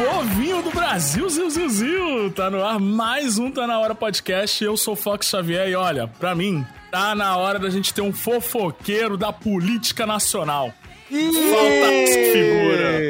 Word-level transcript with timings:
Povinho 0.00 0.62
do 0.62 0.70
Brasil, 0.70 1.28
Zil, 1.28 1.50
Zil, 1.50 1.68
Zil. 1.68 2.30
Tá 2.32 2.48
no 2.48 2.64
ar 2.64 2.80
mais 2.80 3.38
um 3.38 3.50
Tá 3.50 3.66
Na 3.66 3.78
Hora 3.78 3.94
Podcast. 3.94 4.64
Eu 4.64 4.74
sou 4.74 4.96
Fox 4.96 5.26
Xavier 5.28 5.68
e 5.68 5.74
olha, 5.74 6.08
pra 6.08 6.34
mim, 6.34 6.64
tá 6.90 7.14
na 7.14 7.36
hora 7.36 7.58
da 7.58 7.68
gente 7.68 7.92
ter 7.92 8.00
um 8.00 8.10
fofoqueiro 8.10 9.18
da 9.18 9.30
política 9.30 10.06
nacional. 10.06 10.72
Ih, 11.10 11.30
Falta 11.50 11.92
essa 11.92 12.18
figura. 12.32 13.00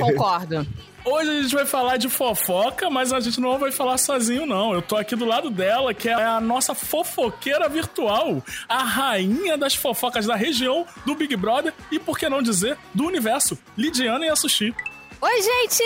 Concordo. 0.00 0.66
Hoje 1.04 1.28
a 1.28 1.42
gente 1.42 1.54
vai 1.54 1.66
falar 1.66 1.98
de 1.98 2.08
fofoca, 2.08 2.88
mas 2.88 3.12
a 3.12 3.20
gente 3.20 3.38
não 3.38 3.58
vai 3.58 3.70
falar 3.70 3.98
sozinho, 3.98 4.46
não. 4.46 4.72
Eu 4.72 4.80
tô 4.80 4.96
aqui 4.96 5.14
do 5.14 5.26
lado 5.26 5.50
dela, 5.50 5.92
que 5.92 6.08
é 6.08 6.14
a 6.14 6.40
nossa 6.40 6.74
fofoqueira 6.74 7.68
virtual, 7.68 8.42
a 8.66 8.82
rainha 8.82 9.58
das 9.58 9.74
fofocas 9.74 10.24
da 10.24 10.34
região, 10.34 10.86
do 11.04 11.14
Big 11.14 11.36
Brother 11.36 11.74
e, 11.92 11.98
por 11.98 12.18
que 12.18 12.26
não 12.26 12.40
dizer, 12.40 12.78
do 12.94 13.04
universo, 13.04 13.58
Lidiana 13.76 14.24
e 14.24 14.30
a 14.30 14.36
Sushi. 14.36 14.74
Oi, 15.20 15.42
gente! 15.42 15.82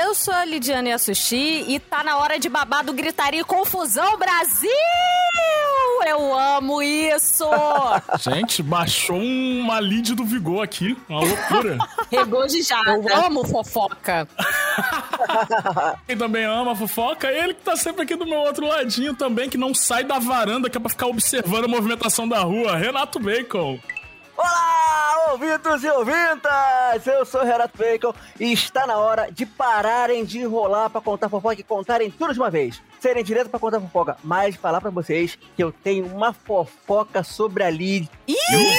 Eu 0.00 0.14
sou 0.14 0.32
a 0.32 0.44
Lidiane 0.44 0.92
Assushi 0.92 1.64
e 1.68 1.80
tá 1.80 2.04
na 2.04 2.18
hora 2.18 2.38
de 2.38 2.48
babado, 2.48 2.92
gritaria 2.92 3.40
e 3.40 3.44
confusão, 3.44 4.16
Brasil! 4.16 4.70
Eu 6.06 6.32
amo 6.38 6.80
isso! 6.80 7.44
Gente, 8.20 8.62
baixou 8.62 9.18
uma 9.18 9.80
lead 9.80 10.14
do 10.14 10.24
Vigor 10.24 10.62
aqui, 10.62 10.96
uma 11.08 11.20
loucura. 11.20 11.78
Regozijada. 12.10 12.92
Eu 12.92 13.24
amo 13.26 13.44
fofoca. 13.44 14.28
Quem 16.06 16.16
também 16.16 16.44
ama 16.44 16.76
fofoca, 16.76 17.28
ele 17.30 17.52
que 17.54 17.62
tá 17.62 17.74
sempre 17.76 18.02
aqui 18.02 18.14
do 18.14 18.24
meu 18.26 18.38
outro 18.38 18.66
ladinho 18.66 19.14
também, 19.14 19.50
que 19.50 19.58
não 19.58 19.74
sai 19.74 20.04
da 20.04 20.20
varanda, 20.20 20.70
que 20.70 20.76
é 20.76 20.80
pra 20.80 20.88
ficar 20.88 21.06
observando 21.08 21.64
a 21.64 21.68
movimentação 21.68 22.28
da 22.28 22.38
rua, 22.40 22.76
Renato 22.76 23.18
Bacon. 23.18 23.78
Olá, 24.38 25.32
ouvintos 25.32 25.82
e 25.82 25.90
ouvintas! 25.90 27.04
Eu 27.06 27.26
sou 27.26 27.40
o 27.40 27.44
Renato 27.44 27.76
Bacon 27.76 28.14
e 28.38 28.52
está 28.52 28.86
na 28.86 28.96
hora 28.96 29.32
de 29.32 29.44
pararem 29.44 30.24
de 30.24 30.38
enrolar 30.38 30.88
pra 30.90 31.00
contar 31.00 31.28
fofoca 31.28 31.56
e 31.60 31.64
contarem 31.64 32.08
tudo 32.08 32.32
de 32.32 32.38
uma 32.38 32.48
vez. 32.48 32.80
Serem 33.00 33.24
direto 33.24 33.50
pra 33.50 33.58
contar 33.58 33.80
fofoca, 33.80 34.16
mas 34.22 34.54
falar 34.54 34.80
pra 34.80 34.90
vocês 34.90 35.36
que 35.56 35.62
eu 35.62 35.72
tenho 35.72 36.06
uma 36.06 36.32
fofoca 36.32 37.24
sobre 37.24 37.64
a 37.64 37.70
Lid. 37.70 38.08
Eu 38.28 38.58
vou 38.60 38.70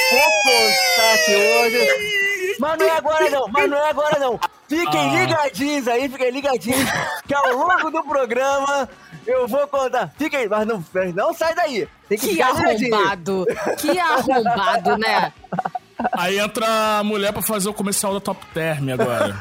contar 0.43 1.13
aqui 1.15 1.35
hoje. 1.35 2.55
Mas 2.57 2.77
não 2.79 2.85
é 2.87 2.91
agora 2.91 3.29
não, 3.29 3.47
mas 3.49 3.69
não 3.69 3.77
é 3.77 3.89
agora 3.89 4.19
não. 4.19 4.39
Fiquem 4.69 5.09
Ah. 5.09 5.19
ligadinhos 5.25 5.87
aí, 5.89 6.07
fiquem 6.07 6.29
ligadinhos, 6.31 6.89
que 7.27 7.33
ao 7.33 7.53
longo 7.53 7.89
do 7.89 8.03
programa 8.03 8.87
eu 9.29 9.47
vou 9.47 9.67
contar. 9.67 10.13
Fiquem, 10.17 10.47
mas 10.47 10.67
não, 10.67 10.83
não 11.15 11.33
sai 11.33 11.55
daí. 11.55 11.87
Tem 12.07 12.17
que, 12.17 12.35
Que 12.35 12.41
arrombado. 12.41 13.45
Que 13.77 13.99
arrombado, 13.99 14.97
né? 14.97 15.33
Aí 16.13 16.39
entra 16.39 16.99
a 16.99 17.03
mulher 17.03 17.33
pra 17.33 17.41
fazer 17.41 17.67
o 17.67 17.73
comercial 17.73 18.13
da 18.13 18.21
Top 18.21 18.45
Term 18.53 18.89
agora. 18.89 19.35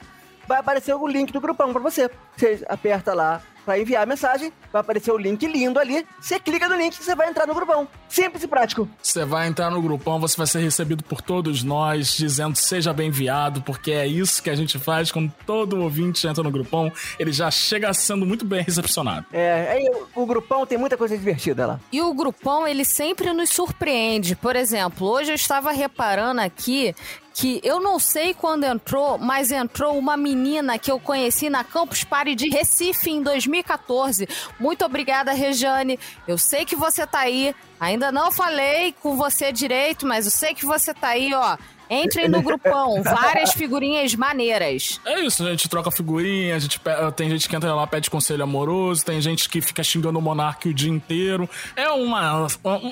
vai 0.47 0.59
aparecer 0.59 0.95
o 0.95 1.07
link 1.07 1.33
do 1.33 1.41
grupão 1.41 1.73
pra 1.73 1.83
você. 1.83 2.11
Você 2.37 2.65
aperta 2.69 3.15
lá 3.15 3.43
pra 3.65 3.79
enviar 3.79 4.03
a 4.03 4.07
mensagem, 4.07 4.53
vai 4.73 4.81
aparecer 4.81 5.13
o 5.13 5.17
link 5.17 5.47
lindo 5.47 5.79
ali, 5.79 6.05
você 6.21 6.39
clica 6.39 6.69
no 6.69 6.77
link 6.77 6.95
e 6.95 7.03
você 7.03 7.15
vai 7.15 7.29
entrar 7.29 7.47
no 7.47 7.55
grupão. 7.55 7.87
Simples 8.09 8.43
e 8.43 8.49
prático. 8.49 8.89
Você 9.03 9.25
vai 9.25 9.47
entrar 9.47 9.71
no 9.71 9.81
grupão, 9.81 10.21
você 10.21 10.37
vai 10.37 10.47
ser 10.47 10.59
recebido 10.61 11.03
por 11.05 11.23
todos 11.23 11.63
nós, 11.63 12.17
dizendo 12.17 12.57
seja 12.57 12.93
bem-vindo, 12.93 13.63
porque 13.65 13.93
é 13.93 14.07
isso 14.07 14.43
que 14.43 14.51
a 14.51 14.55
gente 14.55 14.79
faz 14.79 15.11
quando 15.11 15.33
todo 15.47 15.81
ouvinte 15.81 16.27
entra 16.27 16.43
no 16.43 16.51
grupão, 16.51 16.91
ele 17.19 17.33
já 17.33 17.51
chega 17.51 17.93
sendo 17.95 18.27
muito 18.27 18.45
bem 18.45 18.63
recepcionado. 18.63 19.27
É, 19.33 19.71
aí 19.71 19.89
o, 20.17 20.23
o 20.23 20.27
grupão 20.27 20.67
tem 20.67 20.77
muita 20.77 20.97
coisa 20.97 21.17
divertida 21.17 21.67
lá. 21.67 21.81
E 21.93 22.03
o 22.03 22.13
grupão, 22.13 22.67
ele 22.67 22.85
sempre 22.85 23.33
nos 23.33 23.51
surpreende. 23.51 24.35
Por 24.35 24.57
exemplo, 24.57 25.07
hoje 25.07 25.31
eu 25.31 25.37
estava 25.37 25.71
reparando 25.71 26.41
aqui 26.41 26.95
que 27.33 27.61
eu 27.65 27.81
não 27.81 27.99
sei 27.99 28.35
quando 28.35 28.65
entrou, 28.65 29.19
mas 29.19 29.51
entrou 29.51 29.99
uma 29.99 30.17
menina 30.17 30.79
que 30.79 30.91
eu 30.91 31.01
conheci 31.01 31.49
na 31.49 31.65
Campus 31.65 32.05
Party 32.05 32.35
de 32.35 32.49
Recife 32.49 33.11
em 33.11 33.23
2014. 33.23 34.29
Muito 34.61 34.85
obrigada, 34.85 35.33
Rejane. 35.33 35.99
Eu 36.27 36.37
sei 36.37 36.65
que 36.65 36.77
você 36.77 37.07
tá 37.07 37.21
aí. 37.21 37.55
Ainda 37.81 38.13
não 38.13 38.31
falei 38.31 38.95
com 39.03 39.17
você 39.17 39.51
direito, 39.51 40.07
mas 40.07 40.25
eu 40.25 40.31
sei 40.31 40.55
que 40.55 40.65
você 40.65 40.95
tá 40.95 41.09
aí, 41.09 41.35
ó. 41.35 41.57
Entrem 41.93 42.27
no 42.27 42.41
grupão, 42.41 43.03
várias 43.05 43.53
figurinhas 43.53 44.15
maneiras. 44.15 44.99
É 45.05 45.21
isso, 45.21 45.47
a 45.47 45.51
gente 45.51 45.69
troca 45.69 45.91
figurinha, 45.91 46.57
a 46.57 46.59
gente 46.59 46.81
tem 47.15 47.29
gente 47.29 47.47
que 47.47 47.55
entra 47.55 47.75
lá 47.75 47.87
pede 47.87 48.09
conselho 48.09 48.43
amoroso, 48.43 49.05
tem 49.05 49.21
gente 49.21 49.47
que 49.47 49.61
fica 49.61 49.83
xingando 49.83 50.19
o 50.19 50.23
Monark 50.23 50.67
o 50.67 50.73
dia 50.73 50.91
inteiro. 50.91 51.49
É 51.77 51.91
uma, 51.91 52.47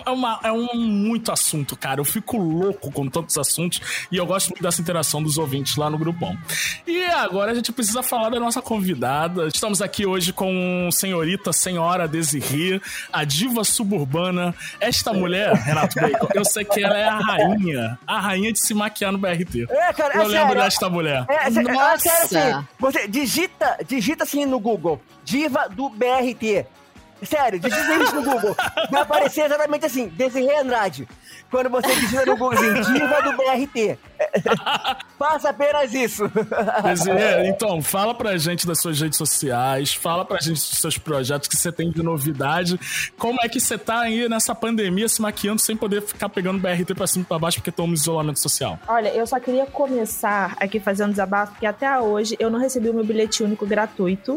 é 0.04 0.10
uma 0.10 0.40
é 0.42 0.52
um 0.52 0.74
muito 0.74 1.32
assunto, 1.32 1.76
cara. 1.76 1.98
Eu 1.98 2.04
fico 2.04 2.36
louco 2.36 2.92
com 2.92 3.08
tantos 3.08 3.38
assuntos 3.38 3.80
e 4.12 4.18
eu 4.18 4.26
gosto 4.26 4.50
muito 4.50 4.62
dessa 4.62 4.82
interação 4.82 5.22
dos 5.22 5.38
ouvintes 5.38 5.76
lá 5.76 5.88
no 5.88 5.96
grupão. 5.96 6.36
E 6.86 7.02
agora 7.04 7.52
a 7.52 7.54
gente 7.54 7.72
precisa 7.72 8.02
falar 8.02 8.28
da 8.28 8.38
nossa 8.38 8.60
convidada. 8.60 9.46
Estamos 9.46 9.80
aqui 9.80 10.04
hoje 10.04 10.30
com 10.30 10.90
senhorita, 10.92 11.54
senhora 11.54 12.06
Desirê, 12.06 12.82
a 13.10 13.24
diva 13.24 13.64
suburbana. 13.64 14.54
Esta 14.78 15.14
mulher, 15.14 15.54
Renato 15.54 15.98
Bacon, 15.98 16.28
eu 16.34 16.44
sei 16.44 16.66
que 16.66 16.82
ela 16.82 16.98
é 16.98 17.08
a 17.08 17.18
rainha, 17.18 17.98
a 18.06 18.20
rainha 18.20 18.52
de 18.52 18.60
se 18.60 18.74
maquiar 18.74 18.89
no 19.12 19.18
BRT. 19.18 19.66
É, 19.70 19.92
cara, 19.92 20.14
Eu 20.14 20.22
é 20.22 20.26
lembro 20.26 20.48
sério. 20.48 20.62
desta 20.62 20.88
mulher. 20.90 21.24
É, 21.28 21.50
sé- 21.50 21.60
é, 21.60 21.62
Nossa. 21.64 21.98
sério 21.98 22.56
assim, 22.58 22.66
você 22.78 23.08
digita, 23.08 23.78
digita 23.86 24.24
assim 24.24 24.44
no 24.46 24.58
Google, 24.60 25.00
diva 25.24 25.68
do 25.68 25.88
BRT. 25.90 26.66
Sério, 27.22 27.58
digita 27.58 27.94
isso 28.02 28.14
no 28.14 28.22
Google. 28.22 28.56
Vai 28.90 29.02
aparecer 29.02 29.46
exatamente 29.46 29.86
assim, 29.86 30.08
Desirê 30.08 30.56
Andrade. 30.58 31.08
Quando 31.50 31.68
você 31.68 31.94
digita 31.96 32.26
no 32.26 32.36
Google 32.36 32.52
assim, 32.52 32.92
diva 32.92 33.22
do 33.22 33.36
BRT. 33.36 33.98
Faça 35.18 35.50
apenas 35.50 35.92
isso. 35.92 36.30
Desirê, 36.84 37.48
então, 37.48 37.82
fala 37.82 38.14
pra 38.14 38.36
gente 38.36 38.66
das 38.66 38.80
suas 38.80 39.00
redes 39.00 39.18
sociais, 39.18 39.92
fala 39.92 40.24
pra 40.24 40.38
gente 40.38 40.54
dos 40.54 40.78
seus 40.78 40.96
projetos 40.96 41.48
que 41.48 41.56
você 41.56 41.70
tem 41.70 41.90
de 41.90 42.02
novidade. 42.02 42.78
Como 43.18 43.38
é 43.42 43.48
que 43.48 43.60
você 43.60 43.76
tá 43.76 44.00
aí 44.00 44.28
nessa 44.28 44.54
pandemia 44.54 45.08
se 45.08 45.20
maquiando 45.20 45.60
sem 45.60 45.76
poder 45.76 46.02
ficar 46.02 46.28
pegando 46.28 46.58
BRT 46.58 46.94
pra 46.94 47.06
cima 47.06 47.24
e 47.24 47.26
pra 47.26 47.38
baixo 47.38 47.58
porque 47.58 47.70
estamos 47.70 48.00
em 48.00 48.02
isolamento 48.02 48.40
social? 48.40 48.78
Olha, 48.88 49.08
eu 49.08 49.26
só 49.26 49.38
queria 49.40 49.66
começar 49.66 50.56
aqui 50.58 50.80
fazendo 50.80 51.10
desabafo, 51.10 51.52
porque 51.52 51.66
até 51.66 51.98
hoje 51.98 52.36
eu 52.38 52.50
não 52.50 52.58
recebi 52.58 52.88
o 52.88 52.94
meu 52.94 53.04
bilhete 53.04 53.42
único 53.42 53.66
gratuito. 53.66 54.36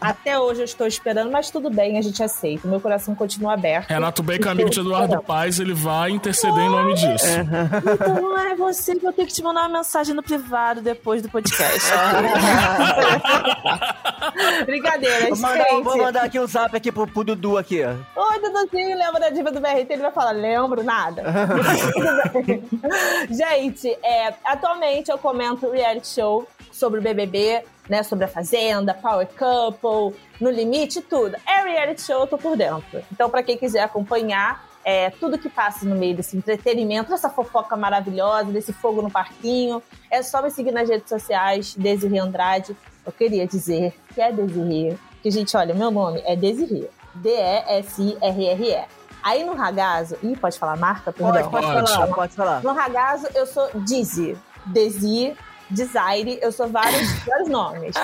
até 0.00 0.38
hoje 0.38 0.60
eu 0.60 0.64
estou 0.64 0.86
esperando, 0.86 0.99
mas 1.30 1.50
tudo 1.50 1.70
bem, 1.70 1.98
a 1.98 2.02
gente 2.02 2.22
aceita. 2.22 2.66
Meu 2.68 2.80
coração 2.80 3.14
continua 3.14 3.54
aberto. 3.54 3.88
Renato 3.88 4.22
Bacon, 4.22 4.50
amigo 4.50 4.70
de 4.70 4.80
Eduardo 4.80 5.22
Paz, 5.22 5.58
ele 5.58 5.74
vai 5.74 6.10
interceder 6.10 6.58
em 6.58 6.68
nome 6.68 6.94
disso. 6.94 7.26
Então 7.94 8.38
é 8.38 8.54
você 8.54 8.94
que 8.96 9.06
eu 9.06 9.12
tenho 9.12 9.28
que 9.28 9.34
te 9.34 9.42
mandar 9.42 9.62
uma 9.62 9.78
mensagem 9.78 10.14
no 10.14 10.22
privado 10.22 10.80
depois 10.80 11.22
do 11.22 11.28
podcast. 11.28 11.90
Brincadeira, 14.64 15.28
Vou 15.28 15.38
mandar, 15.38 15.64
gente. 15.68 15.82
vou 15.82 15.98
mandar 15.98 16.22
aqui 16.24 16.38
um 16.38 16.46
zap 16.46 16.74
aqui 16.76 16.92
pro, 16.92 17.06
pro 17.06 17.24
Dudu 17.24 17.58
aqui. 17.58 17.82
Oi, 17.82 18.40
Duduzinho, 18.40 18.96
lembra 18.96 19.20
da 19.20 19.30
diva 19.30 19.50
do 19.50 19.60
BRT? 19.60 19.86
Ele 19.90 20.02
vai 20.02 20.12
falar, 20.12 20.32
lembro 20.32 20.82
nada. 20.82 21.22
Tudo 21.92 22.32
bem. 22.46 22.62
Gente, 23.30 23.88
é, 24.02 24.32
atualmente 24.44 25.10
eu 25.10 25.18
comento 25.18 25.70
reality 25.70 26.08
show 26.08 26.46
sobre 26.70 27.00
o 27.00 27.02
BBB, 27.02 27.62
né, 27.90 28.04
sobre 28.04 28.24
a 28.24 28.28
Fazenda, 28.28 28.94
Power 28.94 29.26
Couple, 29.36 30.16
No 30.40 30.48
Limite, 30.48 31.02
tudo. 31.02 31.36
É 31.46 31.62
reality 31.64 32.02
show, 32.02 32.20
eu 32.20 32.26
tô 32.28 32.38
por 32.38 32.56
dentro. 32.56 33.02
Então, 33.12 33.28
pra 33.28 33.42
quem 33.42 33.58
quiser 33.58 33.82
acompanhar, 33.82 34.64
é, 34.84 35.10
tudo 35.10 35.36
que 35.36 35.48
passa 35.48 35.84
no 35.84 35.96
meio 35.96 36.14
desse 36.14 36.36
entretenimento, 36.36 37.12
essa 37.12 37.28
fofoca 37.28 37.76
maravilhosa, 37.76 38.52
desse 38.52 38.72
fogo 38.72 39.02
no 39.02 39.10
parquinho, 39.10 39.82
é 40.08 40.22
só 40.22 40.40
me 40.40 40.50
seguir 40.52 40.70
nas 40.70 40.88
redes 40.88 41.08
sociais, 41.08 41.74
Desirê 41.74 42.18
Andrade. 42.18 42.76
Eu 43.04 43.10
queria 43.12 43.46
dizer 43.46 43.92
que 44.14 44.20
é 44.20 44.30
Desirê, 44.30 44.96
que, 45.20 45.30
gente, 45.30 45.56
olha, 45.56 45.74
meu 45.74 45.90
nome 45.90 46.22
é 46.24 46.36
Desirê. 46.36 46.88
D-E-S-I-R-R-E. 47.14 48.84
Aí 49.22 49.44
no 49.44 49.54
Ragazo, 49.54 50.16
ih, 50.22 50.36
pode 50.36 50.58
falar 50.58 50.76
marca? 50.76 51.12
Pode, 51.12 51.32
Perdão. 51.32 51.50
pode 51.50 51.66
Pode. 51.66 51.92
falar, 51.92 52.06
pode 52.06 52.32
falar. 52.34 52.62
No 52.62 52.72
Ragazo, 52.72 53.26
eu 53.34 53.46
sou 53.46 53.68
Dizzy. 53.74 54.38
Desi, 54.66 55.36
Desire, 55.70 56.38
eu 56.42 56.50
sou 56.52 56.68
vários, 56.68 57.08
vários 57.24 57.48
nomes. 57.48 57.94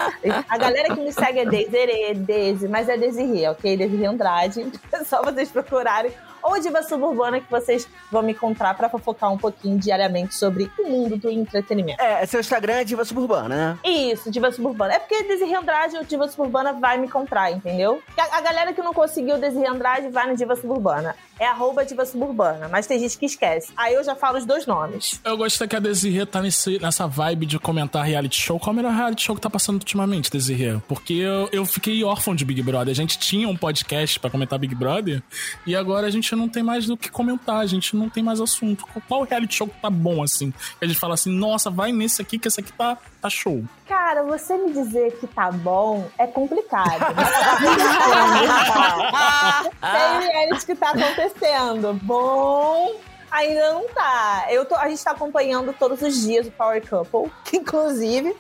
A 0.49 0.59
galera 0.59 0.95
que 0.95 1.01
me 1.01 1.13
segue 1.13 1.41
é 1.41 1.45
Desirê, 1.45 2.15
Desi, 2.15 2.69
mas 2.69 2.89
é 2.89 2.97
Desirê, 2.97 3.49
ok? 3.49 3.77
Desirê 3.77 4.07
Andrade. 4.07 4.73
É 4.93 5.05
só 5.05 5.23
vocês 5.23 5.51
procurarem. 5.51 6.13
Ou 6.47 6.61
Diva 6.61 6.81
Suburbana, 6.81 7.41
que 7.41 7.51
vocês 7.51 7.89
vão 8.11 8.23
me 8.23 8.31
encontrar 8.31 8.75
pra 8.75 8.89
fofocar 8.89 9.33
um 9.33 9.37
pouquinho 9.37 9.77
diariamente 9.79 10.35
sobre 10.37 10.71
o 10.79 10.89
mundo 10.89 11.17
do 11.17 11.29
entretenimento. 11.29 12.01
É, 12.01 12.25
seu 12.25 12.39
Instagram 12.39 12.75
é 12.75 12.85
Diva 12.85 13.05
Suburbana, 13.05 13.49
né? 13.49 13.79
Isso, 13.85 14.31
Diva 14.31 14.53
Suburbana. 14.53 14.95
É 14.95 14.99
porque 15.01 15.25
Desirê 15.25 15.57
Andrade, 15.57 15.97
o 15.97 16.05
Diva 16.05 16.29
Suburbana 16.29 16.73
vai 16.73 16.99
me 16.99 17.07
encontrar, 17.09 17.51
entendeu? 17.51 18.01
A, 18.17 18.39
a 18.39 18.41
galera 18.41 18.73
que 18.73 18.81
não 18.81 18.95
conseguiu 18.95 19.39
Desirê 19.39 19.67
Andrade 19.67 20.09
vai 20.09 20.29
no 20.29 20.37
Diva 20.37 20.55
Suburbana. 20.55 21.17
É 21.39 21.47
arroba 21.47 21.85
Diva 21.85 22.07
Suburbana, 22.07 22.69
mas 22.69 22.87
tem 22.87 22.99
gente 22.99 23.19
que 23.19 23.27
esquece. 23.27 23.73
Aí 23.77 23.95
eu 23.95 24.05
já 24.05 24.15
falo 24.15 24.39
os 24.39 24.47
dois 24.47 24.67
nomes. 24.67 25.21
Eu 25.25 25.37
gosto 25.37 25.67
que 25.67 25.77
a 25.77 25.81
Desirê 25.81 26.25
tá 26.25 26.41
nesse, 26.41 26.79
nessa 26.79 27.09
vibe 27.09 27.45
de 27.45 27.59
comentar 27.59 28.05
reality 28.05 28.41
show. 28.41 28.59
Qual 28.59 28.71
é 28.71 28.73
o 28.73 28.77
melhor 28.77 28.93
reality 28.93 29.25
show 29.25 29.35
que 29.35 29.41
tá 29.41 29.51
passando 29.51 29.77
ultimamente, 29.77 30.31
Desirê? 30.31 30.79
Porque 30.87 31.15
eu, 31.15 31.49
eu 31.51 31.67
fiquei 31.67 32.05
órfão 32.05 32.35
de 32.35 32.45
Big 32.45 32.63
Brother. 32.63 32.93
A 32.93 32.95
gente 32.95 33.19
tinha 33.19 33.49
um 33.49 33.57
podcast 33.57 34.21
pra 34.21 34.31
comentar 34.31 34.59
Big 34.59 34.75
Brother 34.75 35.23
e 35.67 35.75
agora 35.75 36.07
a 36.07 36.11
gente 36.11 36.36
não 36.37 36.49
tem 36.49 36.63
mais 36.63 36.87
do 36.87 36.97
que 36.97 37.11
comentar, 37.11 37.57
a 37.57 37.67
gente 37.67 37.97
não 37.97 38.09
tem 38.09 38.23
mais 38.23 38.41
assunto. 38.41 38.87
Qual 39.09 39.23
reality 39.23 39.55
show 39.55 39.67
que 39.67 39.81
tá 39.81 39.91
bom, 39.91 40.23
assim? 40.23 40.53
Que 40.79 40.85
a 40.85 40.87
gente 40.87 40.99
fala 40.99 41.15
assim, 41.15 41.33
nossa, 41.33 41.71
vai 41.71 41.91
nesse 41.93 42.23
aqui 42.23 42.39
que 42.39 42.47
esse 42.49 42.61
aqui 42.61 42.73
tá, 42.73 42.97
tá 43.21 43.29
show. 43.29 43.65
Cara, 43.87 44.23
você 44.23 44.57
me 44.57 44.73
dizer 44.73 45.19
que 45.19 45.27
tá 45.27 45.51
bom 45.51 46.09
é 46.19 46.27
complicado. 46.27 47.07
Tem 49.81 50.29
reality 50.29 50.67
que 50.67 50.75
tá 50.75 50.91
acontecendo. 50.91 51.95
Bom, 52.03 52.95
ainda 53.31 53.73
não 53.73 53.89
tá. 53.89 54.47
Eu 54.51 54.65
tô, 54.65 54.75
a 54.77 54.89
gente 54.89 55.03
tá 55.03 55.13
acompanhando 55.13 55.73
todos 55.73 56.03
os 56.03 56.23
dias 56.23 56.47
o 56.47 56.51
Power 56.51 56.87
Couple, 56.89 57.31
que 57.45 57.57
inclusive 57.59 58.37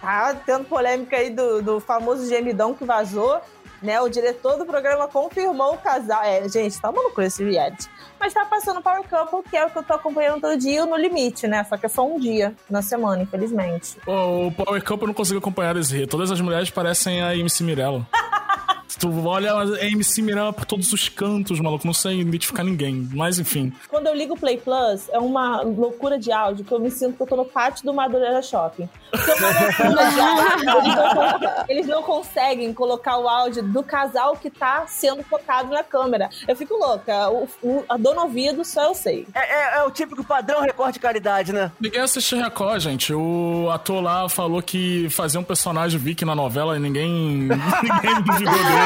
tá 0.00 0.34
tendo 0.34 0.64
polêmica 0.64 1.16
aí 1.16 1.30
do, 1.30 1.62
do 1.62 1.80
famoso 1.80 2.28
gemidão 2.28 2.74
que 2.74 2.84
vazou. 2.84 3.40
Né, 3.86 4.00
o 4.00 4.08
diretor 4.08 4.58
do 4.58 4.66
programa 4.66 5.06
confirmou 5.06 5.74
o 5.74 5.78
casal. 5.78 6.20
É, 6.24 6.48
gente, 6.48 6.80
tá 6.80 6.90
maluco 6.90 7.22
esse 7.22 7.44
reality. 7.44 7.88
Mas 8.18 8.34
tá 8.34 8.44
passando 8.44 8.82
Power 8.82 9.04
Couple, 9.08 9.48
que 9.48 9.56
é 9.56 9.64
o 9.64 9.70
que 9.70 9.78
eu 9.78 9.82
tô 9.84 9.92
acompanhando 9.94 10.40
todo 10.40 10.58
dia, 10.58 10.84
no 10.84 10.96
limite, 10.96 11.46
né? 11.46 11.62
Só 11.62 11.76
que 11.76 11.86
é 11.86 11.88
só 11.88 12.04
um 12.04 12.18
dia 12.18 12.52
na 12.68 12.82
semana, 12.82 13.22
infelizmente. 13.22 13.96
O 14.04 14.50
Power 14.50 14.82
Cup 14.82 15.02
eu 15.02 15.06
não 15.06 15.14
consigo 15.14 15.38
acompanhar 15.38 15.70
a 15.70 15.74
Desirê. 15.74 16.04
Todas 16.04 16.32
as 16.32 16.40
mulheres 16.40 16.68
parecem 16.68 17.22
a 17.22 17.36
MC 17.36 17.62
Mirella. 17.62 18.04
Tu 18.98 19.26
olha 19.26 19.52
a 19.54 19.84
MC 19.86 20.22
Mirella 20.22 20.52
por 20.52 20.64
todos 20.64 20.92
os 20.92 21.08
cantos, 21.08 21.60
maluco, 21.60 21.86
não 21.86 21.94
sei 21.94 22.20
identificar 22.20 22.64
ninguém. 22.64 23.08
Mas 23.12 23.38
enfim. 23.38 23.72
Quando 23.88 24.06
eu 24.06 24.14
ligo 24.14 24.34
o 24.34 24.38
Play 24.38 24.58
Plus, 24.58 25.08
é 25.10 25.18
uma 25.18 25.62
loucura 25.62 26.18
de 26.18 26.32
áudio 26.32 26.64
que 26.64 26.72
eu 26.72 26.80
me 26.80 26.90
sinto 26.90 27.16
que 27.16 27.22
eu 27.22 27.26
tô 27.26 27.36
no 27.36 27.44
pátio 27.44 27.84
do 27.84 27.92
Madureira 27.92 28.40
Shopping. 28.42 28.88
É. 29.12 29.16
Eles 31.68 31.86
não, 31.86 32.02
conseguem 32.02 32.72
colocar 32.72 33.18
o 33.18 33.28
áudio 33.28 33.62
do 33.62 33.82
casal 33.82 34.36
que 34.36 34.50
tá 34.50 34.84
sendo 34.86 35.22
focado 35.22 35.70
na 35.70 35.82
câmera. 35.82 36.28
Eu 36.46 36.56
fico 36.56 36.74
louca. 36.74 37.28
O, 37.30 37.48
o, 37.62 37.84
a 37.88 37.96
dona 37.96 38.22
ouvido 38.22 38.64
só 38.64 38.84
eu 38.84 38.94
sei. 38.94 39.26
É, 39.34 39.40
é- 39.40 39.78
é 39.78 39.82
o 39.84 39.90
típico 39.90 40.24
padrão 40.24 40.60
recorte 40.60 40.94
de 40.94 41.00
caridade, 41.00 41.52
né? 41.52 41.70
Ninguém 41.80 42.00
assiste 42.00 42.34
Record, 42.36 42.80
gente. 42.80 43.12
O 43.12 43.68
ator 43.70 44.02
lá 44.02 44.28
falou 44.28 44.62
que 44.62 45.08
fazia 45.10 45.40
um 45.40 45.44
personagem 45.44 45.98
Vicky 45.98 46.24
na 46.24 46.34
novela 46.34 46.76
e 46.76 46.80
ninguém, 46.80 47.10
ninguém 47.82 48.22
duvidou 48.24 48.54
dele. 48.54 48.85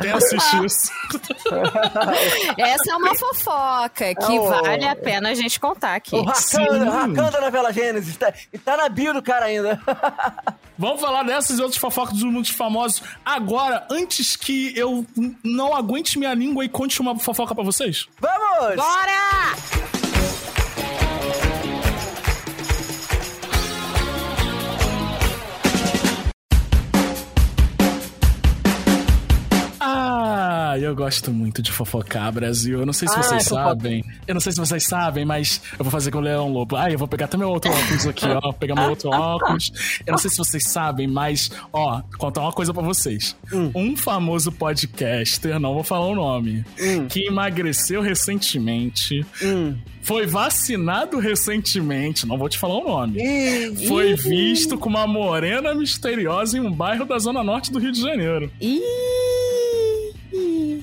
Quem 0.00 0.10
assiste 0.12 0.64
isso? 0.64 0.90
Essa 2.58 2.92
é 2.92 2.96
uma 2.96 3.14
fofoca 3.14 4.14
que 4.14 4.32
Oh. 4.38 4.48
vale 4.48 4.86
a 4.86 4.96
pena 4.96 5.30
a 5.30 5.34
gente 5.34 5.58
contar 5.60 5.94
aqui. 5.94 6.16
O. 6.16 6.22
Rakan, 6.24 7.30
da 7.30 7.40
novela 7.40 7.72
Gênesis. 7.72 8.16
Tá, 8.16 8.32
e 8.52 8.58
tá 8.58 8.76
na 8.76 8.88
bio 8.88 9.12
do 9.12 9.22
cara 9.22 9.46
ainda. 9.46 9.80
Vamos 10.78 11.00
falar 11.00 11.22
dessas 11.22 11.58
e 11.58 11.62
outras 11.62 11.78
fofocas 11.80 12.14
dos 12.14 12.24
muitos 12.24 12.50
famosos 12.52 13.02
agora, 13.24 13.86
antes 13.90 14.34
que 14.36 14.76
eu 14.76 15.06
não 15.44 15.74
aguente 15.76 16.18
minha 16.18 16.34
língua 16.34 16.64
e 16.64 16.68
conte 16.68 17.00
uma 17.00 17.16
fofoca 17.18 17.54
pra 17.54 17.62
vocês. 17.62 18.08
Vamos! 18.20 18.76
Bora! 18.76 20.01
Eu 30.82 30.96
gosto 30.96 31.30
muito 31.32 31.62
de 31.62 31.70
fofocar, 31.70 32.32
Brasil. 32.32 32.80
Eu 32.80 32.86
não 32.86 32.92
sei 32.92 33.06
se 33.08 33.14
Ah, 33.14 33.22
vocês 33.22 33.42
é 33.46 33.48
fofoca. 33.48 33.62
sabem. 33.68 34.04
Eu 34.26 34.34
não 34.34 34.40
sei 34.40 34.52
se 34.52 34.58
vocês 34.58 34.84
sabem, 34.84 35.24
mas 35.24 35.60
eu 35.78 35.84
vou 35.84 35.90
fazer 35.90 36.10
com 36.10 36.18
o 36.18 36.20
Leão 36.20 36.48
Lobo. 36.48 36.76
Ah, 36.76 36.90
eu 36.90 36.98
vou 36.98 37.06
pegar 37.06 37.26
até 37.26 37.36
meu 37.36 37.48
outro 37.50 37.70
óculos 37.70 38.06
aqui, 38.06 38.26
ó. 38.26 38.40
Vou 38.40 38.52
pegar 38.52 38.74
meu 38.74 38.90
outro 38.90 39.08
óculos. 39.14 39.70
Eu 40.06 40.12
não 40.12 40.18
sei 40.18 40.30
se 40.30 40.36
vocês 40.38 40.64
sabem, 40.66 41.06
mas, 41.06 41.50
ó, 41.72 42.02
contar 42.18 42.40
uma 42.42 42.52
coisa 42.52 42.72
pra 42.74 42.82
vocês. 42.82 43.36
Um 43.74 43.96
famoso 43.96 44.50
podcaster, 44.50 45.58
não 45.60 45.74
vou 45.74 45.84
falar 45.84 46.06
o 46.06 46.14
nome, 46.14 46.64
que 47.08 47.26
emagreceu 47.26 48.02
recentemente, 48.02 49.24
foi 50.02 50.26
vacinado 50.26 51.18
recentemente, 51.18 52.26
não 52.26 52.36
vou 52.36 52.48
te 52.48 52.58
falar 52.58 52.78
o 52.78 52.84
nome. 52.88 53.20
Ih, 53.22 53.86
Foi 53.86 54.14
visto 54.14 54.76
com 54.76 54.88
uma 54.88 55.06
morena 55.06 55.74
misteriosa 55.74 56.58
em 56.58 56.60
um 56.60 56.72
bairro 56.72 57.04
da 57.04 57.18
zona 57.18 57.44
norte 57.44 57.70
do 57.70 57.78
Rio 57.78 57.92
de 57.92 58.00
Janeiro. 58.00 58.50
Ih! 58.60 58.80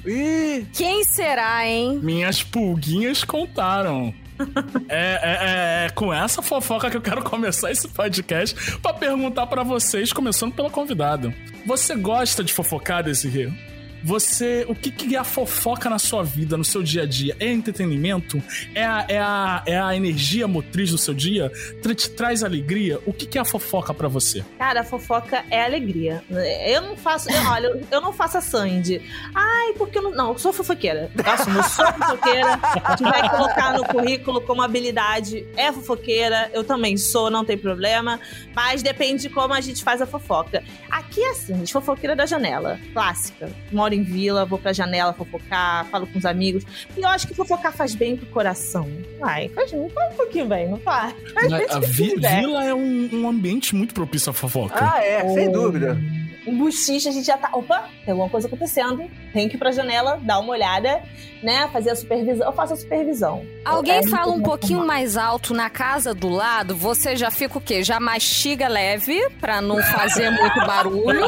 Ih. 0.09 0.65
Quem 0.73 1.03
será, 1.03 1.65
hein? 1.67 1.99
Minhas 2.01 2.41
pulguinhas 2.43 3.23
contaram. 3.23 4.13
É, 4.87 5.19
é- 5.21 5.83
é- 5.83 5.85
é 5.85 5.89
com 5.89 6.13
essa 6.13 6.41
fofoca 6.41 6.89
que 6.89 6.95
eu 6.95 7.01
quero 7.01 7.21
começar 7.21 7.71
esse 7.71 7.87
podcast 7.89 8.77
pra 8.79 8.93
perguntar 8.93 9.45
pra 9.47 9.63
vocês, 9.63 10.13
começando 10.13 10.53
pela 10.53 10.69
convidada. 10.69 11.33
Você 11.65 11.93
gosta 11.93 12.41
de 12.41 12.53
fofocar 12.53 13.03
desse 13.03 13.27
rio? 13.27 13.53
Você. 14.03 14.65
O 14.67 14.75
que, 14.75 14.91
que 14.91 15.15
é 15.15 15.19
a 15.19 15.23
fofoca 15.23 15.89
na 15.89 15.99
sua 15.99 16.23
vida, 16.23 16.57
no 16.57 16.63
seu 16.63 16.81
dia 16.83 17.03
a 17.03 17.05
dia? 17.05 17.35
É 17.39 17.51
entretenimento? 17.51 18.41
É 18.73 18.85
a, 18.85 19.05
é 19.07 19.17
a, 19.19 19.63
é 19.65 19.79
a 19.79 19.95
energia 19.95 20.47
motriz 20.47 20.91
do 20.91 20.97
seu 20.97 21.13
dia? 21.13 21.51
Tra- 21.81 21.95
Te 21.95 22.09
traz 22.09 22.43
alegria? 22.43 22.99
O 23.05 23.13
que, 23.13 23.25
que 23.25 23.37
é 23.37 23.41
a 23.41 23.45
fofoca 23.45 23.93
pra 23.93 24.07
você? 24.07 24.43
Cara, 24.57 24.81
a 24.81 24.83
fofoca 24.83 25.43
é 25.49 25.63
alegria. 25.63 26.23
Eu 26.65 26.81
não 26.81 26.95
faço. 26.97 27.29
eu- 27.31 27.41
olha, 27.49 27.79
eu- 27.91 28.01
não 28.01 28.13
faço 28.13 28.37
a 28.37 28.41
Sandy. 28.41 29.01
Ai, 29.33 29.73
porque 29.77 29.97
eu 29.97 30.01
não. 30.03 30.11
Não, 30.11 30.31
eu 30.31 30.37
sou 30.39 30.51
fofoqueira. 30.53 31.09
Eu 31.15 31.23
eu 31.23 31.63
sou 31.63 31.85
fofoqueira. 31.93 32.59
Se 32.97 33.03
vai 33.03 33.29
colocar 33.29 33.73
no 33.73 33.85
currículo 33.85 34.41
como 34.41 34.61
habilidade, 34.61 35.45
é 35.55 35.71
fofoqueira. 35.71 36.49
Eu 36.53 36.63
também 36.63 36.97
sou, 36.97 37.29
não 37.29 37.43
tem 37.45 37.57
problema. 37.57 38.19
Mas 38.55 38.81
depende 38.81 39.23
de 39.23 39.29
como 39.29 39.53
a 39.53 39.61
gente 39.61 39.83
faz 39.83 40.01
a 40.01 40.05
fofoca. 40.05 40.63
Aqui 40.89 41.21
é 41.21 41.31
assim, 41.31 41.55
gente, 41.57 41.71
fofoqueira 41.73 42.15
da 42.15 42.25
janela. 42.25 42.79
Clássica. 42.93 43.49
Moro 43.89 43.95
em 43.95 44.03
vila, 44.03 44.45
vou 44.45 44.59
pra 44.59 44.71
janela 44.71 45.13
fofocar, 45.13 45.83
falo 45.87 46.05
com 46.05 46.19
os 46.19 46.25
amigos. 46.25 46.63
E 46.95 47.01
eu 47.01 47.07
acho 47.07 47.27
que 47.27 47.33
fofocar 47.33 47.73
faz 47.73 47.95
bem 47.95 48.15
pro 48.15 48.27
coração. 48.27 48.87
Ai, 49.19 49.49
faz, 49.49 49.71
faz 49.71 50.13
um 50.13 50.15
pouquinho 50.15 50.45
bem, 50.45 50.69
não 50.69 50.77
faz? 50.77 51.11
Faz 51.33 51.51
bem 51.51 51.65
A 51.67 51.81
se 51.81 51.87
vi- 51.87 52.15
vila 52.15 52.63
é 52.63 52.73
um, 52.73 53.09
um 53.11 53.27
ambiente 53.27 53.73
muito 53.75 53.95
propício 53.95 54.29
à 54.29 54.33
fofoca. 54.33 54.77
Ah, 54.93 55.03
é, 55.03 55.27
sem 55.33 55.51
dúvida. 55.51 55.97
um 56.45 56.55
buchiche, 56.57 57.09
a 57.09 57.11
gente 57.11 57.25
já 57.25 57.37
tá. 57.37 57.49
Opa, 57.51 57.89
tem 58.05 58.11
alguma 58.11 58.29
coisa 58.29 58.45
acontecendo. 58.47 59.09
Tem 59.33 59.47
que 59.49 59.55
ir 59.55 59.59
pra 59.59 59.71
janela, 59.71 60.19
dar 60.23 60.39
uma 60.39 60.51
olhada, 60.51 61.01
né? 61.43 61.67
Fazer 61.71 61.91
a 61.91 61.95
supervisão. 61.95 62.47
Eu 62.47 62.53
faço 62.53 62.73
a 62.73 62.75
supervisão. 62.75 63.45
Alguém 63.63 63.97
É 63.99 64.07
fala 64.07 64.31
um 64.33 64.41
pouquinho 64.41 64.83
mais 64.85 65.15
alto 65.15 65.53
na 65.53 65.69
casa 65.69 66.11
do 66.13 66.27
lado, 66.27 66.75
você 66.75 67.15
já 67.15 67.29
fica 67.29 67.59
o 67.59 67.61
quê? 67.61 67.83
Já 67.83 67.99
mastiga 67.99 68.67
leve 68.67 69.19
pra 69.39 69.61
não 69.61 69.77
fazer 69.83 70.31
muito 70.31 70.59
barulho, 70.65 71.27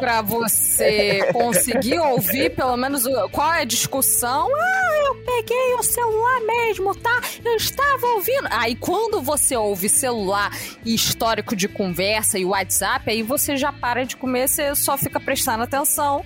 pra 0.00 0.20
você 0.22 1.28
conseguir 1.32 1.71
ouvir 1.98 2.54
pelo 2.54 2.76
menos 2.76 3.04
qual 3.30 3.52
é 3.52 3.62
a 3.62 3.64
discussão. 3.64 4.48
Ah, 4.54 5.06
eu 5.06 5.14
peguei 5.16 5.74
o 5.74 5.82
celular 5.82 6.40
mesmo, 6.40 6.94
tá? 6.94 7.20
Eu 7.44 7.56
estava 7.56 8.06
ouvindo. 8.08 8.48
Aí 8.50 8.74
quando 8.74 9.20
você 9.20 9.56
ouve 9.56 9.88
celular 9.88 10.50
e 10.84 10.94
histórico 10.94 11.54
de 11.54 11.68
conversa 11.68 12.38
e 12.38 12.44
WhatsApp, 12.44 13.10
aí 13.10 13.22
você 13.22 13.56
já 13.56 13.72
para 13.72 14.04
de 14.04 14.16
comer, 14.16 14.48
você 14.48 14.74
só 14.74 14.96
fica 14.96 15.20
prestando 15.20 15.62
atenção. 15.62 16.24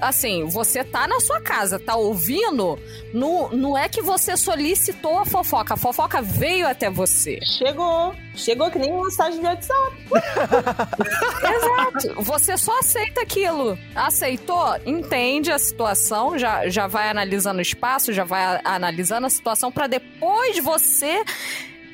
Assim, 0.00 0.44
você 0.44 0.84
tá 0.84 1.06
na 1.06 1.20
sua 1.20 1.40
casa, 1.40 1.78
tá 1.78 1.96
ouvindo, 1.96 2.78
não, 3.12 3.50
não 3.50 3.78
é 3.78 3.88
que 3.88 4.00
você 4.00 4.36
solicitou 4.36 5.18
a 5.18 5.24
fofoca, 5.24 5.74
a 5.74 5.76
fofoca 5.76 6.22
veio 6.22 6.66
até 6.66 6.90
você. 6.90 7.40
Chegou. 7.44 8.14
Chegou 8.34 8.70
que 8.70 8.78
nem 8.78 8.92
mensagem 8.92 9.40
de 9.40 9.46
WhatsApp. 9.46 9.96
Exato. 12.02 12.22
Você 12.22 12.56
só 12.56 12.78
aceita 12.78 13.22
aquilo. 13.22 13.76
Aceitou, 13.94 14.76
entende 14.86 15.50
a 15.50 15.58
situação, 15.58 16.38
já, 16.38 16.68
já 16.68 16.86
vai 16.86 17.08
analisando 17.08 17.58
o 17.58 17.62
espaço, 17.62 18.12
já 18.12 18.24
vai 18.24 18.60
analisando 18.64 19.26
a 19.26 19.30
situação 19.30 19.72
pra 19.72 19.86
depois 19.86 20.58
você 20.62 21.24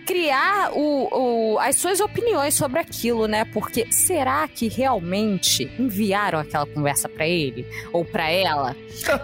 criar 0.07 0.71
o, 0.73 1.55
o- 1.55 1.59
as 1.59 1.77
suas 1.77 2.01
opiniões 2.01 2.55
sobre 2.55 2.79
aquilo, 2.81 3.27
né? 3.27 3.45
Porque 3.47 3.87
será 3.91 4.47
que 4.49 4.69
realmente 4.69 5.71
enviaram 5.79 6.39
aquela 6.39 6.67
conversa 6.67 7.09
pra 7.09 7.27
ele 7.27 7.67
ou 7.93 8.05
pra 8.05 8.31
ela? 8.31 8.77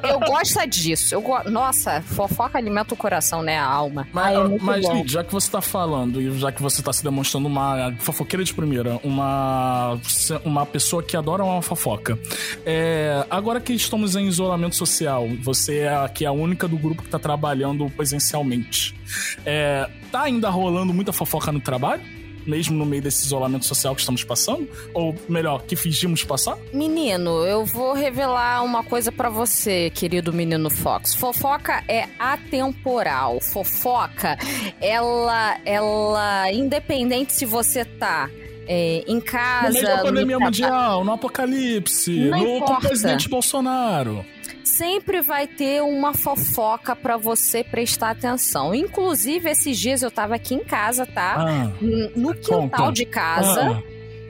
Eu 0.02 0.18
gosto 0.26 0.66
disso. 0.66 1.14
Eu 1.14 1.20
go... 1.22 1.38
Nossa, 1.50 2.00
fofoca 2.02 2.58
alimenta 2.58 2.94
o 2.94 2.96
coração, 2.96 3.42
né? 3.42 3.58
A 3.58 3.64
alma. 3.64 4.08
Mas, 4.12 4.26
Ai, 4.36 4.36
é 4.36 4.48
muito 4.48 4.64
mas 4.64 4.82
bom. 4.84 4.94
Lid, 4.94 5.12
já 5.12 5.22
que 5.24 5.32
você 5.32 5.50
tá 5.50 5.60
falando 5.60 6.20
e 6.20 6.38
já 6.38 6.50
que 6.52 6.62
você 6.62 6.82
tá 6.82 6.92
se 6.92 7.02
demonstrando 7.04 7.46
uma 7.46 7.94
fofoqueira 7.98 8.44
de 8.44 8.52
primeira, 8.54 8.98
uma, 9.04 9.98
uma 10.44 10.66
pessoa 10.66 11.02
que 11.02 11.16
adora 11.16 11.44
uma 11.44 11.62
fofoca, 11.62 12.18
é, 12.64 13.24
agora 13.30 13.60
que 13.60 13.72
estamos 13.72 14.16
em 14.16 14.26
isolamento 14.26 14.76
social, 14.76 15.26
você 15.42 15.80
é 15.80 15.94
aqui 15.96 16.24
a 16.26 16.32
única 16.32 16.66
do 16.66 16.76
grupo 16.78 17.02
que 17.02 17.08
tá 17.08 17.18
trabalhando 17.18 17.88
presencialmente. 17.90 18.98
É, 19.44 19.88
tá 20.12 20.22
ainda 20.22 20.48
rolando 20.50 20.92
muita 20.92 21.12
fofoca 21.12 21.50
no 21.52 21.60
trabalho? 21.60 22.02
Mesmo 22.46 22.74
no 22.74 22.86
meio 22.86 23.02
desse 23.02 23.26
isolamento 23.26 23.66
social 23.66 23.94
que 23.94 24.00
estamos 24.00 24.24
passando? 24.24 24.66
Ou 24.94 25.14
melhor, 25.28 25.62
que 25.62 25.76
fingimos 25.76 26.24
passar? 26.24 26.56
Menino, 26.72 27.44
eu 27.44 27.66
vou 27.66 27.92
revelar 27.92 28.64
uma 28.64 28.82
coisa 28.82 29.12
pra 29.12 29.28
você, 29.28 29.90
querido 29.90 30.32
menino 30.32 30.70
Fox. 30.70 31.14
Fofoca 31.14 31.84
é 31.86 32.06
atemporal. 32.18 33.40
Fofoca, 33.40 34.38
ela, 34.80 35.58
ela, 35.64 36.50
independente 36.52 37.34
se 37.34 37.44
você 37.44 37.84
tá 37.84 38.28
é, 38.66 39.04
em 39.06 39.16
No 39.16 39.22
casa, 39.22 39.72
meio 39.72 39.84
da 39.86 39.96
no 39.98 40.02
pandemia 40.04 40.26
traba- 40.36 40.44
mundial, 40.46 41.04
no 41.04 41.12
apocalipse, 41.12 42.10
Não 42.30 42.38
no, 42.38 42.60
com 42.64 42.72
o 42.72 42.80
presidente 42.80 43.28
Bolsonaro. 43.28 44.24
Sempre 44.70 45.20
vai 45.20 45.46
ter 45.46 45.82
uma 45.82 46.14
fofoca 46.14 46.94
pra 46.96 47.16
você 47.16 47.62
prestar 47.64 48.10
atenção. 48.10 48.74
Inclusive, 48.74 49.50
esses 49.50 49.78
dias 49.78 50.02
eu 50.02 50.10
tava 50.10 50.34
aqui 50.36 50.54
em 50.54 50.64
casa, 50.64 51.04
tá? 51.04 51.34
Ah, 51.38 51.70
No 52.16 52.34
quintal 52.34 52.68
Conta. 52.68 52.92
de 52.92 53.04
casa. 53.04 53.62
ah, 53.62 53.82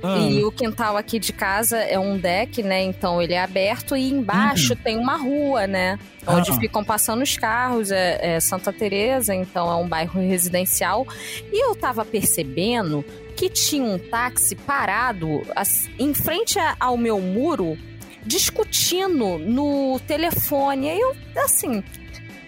ah. 0.02 0.18
E 0.18 0.42
o 0.42 0.50
quintal 0.50 0.96
aqui 0.96 1.18
de 1.18 1.32
casa 1.32 1.76
é 1.78 1.98
um 1.98 2.16
deck, 2.18 2.62
né? 2.62 2.82
Então 2.82 3.20
ele 3.20 3.34
é 3.34 3.40
aberto 3.42 3.94
e 3.96 4.10
embaixo 4.10 4.74
tem 4.74 4.96
uma 4.98 5.16
rua, 5.16 5.66
né? 5.66 5.98
Onde 6.26 6.50
Uhum. 6.50 6.56
Ah. 6.56 6.60
ficam 6.60 6.82
passando 6.84 7.22
os 7.22 7.36
carros, 7.36 7.90
é, 7.90 8.18
é 8.36 8.40
Santa 8.40 8.72
Teresa, 8.72 9.34
então 9.34 9.70
é 9.70 9.76
um 9.76 9.86
bairro 9.86 10.20
residencial. 10.20 11.06
E 11.52 11.62
eu 11.64 11.74
tava 11.76 12.04
percebendo 12.04 13.04
que 13.36 13.48
tinha 13.50 13.84
um 13.84 13.98
táxi 13.98 14.54
parado 14.54 15.42
as- 15.54 15.88
em 15.98 16.12
frente 16.14 16.58
ao 16.78 16.96
meu 16.96 17.20
muro, 17.20 17.76
discutindo 18.24 19.38
no 19.38 20.00
telefone. 20.06 20.90
Aí 20.90 21.00
eu, 21.00 21.16
assim, 21.44 21.82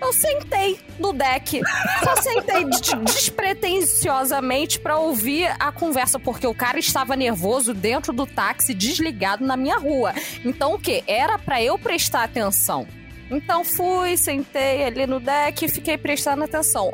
eu 0.00 0.12
sentei 0.12 0.78
no 0.98 1.12
deck. 1.12 1.60
Só 2.04 2.16
sentei 2.22 2.64
des- 2.64 2.80
despretensiosamente 3.14 4.78
pra 4.80 4.98
ouvir 4.98 5.54
a 5.58 5.70
conversa, 5.72 6.18
porque 6.18 6.46
o 6.46 6.54
cara 6.54 6.78
estava 6.78 7.14
nervoso 7.16 7.72
dentro 7.72 8.12
do 8.12 8.26
táxi, 8.26 8.74
desligado 8.74 9.44
na 9.44 9.56
minha 9.56 9.76
rua. 9.78 10.12
Então 10.44 10.74
o 10.74 10.78
quê? 10.78 11.02
Era 11.06 11.38
pra 11.38 11.62
eu 11.62 11.78
prestar 11.78 12.24
atenção. 12.24 12.86
Então 13.30 13.64
fui, 13.64 14.16
sentei 14.16 14.84
ali 14.84 15.06
no 15.06 15.18
deck 15.18 15.64
e 15.64 15.68
fiquei 15.68 15.96
prestando 15.96 16.44
atenção. 16.44 16.92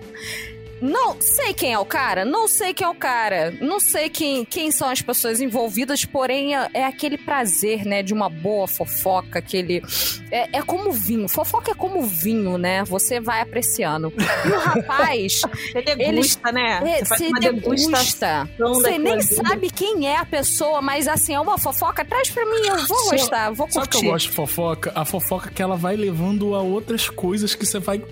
Não 0.81 1.21
sei 1.21 1.53
quem 1.55 1.73
é 1.73 1.79
o 1.79 1.85
cara, 1.85 2.25
não 2.25 2.47
sei 2.47 2.73
quem 2.73 2.87
é 2.87 2.91
o 2.91 2.95
cara, 2.95 3.51
não 3.61 3.81
sei 3.81 4.09
quem, 4.09 4.45
quem 4.45 4.71
são 4.71 4.89
as 4.89 5.03
pessoas 5.03 5.41
envolvidas, 5.41 6.05
porém 6.05 6.57
é, 6.57 6.69
é 6.75 6.85
aquele 6.85 7.19
prazer, 7.19 7.85
né, 7.85 8.03
de 8.03 8.15
uma 8.15 8.29
boa 8.29 8.67
fofoca, 8.69 9.39
aquele. 9.39 9.83
É, 10.31 10.59
é 10.59 10.63
como 10.63 10.93
vinho, 10.93 11.29
fofoca 11.29 11.71
é 11.71 11.75
como 11.75 12.03
vinho, 12.03 12.59
né? 12.59 12.85
Você 12.85 13.19
vai 13.19 13.41
apreciando. 13.41 14.13
E 14.45 14.49
o 14.53 14.59
rapaz, 14.59 15.41
Você 15.73 15.83
degusta, 15.83 16.53
né? 16.53 16.81
é, 16.85 16.99
Você 17.05 17.07
faz 17.07 17.21
você 17.21 17.51
degusta. 17.53 18.49
Você 18.59 18.99
nem 18.99 19.21
sabe 19.23 19.71
quem 19.71 20.07
é 20.09 20.17
a 20.19 20.25
pessoa, 20.27 20.81
mas 20.83 21.09
assim, 21.09 21.35
é 21.35 21.41
uma 21.41 21.59
fofoca, 21.59 22.05
traz 22.05 22.31
pra 22.31 22.45
mim, 22.45 22.67
eu 22.67 22.77
vou 22.87 22.99
Só- 23.05 23.11
gostar, 23.11 23.51
vou 23.53 23.69
Sabe 23.71 23.87
o 23.87 23.89
que 23.91 23.97
eu 23.97 24.01
curtir. 24.01 24.07
gosto 24.11 24.29
de 24.29 24.35
fofoca? 24.35 24.93
A 24.95 25.05
fofoca 25.05 25.51
que 25.51 25.63
ela 25.63 25.77
vai 25.77 25.97
levando 25.97 26.55
a 26.55 26.61
outras 26.61 27.09
coisas 27.09 27.55
que 27.55 27.65
você 27.67 27.79
vai. 27.79 28.03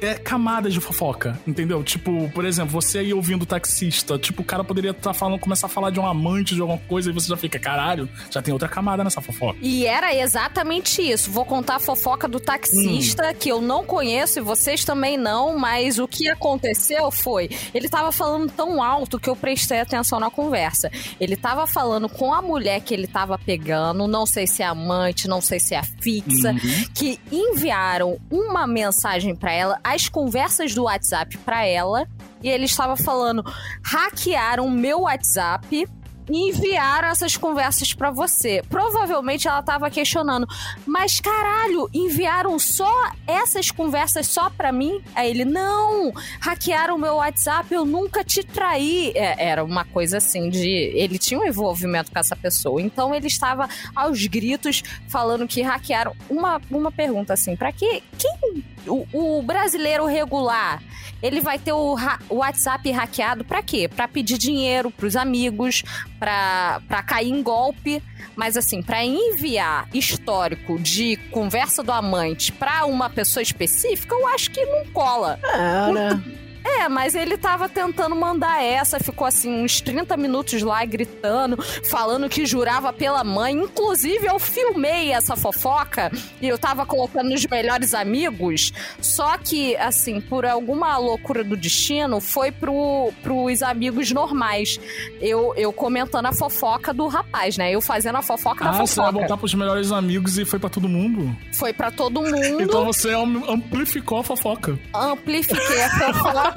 É 0.00 0.14
camadas 0.14 0.72
de 0.72 0.80
fofoca, 0.80 1.38
entendeu? 1.46 1.82
Tipo, 1.82 2.30
por 2.30 2.44
exemplo, 2.44 2.70
você 2.70 2.98
aí 2.98 3.12
ouvindo 3.12 3.42
o 3.42 3.46
taxista, 3.46 4.18
tipo, 4.18 4.42
o 4.42 4.44
cara 4.44 4.64
poderia 4.64 4.92
estar 4.92 5.12
falando, 5.12 5.38
começar 5.38 5.66
a 5.66 5.70
falar 5.70 5.90
de 5.90 6.00
um 6.00 6.06
amante 6.06 6.54
de 6.54 6.60
alguma 6.60 6.78
coisa 6.78 7.10
e 7.10 7.12
você 7.12 7.28
já 7.28 7.36
fica, 7.36 7.58
caralho, 7.58 8.08
já 8.30 8.40
tem 8.40 8.52
outra 8.52 8.68
camada 8.68 9.04
nessa 9.04 9.20
fofoca. 9.20 9.58
E 9.60 9.86
era 9.86 10.14
exatamente 10.14 11.02
isso. 11.02 11.30
Vou 11.30 11.44
contar 11.44 11.76
a 11.76 11.80
fofoca 11.80 12.26
do 12.26 12.40
taxista, 12.40 13.32
que 13.34 13.50
eu 13.50 13.60
não 13.60 13.84
conheço 13.84 14.38
e 14.38 14.42
vocês 14.42 14.84
também 14.84 15.16
não, 15.16 15.58
mas 15.58 15.98
o 15.98 16.08
que 16.08 16.28
aconteceu 16.28 17.10
foi. 17.10 17.50
Ele 17.74 17.88
tava 17.88 18.10
falando 18.12 18.50
tão 18.50 18.82
alto 18.82 19.18
que 19.18 19.28
eu 19.28 19.36
prestei 19.36 19.80
atenção 19.80 20.18
na 20.18 20.30
conversa. 20.30 20.90
Ele 21.20 21.36
tava 21.36 21.66
falando 21.66 22.08
com 22.08 22.32
a 22.32 22.40
mulher 22.40 22.80
que 22.80 22.94
ele 22.94 23.06
tava 23.06 23.38
pegando, 23.38 24.06
não 24.08 24.24
sei 24.26 24.46
se 24.46 24.62
é 24.62 24.66
amante, 24.66 25.28
não 25.28 25.40
sei 25.40 25.60
se 25.60 25.74
é 25.74 25.82
fixa, 25.82 26.54
que 26.94 27.18
enviaram 27.30 28.18
uma 28.30 28.66
mensagem 28.66 29.34
pra 29.34 29.52
ela, 29.52 29.80
as 29.94 30.08
conversas 30.08 30.74
do 30.74 30.84
WhatsApp 30.84 31.36
pra 31.38 31.64
ela, 31.64 32.06
e 32.42 32.48
ele 32.48 32.64
estava 32.64 32.96
falando: 32.96 33.44
hackearam 33.84 34.68
meu 34.70 35.02
WhatsApp 35.02 35.88
e 36.30 36.48
enviaram 36.48 37.08
essas 37.08 37.36
conversas 37.36 37.92
pra 37.92 38.10
você. 38.10 38.62
Provavelmente 38.68 39.48
ela 39.48 39.62
tava 39.62 39.90
questionando, 39.90 40.46
mas 40.86 41.20
caralho, 41.20 41.88
enviaram 41.92 42.58
só 42.58 43.10
essas 43.26 43.70
conversas 43.70 44.28
só 44.28 44.48
pra 44.48 44.70
mim? 44.70 45.02
Aí 45.14 45.30
ele, 45.30 45.44
não, 45.44 46.12
hackearam 46.40 46.96
meu 46.96 47.16
WhatsApp, 47.16 47.72
eu 47.74 47.84
nunca 47.84 48.22
te 48.22 48.44
traí. 48.44 49.12
É, 49.14 49.48
era 49.48 49.64
uma 49.64 49.84
coisa 49.84 50.18
assim 50.18 50.48
de. 50.48 50.68
Ele 50.68 51.18
tinha 51.18 51.40
um 51.40 51.46
envolvimento 51.46 52.12
com 52.12 52.18
essa 52.18 52.36
pessoa. 52.36 52.80
Então 52.80 53.14
ele 53.14 53.26
estava 53.26 53.68
aos 53.94 54.24
gritos 54.26 54.82
falando 55.08 55.48
que 55.48 55.62
hackearam. 55.62 56.14
Uma, 56.28 56.60
uma 56.70 56.92
pergunta 56.92 57.32
assim, 57.32 57.56
pra 57.56 57.72
que. 57.72 58.02
Quem 58.18 58.64
o, 58.86 59.06
o 59.12 59.42
brasileiro 59.42 60.06
regular, 60.06 60.82
ele 61.22 61.40
vai 61.40 61.58
ter 61.58 61.72
o, 61.72 61.96
o 62.28 62.36
WhatsApp 62.36 62.90
hackeado 62.90 63.44
pra 63.44 63.62
quê? 63.62 63.88
Pra 63.88 64.08
pedir 64.08 64.38
dinheiro 64.38 64.90
pros 64.90 65.16
amigos, 65.16 65.82
pra, 66.18 66.80
pra 66.88 67.02
cair 67.02 67.30
em 67.30 67.42
golpe. 67.42 68.02
Mas 68.36 68.56
assim, 68.56 68.82
pra 68.82 69.04
enviar 69.04 69.88
histórico 69.92 70.78
de 70.78 71.16
conversa 71.30 71.82
do 71.82 71.92
amante 71.92 72.52
pra 72.52 72.86
uma 72.86 73.10
pessoa 73.10 73.42
específica, 73.42 74.14
eu 74.14 74.26
acho 74.28 74.50
que 74.50 74.64
não 74.64 74.86
cola. 74.92 75.38
É, 75.44 75.92
né? 75.92 76.22
É, 76.64 76.88
mas 76.88 77.14
ele 77.14 77.36
tava 77.36 77.68
tentando 77.68 78.14
mandar 78.14 78.62
essa, 78.62 79.00
ficou 79.00 79.26
assim 79.26 79.62
uns 79.64 79.80
30 79.80 80.16
minutos 80.16 80.62
lá 80.62 80.84
gritando, 80.84 81.56
falando 81.90 82.28
que 82.28 82.44
jurava 82.46 82.92
pela 82.92 83.24
mãe. 83.24 83.54
Inclusive, 83.54 84.26
eu 84.26 84.38
filmei 84.38 85.10
essa 85.12 85.36
fofoca 85.36 86.10
e 86.40 86.46
eu 86.48 86.58
tava 86.58 86.84
colocando 86.84 87.30
nos 87.30 87.46
melhores 87.46 87.94
amigos. 87.94 88.72
Só 89.00 89.36
que, 89.38 89.76
assim, 89.76 90.20
por 90.20 90.44
alguma 90.44 90.96
loucura 90.98 91.42
do 91.42 91.56
destino, 91.56 92.20
foi 92.20 92.50
pro, 92.52 93.12
pros 93.22 93.62
amigos 93.62 94.10
normais. 94.10 94.78
Eu, 95.20 95.54
eu 95.56 95.72
comentando 95.72 96.26
a 96.26 96.32
fofoca 96.32 96.92
do 96.92 97.06
rapaz, 97.08 97.56
né? 97.56 97.70
Eu 97.72 97.80
fazendo 97.80 98.16
a 98.16 98.22
fofoca 98.22 98.64
da 98.64 98.70
Ah, 98.70 98.72
você 98.74 98.96
vai 98.96 99.06
fofoca. 99.06 99.12
voltar 99.12 99.36
pros 99.36 99.54
melhores 99.54 99.92
amigos 99.92 100.38
e 100.38 100.44
foi 100.44 100.58
pra 100.58 100.68
todo 100.68 100.88
mundo? 100.88 101.34
Foi 101.52 101.72
pra 101.72 101.90
todo 101.90 102.20
mundo. 102.22 102.62
Então 102.62 102.84
você 102.84 103.12
am- 103.14 103.44
amplificou 103.48 104.18
a 104.18 104.24
fofoca. 104.24 104.78
amplifiquei 104.94 105.82
a 105.82 105.90
fofoca 105.90 106.49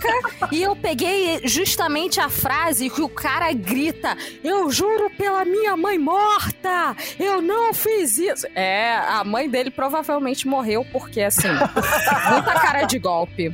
e 0.51 0.61
eu 0.61 0.75
peguei 0.75 1.41
justamente 1.45 2.19
a 2.19 2.29
frase 2.29 2.89
que 2.89 3.01
o 3.01 3.09
cara 3.09 3.51
grita: 3.53 4.17
Eu 4.43 4.69
juro 4.71 5.09
pela 5.11 5.45
minha 5.45 5.75
mãe 5.75 5.97
morta! 5.97 6.95
Eu 7.19 7.41
não 7.41 7.73
fiz 7.73 8.17
isso! 8.17 8.47
É, 8.55 8.95
a 8.95 9.23
mãe 9.23 9.49
dele 9.49 9.71
provavelmente 9.71 10.47
morreu 10.47 10.85
porque, 10.91 11.21
assim, 11.21 11.49
muita 12.31 12.53
cara 12.59 12.83
de 12.83 12.99
golpe. 12.99 13.53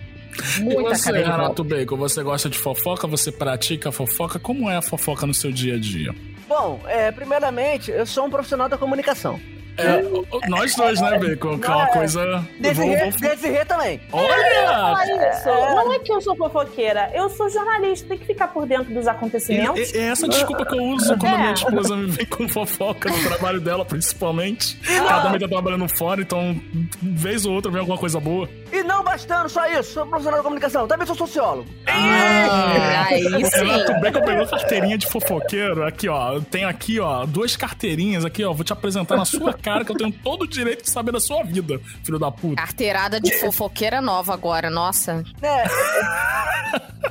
E 0.57 0.61
Muita 0.61 0.95
você, 0.95 1.11
cara 1.11 1.23
de 1.23 1.29
Renato. 1.29 1.63
Bacon, 1.63 1.97
você 1.97 2.23
gosta 2.23 2.49
de 2.49 2.57
fofoca? 2.57 3.07
Você 3.07 3.31
pratica 3.31 3.91
fofoca? 3.91 4.39
Como 4.39 4.69
é 4.69 4.77
a 4.77 4.81
fofoca 4.81 5.25
no 5.25 5.33
seu 5.33 5.51
dia 5.51 5.75
a 5.75 5.79
dia? 5.79 6.15
Bom, 6.47 6.81
é, 6.87 7.11
primeiramente, 7.11 7.91
eu 7.91 8.05
sou 8.05 8.25
um 8.25 8.29
profissional 8.29 8.69
da 8.69 8.77
comunicação. 8.77 9.39
É, 9.79 10.47
nós 10.49 10.75
dois, 10.75 10.99
né, 11.01 11.17
Bacon? 11.17 11.57
Que 11.59 11.67
é 11.67 11.69
uma 11.75 11.83
É. 11.89 11.93
coisa. 11.93 12.47
Desirê, 12.59 13.65
também. 13.65 13.99
Olha! 14.11 14.95
Olha 14.97 15.29
isso. 15.31 15.45
Não 15.47 15.93
é 15.93 15.99
que 15.99 16.11
eu 16.11 16.21
sou 16.21 16.35
fofoqueira, 16.35 17.09
eu 17.13 17.29
sou 17.29 17.49
jornalista, 17.49 18.07
tem 18.07 18.17
que 18.17 18.25
ficar 18.25 18.47
por 18.49 18.65
dentro 18.65 18.93
dos 18.93 19.07
acontecimentos. 19.07 19.93
É 19.93 19.99
é 19.99 20.03
essa 20.11 20.27
desculpa 20.27 20.65
que 20.65 20.77
eu 20.77 20.83
uso 20.83 21.15
quando 21.17 21.33
a 21.33 21.37
minha 21.37 21.49
É. 21.49 21.53
esposa 21.53 21.95
me 21.95 22.07
vem 22.11 22.25
com 22.25 22.47
fofoca 22.47 23.09
no 23.09 23.23
trabalho 23.23 23.59
dela, 23.61 23.85
principalmente. 23.85 24.79
Ela 24.89 25.21
também 25.21 25.39
tá 25.39 25.47
trabalhando 25.47 25.87
fora, 25.97 26.21
então, 26.21 26.59
vez 27.01 27.45
ou 27.45 27.53
outra, 27.53 27.71
vem 27.71 27.79
alguma 27.79 27.97
coisa 27.97 28.19
boa. 28.19 28.49
E 28.71 28.83
não 28.83 29.03
bastando 29.03 29.49
só 29.49 29.65
isso, 29.67 29.93
sou 29.93 30.05
profissional 30.05 30.39
da 30.39 30.43
comunicação, 30.43 30.87
também 30.87 31.05
sou 31.05 31.15
sociólogo. 31.15 31.67
Ah, 31.87 33.05
aí 33.09 33.25
O 33.25 33.45
sim. 33.45 33.57
Renato 33.65 33.93
Bacon 33.99 34.21
pegou 34.21 34.47
carteirinha 34.47 34.97
de 34.97 35.07
fofoqueiro. 35.07 35.85
Aqui, 35.85 36.07
ó. 36.09 36.39
Tenho 36.39 36.67
aqui, 36.67 36.99
ó, 36.99 37.25
duas 37.25 37.55
carteirinhas 37.55 38.25
aqui, 38.25 38.43
ó. 38.43 38.53
Vou 38.53 38.63
te 38.63 38.73
apresentar 38.73 39.15
na 39.17 39.25
sua 39.25 39.53
cara 39.53 39.68
que 39.85 39.91
eu 39.91 39.97
tenho 39.97 40.11
todo 40.11 40.43
o 40.43 40.47
direito 40.47 40.83
de 40.83 40.89
saber 40.89 41.11
da 41.11 41.19
sua 41.19 41.43
vida, 41.43 41.79
filho 42.03 42.19
da 42.19 42.31
puta. 42.31 42.55
Carteirada 42.55 43.19
de 43.19 43.31
fofoqueira 43.39 44.01
nova 44.01 44.33
agora, 44.33 44.69
nossa. 44.69 45.23
né? 45.41 45.63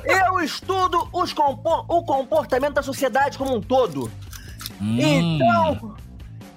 Eu 0.04 0.40
estudo 0.40 1.08
os 1.12 1.32
compo- 1.32 1.84
o 1.88 2.04
comportamento 2.04 2.74
da 2.74 2.82
sociedade 2.82 3.36
como 3.38 3.56
um 3.56 3.60
todo. 3.60 4.10
Então, 4.80 5.96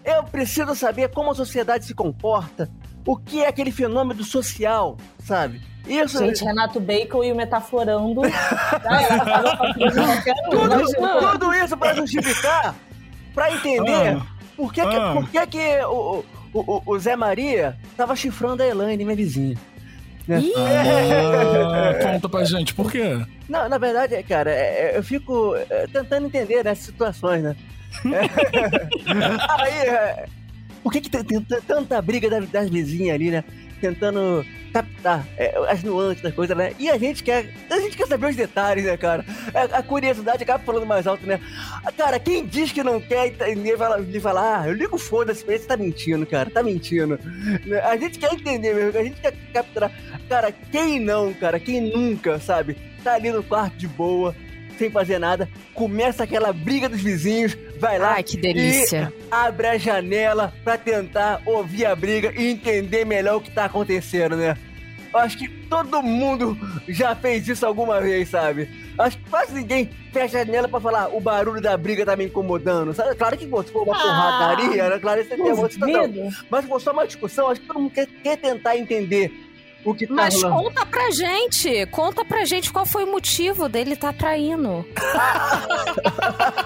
eu 0.05 0.23
preciso 0.25 0.75
saber 0.75 1.09
como 1.09 1.31
a 1.31 1.35
sociedade 1.35 1.85
se 1.85 1.93
comporta, 1.93 2.69
o 3.05 3.17
que 3.17 3.43
é 3.43 3.47
aquele 3.47 3.71
fenômeno 3.71 4.23
social, 4.23 4.95
sabe? 5.23 5.61
Isso. 5.87 6.19
Gente, 6.19 6.43
Renato 6.43 6.79
Bacon 6.79 7.23
e 7.23 7.31
o 7.31 7.35
Metaforando. 7.35 8.21
Um, 10.51 10.51
tudo, 10.51 11.31
tudo 11.31 11.53
isso 11.55 11.75
pra 11.77 11.93
justificar, 11.95 12.75
pra 13.33 13.51
entender 13.53 14.17
Ah. 14.17 14.25
Por 14.61 14.73
que, 14.73 14.81
que, 14.81 14.95
Ah. 14.95 15.13
por 15.13 15.29
que, 15.29 15.47
que 15.47 15.79
o, 15.85 16.23
o, 16.53 16.59
o- 16.59 16.83
o 16.85 16.99
Zé 16.99 17.15
Maria 17.15 17.75
tava 17.97 18.15
chifrando 18.15 18.61
a 18.61 18.67
Elaine, 18.67 19.03
minha 19.03 19.15
vizinha. 19.15 19.57
né? 20.27 20.39
Ah, 20.55 21.93
conta 22.03 22.29
pra 22.29 22.43
gente, 22.43 22.73
por 22.73 22.91
quê? 22.91 23.19
Não, 23.49 23.67
na 23.67 23.77
verdade, 23.77 24.21
cara, 24.23 24.51
é, 24.51 24.91
é, 24.93 24.97
eu 24.97 25.03
fico 25.03 25.55
é, 25.69 25.87
tentando 25.87 26.27
entender 26.27 26.63
nessas 26.63 26.85
situações, 26.85 27.43
né? 27.43 27.55
Aí, 29.59 30.25
por 30.83 30.91
que, 30.91 31.01
que 31.01 31.09
tem, 31.09 31.41
tanta 31.67 32.01
briga 32.01 32.29
das, 32.29 32.47
das 32.49 32.69
vizinhas 32.69 33.15
ali, 33.15 33.31
né? 33.31 33.43
Tentando 33.81 34.45
captar 34.71 35.27
é, 35.37 35.53
as 35.69 35.83
nuances 35.83 36.21
das 36.21 36.33
coisas, 36.33 36.55
né? 36.55 36.73
E 36.79 36.89
a 36.89 36.97
gente 36.97 37.23
quer. 37.23 37.53
A 37.69 37.79
gente 37.79 37.97
quer 37.97 38.07
saber 38.07 38.27
os 38.29 38.35
detalhes, 38.35 38.85
né, 38.85 38.95
cara? 38.95 39.25
A, 39.53 39.79
a 39.79 39.83
curiosidade 39.83 40.43
acaba 40.43 40.63
falando 40.63 40.85
mais 40.85 41.05
alto, 41.05 41.25
né? 41.25 41.39
Cara, 41.97 42.19
quem 42.19 42.45
diz 42.45 42.71
que 42.71 42.83
não 42.83 42.99
quer 42.99 43.27
entender, 43.27 43.75
vai 43.75 43.89
lá 43.89 43.99
e 43.99 44.19
fala, 44.19 44.61
ah, 44.61 44.67
eu 44.67 44.73
ligo 44.73 44.97
foda-se 44.97 45.43
pra 45.43 45.55
ele, 45.55 45.63
tá 45.63 45.75
mentindo, 45.75 46.25
cara, 46.25 46.49
tá 46.49 46.63
mentindo. 46.63 47.19
Né? 47.65 47.79
A 47.79 47.97
gente 47.97 48.17
quer 48.19 48.33
entender 48.33 48.73
mesmo, 48.73 48.99
a 48.99 49.03
gente 49.03 49.19
quer 49.19 49.33
capturar. 49.53 49.91
Cara, 50.29 50.51
quem 50.51 50.99
não, 50.99 51.33
cara, 51.33 51.59
quem 51.59 51.81
nunca, 51.81 52.39
sabe? 52.39 52.77
Tá 53.03 53.15
ali 53.15 53.31
no 53.31 53.43
quarto 53.43 53.75
de 53.77 53.87
boa, 53.87 54.35
sem 54.81 54.89
fazer 54.89 55.19
nada, 55.19 55.47
começa 55.75 56.23
aquela 56.23 56.51
briga 56.51 56.89
dos 56.89 57.01
vizinhos, 57.01 57.55
vai 57.79 57.99
lá 57.99 58.13
Ai, 58.15 58.23
que 58.23 58.35
delícia. 58.35 59.13
e 59.15 59.23
abre 59.29 59.67
a 59.67 59.77
janela 59.77 60.51
pra 60.63 60.75
tentar 60.75 61.39
ouvir 61.45 61.85
a 61.85 61.95
briga 61.95 62.33
e 62.35 62.47
entender 62.47 63.05
melhor 63.05 63.37
o 63.37 63.41
que 63.41 63.51
tá 63.51 63.65
acontecendo, 63.65 64.35
né? 64.35 64.57
Acho 65.13 65.37
que 65.37 65.47
todo 65.47 66.01
mundo 66.01 66.57
já 66.87 67.13
fez 67.13 67.47
isso 67.47 67.63
alguma 67.65 67.99
vez, 68.01 68.29
sabe? 68.29 68.69
Acho 68.97 69.17
que 69.17 69.29
quase 69.29 69.53
ninguém 69.53 69.89
fecha 70.11 70.39
a 70.39 70.45
janela 70.45 70.67
pra 70.67 70.79
falar 70.79 71.09
o 71.15 71.19
barulho 71.19 71.61
da 71.61 71.75
briga 71.77 72.05
tá 72.05 72.15
me 72.15 72.25
incomodando, 72.25 72.93
sabe? 72.93 73.13
Claro 73.15 73.37
que 73.37 73.43
se 73.45 73.49
for 73.71 73.83
uma 73.83 73.95
Ah, 73.95 73.99
porradaria, 73.99 74.89
né? 74.89 74.99
Claro 74.99 75.21
que 75.21 75.29
você 75.29 75.35
tem 75.35 75.51
uma 75.53 75.69
situação. 75.69 76.29
Mas 76.49 76.61
se 76.63 76.67
for 76.69 76.81
só 76.81 76.91
uma 76.91 77.05
discussão, 77.05 77.49
acho 77.49 77.61
que 77.61 77.67
todo 77.67 77.79
mundo 77.79 77.91
quer, 77.91 78.07
quer 78.07 78.37
tentar 78.37 78.77
entender 78.77 79.31
o 79.83 79.93
que 79.95 80.05
tá 80.07 80.13
Mas 80.13 80.35
rolando. 80.35 80.63
conta 80.63 80.85
pra 80.85 81.09
gente, 81.11 81.85
conta 81.87 82.23
pra 82.25 82.45
gente 82.45 82.71
qual 82.71 82.85
foi 82.85 83.03
o 83.03 83.11
motivo 83.11 83.67
dele 83.67 83.95
tá 83.95 84.13
traindo. 84.13 84.85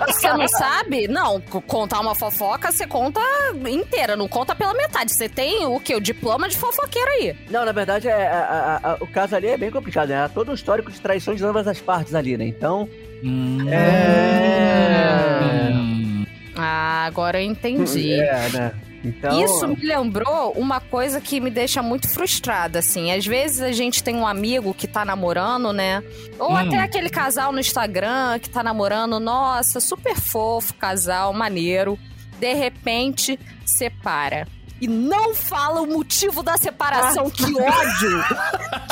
você 0.08 0.34
não 0.34 0.48
sabe? 0.48 1.08
Não, 1.08 1.40
contar 1.42 2.00
uma 2.02 2.16
fofoca, 2.16 2.72
você 2.72 2.86
conta 2.88 3.22
inteira, 3.70 4.16
não 4.16 4.28
conta 4.28 4.56
pela 4.56 4.74
metade. 4.74 5.12
Você 5.12 5.30
tem 5.30 5.66
o 5.66 5.80
quê? 5.80 5.96
O 5.96 6.02
diploma 6.02 6.48
de 6.50 6.58
fofoqueiro 6.58 7.10
aí. 7.12 7.36
Não, 7.50 7.66
na 7.66 7.72
verdade, 7.72 8.08
é, 8.08 8.28
a- 8.28 8.80
a- 8.84 8.92
a- 8.92 8.98
o 9.00 9.08
caso 9.08 9.36
ali 9.36 9.48
é 9.48 9.58
bem 9.58 9.72
complicado, 9.72 10.10
né? 10.10 10.24
Há 10.24 10.30
todo 10.30 10.52
um 10.52 10.54
histórico 10.54 10.92
de 10.92 11.00
traições 11.00 11.38
de 11.38 11.46
ambas 11.46 11.68
as 11.68 11.80
partes 11.80 12.14
ali, 12.16 12.38
né? 12.38 12.46
Então. 12.46 12.88
Hum. 13.24 13.68
É. 13.70 15.72
Hum. 15.74 16.26
Ah, 16.58 17.06
agora 17.06 17.42
eu 17.42 17.46
entendi. 17.46 18.14
É, 18.14 18.50
né? 18.50 18.74
Então. 19.08 19.40
Isso 19.44 19.68
me 19.68 19.76
lembrou 19.86 20.52
uma 20.54 20.80
coisa 20.80 21.22
que 21.22 21.40
me 21.40 21.50
deixa 21.52 21.82
muito 21.84 22.08
frustrada, 22.10 22.80
assim. 22.80 23.12
Às 23.12 23.26
vezes 23.26 23.62
a 23.62 23.72
gente 23.72 24.04
tem 24.04 24.16
um 24.16 24.26
amigo 24.26 24.74
que 24.74 24.88
tá 24.88 25.06
namorando, 25.06 25.72
né? 25.72 26.04
Ou 26.40 26.52
Hum. 26.52 26.56
até 26.58 26.80
aquele 26.80 27.10
casal 27.10 27.52
no 27.52 27.60
Instagram 27.60 28.40
que 28.40 28.50
tá 28.50 28.64
namorando, 28.64 29.20
nossa, 29.20 29.80
super 29.80 30.16
fofo, 30.16 30.74
casal, 30.74 31.32
maneiro. 31.34 32.00
De 32.40 32.54
repente, 32.54 33.40
separa. 33.66 34.48
E 34.82 34.88
não 34.88 35.34
fala 35.34 35.82
o 35.82 35.88
motivo 35.88 36.44
da 36.44 36.58
separação. 36.58 37.30
Que 37.30 37.44
ódio! 37.44 38.24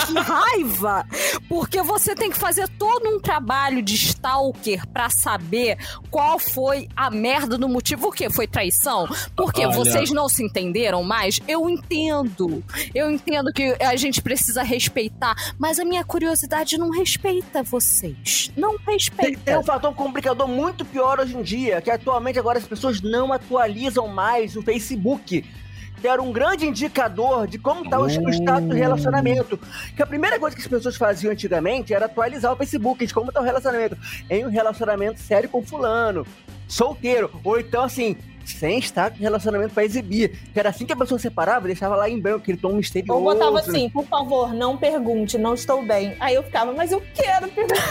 que 0.08 0.14
raiva! 0.20 1.06
Porque 1.50 1.82
você 1.82 2.16
tem 2.16 2.30
que 2.32 2.38
fazer 2.38 2.68
todo 2.80 3.08
um 3.10 3.20
trabalho 3.20 3.82
de 3.82 3.96
stalker 3.96 4.88
pra 4.88 5.10
saber 5.10 5.78
qual 6.10 6.40
foi 6.40 6.88
a 6.96 7.10
merda 7.12 7.58
do 7.58 7.68
motivo. 7.68 8.08
O 8.08 8.12
quê? 8.12 8.30
Foi 8.30 8.48
traição? 8.48 9.08
Porque 9.36 9.66
Olha. 9.66 9.76
vocês 9.76 10.12
não 10.12 10.30
se 10.30 10.44
entenderam 10.44 11.04
mais? 11.04 11.40
Eu 11.48 11.70
entendo. 11.70 12.64
Eu 12.96 13.12
entendo 13.12 13.52
que 13.52 13.76
a 13.82 13.96
gente 13.96 14.22
precisa 14.22 14.64
respeitar, 14.64 15.36
mas 15.60 15.80
a 15.80 15.86
minha 15.86 16.04
curiosidade 16.04 16.78
não 16.78 16.90
respeita 16.92 17.62
vocês. 17.62 18.52
Não 18.56 18.78
Tem, 18.80 18.94
respeita. 18.96 19.42
tem 19.44 19.58
um 19.58 19.64
fator 19.64 19.94
complicador 19.94 20.48
muito 20.48 20.86
pior 20.86 21.20
hoje 21.20 21.36
em 21.36 21.42
dia, 21.44 21.82
que 21.82 21.92
atualmente 21.92 22.40
agora 22.40 22.58
as 22.58 22.66
pessoas 22.66 23.02
não 23.02 23.34
atualizam 23.34 24.08
mais 24.08 24.56
o 24.56 24.62
Facebook. 24.62 25.44
Era 26.08 26.22
um 26.22 26.32
grande 26.32 26.66
indicador 26.66 27.48
de 27.48 27.58
como 27.58 27.84
está 27.84 28.00
o, 28.00 28.04
o 28.04 28.30
estado 28.30 28.68
do 28.68 28.76
relacionamento. 28.76 29.60
Que 29.96 30.04
a 30.04 30.08
primeira 30.08 30.40
coisa 30.40 30.56
que 30.56 30.62
as 30.62 30.68
pessoas 30.68 30.96
faziam 30.96 31.32
antigamente 31.32 31.94
era 31.94 32.06
atualizar 32.06 32.52
o 32.52 32.56
Facebook 32.56 33.06
de 33.06 33.14
como 33.14 33.30
está 33.30 33.42
o 33.42 33.44
relacionamento. 33.44 33.98
Em 34.30 34.46
um 34.46 34.50
relacionamento 34.50 35.20
sério 35.20 35.50
com 35.50 35.64
fulano, 35.64 36.26
solteiro. 36.68 37.32
Ou 37.44 37.60
então, 37.60 37.84
assim, 37.84 38.18
sem 38.46 38.80
estar 38.80 39.12
com 39.12 39.18
relacionamento 39.18 39.74
pra 39.74 39.84
exibir. 39.86 40.40
Que 40.54 40.60
era 40.60 40.70
assim 40.70 40.86
que 40.86 40.94
a 40.94 40.96
pessoa 40.96 41.20
separava, 41.20 41.68
deixava 41.68 41.96
lá 41.96 42.10
em 42.10 42.20
branco, 42.20 42.40
aquele 42.40 42.58
tom 42.58 42.74
misterioso. 42.74 43.20
Ou 43.20 43.24
botava 43.24 43.60
assim, 43.60 43.90
por 43.90 44.06
favor, 44.06 44.54
não 44.54 44.78
pergunte, 44.78 45.38
não 45.38 45.54
estou 45.54 45.84
bem. 45.86 46.16
Aí 46.20 46.36
eu 46.36 46.44
ficava, 46.44 46.72
mas 46.74 46.92
eu 46.92 47.02
quero 47.14 47.48
perguntar. 47.50 47.84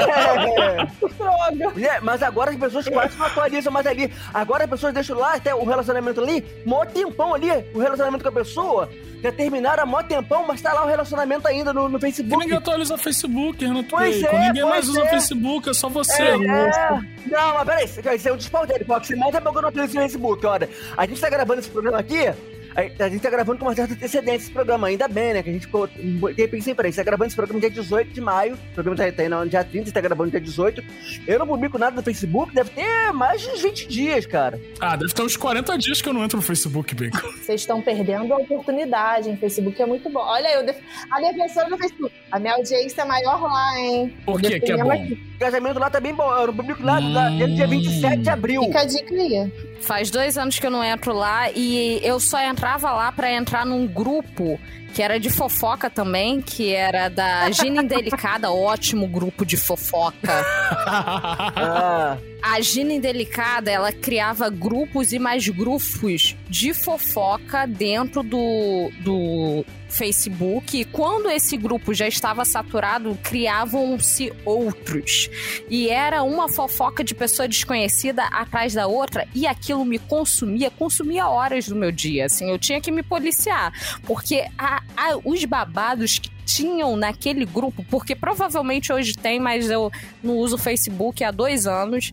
É. 0.00 0.86
Droga. 1.16 1.70
Mulher, 1.70 2.00
mas 2.02 2.22
agora 2.22 2.50
as 2.50 2.56
pessoas 2.56 2.88
quase 2.88 3.16
não 3.16 3.26
atualizam 3.26 3.72
mais 3.72 3.86
ali. 3.86 4.12
Agora 4.32 4.64
as 4.64 4.70
pessoas 4.70 4.92
deixam 4.94 5.18
lá 5.18 5.34
até 5.34 5.54
o 5.54 5.64
relacionamento 5.64 6.20
ali, 6.20 6.44
mó 6.64 6.84
tempão 6.84 7.34
ali, 7.34 7.50
o 7.74 7.78
relacionamento 7.78 8.22
com 8.22 8.28
a 8.28 8.32
pessoa. 8.32 8.88
Já 9.22 9.32
terminaram 9.32 9.84
há 9.84 9.86
mó 9.86 10.02
tempão, 10.02 10.46
mas 10.46 10.60
tá 10.60 10.74
lá 10.74 10.84
o 10.84 10.86
relacionamento 10.86 11.48
ainda 11.48 11.72
no, 11.72 11.88
no 11.88 11.98
Que 11.98 12.06
Facebook. 12.06 12.42
ninguém 12.42 12.58
atualiza 12.58 12.94
o 12.94 12.98
Facebook, 12.98 13.64
Renato 13.64 13.88
Pois 13.88 14.22
é, 14.22 14.48
Ninguém 14.48 14.64
mais 14.64 14.86
usa 14.86 15.00
o 15.00 15.06
é. 15.06 15.08
Facebook, 15.08 15.70
é 15.70 15.72
só 15.72 15.88
você. 15.88 16.22
É, 16.22 16.34
é. 16.34 17.00
Não, 17.26 17.54
mas 17.64 17.92
peraí, 17.92 18.16
isso 18.16 18.28
é 18.28 18.32
um 18.32 18.36
desfalque 18.36 18.72
dele, 18.74 18.84
porque 19.32 19.88
se 19.88 19.94
mais 19.94 19.96
é 19.96 20.06
o 20.06 20.10
Facebook, 20.10 20.46
olha. 20.46 20.68
A 20.96 21.06
gente 21.06 21.20
tá 21.20 21.28
gravando 21.30 21.60
esse 21.60 21.70
programa 21.70 21.98
aqui, 21.98 22.32
a, 22.74 23.04
a 23.04 23.08
gente 23.08 23.20
tá 23.20 23.30
gravando 23.30 23.58
com 23.58 23.66
uma 23.66 23.74
certa 23.74 23.94
antecedência 23.94 24.44
esse 24.44 24.50
programa, 24.50 24.88
ainda 24.88 25.06
bem, 25.08 25.34
né? 25.34 25.42
Que 25.42 25.50
a 25.50 25.52
gente 25.52 25.66
ficou. 25.66 25.86
De 25.86 26.42
repente, 26.42 26.64
sempre, 26.64 26.86
a 26.86 26.90
gente 26.90 26.96
tá 26.96 27.02
gravando 27.02 27.28
esse 27.28 27.36
programa 27.36 27.60
dia 27.60 27.70
18 27.70 28.12
de 28.12 28.20
maio. 28.20 28.54
O 28.54 28.74
programa 28.74 28.96
tá, 28.96 29.12
tá 29.12 29.22
aí 29.22 29.28
no 29.28 29.48
dia 29.48 29.64
30, 29.64 29.78
a 29.78 29.84
gente 29.84 29.92
tá 29.92 30.00
gravando 30.00 30.30
dia 30.30 30.40
18. 30.40 30.82
Eu 31.26 31.38
não 31.38 31.46
publico 31.46 31.78
nada 31.78 31.96
no 31.96 32.02
Facebook, 32.02 32.54
deve 32.54 32.70
ter 32.70 33.12
mais 33.12 33.40
de 33.40 33.48
uns 33.48 33.62
20 33.62 33.88
dias, 33.88 34.26
cara. 34.26 34.60
Ah, 34.80 34.96
deve 34.96 35.12
ter 35.12 35.22
uns 35.22 35.36
40 35.36 35.78
dias 35.78 36.02
que 36.02 36.08
eu 36.08 36.12
não 36.12 36.24
entro 36.24 36.36
no 36.36 36.42
Facebook, 36.42 36.94
Bacon. 36.94 37.18
Vocês 37.38 37.60
estão 37.60 37.80
perdendo 37.80 38.32
a 38.32 38.36
oportunidade, 38.36 39.30
hein? 39.30 39.36
Facebook 39.36 39.80
é 39.80 39.86
muito 39.86 40.10
bom. 40.10 40.20
Olha, 40.20 40.48
eu 40.54 40.66
def... 40.66 40.78
a 41.10 41.20
minha 41.20 41.34
pessoa 41.34 41.68
no 41.68 41.78
Facebook. 41.78 42.14
A 42.30 42.38
minha 42.38 42.54
audiência 42.54 43.02
é 43.02 43.04
maior 43.04 43.42
lá, 43.42 43.78
hein? 43.78 44.14
Por 44.24 44.40
que 44.40 44.60
que 44.60 44.72
é 44.72 44.76
bom? 44.76 44.90
aqui. 44.90 45.12
O 45.34 45.38
casamento 45.38 45.78
lá 45.78 45.90
tá 45.90 46.00
bem 46.00 46.14
bom. 46.14 46.30
Eu 46.36 46.48
não 46.48 46.56
publico 46.56 46.82
nada, 46.82 47.06
tá? 47.12 47.28
Desde 47.30 47.56
dia 47.56 47.66
27 47.66 48.16
de 48.18 48.30
abril. 48.30 48.62
Fica 48.64 48.80
a 48.80 48.84
dica 48.84 49.14
aí. 49.14 49.52
Faz 49.80 50.10
dois 50.10 50.38
anos 50.38 50.58
que 50.58 50.66
eu 50.66 50.70
não 50.70 50.82
entro 50.82 51.12
lá 51.12 51.50
e 51.50 52.00
eu 52.02 52.18
só 52.18 52.40
entrava 52.64 52.92
lá 52.92 53.12
pra 53.12 53.30
entrar 53.30 53.66
num 53.66 53.86
grupo 53.86 54.58
que 54.94 55.02
era 55.02 55.20
de 55.20 55.28
fofoca 55.28 55.90
também, 55.90 56.40
que 56.40 56.72
era 56.72 57.10
da 57.10 57.50
Gina 57.50 57.82
Indelicada, 57.82 58.50
ótimo 58.50 59.06
grupo 59.06 59.44
de 59.44 59.56
fofoca. 59.56 60.32
Ah, 60.86 62.16
A 62.46 62.60
Gina 62.60 62.92
Indelicada, 62.92 63.70
ela 63.70 63.90
criava 63.90 64.50
grupos 64.50 65.12
e 65.14 65.18
mais 65.18 65.48
grupos 65.48 66.36
de 66.50 66.74
fofoca 66.74 67.66
dentro 67.66 68.22
do, 68.22 68.90
do 69.02 69.64
Facebook. 69.88 70.78
E 70.78 70.84
quando 70.84 71.30
esse 71.30 71.56
grupo 71.56 71.94
já 71.94 72.06
estava 72.06 72.44
saturado, 72.44 73.18
criavam-se 73.22 74.30
outros. 74.44 75.30
E 75.70 75.88
era 75.88 76.22
uma 76.22 76.46
fofoca 76.46 77.02
de 77.02 77.14
pessoa 77.14 77.48
desconhecida 77.48 78.24
atrás 78.24 78.74
da 78.74 78.86
outra. 78.86 79.26
E 79.34 79.46
aquilo 79.46 79.82
me 79.82 79.98
consumia, 79.98 80.70
consumia 80.70 81.26
horas 81.28 81.66
do 81.66 81.74
meu 81.74 81.90
dia. 81.90 82.26
Assim, 82.26 82.50
eu 82.50 82.58
tinha 82.58 82.78
que 82.78 82.90
me 82.92 83.02
policiar. 83.02 83.72
Porque 84.02 84.44
a- 84.58 84.82
a- 84.94 85.16
os 85.24 85.42
babados 85.46 86.18
que 86.18 86.28
tinham 86.44 86.96
naquele 86.96 87.44
grupo, 87.44 87.84
porque 87.90 88.14
provavelmente 88.14 88.92
hoje 88.92 89.14
tem, 89.14 89.40
mas 89.40 89.70
eu 89.70 89.90
não 90.22 90.36
uso 90.36 90.56
o 90.56 90.58
Facebook 90.58 91.22
há 91.24 91.30
dois 91.30 91.66
anos. 91.66 92.12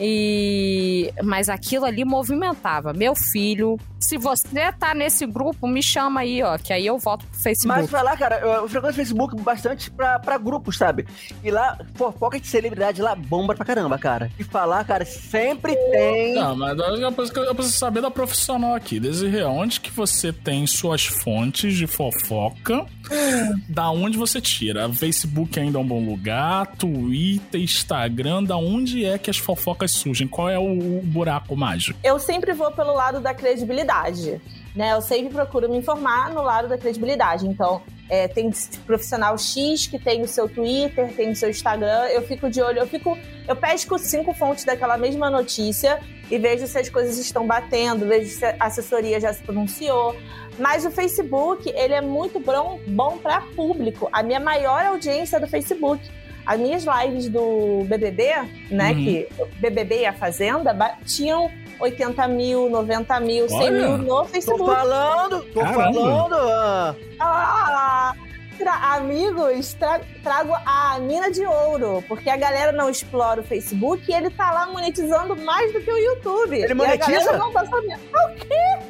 E 0.00 1.12
mas 1.22 1.48
aquilo 1.48 1.84
ali 1.84 2.04
movimentava. 2.04 2.92
Meu 2.92 3.14
filho, 3.14 3.78
se 3.98 4.16
você 4.16 4.72
tá 4.72 4.94
nesse 4.94 5.26
grupo, 5.26 5.66
me 5.66 5.82
chama 5.82 6.20
aí, 6.20 6.42
ó, 6.42 6.56
que 6.56 6.72
aí 6.72 6.86
eu 6.86 6.98
volto 6.98 7.26
pro 7.26 7.40
Facebook. 7.40 7.80
mas 7.80 7.90
falar, 7.90 8.16
cara, 8.16 8.38
eu, 8.40 8.48
eu 8.48 8.68
frequento 8.68 8.92
o 8.92 8.96
Facebook 8.96 9.36
bastante 9.42 9.90
pra, 9.90 10.18
pra 10.18 10.38
grupos, 10.38 10.76
sabe? 10.76 11.06
E 11.42 11.50
lá, 11.50 11.78
fofoca 11.94 12.38
de 12.38 12.46
celebridade 12.46 13.02
lá 13.02 13.14
bomba 13.14 13.54
pra 13.54 13.64
caramba, 13.64 13.98
cara. 13.98 14.30
E 14.38 14.44
falar, 14.44 14.84
cara, 14.84 15.04
sempre 15.04 15.74
tem. 15.74 16.34
Não, 16.34 16.56
mas 16.56 16.78
eu 16.78 17.12
preciso, 17.12 17.40
eu 17.40 17.54
preciso 17.54 17.76
saber 17.76 18.00
da 18.00 18.10
profissional 18.10 18.74
aqui. 18.74 19.00
Desirê, 19.00 19.44
onde 19.44 19.80
que 19.80 19.90
você 19.90 20.32
tem 20.32 20.66
suas 20.66 21.04
fontes 21.04 21.74
de 21.74 21.86
fofoca? 21.86 22.86
Da 23.68 23.90
onde 23.90 24.16
você 24.16 24.40
tira? 24.40 24.88
Facebook 24.94 25.60
ainda 25.60 25.78
é 25.78 25.80
um 25.80 25.86
bom 25.86 26.02
lugar? 26.02 26.66
Twitter, 26.76 27.60
Instagram? 27.60 28.42
Da 28.42 28.56
onde 28.56 29.04
é 29.04 29.18
que 29.18 29.28
as 29.28 29.36
fofocas 29.36 29.90
surgem? 29.90 30.26
Qual 30.26 30.48
é 30.48 30.58
o, 30.58 31.02
buraco 31.02 31.54
mágico? 31.54 31.98
Eu 32.02 32.18
sempre 32.18 32.54
vou 32.54 32.70
pelo 32.70 32.94
lado 32.94 33.20
da 33.20 33.34
credibilidade. 33.34 34.40
Né? 34.78 34.92
Eu 34.92 35.00
sempre 35.02 35.34
procuro 35.34 35.68
me 35.68 35.76
informar 35.76 36.32
no 36.32 36.40
lado 36.40 36.68
da 36.68 36.78
credibilidade. 36.78 37.48
Então, 37.48 37.82
é, 38.08 38.28
tem 38.28 38.48
profissional 38.86 39.36
X 39.36 39.88
que 39.88 39.98
tem 39.98 40.22
o 40.22 40.28
seu 40.28 40.48
Twitter, 40.48 41.12
tem 41.16 41.30
o 41.32 41.34
seu 41.34 41.50
Instagram. 41.50 42.04
Eu 42.12 42.22
fico 42.22 42.48
de 42.48 42.62
olho, 42.62 42.78
eu 42.78 42.86
fico. 42.86 43.18
Eu 43.48 43.56
pesco 43.56 43.98
cinco 43.98 44.32
fontes 44.32 44.64
daquela 44.64 44.96
mesma 44.96 45.28
notícia 45.28 45.98
e 46.30 46.38
vejo 46.38 46.64
se 46.68 46.78
as 46.78 46.88
coisas 46.88 47.18
estão 47.18 47.44
batendo, 47.44 48.06
vejo 48.06 48.30
se 48.30 48.44
a 48.44 48.54
assessoria 48.60 49.18
já 49.18 49.32
se 49.32 49.42
pronunciou. 49.42 50.14
Mas 50.60 50.86
o 50.86 50.92
Facebook, 50.92 51.68
ele 51.74 51.94
é 51.94 52.00
muito 52.00 52.38
bom, 52.38 52.78
bom 52.86 53.18
para 53.18 53.40
público. 53.56 54.08
A 54.12 54.22
minha 54.22 54.38
maior 54.38 54.84
audiência 54.86 55.38
é 55.38 55.40
do 55.40 55.48
Facebook. 55.48 56.08
As 56.46 56.60
minhas 56.60 56.84
lives 56.84 57.28
do 57.28 57.82
BBB, 57.88 58.32
né, 58.70 58.92
Uhum. 58.92 59.04
que 59.04 59.28
BBB 59.58 60.02
e 60.02 60.06
a 60.06 60.12
Fazenda, 60.12 60.72
tinham 61.04 61.50
80 61.80 62.28
mil, 62.28 62.68
90 62.70 63.20
mil, 63.20 63.48
100 63.48 63.58
Olha. 63.58 63.70
mil 63.70 63.98
no 63.98 64.06
Tô 64.06 64.24
Facebook. 64.26 64.64
falando, 64.70 65.42
tô 65.52 65.60
Caramba. 65.60 65.92
falando. 65.92 66.34
ah. 66.34 66.94
Ah, 67.20 68.14
tra- 68.58 68.94
amigos, 68.96 69.74
tra- 69.74 70.00
trago 70.22 70.52
a 70.66 70.98
mina 71.00 71.30
de 71.30 71.44
ouro, 71.44 72.02
porque 72.08 72.28
a 72.30 72.36
galera 72.36 72.72
não 72.72 72.88
explora 72.90 73.40
o 73.40 73.44
Facebook 73.44 74.02
e 74.10 74.14
ele 74.14 74.30
tá 74.30 74.50
lá 74.50 74.66
monetizando 74.66 75.36
mais 75.36 75.72
do 75.72 75.80
que 75.80 75.90
o 75.90 75.96
YouTube. 75.98 76.56
Ele 76.60 76.74
monetiza? 76.74 77.36
não 77.36 77.52
tá 77.52 77.64
sabendo. 77.66 78.00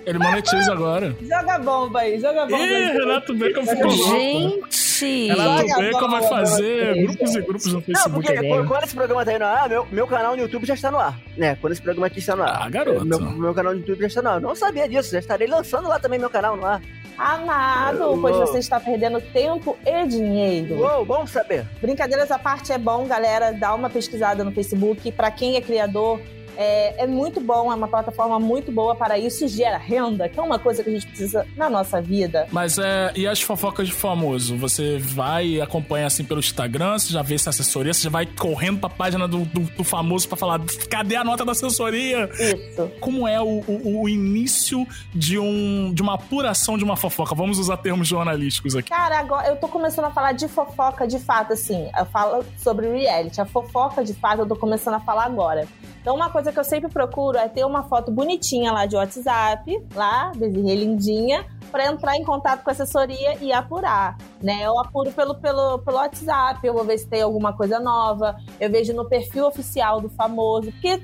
Ele 0.07 0.19
monetiza 0.19 0.73
agora. 0.73 1.15
Joga 1.21 1.59
bomba 1.59 2.01
aí, 2.01 2.19
joga 2.19 2.47
bomba 2.47 2.57
Ih, 2.57 2.75
aí. 2.75 2.93
Renato 2.99 3.35
Bacon 3.35 3.67
ficou 3.67 3.91
louco. 3.93 4.69
Gente! 4.99 5.29
Joga 5.29 5.77
Bacon 5.77 6.09
vai 6.09 6.21
bola, 6.21 6.29
fazer 6.29 6.95
você. 6.95 7.03
grupos 7.03 7.35
e 7.35 7.41
grupos 7.41 7.67
no 7.67 7.73
Não, 7.75 7.83
Facebook 7.83 8.27
porque 8.27 8.47
agora. 8.47 8.67
quando 8.67 8.85
esse 8.85 8.95
programa 8.95 9.25
tá 9.25 9.33
indo 9.33 9.39
no 9.41 9.47
ar, 9.47 9.69
meu, 9.69 9.87
meu 9.91 10.07
canal 10.07 10.37
no 10.37 10.43
YouTube 10.43 10.67
já 10.67 10.75
está 10.75 10.91
no 10.91 10.99
ar. 10.99 11.19
Né? 11.37 11.57
Quando 11.61 11.73
esse 11.73 11.83
programa 11.83 12.07
aqui 12.07 12.19
está 12.19 12.35
no 12.37 12.43
ar. 12.43 12.63
Ah, 12.63 12.69
garoto. 12.69 13.05
Meu, 13.05 13.21
meu 13.21 13.55
canal 13.55 13.73
no 13.73 13.79
YouTube 13.79 14.01
já 14.01 14.07
está 14.07 14.23
no 14.23 14.29
ar. 14.31 14.35
Eu 14.37 14.41
não 14.41 14.55
sabia 14.55 14.89
disso, 14.89 15.11
já 15.13 15.19
estarei 15.19 15.47
lançando 15.47 15.89
lá 15.89 15.99
também 15.99 16.19
meu 16.19 16.31
canal 16.31 16.57
no 16.57 16.65
ar. 16.67 16.81
Amado, 17.17 18.17
pois 18.21 18.37
Uou. 18.37 18.47
você 18.47 18.59
está 18.59 18.79
perdendo 18.79 19.21
tempo 19.21 19.77
e 19.85 20.07
dinheiro. 20.07 20.77
Uou, 20.77 21.05
bom 21.05 21.27
saber. 21.27 21.67
Brincadeiras 21.81 22.31
à 22.31 22.39
parte, 22.39 22.73
é 22.73 22.79
bom, 22.79 23.07
galera, 23.07 23.53
dar 23.53 23.75
uma 23.75 23.91
pesquisada 23.91 24.45
no 24.45 24.53
Facebook. 24.53 25.11
Pra 25.13 25.31
quem 25.31 25.57
é 25.57 25.61
criador, 25.61 26.21
é, 26.61 27.05
é 27.05 27.07
muito 27.07 27.41
bom, 27.41 27.71
é 27.71 27.75
uma 27.77 27.87
plataforma 27.87 28.41
muito 28.41 28.73
boa 28.73 28.97
para 28.97 29.17
isso. 29.17 29.47
Gera 29.47 29.79
renda, 29.79 30.29
que 30.29 30.41
é 30.41 30.43
uma 30.43 30.59
coisa 30.59 30.83
que 30.83 30.91
a 30.91 30.93
gente 30.93 31.07
precisa 31.07 31.47
na 31.57 31.71
nossa 31.71 32.03
vida. 32.03 32.49
Mas 32.51 32.79
é. 32.79 33.13
E 33.15 33.29
as 33.29 33.41
fofocas 33.41 33.87
de 33.87 33.95
famoso? 33.95 34.57
Você 34.57 34.99
vai 34.99 35.47
e 35.47 35.61
acompanha 35.61 36.09
assim 36.09 36.25
pelo 36.25 36.41
Instagram, 36.41 36.99
você 36.99 37.13
já 37.13 37.23
vê 37.23 37.37
essa 37.37 37.51
assessoria, 37.51 37.95
você 37.95 38.03
já 38.03 38.11
vai 38.11 38.27
correndo 38.27 38.81
pra 38.81 38.91
página 38.91 39.29
do, 39.29 39.45
do, 39.45 39.61
do 39.61 39.85
famoso 39.85 40.27
pra 40.27 40.37
falar: 40.37 40.61
cadê 40.91 41.15
a 41.15 41.23
nota 41.23 41.45
da 41.45 41.53
assessoria? 41.53 42.29
Isso. 42.33 42.91
Como 42.99 43.29
é 43.29 43.41
o, 43.41 43.63
o, 43.69 44.03
o 44.03 44.09
início 44.09 44.85
de, 45.15 45.39
um, 45.39 45.95
de 45.95 46.03
uma 46.03 46.15
apuração 46.15 46.77
de 46.77 46.83
uma 46.83 46.97
fofoca? 46.97 47.37
Vamos 47.37 47.61
usar 47.61 47.77
termos 47.77 48.09
jornalísticos 48.09 48.75
aqui. 48.75 48.91
Cara, 48.91 49.21
agora 49.21 49.47
eu 49.47 49.57
tô 49.57 49.69
começando 49.69 50.07
a 50.07 50.11
falar 50.11 50.33
de 50.33 50.49
fofoca 50.49 51.07
de 51.07 51.21
fato, 51.21 51.53
assim. 51.53 51.89
Eu 51.97 52.07
falo 52.07 52.45
sobre 52.57 52.91
reality. 52.91 53.41
A 53.41 53.47
fofoca 53.47 54.03
de 54.03 54.15
fato 54.15 54.41
eu 54.41 54.47
tô 54.47 54.57
começando 54.57 54.95
a 54.95 55.01
falar 55.01 55.25
agora. 55.25 55.69
Então, 56.01 56.17
uma 56.17 56.31
coisa 56.31 56.48
que 56.53 56.59
eu 56.59 56.65
sempre 56.65 56.91
procuro 56.91 57.39
é 57.39 57.49
ter 57.49 57.65
uma 57.65 57.83
foto 57.83 58.11
bonitinha 58.11 58.73
lá 58.73 58.87
de 58.87 58.97
WhatsApp, 58.97 59.87
lá, 59.95 60.33
Desirê 60.35 60.75
lindinha, 60.77 61.47
pra 61.71 61.87
entrar 61.87 62.17
em 62.17 62.25
contato 62.25 62.63
com 62.63 62.71
a 62.71 62.73
assessoria 62.73 63.37
e 63.41 63.53
apurar, 63.53 64.17
né? 64.43 64.63
Eu 64.65 64.79
apuro 64.79 65.13
pelo, 65.13 65.35
pelo, 65.35 65.79
pelo 65.79 65.97
WhatsApp, 65.97 66.67
eu 66.67 66.75
vou 66.75 66.85
ver 66.85 66.99
se 66.99 67.07
tem 67.07 67.23
alguma 67.23 67.53
coisa 67.53 67.79
nova, 67.79 68.37
eu 68.59 68.71
vejo 68.71 68.93
no 68.93 69.05
perfil 69.09 69.47
oficial 69.47 70.01
do 70.01 70.09
famoso, 70.09 70.73
porque 70.73 71.03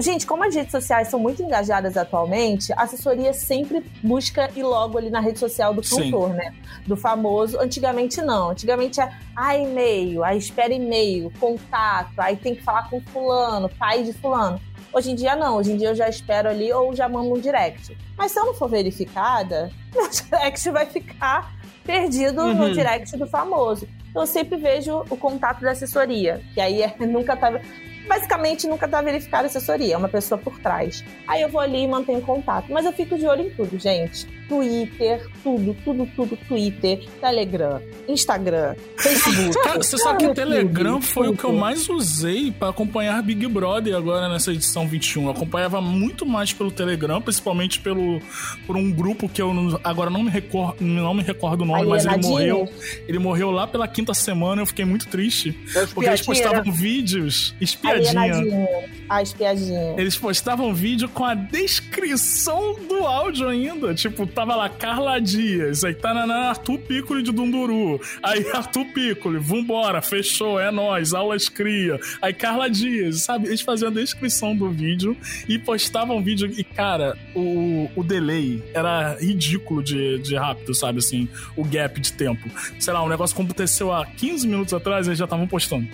Gente, 0.00 0.26
como 0.26 0.44
as 0.44 0.54
redes 0.54 0.70
sociais 0.70 1.08
são 1.08 1.18
muito 1.18 1.42
engajadas 1.42 1.96
atualmente, 1.96 2.72
a 2.72 2.82
assessoria 2.82 3.32
sempre 3.32 3.84
busca 4.02 4.48
ir 4.54 4.62
logo 4.62 4.96
ali 4.96 5.10
na 5.10 5.18
rede 5.18 5.40
social 5.40 5.74
do 5.74 5.82
cantor, 5.82 6.34
né? 6.34 6.54
Do 6.86 6.96
famoso. 6.96 7.58
Antigamente 7.58 8.22
não. 8.22 8.50
Antigamente 8.50 9.00
é, 9.00 9.12
ah, 9.34 9.56
e-mail, 9.56 10.22
aí 10.22 10.38
espera 10.38 10.72
e-mail, 10.72 11.32
contato, 11.40 12.12
aí 12.18 12.36
tem 12.36 12.54
que 12.54 12.62
falar 12.62 12.88
com 12.88 13.00
fulano, 13.00 13.68
pai 13.68 14.04
de 14.04 14.12
fulano. 14.12 14.60
Hoje 14.92 15.10
em 15.10 15.14
dia 15.14 15.36
não, 15.36 15.56
hoje 15.56 15.72
em 15.72 15.76
dia 15.76 15.88
eu 15.88 15.94
já 15.94 16.08
espero 16.08 16.48
ali 16.48 16.72
ou 16.72 16.94
já 16.94 17.08
mando 17.08 17.34
um 17.34 17.40
direct. 17.40 17.96
Mas 18.16 18.32
se 18.32 18.38
eu 18.40 18.46
não 18.46 18.54
for 18.54 18.68
verificada, 18.68 19.70
meu 19.94 20.08
direct 20.08 20.70
vai 20.70 20.86
ficar 20.86 21.52
perdido 21.84 22.44
no 22.54 22.64
Uhum. 22.66 22.72
direct 22.72 23.16
do 23.16 23.26
famoso. 23.26 23.88
Então 24.10 24.22
eu 24.22 24.26
sempre 24.26 24.56
vejo 24.56 25.04
o 25.10 25.16
contato 25.16 25.60
da 25.60 25.70
assessoria, 25.72 26.40
que 26.54 26.60
aí 26.60 26.82
é, 26.82 26.94
nunca 27.06 27.36
tá 27.36 27.60
basicamente 28.08 28.66
nunca 28.66 28.88
tá 28.88 29.00
verificada 29.02 29.44
a 29.44 29.46
assessoria, 29.46 29.94
é 29.94 29.96
uma 29.96 30.08
pessoa 30.08 30.38
por 30.38 30.58
trás. 30.58 31.04
Aí 31.26 31.42
eu 31.42 31.48
vou 31.48 31.60
ali 31.60 31.82
e 31.82 31.86
mantenho 31.88 32.20
contato. 32.22 32.66
Mas 32.72 32.84
eu 32.86 32.92
fico 32.92 33.16
de 33.18 33.26
olho 33.26 33.42
em 33.42 33.50
tudo, 33.50 33.78
gente. 33.78 34.26
Twitter, 34.48 35.28
tudo, 35.42 35.76
tudo, 35.84 36.08
tudo. 36.16 36.36
Twitter, 36.48 37.04
Telegram, 37.20 37.82
Instagram, 38.08 38.74
Facebook. 38.96 39.52
Cara, 39.62 39.76
você 39.76 39.98
sabe 39.98 40.18
que 40.20 40.24
o 40.24 40.28
YouTube, 40.28 40.46
Telegram 40.48 41.00
foi 41.02 41.28
o 41.28 41.36
que 41.36 41.44
eu 41.44 41.52
mais 41.52 41.86
usei 41.88 42.50
pra 42.50 42.70
acompanhar 42.70 43.22
Big 43.22 43.46
Brother 43.46 43.94
agora 43.94 44.26
nessa 44.28 44.50
edição 44.50 44.88
21. 44.88 45.24
Eu 45.24 45.30
acompanhava 45.32 45.80
muito 45.82 46.24
mais 46.24 46.52
pelo 46.52 46.70
Telegram, 46.70 47.20
principalmente 47.20 47.78
pelo 47.80 48.20
por 48.66 48.74
um 48.76 48.90
grupo 48.90 49.28
que 49.28 49.42
eu 49.42 49.52
não- 49.52 49.78
agora 49.84 50.08
não 50.08 50.22
me 50.22 50.30
recordo, 50.30 50.82
não 50.82 51.12
me 51.12 51.22
recordo 51.22 51.60
o 51.62 51.64
nome, 51.66 51.84
mas 51.84 52.06
ele 52.06 52.14
Alienadinhos? 52.14 52.58
morreu. 52.58 52.72
Ele 53.06 53.18
morreu 53.18 53.50
lá 53.50 53.66
pela 53.66 53.86
quinta 53.86 54.14
semana, 54.14 54.62
eu 54.62 54.66
fiquei 54.66 54.84
muito 54.86 55.06
triste. 55.08 55.52
Porque 55.92 56.08
eles 56.08 56.22
postavam 56.22 56.72
vídeos, 56.72 57.54
espiadinha. 57.60 57.97
Alienadinho. 57.98 58.68
A 59.08 59.22
espiadinha. 59.22 59.94
Eles 59.96 60.16
postavam 60.16 60.74
vídeo 60.74 61.08
com 61.08 61.24
a 61.24 61.34
descrição 61.34 62.74
do 62.88 63.06
áudio 63.06 63.48
ainda. 63.48 63.94
Tipo, 63.94 64.26
tava 64.26 64.54
lá 64.54 64.68
Carla 64.68 65.18
Dias, 65.18 65.82
aí 65.82 65.94
tá 65.94 66.12
na 66.12 66.50
Arthur 66.50 66.78
Piccoli 66.78 67.22
de 67.22 67.32
Dunduru. 67.32 68.00
Aí 68.22 68.46
Arthur 68.52 68.84
Piccoli, 68.86 69.38
vambora, 69.38 70.02
fechou, 70.02 70.60
é 70.60 70.70
nóis, 70.70 71.14
aulas 71.14 71.48
cria. 71.48 71.98
Aí 72.20 72.34
Carla 72.34 72.68
Dias, 72.68 73.22
sabe? 73.22 73.46
Eles 73.48 73.62
faziam 73.62 73.90
a 73.90 73.94
descrição 73.94 74.54
do 74.54 74.70
vídeo 74.70 75.16
e 75.48 75.58
postavam 75.58 76.22
vídeo. 76.22 76.52
E, 76.56 76.62
cara, 76.62 77.16
o, 77.34 77.88
o 77.96 78.04
delay 78.04 78.62
era 78.74 79.16
ridículo 79.18 79.82
de, 79.82 80.18
de 80.18 80.36
rápido, 80.36 80.74
sabe? 80.74 80.98
Assim, 80.98 81.28
o 81.56 81.64
gap 81.64 81.98
de 81.98 82.12
tempo. 82.12 82.48
Sei 82.78 82.92
lá, 82.92 83.02
um 83.02 83.08
negócio 83.08 83.34
que 83.34 83.40
aconteceu 83.40 83.92
há 83.92 84.04
15 84.04 84.46
minutos 84.46 84.74
atrás, 84.74 85.06
eles 85.06 85.18
já 85.18 85.24
estavam 85.24 85.46
postando. 85.46 85.88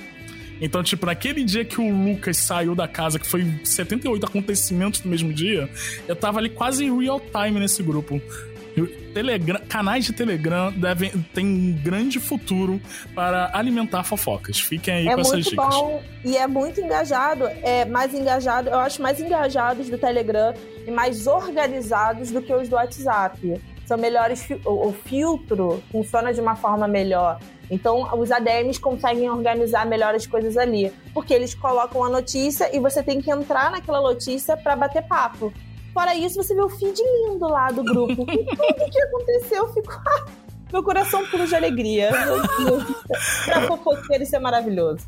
Então, 0.64 0.82
tipo, 0.82 1.04
naquele 1.04 1.44
dia 1.44 1.62
que 1.62 1.78
o 1.78 1.90
Lucas 1.90 2.38
saiu 2.38 2.74
da 2.74 2.88
casa, 2.88 3.18
que 3.18 3.26
foi 3.26 3.44
78 3.62 4.24
acontecimentos 4.24 5.02
no 5.04 5.10
mesmo 5.10 5.30
dia, 5.30 5.68
eu 6.08 6.16
tava 6.16 6.38
ali 6.38 6.48
quase 6.48 6.86
em 6.86 6.98
real 6.98 7.20
time 7.20 7.60
nesse 7.60 7.82
grupo. 7.82 8.18
Telegram, 9.12 9.60
canais 9.68 10.06
de 10.06 10.12
Telegram 10.12 10.72
devem, 10.72 11.10
têm 11.34 11.46
um 11.46 11.72
grande 11.72 12.18
futuro 12.18 12.80
para 13.14 13.50
alimentar 13.52 14.02
fofocas. 14.02 14.58
Fiquem 14.58 14.94
aí 14.94 15.08
É 15.08 15.14
com 15.14 15.20
essas 15.20 15.32
muito 15.34 15.50
dicas. 15.50 15.66
bom 15.76 16.02
e 16.24 16.36
é 16.36 16.46
muito 16.46 16.80
engajado. 16.80 17.44
É 17.62 17.84
mais 17.84 18.12
engajado, 18.14 18.70
eu 18.70 18.78
acho 18.78 19.00
mais 19.02 19.20
engajados 19.20 19.88
do 19.90 19.98
Telegram 19.98 20.54
e 20.86 20.90
mais 20.90 21.26
organizados 21.26 22.30
do 22.30 22.40
que 22.42 22.52
os 22.52 22.68
do 22.68 22.74
WhatsApp. 22.74 23.60
São 23.86 23.98
melhores, 23.98 24.48
o, 24.64 24.88
o 24.88 24.92
filtro 24.92 25.82
funciona 25.92 26.32
de 26.32 26.40
uma 26.40 26.56
forma 26.56 26.88
melhor. 26.88 27.38
Então, 27.70 28.08
os 28.18 28.30
ADMs 28.30 28.78
conseguem 28.78 29.30
organizar 29.30 29.86
melhor 29.86 30.14
as 30.14 30.26
coisas 30.26 30.56
ali. 30.56 30.92
Porque 31.12 31.32
eles 31.32 31.54
colocam 31.54 32.04
a 32.04 32.08
notícia 32.08 32.74
e 32.74 32.78
você 32.78 33.02
tem 33.02 33.20
que 33.20 33.30
entrar 33.30 33.70
naquela 33.70 34.00
notícia 34.00 34.56
para 34.56 34.76
bater 34.76 35.02
papo. 35.02 35.52
Fora 35.92 36.14
isso, 36.14 36.42
você 36.42 36.54
vê 36.54 36.62
o 36.62 36.68
feed 36.68 37.00
lindo 37.00 37.46
lá 37.46 37.70
do 37.70 37.84
grupo. 37.84 38.26
Tudo 38.26 38.90
que 38.90 39.02
aconteceu, 39.02 39.66
eu 39.66 39.72
fico. 39.72 39.92
Meu 40.74 40.82
coração 40.82 41.24
pula 41.26 41.46
de 41.46 41.54
alegria. 41.54 42.10
Meu 42.10 42.42
Deus. 42.42 42.96
Pra 43.44 43.60
fofoqueiro, 43.68 44.24
isso 44.24 44.34
é 44.34 44.40
maravilhoso. 44.40 45.06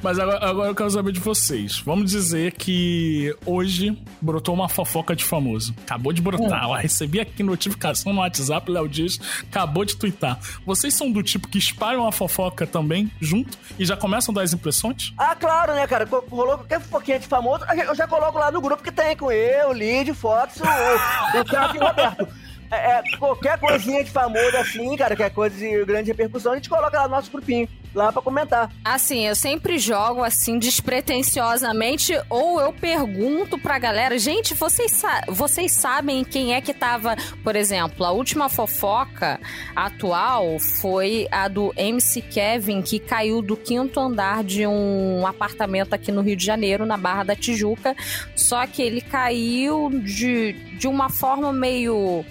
Mas 0.00 0.20
agora, 0.20 0.46
agora 0.46 0.70
eu 0.70 0.74
quero 0.74 0.88
saber 0.88 1.10
de 1.10 1.18
vocês. 1.18 1.80
Vamos 1.80 2.12
dizer 2.12 2.52
que 2.52 3.34
hoje 3.44 4.00
brotou 4.20 4.54
uma 4.54 4.68
fofoca 4.68 5.16
de 5.16 5.24
famoso. 5.24 5.74
Acabou 5.82 6.12
de 6.12 6.22
brotar. 6.22 6.68
Hum. 6.68 6.74
Eu 6.74 6.80
recebi 6.80 7.18
aqui 7.18 7.42
notificação 7.42 8.12
no 8.12 8.20
WhatsApp, 8.20 8.70
Léo 8.70 8.88
Dias 8.88 9.18
acabou 9.42 9.84
de 9.84 9.96
twittar. 9.96 10.38
Vocês 10.64 10.94
são 10.94 11.10
do 11.10 11.24
tipo 11.24 11.48
que 11.48 11.58
espalham 11.58 12.06
a 12.06 12.12
fofoca 12.12 12.64
também, 12.64 13.10
junto, 13.20 13.58
e 13.80 13.84
já 13.84 13.96
começam 13.96 14.30
a 14.30 14.36
dar 14.36 14.42
as 14.42 14.52
impressões? 14.52 15.12
Ah, 15.18 15.34
claro, 15.34 15.74
né, 15.74 15.88
cara? 15.88 16.08
Rolou 16.30 16.58
qualquer 16.58 16.80
fofoquinha 16.80 17.18
de 17.18 17.26
famoso, 17.26 17.64
eu 17.64 17.96
já 17.96 18.06
coloco 18.06 18.38
lá 18.38 18.52
no 18.52 18.60
grupo 18.60 18.80
que 18.80 18.92
tem 18.92 19.16
com 19.16 19.32
eu, 19.32 19.72
Lid, 19.72 20.14
Fox, 20.14 20.60
o, 20.60 21.40
o 21.40 21.44
Thiago 21.44 21.74
e 21.74 21.78
o 21.78 21.84
Roberto. 21.84 22.28
É, 22.70 22.98
é, 22.98 23.02
qualquer 23.18 23.58
coisinha 23.58 24.04
de 24.04 24.10
famoso 24.10 24.56
assim, 24.56 24.96
cara, 24.96 25.16
que 25.16 25.22
é 25.22 25.30
coisa 25.30 25.56
de 25.56 25.84
grande 25.84 26.08
repercussão, 26.10 26.52
a 26.52 26.54
gente 26.56 26.68
coloca 26.68 26.96
lá 26.98 27.04
no 27.08 27.16
nosso 27.16 27.30
grupinho, 27.30 27.68
lá 27.92 28.12
pra 28.12 28.22
comentar. 28.22 28.70
Assim, 28.84 29.26
eu 29.26 29.34
sempre 29.34 29.76
jogo 29.78 30.22
assim 30.22 30.56
despretensiosamente 30.58 32.12
ou 32.28 32.60
eu 32.60 32.72
pergunto 32.72 33.58
pra 33.58 33.78
galera, 33.78 34.18
gente, 34.18 34.54
vocês, 34.54 34.92
sa- 34.92 35.22
vocês 35.28 35.72
sabem 35.72 36.22
quem 36.24 36.54
é 36.54 36.60
que 36.60 36.72
tava, 36.72 37.16
por 37.42 37.56
exemplo, 37.56 38.04
a 38.06 38.12
última 38.12 38.48
fofoca 38.48 39.40
atual 39.74 40.58
foi 40.58 41.26
a 41.30 41.48
do 41.48 41.72
MC 41.76 42.20
Kevin 42.22 42.82
que 42.82 42.98
caiu 42.98 43.42
do 43.42 43.56
quinto 43.56 43.98
andar 43.98 44.44
de 44.44 44.66
um 44.66 45.26
apartamento 45.26 45.92
aqui 45.94 46.12
no 46.12 46.22
Rio 46.22 46.36
de 46.36 46.44
Janeiro, 46.44 46.86
na 46.86 46.96
Barra 46.96 47.24
da 47.24 47.36
Tijuca, 47.36 47.96
só 48.36 48.66
que 48.66 48.80
ele 48.82 49.00
caiu 49.00 49.90
de, 50.04 50.52
de 50.78 50.86
uma 50.86 51.08
forma 51.08 51.52
meio 51.52 52.24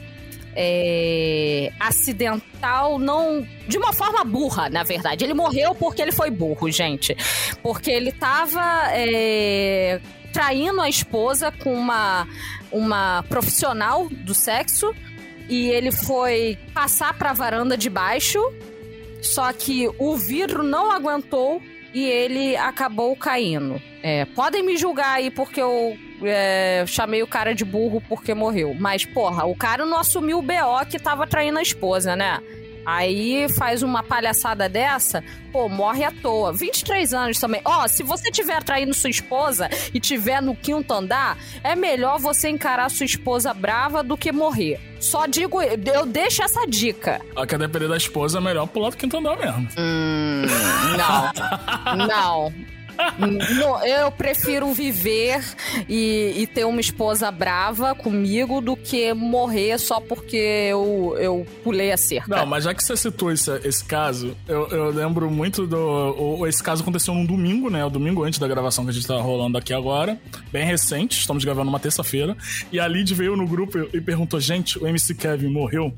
é, 0.56 1.72
acidental, 1.80 2.98
não. 3.00 3.46
De 3.68 3.78
uma 3.78 3.94
forma 3.94 4.24
burra, 4.24 4.70
na 4.70 4.84
verdade. 4.84 5.24
Ele 5.24 5.34
morreu 5.34 5.76
porque 5.76 6.02
ele 6.02 6.12
foi 6.12 6.30
burro, 6.30 6.70
gente. 6.72 7.16
Porque 7.62 7.92
ele 7.92 8.12
tava 8.12 8.62
é, 8.92 10.00
traindo 10.34 10.82
a 10.82 10.90
esposa 10.90 11.52
com 11.52 11.74
uma, 11.74 12.28
uma 12.72 13.24
profissional 13.30 14.08
do 14.10 14.34
sexo. 14.34 14.94
E 15.48 15.68
ele 15.70 15.92
foi 15.92 16.58
passar 16.74 17.18
pra 17.18 17.34
varanda 17.34 17.78
de 17.78 17.90
baixo. 17.90 18.40
Só 19.22 19.52
que 19.52 19.90
o 19.98 20.16
vidro 20.16 20.64
não 20.64 20.92
aguentou 20.92 21.62
e 21.94 22.06
ele 22.06 22.56
acabou 22.56 23.16
caindo. 23.16 23.82
É, 24.02 24.26
podem 24.26 24.64
me 24.64 24.78
julgar 24.78 25.16
aí 25.16 25.30
porque 25.30 25.62
eu 25.62 25.98
é, 26.24 26.84
chamei 26.88 27.22
o 27.22 27.28
cara 27.28 27.54
de 27.54 27.66
burro 27.66 28.02
porque 28.08 28.34
morreu. 28.34 28.76
Mas, 28.78 29.06
porra, 29.06 29.46
o 29.46 29.56
cara 29.56 29.86
não 29.86 29.98
assumiu 30.00 30.40
o 30.40 30.42
BO 30.42 30.86
que 30.90 31.00
tava 31.00 31.28
traindo 31.28 31.60
a 31.60 31.62
esposa, 31.62 32.16
né? 32.16 32.40
Aí 32.86 33.48
faz 33.50 33.84
uma 33.84 34.02
palhaçada 34.02 34.68
dessa, 34.68 35.24
pô, 35.52 35.70
morre 35.70 36.04
à 36.04 36.12
toa. 36.12 36.52
23 36.52 37.14
anos 37.14 37.40
também. 37.40 37.62
Ó, 37.64 37.88
se 37.88 38.02
você 38.02 38.32
tiver 38.32 38.64
traindo 38.64 38.94
sua 38.94 39.10
esposa 39.10 39.70
e 39.94 40.00
tiver 40.00 40.42
no 40.42 40.56
quinto 40.56 40.92
andar, 40.92 41.38
é 41.64 41.76
melhor 41.76 42.20
você 42.20 42.50
encarar 42.50 42.90
sua 42.90 43.06
esposa 43.06 43.54
brava 43.54 44.02
do 44.02 44.18
que 44.18 44.32
morrer. 44.32 44.80
Só 45.00 45.28
digo, 45.28 45.62
eu 45.62 46.06
deixo 46.06 46.42
essa 46.42 46.66
dica. 46.66 47.22
A 47.36 47.46
que 47.46 47.56
a 47.56 47.58
depender 47.58 47.88
da 47.88 47.98
esposa 47.98 48.40
é 48.40 48.42
melhor 48.42 48.66
pular 48.66 48.90
do 48.90 48.98
quinto 48.98 49.18
andar 49.18 49.38
mesmo. 49.38 49.68
Hum, 49.78 50.46
não. 50.98 52.08
não. 52.08 52.79
Não, 53.18 53.86
eu 53.86 54.12
prefiro 54.12 54.74
viver 54.74 55.44
e, 55.88 56.34
e 56.38 56.48
ter 56.48 56.66
uma 56.66 56.82
esposa 56.82 57.30
brava 57.32 57.94
comigo 57.96 58.62
do 58.62 58.76
que 58.76 59.14
morrer 59.14 59.78
só 59.80 60.00
porque 60.02 60.36
eu, 60.38 61.16
eu 61.20 61.46
pulei 61.64 61.92
a 61.92 61.98
cerca. 61.98 62.36
Não, 62.36 62.46
mas 62.46 62.64
já 62.64 62.74
que 62.74 62.84
você 62.84 62.96
citou 62.98 63.32
esse, 63.32 63.52
esse 63.64 63.84
caso, 63.86 64.36
eu, 64.48 64.68
eu 64.70 64.90
lembro 64.92 65.30
muito 65.30 65.66
do. 65.68 65.78
o- 66.40 66.48
esse 66.48 66.64
caso 66.64 66.82
aconteceu 66.82 67.14
num 67.14 67.26
domingo, 67.26 67.70
né? 67.70 67.86
O 67.86 67.90
domingo 67.90 68.24
antes 68.24 68.40
da 68.40 68.48
gravação 68.48 68.84
que 68.84 68.90
a 68.92 68.94
gente 68.94 69.06
tá 69.08 69.16
rolando 69.22 69.58
aqui 69.58 69.74
agora. 69.74 70.20
Bem 70.52 70.66
recente, 70.66 71.20
estamos 71.20 71.44
gravando 71.46 71.70
uma 71.70 71.80
terça-feira. 71.80 72.36
E 72.72 72.80
a 72.80 72.88
Lid 72.88 73.14
veio 73.14 73.36
no 73.36 73.48
grupo 73.48 73.78
e 73.78 74.00
e 74.00 74.02
perguntou: 74.02 74.40
gente, 74.40 74.80
o 74.80 74.88
MC 74.88 75.14
Kevin 75.14 75.48
morreu? 75.50 75.94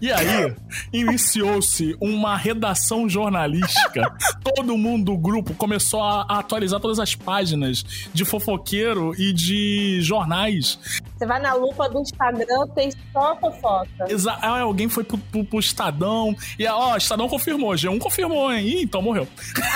E 0.00 0.10
aí, 0.10 0.54
iniciou-se 0.92 1.96
uma 2.00 2.36
redação 2.36 3.08
jornalística. 3.08 4.14
Todo 4.42 4.76
mundo 4.76 5.04
do 5.12 5.16
grupo 5.18 5.54
começou 5.54 6.02
a, 6.02 6.24
a 6.36 6.40
atualizar 6.40 6.80
todas 6.80 6.98
as 6.98 7.14
páginas 7.14 7.84
de 8.12 8.24
fofoqueiro 8.24 9.14
e 9.18 9.32
de 9.32 9.98
jornais. 10.00 10.78
Você 11.16 11.26
vai 11.26 11.40
na 11.40 11.54
lupa 11.54 11.88
do 11.88 12.00
Instagram, 12.00 12.66
tem 12.74 12.90
só 13.12 13.36
fofoca. 13.36 13.88
Exa 14.08 14.32
ah, 14.42 14.60
alguém 14.60 14.88
foi 14.88 15.04
pro, 15.04 15.16
pro, 15.16 15.44
pro 15.44 15.58
Estadão. 15.60 16.34
E, 16.58 16.66
ó, 16.66 16.96
Estadão 16.96 17.28
confirmou. 17.28 17.72
G1 17.74 17.98
confirmou, 17.98 18.52
hein? 18.52 18.66
Ih, 18.66 18.82
então 18.82 19.00
morreu. 19.00 19.26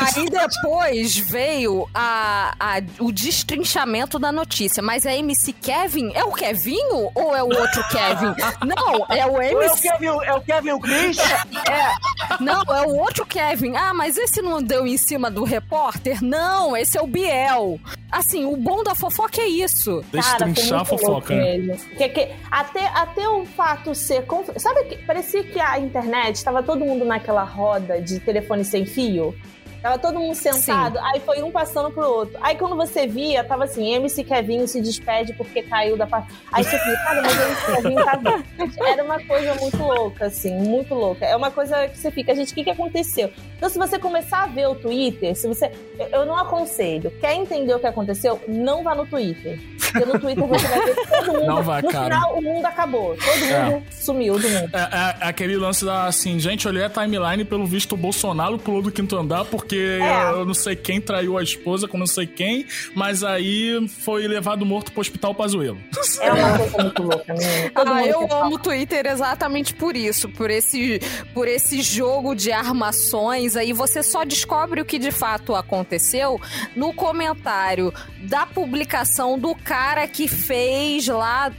Aí 0.00 0.26
depois 0.28 1.16
veio 1.16 1.88
a, 1.94 2.54
a- 2.58 2.82
o 2.98 3.12
destrinchamento 3.12 4.18
da 4.18 4.32
notícia. 4.32 4.82
Mas 4.82 5.06
é 5.06 5.16
MC 5.18 5.52
Kevin? 5.52 6.10
É 6.14 6.24
o 6.24 6.32
Kevinho 6.32 7.10
ou 7.14 7.34
é 7.36 7.42
o 7.42 7.46
outro 7.46 7.82
Kevin? 7.88 8.34
Não, 8.66 9.06
é 9.08 9.26
o 9.26 9.32
Ou 9.32 9.42
é 9.42 9.54
o 9.54 9.62
MC. 9.62 9.88
Kevin, 9.90 10.06
é 10.06 10.34
o 10.34 10.40
Kevin 10.40 10.70
o 10.72 10.80
Chris? 10.80 11.16
Não, 12.40 12.62
é 12.62 12.82
o 12.86 12.96
outro 12.96 13.24
Kevin. 13.26 13.74
Ah, 13.76 13.94
mas 13.94 14.16
esse 14.16 14.42
não 14.42 14.62
deu 14.62 14.86
em 14.86 14.96
cima 14.96 15.30
do 15.30 15.44
repórter? 15.44 16.22
Não, 16.22 16.47
esse 16.76 16.96
é 16.98 17.02
o 17.02 17.06
Biel. 17.06 17.78
Assim, 18.10 18.44
o 18.46 18.56
bom 18.56 18.82
da 18.82 18.94
fofoca 18.94 19.40
é 19.40 19.46
isso. 19.46 20.02
Destrinchar 20.12 20.80
a 20.80 20.84
fofoca. 20.84 21.34
né? 21.34 21.76
Que, 21.96 22.08
que, 22.08 22.28
até, 22.50 22.86
até 22.88 23.28
o 23.28 23.44
fato 23.44 23.94
ser. 23.94 24.24
conf- 24.26 24.50
Sabe 24.56 24.84
que 24.84 24.96
parecia 25.04 25.42
que 25.44 25.60
a 25.60 25.78
internet 25.78 26.36
estava 26.36 26.62
todo 26.62 26.84
mundo 26.84 27.04
naquela 27.04 27.42
roda 27.44 28.00
de 28.00 28.18
telefone 28.20 28.64
sem 28.64 28.86
fio? 28.86 29.34
Tava 29.82 29.98
todo 29.98 30.18
mundo 30.18 30.34
sentado, 30.34 30.98
aí 30.98 31.20
foi 31.20 31.42
um 31.42 31.50
passando 31.50 31.90
pro 31.90 32.02
outro. 32.08 32.36
Aí 32.40 32.56
quando 32.56 32.74
você 32.76 33.06
via, 33.06 33.44
tava 33.44 33.64
assim, 33.64 33.94
MC 33.94 34.24
Kevinho 34.24 34.66
se 34.66 34.80
despede 34.80 35.32
porque 35.34 35.62
caiu 35.62 35.96
da 35.96 36.06
parte. 36.06 36.32
Aí 36.52 36.64
você 36.64 36.78
fica, 36.78 36.96
cara, 37.04 37.22
mas 37.22 37.40
MC 37.40 37.76
Kevinho 37.82 38.04
tá 38.04 38.16
vivo. 38.16 38.84
Era 38.84 39.04
uma 39.04 39.20
coisa 39.24 39.54
muito 39.54 39.76
louca, 39.82 40.26
assim, 40.26 40.52
muito 40.54 40.94
louca. 40.94 41.24
É 41.24 41.36
uma 41.36 41.50
coisa 41.50 41.86
que 41.88 41.98
você 41.98 42.10
fica, 42.10 42.34
gente, 42.34 42.52
o 42.52 42.54
que, 42.54 42.64
que 42.64 42.70
aconteceu? 42.70 43.30
Então, 43.56 43.68
se 43.68 43.78
você 43.78 43.98
começar 43.98 44.44
a 44.44 44.46
ver 44.46 44.68
o 44.68 44.74
Twitter, 44.74 45.34
se 45.36 45.46
você. 45.48 45.70
eu- 46.12 46.26
não 46.28 46.36
aconselho. 46.36 47.10
Quer 47.20 47.34
entender 47.34 47.72
o 47.74 47.78
que 47.78 47.86
aconteceu? 47.86 48.38
Não 48.46 48.82
vá 48.82 48.94
no 48.94 49.06
Twitter. 49.06 49.58
Porque 49.80 50.04
no 50.04 50.18
Twitter 50.18 50.44
você 50.46 50.66
vai 50.66 50.84
ver 50.84 50.94
todo 51.08 51.32
mundo. 51.32 51.46
Não 51.46 51.62
vai, 51.62 51.80
no 51.80 51.88
cara. 51.90 52.04
final, 52.04 52.36
o 52.36 52.42
mundo 52.42 52.66
acabou. 52.66 53.16
Todo 53.16 53.70
mundo 53.72 53.82
sumiu 53.90 54.38
do 54.38 54.48
mundo. 54.50 54.70
É, 54.74 54.78
é- 55.22 55.24
é 55.26 55.28
aquele 55.28 55.56
lance 55.56 55.84
da 55.86 56.04
assim, 56.06 56.38
gente, 56.38 56.68
olhei 56.68 56.84
a 56.84 56.90
timeline, 56.90 57.44
pelo 57.44 57.64
visto 57.66 57.92
o 57.92 57.96
Bolsonaro 57.96 58.58
pulou 58.58 58.82
do 58.82 58.92
quinto 58.92 59.16
andar 59.16 59.44
porque 59.46 59.67
É. 59.76 60.30
eu 60.32 60.44
não 60.44 60.54
sei 60.54 60.74
quem 60.76 61.00
traiu 61.00 61.36
a 61.38 61.42
esposa 61.42 61.86
com 61.88 61.98
não 61.98 62.06
sei 62.06 62.26
quem, 62.26 62.66
mas 62.94 63.22
aí 63.24 63.86
foi 64.04 64.26
levado 64.26 64.64
morto 64.64 64.92
pro 64.92 65.00
hospital 65.00 65.34
Pazuelo. 65.34 65.78
É 66.20 66.30
uma 66.32 66.58
coisa 66.58 66.82
muito 66.82 67.02
louca. 67.02 67.34
Todo 67.74 67.92
Ah, 67.92 68.06
eu 68.06 68.32
amo 68.32 68.54
o 68.54 68.58
Twitter 68.58 69.06
exatamente 69.06 69.74
por 69.74 69.96
isso, 69.96 70.28
por 70.28 70.50
esse, 70.50 71.00
por 71.34 71.48
esse 71.48 71.82
jogo 71.82 72.34
de 72.34 72.52
armações. 72.52 73.56
Aí 73.56 73.72
você 73.72 74.02
só 74.02 74.24
descobre 74.24 74.80
o 74.80 74.84
que 74.84 74.98
de 74.98 75.10
fato 75.10 75.54
aconteceu 75.54 76.40
no 76.76 76.92
comentário 76.92 77.92
da 78.22 78.46
publicação 78.46 79.38
do 79.38 79.54
cara 79.54 80.06
que 80.06 80.28
fez 80.28 81.06
lá. 81.08 81.50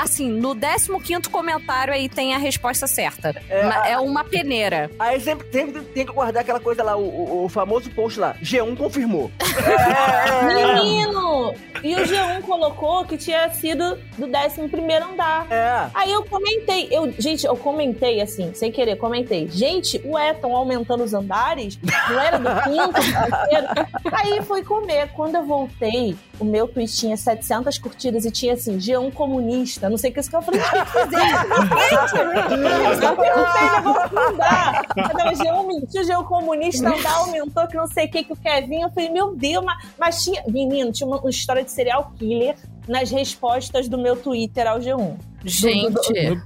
Assim, 0.00 0.28
no 0.30 0.54
15 0.54 1.28
comentário 1.30 1.92
aí 1.92 2.08
tem 2.08 2.34
a 2.34 2.38
resposta 2.38 2.86
certa. 2.86 3.34
É, 3.48 3.92
É 3.92 3.98
uma 3.98 4.24
peneira. 4.24 4.90
Aí 4.98 5.20
sempre, 5.20 5.46
sempre 5.52 5.82
tem 5.82 6.04
que 6.06 6.12
guardar 6.12 6.42
aquela 6.42 6.60
coisa 6.60 6.82
lá, 6.82 6.96
o, 6.96 7.02
o- 7.04 7.39
o 7.44 7.48
famoso 7.48 7.90
post 7.90 8.18
lá, 8.18 8.34
G1 8.42 8.76
confirmou. 8.76 9.30
Menino! 10.46 11.54
E 11.82 11.94
o 11.94 12.00
G1 12.00 12.42
colocou 12.42 13.04
que 13.04 13.16
tinha 13.16 13.48
sido 13.50 13.96
do 14.18 14.26
11 14.26 15.02
andar. 15.02 15.46
É. 15.50 15.90
Aí 15.94 16.12
eu 16.12 16.22
comentei, 16.24 16.88
eu, 16.90 17.12
gente, 17.18 17.46
eu 17.46 17.56
comentei 17.56 18.20
assim, 18.20 18.52
sem 18.54 18.70
querer, 18.70 18.96
comentei. 18.96 19.48
Gente, 19.48 20.00
o 20.04 20.18
Eton 20.18 20.54
aumentando 20.54 21.02
os 21.02 21.14
andares, 21.14 21.78
não 21.82 22.20
era 22.20 22.38
do 22.38 22.62
quinto, 22.62 22.88
do 22.88 22.92
terceiro. 22.92 23.66
Aí 24.12 24.42
fui 24.42 24.62
comer. 24.62 25.08
Quando 25.12 25.36
eu 25.36 25.44
voltei, 25.44 26.16
o 26.38 26.44
meu 26.44 26.68
tweet 26.68 26.94
tinha 26.94 27.16
700 27.16 27.78
curtidas 27.78 28.24
e 28.24 28.30
tinha 28.30 28.54
assim, 28.54 28.78
G1 28.78 29.12
comunista, 29.12 29.88
não 29.88 29.96
sei 29.96 30.10
o 30.10 30.14
que 30.14 30.20
isso 30.20 30.30
que 30.30 30.36
eu 30.36 30.42
falei, 30.42 30.60
o 30.60 30.64
que 30.64 30.86
fizeram? 30.86 31.40
Gente, 31.80 32.86
eu 32.86 33.00
só 33.00 33.16
perguntei, 33.16 33.70
negócio 33.76 34.14
não 34.14 34.36
dá. 34.36 34.82
Não, 34.96 35.32
G1 35.32 35.66
mentiu, 35.66 36.02
G1 36.02 36.24
comunista 36.24 36.88
andar 36.88 37.22
aumentou, 37.38 37.66
que 37.66 37.76
não 37.76 37.86
sei 37.86 38.06
o 38.06 38.10
que, 38.10 38.24
que 38.24 38.32
o 38.32 38.36
Kevin, 38.36 38.82
eu 38.82 38.90
falei, 38.90 39.08
meu 39.10 39.34
Deus, 39.34 39.64
mas, 39.64 39.88
mas 39.98 40.24
tinha, 40.24 40.42
menino, 40.48 40.92
tinha 40.92 41.06
uma, 41.06 41.18
uma 41.18 41.30
história 41.30 41.62
de 41.64 41.70
serial 41.70 42.12
killer 42.18 42.56
nas 42.88 43.10
respostas 43.10 43.88
do 43.88 43.96
meu 43.98 44.16
Twitter 44.16 44.66
ao 44.66 44.78
G1. 44.78 45.16
Gente. 45.44 45.86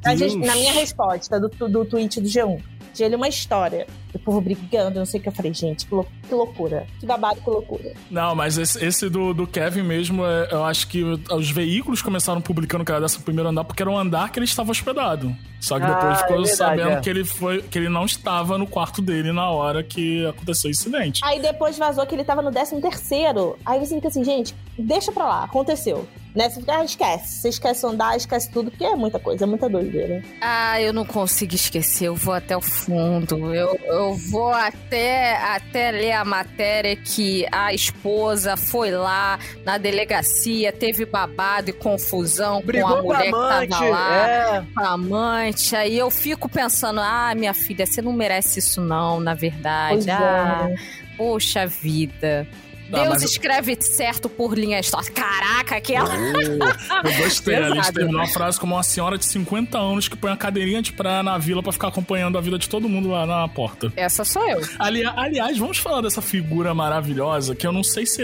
Na, 0.04 0.10
res- 0.10 0.34
na 0.46 0.54
minha 0.54 0.72
resposta 0.72 1.40
do, 1.40 1.48
do 1.48 1.84
tweet 1.84 2.20
do 2.20 2.28
G1. 2.28 2.62
Tinha 2.92 3.06
ali 3.08 3.16
uma 3.16 3.28
história. 3.28 3.86
O 4.14 4.18
povo 4.18 4.40
brigando, 4.40 4.98
não 4.98 5.06
sei 5.06 5.18
o 5.18 5.22
que. 5.22 5.28
Eu 5.28 5.32
falei, 5.32 5.52
gente, 5.52 5.86
que, 5.86 5.94
lou- 5.94 6.06
que 6.28 6.34
loucura. 6.34 6.86
Que 7.00 7.06
babado, 7.06 7.40
que 7.40 7.50
loucura. 7.50 7.92
Não, 8.10 8.34
mas 8.34 8.56
esse, 8.58 8.84
esse 8.84 9.08
do, 9.08 9.34
do 9.34 9.46
Kevin 9.46 9.82
mesmo, 9.82 10.24
é, 10.24 10.48
eu 10.52 10.64
acho 10.64 10.86
que 10.88 11.02
os 11.02 11.50
veículos 11.50 12.00
começaram 12.00 12.40
publicando 12.40 12.84
que 12.84 12.92
era 12.92 13.00
dessa 13.00 13.18
primeiro 13.20 13.48
andar 13.50 13.64
porque 13.64 13.82
era 13.82 13.90
um 13.90 13.98
andar 13.98 14.30
que 14.30 14.38
ele 14.38 14.46
estava 14.46 14.70
hospedado. 14.70 15.34
Só 15.60 15.80
que 15.80 15.86
depois 15.86 16.04
Ah, 16.04 16.16
ficou 16.16 16.36
é 16.36 16.38
verdade, 16.44 16.56
sabendo 16.56 16.90
é. 16.90 17.00
que 17.00 17.08
ele 17.10 17.24
foi 17.24 17.62
que 17.62 17.78
ele 17.78 17.88
não 17.88 18.04
estava 18.04 18.58
no 18.58 18.66
quarto 18.66 19.00
dele 19.00 19.32
na 19.32 19.48
hora 19.50 19.82
que 19.82 20.24
aconteceu 20.26 20.68
o 20.68 20.70
incidente. 20.70 21.20
Aí 21.24 21.40
depois 21.40 21.76
vazou 21.78 22.06
que 22.06 22.14
ele 22.14 22.22
tava 22.24 22.42
no 22.42 22.52
13 22.52 22.80
terceiro. 22.82 23.58
Aí 23.64 23.80
você 23.80 23.94
fica 23.96 24.08
assim, 24.08 24.22
gente, 24.22 24.54
deixa 24.78 25.10
pra 25.10 25.24
lá, 25.24 25.44
aconteceu. 25.44 26.06
Né? 26.34 26.50
Você 26.50 26.58
fica, 26.60 26.76
ah, 26.78 26.84
esquece. 26.84 27.40
Você 27.40 27.48
esquece 27.48 27.86
andar, 27.86 28.16
esquece 28.16 28.50
tudo, 28.50 28.68
porque 28.70 28.84
é 28.84 28.96
muita 28.96 29.20
coisa, 29.20 29.44
é 29.44 29.46
muita 29.46 29.68
doideira. 29.68 30.20
Ah, 30.40 30.80
eu 30.82 30.92
não 30.92 31.04
consigo 31.04 31.54
esquecer, 31.54 32.08
eu 32.08 32.16
vou 32.16 32.34
até 32.34 32.56
o 32.56 32.60
fundo. 32.60 33.54
Eu, 33.54 33.78
eu 33.84 34.03
vou 34.12 34.52
até, 34.52 35.36
até 35.36 35.90
ler 35.90 36.12
a 36.12 36.24
matéria 36.24 36.94
que 36.94 37.46
a 37.50 37.72
esposa 37.72 38.56
foi 38.56 38.90
lá 38.90 39.38
na 39.64 39.78
delegacia, 39.78 40.70
teve 40.70 41.06
babado 41.06 41.70
e 41.70 41.72
confusão 41.72 42.60
Brigou 42.62 42.88
com 42.88 42.94
a 42.94 43.00
com 43.02 43.12
a 43.12 43.16
mulher 43.16 43.28
que 43.28 43.34
amante. 43.34 43.70
tava 43.70 43.88
lá, 43.88 44.28
É. 44.28 44.64
com 44.74 44.80
a 44.80 44.88
amante. 44.90 45.74
Aí 45.76 45.98
eu 45.98 46.10
fico 46.10 46.48
pensando, 46.48 47.00
ah, 47.00 47.32
minha 47.34 47.54
filha, 47.54 47.86
você 47.86 48.02
não 48.02 48.12
merece 48.12 48.58
isso 48.58 48.80
não, 48.80 49.18
na 49.20 49.32
verdade. 49.34 49.94
Pois 49.94 50.06
é. 50.06 50.12
ah, 50.12 50.68
poxa 51.16 51.66
vida. 51.66 52.46
Deus 52.94 53.22
escreve 53.22 53.76
certo 53.80 54.28
por 54.28 54.58
linhas 54.58 54.90
tortas. 54.90 55.10
Caraca, 55.10 55.76
aquela... 55.76 56.14
Eu 56.16 57.24
gostei, 57.24 57.56
a 57.56 57.92
terminou 57.92 58.20
a 58.20 58.26
frase 58.26 58.58
como 58.58 58.74
uma 58.74 58.82
senhora 58.82 59.18
de 59.18 59.24
50 59.24 59.78
anos 59.78 60.08
que 60.08 60.16
põe 60.16 60.30
uma 60.30 60.36
cadeirinha 60.36 60.82
de 60.82 60.92
praia 60.92 61.22
na 61.22 61.38
vila 61.38 61.62
pra 61.62 61.72
ficar 61.72 61.88
acompanhando 61.88 62.38
a 62.38 62.40
vida 62.40 62.58
de 62.58 62.68
todo 62.68 62.88
mundo 62.88 63.08
lá 63.10 63.26
na 63.26 63.48
porta. 63.48 63.92
Essa 63.96 64.24
sou 64.24 64.46
eu. 64.48 64.60
Ali, 64.78 65.04
aliás, 65.04 65.58
vamos 65.58 65.78
falar 65.78 66.00
dessa 66.00 66.22
figura 66.22 66.74
maravilhosa 66.74 67.54
que 67.54 67.66
eu 67.66 67.72
não 67.72 67.82
sei 67.82 68.06
se. 68.06 68.22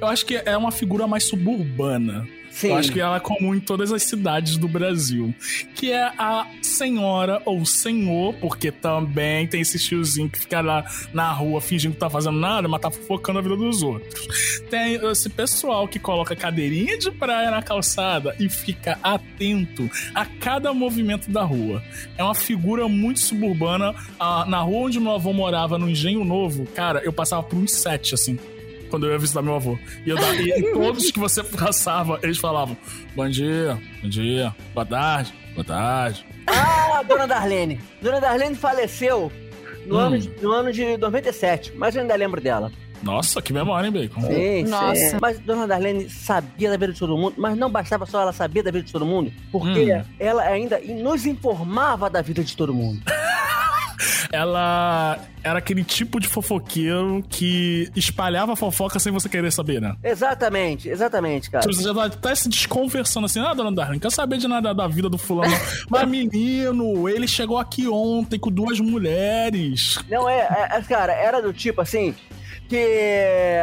Eu 0.00 0.06
acho 0.06 0.24
que 0.26 0.36
é 0.36 0.56
uma 0.56 0.72
figura 0.72 1.06
mais 1.06 1.24
suburbana. 1.24 2.26
Sim. 2.62 2.68
Eu 2.68 2.76
acho 2.76 2.92
que 2.92 3.00
ela 3.00 3.16
é 3.16 3.20
comum 3.20 3.54
em 3.56 3.60
todas 3.60 3.92
as 3.92 4.04
cidades 4.04 4.56
do 4.56 4.68
Brasil. 4.68 5.34
Que 5.74 5.90
é 5.90 6.12
a 6.16 6.46
senhora 6.62 7.42
ou 7.44 7.66
senhor, 7.66 8.34
porque 8.34 8.70
também 8.70 9.48
tem 9.48 9.60
esse 9.60 9.80
tiozinho 9.80 10.30
que 10.30 10.38
fica 10.38 10.60
lá 10.60 10.84
na 11.12 11.32
rua 11.32 11.60
fingindo 11.60 11.94
que 11.94 12.00
tá 12.00 12.08
fazendo 12.08 12.38
nada, 12.38 12.68
mas 12.68 12.80
tá 12.80 12.88
focando 12.88 13.40
a 13.40 13.42
vida 13.42 13.56
dos 13.56 13.82
outros. 13.82 14.14
Tem 14.70 14.94
esse 14.94 15.28
pessoal 15.28 15.88
que 15.88 15.98
coloca 15.98 16.36
cadeirinha 16.36 16.96
de 16.96 17.10
praia 17.10 17.50
na 17.50 17.62
calçada 17.62 18.36
e 18.38 18.48
fica 18.48 18.96
atento 19.02 19.90
a 20.14 20.24
cada 20.24 20.72
movimento 20.72 21.32
da 21.32 21.42
rua. 21.42 21.82
É 22.16 22.22
uma 22.22 22.34
figura 22.34 22.88
muito 22.88 23.18
suburbana. 23.18 23.92
Ah, 24.20 24.44
na 24.46 24.60
rua 24.60 24.86
onde 24.86 25.00
meu 25.00 25.12
avô 25.12 25.32
morava, 25.32 25.76
no 25.78 25.88
Engenho 25.88 26.24
Novo, 26.24 26.64
cara, 26.66 27.00
eu 27.04 27.12
passava 27.12 27.42
por 27.42 27.58
uns 27.58 27.72
sete, 27.72 28.14
assim 28.14 28.38
quando 28.92 29.06
eu 29.06 29.12
ia 29.12 29.18
visitar 29.18 29.40
meu 29.42 29.54
avô. 29.56 29.78
E, 30.06 30.10
eu 30.10 30.16
dava- 30.16 30.34
e 30.34 30.72
todos 30.74 31.10
que 31.10 31.18
você 31.18 31.42
passava, 31.56 32.20
eles 32.22 32.36
falavam: 32.38 32.76
Bom 33.16 33.28
dia, 33.28 33.78
bom 34.02 34.08
dia, 34.08 34.54
boa 34.74 34.84
tarde, 34.86 35.32
boa 35.54 35.64
tarde. 35.64 36.24
Ah, 36.46 37.02
Dona 37.02 37.26
Darlene. 37.26 37.80
Dona 38.02 38.20
Darlene 38.20 38.54
faleceu 38.54 39.32
no, 39.86 39.96
Hum. 39.96 39.98
ano, 39.98 40.18
de, 40.18 40.28
no 40.42 40.52
ano 40.52 40.72
de 40.72 40.96
97, 40.98 41.72
mas 41.74 41.96
eu 41.96 42.02
ainda 42.02 42.14
lembro 42.14 42.40
dela. 42.40 42.70
Nossa, 43.02 43.42
que 43.42 43.52
memória, 43.52 43.88
hein, 43.88 43.92
Bacon? 43.92 44.20
Sim, 44.20 44.62
Nossa. 44.64 44.94
sim. 44.94 45.16
Mas 45.20 45.38
Dona 45.40 45.66
Darlene 45.66 46.08
sabia 46.08 46.70
da 46.70 46.76
vida 46.76 46.92
de 46.92 46.98
todo 47.00 47.16
mundo, 47.18 47.34
mas 47.36 47.56
não 47.56 47.68
bastava 47.68 48.06
só 48.06 48.20
ela 48.22 48.32
saber 48.32 48.62
da 48.62 48.70
vida 48.70 48.84
de 48.84 48.92
todo 48.92 49.04
mundo, 49.04 49.32
porque 49.50 49.92
Hum. 49.92 50.04
ela 50.20 50.42
ainda 50.44 50.78
nos 50.80 51.26
informava 51.26 52.08
da 52.08 52.22
vida 52.22 52.44
de 52.44 52.56
todo 52.56 52.72
mundo. 52.72 53.00
Ela 54.30 55.18
era 55.42 55.58
aquele 55.58 55.82
tipo 55.84 56.20
de 56.20 56.28
fofoqueiro 56.28 57.22
que 57.28 57.90
espalhava 57.96 58.54
fofoca 58.56 58.98
sem 58.98 59.12
você 59.12 59.28
querer 59.28 59.50
saber, 59.52 59.80
né? 59.80 59.96
Exatamente, 60.02 60.88
exatamente, 60.88 61.50
cara. 61.50 61.64
Você 61.70 61.82
já 61.82 61.92
tá 61.94 62.04
até 62.04 62.34
se 62.34 62.48
desconversando 62.48 63.26
assim, 63.26 63.40
ah, 63.40 63.52
dona 63.54 63.70
não 63.70 63.98
quer 63.98 64.10
saber 64.12 64.38
de 64.38 64.46
nada 64.48 64.72
da 64.74 64.86
vida 64.86 65.08
do 65.08 65.18
fulano. 65.18 65.50
não." 65.50 65.58
Mas, 65.90 66.08
menino, 66.08 67.08
ele 67.08 67.26
chegou 67.26 67.58
aqui 67.58 67.88
ontem 67.88 68.38
com 68.38 68.50
duas 68.50 68.78
mulheres. 68.80 69.98
Não, 70.08 70.28
é, 70.28 70.40
é- 70.40 70.78
é, 70.78 70.82
cara, 70.82 71.12
era 71.12 71.40
do 71.42 71.52
tipo 71.52 71.80
assim, 71.80 72.14
que 72.68 73.58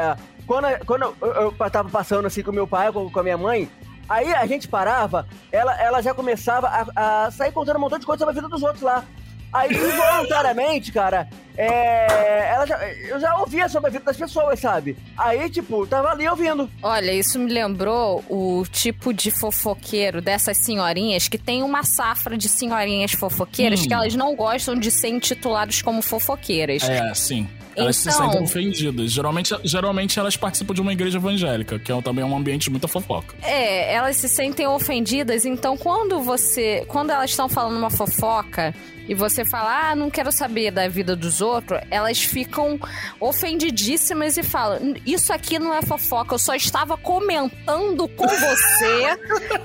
quando, 0.46 0.68
quando 0.86 1.04
eu, 1.04 1.16
eu, 1.22 1.56
eu 1.60 1.70
tava 1.70 1.90
passando 1.90 2.26
assim 2.26 2.42
com 2.42 2.52
meu 2.52 2.68
pai, 2.68 2.92
com, 2.92 3.10
com 3.10 3.20
a 3.20 3.24
minha 3.24 3.38
mãe, 3.38 3.70
aí 4.08 4.34
a 4.34 4.46
gente 4.46 4.68
parava, 4.68 5.28
ela, 5.52 5.80
ela 5.82 6.02
já 6.02 6.14
começava 6.14 6.68
a, 6.96 7.26
a 7.26 7.32
sair 7.32 7.52
contando 7.52 7.78
um 7.78 7.82
montão 7.82 8.00
de 8.00 8.06
coisa 8.06 8.20
sobre 8.26 8.32
a 8.38 8.42
vida 8.42 8.50
dos 8.50 8.64
outros 8.64 8.82
lá. 8.82 9.04
Aí, 9.52 9.70
involuntariamente, 9.74 10.92
cara, 10.92 11.28
é, 11.58 12.52
ela 12.54 12.66
já, 12.66 12.78
eu 12.88 13.20
já 13.20 13.36
ouvia 13.38 13.68
sobre 13.68 13.90
a 13.90 13.92
vida 13.92 14.06
das 14.06 14.16
pessoas, 14.18 14.60
sabe? 14.60 14.96
Aí, 15.18 15.50
tipo, 15.50 15.86
tava 15.88 16.10
ali 16.12 16.28
ouvindo. 16.28 16.70
Olha, 16.84 17.12
isso 17.12 17.40
me 17.40 17.52
lembrou 17.52 18.24
o 18.30 18.64
tipo 18.72 19.14
de 19.14 19.32
fofoqueiro 19.32 20.22
dessas 20.22 20.58
senhorinhas 20.58 21.28
que 21.28 21.38
tem 21.38 21.64
uma 21.64 21.84
safra 21.84 22.38
de 22.38 22.48
senhorinhas 22.48 23.12
fofoqueiras 23.14 23.82
Hum. 23.82 23.88
que 23.88 23.94
elas 23.94 24.16
não 24.16 24.36
gostam 24.36 24.76
de 24.76 24.92
ser 24.92 25.10
intituladas 25.10 25.82
como 25.82 26.02
fofoqueiras. 26.02 26.88
É, 26.88 27.14
sim. 27.16 27.50
Elas 27.76 27.96
se 27.98 28.10
Então- 28.10 28.24
sentem 28.26 28.44
ofendidas. 28.44 29.12
Geralmente, 29.12 29.56
geralmente 29.64 30.20
elas 30.20 30.36
participam 30.36 30.74
de 30.74 30.82
uma 30.82 30.92
igreja 30.94 31.18
evangélica, 31.18 31.80
que 31.80 31.92
é 31.92 32.02
também 32.02 32.24
um 32.26 32.36
ambiente 32.36 32.64
de 32.64 32.70
muita 32.72 32.88
fofoca. 32.88 33.36
É, 33.44 33.94
elas 33.94 34.18
se 34.18 34.28
sentem 34.28 34.68
ofendidas, 34.68 35.46
então 35.46 35.78
quando 35.78 36.22
você. 36.22 36.84
Quando 36.88 37.12
elas 37.12 37.30
estão 37.30 37.48
falando 37.48 37.78
uma 37.78 37.90
fofoca 37.90 38.74
e 39.08 39.14
você 39.16 39.44
fala, 39.46 39.90
ah, 39.92 39.96
não 39.96 40.10
quero 40.10 40.32
saber 40.32 40.72
da 40.72 40.88
vida 40.88 41.16
dos 41.16 41.42
outros, 41.42 41.80
elas 41.90 42.20
ficam 42.22 42.80
ofendidíssimas 43.20 44.38
e 44.38 44.44
falam: 44.44 44.94
Isso 45.06 45.32
aqui 45.32 45.58
não 45.60 45.74
é 45.74 45.82
fofoca, 45.82 46.36
eu 46.36 46.40
só 46.40 46.56
estava 46.56 46.98
comentando 46.98 48.08
com 48.10 48.28
você 48.28 49.18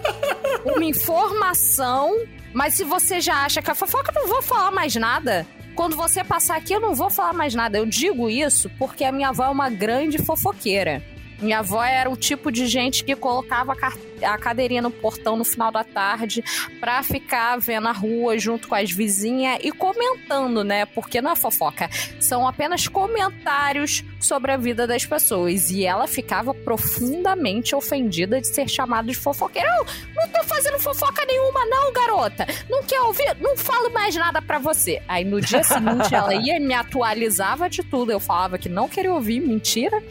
uma 0.65 0.85
informação. 0.85 2.15
Mas 2.53 2.75
se 2.75 2.85
você 2.85 3.21
já 3.21 3.45
acha 3.45 3.61
que 3.61 3.71
é 3.71 3.75
fofoca, 3.75 4.13
não 4.15 4.29
vou 4.29 4.41
falar 4.41 4.71
mais 4.71 4.95
nada. 4.95 5.45
Quando 5.75 5.97
você 5.97 6.23
passar 6.25 6.57
aqui, 6.57 6.73
eu 6.73 6.81
não 6.81 6.95
vou 6.95 7.11
falar 7.11 7.33
mais 7.33 7.55
nada. 7.55 7.79
Eu 7.79 7.87
digo 7.87 8.31
isso 8.31 8.71
porque 8.79 9.05
a 9.05 9.13
minha 9.13 9.29
avó 9.29 9.45
é 9.45 9.51
uma 9.51 9.69
grande 9.69 10.19
fofoqueira. 10.19 11.03
Minha 11.45 11.59
avó 11.59 11.85
era 11.85 12.09
o 12.09 12.17
tipo 12.17 12.51
de 12.51 12.67
gente 12.67 13.05
que 13.05 13.15
colocava 13.15 13.77
a, 14.23 14.39
cadeirinha 14.39 14.81
no 14.81 14.91
portão 14.91 15.37
no 15.37 15.45
final 15.45 15.71
da 15.71 15.85
tarde 15.85 16.43
pra 16.81 17.03
ficar 17.03 17.59
vendo 17.59 17.87
a 17.87 17.93
rua 17.93 18.39
junto 18.39 18.67
com 18.67 18.75
as 18.75 18.91
vizinhas 18.91 19.59
e 19.63 19.71
comentando, 19.71 20.65
né? 20.65 20.87
Porque 20.87 21.21
não 21.21 21.33
é 21.33 21.37
fofoca, 21.37 21.91
são 22.19 22.49
apenas 22.49 22.89
comentários 22.89 24.03
sobre 24.19 24.53
a 24.53 24.57
vida 24.57 24.87
das 24.87 25.05
pessoas. 25.05 25.71
E 25.71 25.85
ela 25.85 26.07
ficava 26.07 26.55
profundamente 26.55 27.75
ofendida 27.75 28.41
de 28.41 28.47
ser 28.47 28.67
chamada 28.67 29.07
de 29.09 29.15
fofoqueira. 29.15 29.69
Eu 29.69 29.87
não 30.17 30.29
tô 30.29 30.45
fazendo 30.45 30.79
fofoca 30.79 31.27
nenhuma, 31.27 31.67
não, 31.67 31.93
garota. 31.93 32.47
Não 32.71 32.83
quer 32.85 33.03
ouvir? 33.03 33.37
Não 33.39 33.55
falo 33.55 33.93
mais 33.93 34.15
nada 34.15 34.41
pra 34.41 34.59
você. 34.59 35.03
Aí 35.07 35.27
no 35.27 35.43
dia 35.43 35.63
seguinte 35.63 36.15
ela 36.15 36.35
ia 36.35 36.57
e 36.57 36.61
me 36.61 36.73
atualizava 36.73 37.69
de 37.69 37.83
tudo. 37.83 38.11
Eu 38.11 38.21
falava 38.21 38.57
que 38.57 38.71
não 38.71 38.89
queria 38.89 39.13
ouvir, 39.13 39.41
mentira. 39.41 40.03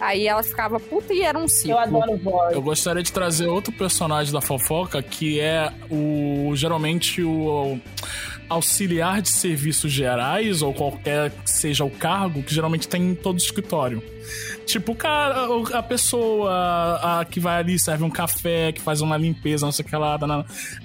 Aí 0.00 0.26
ela 0.26 0.42
ficava 0.42 0.78
puta 0.78 1.12
e 1.12 1.22
era 1.22 1.38
um 1.38 1.48
ciclo. 1.48 1.72
Eu 1.72 1.78
adoro 1.78 2.16
voz. 2.18 2.54
Eu 2.54 2.62
gostaria 2.62 3.02
de 3.02 3.12
trazer 3.12 3.46
outro 3.46 3.72
personagem 3.72 4.32
da 4.32 4.40
fofoca 4.40 5.02
que 5.02 5.40
é 5.40 5.72
o 5.90 6.52
geralmente 6.54 7.22
o 7.22 7.78
auxiliar 8.48 9.22
de 9.22 9.30
serviços 9.30 9.90
gerais 9.90 10.62
ou 10.62 10.72
qualquer 10.74 11.30
que 11.30 11.50
seja 11.50 11.84
o 11.84 11.90
cargo 11.90 12.42
que 12.42 12.54
geralmente 12.54 12.86
tem 12.86 13.10
em 13.10 13.14
todo 13.14 13.38
escritório. 13.38 14.02
Tipo, 14.66 14.92
o 14.92 14.96
cara, 14.96 15.46
a 15.74 15.82
pessoa 15.82 16.50
a, 17.20 17.24
que 17.24 17.38
vai 17.38 17.58
ali, 17.58 17.78
serve 17.78 18.02
um 18.04 18.10
café, 18.10 18.72
que 18.72 18.80
faz 18.80 19.00
uma 19.00 19.16
limpeza, 19.16 19.64
não 19.66 19.72
sei 19.72 19.84
o 19.84 19.88
que 19.88 19.96
lá. 19.96 20.18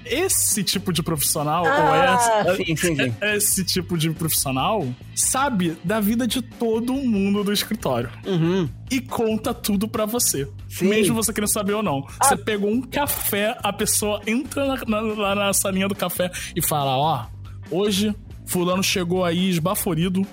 Esse 0.04 0.62
tipo 0.62 0.92
de 0.92 1.02
profissional, 1.02 1.64
ou 1.64 1.70
Ah, 1.70 2.42
essa, 2.44 2.56
sim, 2.56 2.76
sim, 2.76 2.96
sim. 2.96 3.14
esse 3.22 3.64
tipo 3.64 3.96
de 3.96 4.10
profissional, 4.10 4.86
sabe 5.14 5.76
da 5.82 6.00
vida 6.00 6.26
de 6.26 6.42
todo 6.42 6.92
mundo 6.92 7.42
do 7.44 7.52
escritório 7.52 8.10
Uhum. 8.26 8.68
e 8.90 9.00
conta 9.00 9.52
tudo 9.54 9.88
pra 9.88 10.04
você. 10.06 10.48
Sim. 10.68 10.88
Mesmo 10.88 11.14
você 11.14 11.32
querendo 11.32 11.50
saber 11.52 11.74
ou 11.74 11.82
não. 11.82 12.06
Você 12.22 12.36
pegou 12.36 12.70
um 12.70 12.82
café, 12.82 13.56
a 13.62 13.72
pessoa 13.72 14.20
entra 14.26 14.66
na- 14.66 14.84
na- 14.86 15.00
lá 15.00 15.34
na 15.34 15.52
salinha 15.52 15.88
do 15.88 15.94
café 15.94 16.30
e 16.54 16.62
fala: 16.62 16.96
Ó, 16.96 17.24
hoje 17.70 18.14
Fulano 18.46 18.82
chegou 18.82 19.24
aí 19.24 19.48
esbaforido, 19.48 20.26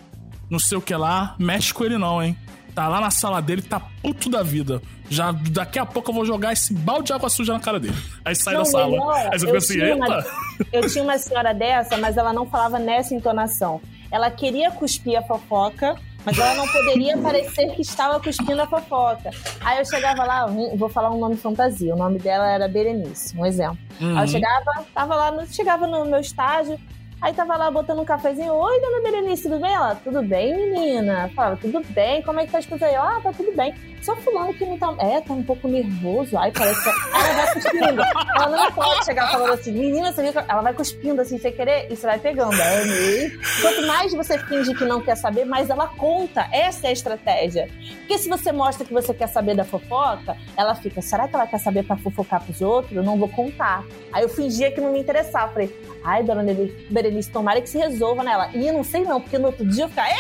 não 0.50 0.60
sei 0.60 0.78
o 0.78 0.82
que 0.82 0.96
lá, 0.96 1.36
mexe 1.40 1.74
com 1.74 1.84
ele 1.84 1.98
não, 1.98 2.22
hein? 2.22 2.36
Tá 2.78 2.88
lá 2.88 3.02
na 3.02 3.10
sala 3.10 3.42
dele, 3.42 3.64
tá 3.64 3.82
puto 4.04 4.30
da 4.30 4.44
vida. 4.44 4.80
Já 5.10 5.32
daqui 5.32 5.80
a 5.80 5.86
pouco 5.88 6.12
eu 6.12 6.14
vou 6.14 6.24
jogar 6.24 6.54
esse 6.54 6.72
balde 6.76 7.08
de 7.08 7.14
água 7.14 7.28
suja 7.28 7.52
na 7.54 7.60
cara 7.60 7.80
dele. 7.80 7.98
Aí 8.24 8.36
sai 8.36 8.54
Não, 8.54 8.62
da 8.62 8.66
sala. 8.70 8.92
melhor, 8.92 9.16
Aí 9.16 9.40
você 9.40 9.46
eu 9.46 9.48
fica 9.48 9.58
assim, 9.58 9.82
eita! 9.82 10.26
Eu 10.72 10.88
tinha 10.88 11.04
uma 11.04 11.18
senhora 11.18 11.56
dessa, 11.56 11.98
mas 11.98 12.18
ela 12.18 12.32
não 12.32 12.46
falava 12.46 12.78
nessa 12.78 13.16
entonação. 13.16 13.82
Ela 14.12 14.30
queria 14.30 14.70
cuspir 14.70 15.18
a 15.18 15.24
fofoca, 15.24 15.96
mas 16.24 16.38
ela 16.38 16.54
não 16.54 16.68
poderia 16.68 17.18
parecer 17.18 17.72
que 17.72 17.82
estava 17.82 18.20
cuspindo 18.20 18.62
a 18.62 18.68
fofoca. 18.68 19.32
Aí 19.62 19.80
eu 19.80 19.86
chegava 19.86 20.24
lá, 20.24 20.46
vou 20.76 20.88
falar 20.88 21.10
um 21.10 21.18
nome 21.18 21.36
fantasia. 21.36 21.96
O 21.96 21.98
nome 21.98 22.20
dela 22.20 22.48
era 22.48 22.68
Berenice, 22.68 23.36
um 23.36 23.44
exemplo. 23.44 23.80
Uhum. 24.00 24.16
Aí 24.16 24.24
eu 24.24 24.28
chegava, 24.28 24.86
tava 24.94 25.16
lá, 25.16 25.46
chegava 25.48 25.88
no 25.88 26.06
meu 26.06 26.20
estágio, 26.20 26.80
aí 27.22 27.34
tava 27.34 27.56
lá 27.58 27.70
botando 27.72 28.00
um 28.00 28.06
cafezinho. 28.06 28.54
Oi, 28.54 28.82
dona 28.82 29.02
Berenice, 29.02 29.44
tudo 29.44 29.60
bem? 29.60 29.74
Ela, 29.74 29.96
tudo 29.96 30.22
bem, 30.22 30.56
menina? 30.72 31.30
Falava, 31.36 31.58
tudo 31.58 31.82
bem, 31.90 32.22
como 32.22 32.40
é 32.40 32.46
que 32.46 32.52
tá 32.52 32.60
as 32.60 32.66
coisas 32.66 32.88
aí? 32.88 32.96
Ah, 32.96 33.20
tá 33.22 33.32
tudo 33.34 33.56
bem. 33.56 33.74
Só 34.02 34.16
fulano 34.18 34.54
que 34.54 34.64
não 34.66 34.78
tá. 34.78 34.94
É, 35.00 35.20
tá 35.20 35.34
um 35.34 35.44
pouco 35.44 35.68
nervoso. 35.68 36.38
Ai, 36.38 36.52
parece 36.52 36.82
que. 36.84 36.90
Ela 36.90 37.34
vai 37.34 37.54
cuspindo. 37.54 38.02
Ela 38.36 38.50
não 38.58 38.72
pode 38.72 39.04
chegar 39.06 39.30
falando 39.32 39.54
assim, 39.54 39.72
menina, 39.72 40.14
você 40.14 40.22
viu? 40.24 40.32
que-" 40.32 40.46
Ela 40.50 40.62
vai 40.62 40.74
cuspindo 40.74 41.22
assim, 41.22 41.38
sem 41.38 41.52
querer, 41.52 41.92
e 41.92 41.96
você 41.96 42.06
vai 42.08 42.20
pegando. 42.20 42.54
É 42.54 42.86
mesmo. 42.86 43.40
Quanto 43.62 43.86
mais 43.88 44.14
você 44.14 44.38
finge 44.38 44.74
que 44.76 44.86
não 44.86 45.02
quer 45.02 45.16
saber, 45.18 45.44
mais 45.46 45.70
ela 45.70 45.88
conta. 45.88 46.48
Essa 46.54 46.88
é 46.88 46.90
a 46.90 46.94
estratégia. 46.94 47.70
Porque 48.00 48.18
se 48.20 48.30
você 48.30 48.52
mostra 48.52 48.86
que 48.86 48.94
você 48.94 49.14
quer 49.14 49.28
saber 49.28 49.56
da 49.56 49.66
fofoca, 49.66 50.38
ela 50.56 50.76
fica, 50.76 51.02
será 51.02 51.28
que 51.28 51.36
ela 51.36 51.48
quer 51.48 51.60
saber 51.60 51.84
pra 51.84 51.98
fofocar 51.98 52.42
pros 52.42 52.62
outros? 52.62 52.96
Eu 52.96 53.04
não 53.04 53.18
vou 53.18 53.28
contar. 53.28 53.84
Aí 54.14 54.24
eu 54.24 54.30
fingia 54.30 54.72
que 54.72 54.80
não 54.80 54.94
me 54.94 55.00
interessava. 55.00 55.52
Falei, 55.52 55.76
ai, 56.04 56.24
dona 56.24 56.44
Bere- 56.90 57.07
Berenice, 57.08 57.30
tomara 57.32 57.62
que 57.62 57.70
se 57.70 57.78
resolva 57.78 58.24
nela. 58.24 58.50
E 58.54 58.68
eu 58.68 58.74
não 58.74 58.84
sei 58.84 59.04
não, 59.04 59.20
porque 59.22 59.38
no 59.38 59.48
outro 59.48 59.66
dia 59.66 59.86
eu 59.86 59.90
ficava, 59.90 60.10
é, 60.10 60.16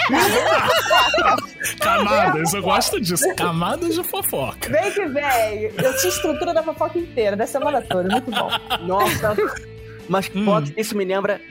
Camadas, 1.80 2.54
eu 2.54 2.62
gosto 2.62 3.00
disso. 3.02 3.24
Camadas 3.36 3.94
de 3.96 4.04
fofoca. 4.04 4.70
vem 4.70 4.92
que 4.92 5.06
vem. 5.06 5.64
Eu 5.64 5.98
tinha 5.98 6.10
estrutura 6.10 6.54
da 6.54 6.64
fofoca 6.64 6.98
inteira, 6.98 7.36
da 7.36 7.46
semana 7.48 7.82
toda. 7.82 8.10
Muito 8.10 8.32
bom. 8.32 8.50
Nossa. 8.86 9.36
Mas 10.10 10.30
Hum. 10.34 10.46
Fox, 10.46 10.72
isso 10.78 10.96
me 10.96 11.04
lembra. 11.04 11.42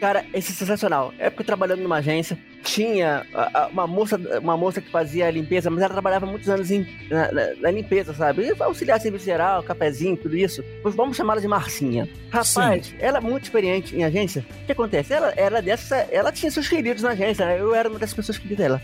Cara, 0.00 0.24
esse 0.32 0.52
é 0.52 0.54
sensacional. 0.54 1.12
É 1.18 1.28
porque 1.28 1.42
trabalhando 1.42 1.80
numa 1.82 1.96
agência, 1.96 2.38
tinha 2.62 3.26
uma 3.72 3.84
moça, 3.86 4.16
uma 4.40 4.56
moça 4.56 4.80
que 4.80 4.88
fazia 4.92 5.26
a 5.26 5.30
limpeza, 5.30 5.68
mas 5.70 5.82
ela 5.82 5.92
trabalhava 5.92 6.24
muitos 6.24 6.48
anos 6.48 6.70
em- 6.70 6.86
na, 7.10 7.32
na- 7.32 7.54
na 7.62 7.70
limpeza, 7.72 8.14
sabe? 8.14 8.42
E 8.46 8.62
auxiliar 8.62 9.00
serviço 9.00 9.24
geral, 9.24 9.60
cafezinho, 9.64 10.16
tudo 10.16 10.36
isso. 10.36 10.62
Pois 10.82 10.94
vamos 10.94 11.16
chamá-la 11.16 11.40
de 11.40 11.48
Marcinha. 11.48 12.08
Rapaz, 12.30 12.94
ela 13.00 13.18
é 13.18 13.20
muito 13.20 13.44
experiente 13.44 13.96
em 13.96 14.04
agência. 14.04 14.46
O 14.62 14.66
que 14.66 14.72
acontece? 14.72 15.12
Ela 15.12 15.32
era 15.36 15.60
dessa. 15.60 15.96
Ela 16.12 16.30
tinha 16.30 16.50
seus 16.52 16.68
queridos 16.68 17.02
na 17.02 17.10
agência, 17.10 17.44
né? 17.44 17.58
Eu 17.60 17.74
era 17.74 17.88
uma 17.88 17.98
das 17.98 18.14
pessoas 18.14 18.38
queridas 18.38 18.58
dela. 18.58 18.82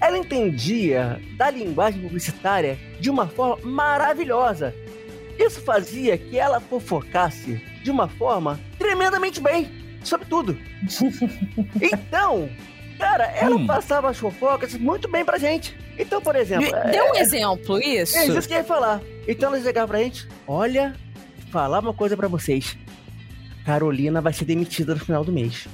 Ela 0.00 0.18
entendia 0.18 1.20
da 1.36 1.50
linguagem 1.50 2.00
publicitária 2.02 2.78
de 3.00 3.08
uma 3.10 3.26
forma 3.26 3.58
maravilhosa. 3.64 4.74
Isso 5.38 5.60
fazia 5.62 6.18
que 6.18 6.38
ela 6.38 6.60
fofocasse 6.60 7.60
de 7.82 7.90
uma 7.90 8.08
forma 8.08 8.60
tremendamente 8.78 9.40
bem, 9.40 9.68
sobre 10.02 10.26
tudo. 10.26 10.58
Então, 11.80 12.48
cara, 12.98 13.24
ela 13.24 13.56
Hum. 13.56 13.66
passava 13.66 14.10
as 14.10 14.18
fofocas 14.18 14.74
muito 14.74 15.08
bem 15.10 15.24
pra 15.24 15.38
gente. 15.38 15.76
Então, 15.98 16.20
por 16.20 16.36
exemplo, 16.36 16.68
Dê 16.90 17.00
um 17.02 17.14
exemplo, 17.16 17.78
isso. 17.80 18.16
é 18.16 18.26
isso 18.26 18.46
que 18.48 18.54
eu 18.54 18.58
ia 18.58 18.64
falar. 18.64 19.00
Então 19.26 19.52
ela 19.54 19.62
chegava 19.62 19.88
pra 19.88 19.98
gente, 19.98 20.26
olha, 20.46 20.94
falar 21.50 21.80
uma 21.80 21.92
coisa 21.94 22.16
pra 22.16 22.28
vocês. 22.28 22.76
Carolina 23.64 24.20
vai 24.20 24.32
ser 24.32 24.44
demitida 24.46 24.94
no 24.94 25.00
final 25.00 25.24
do 25.24 25.32
mês. 25.32 25.66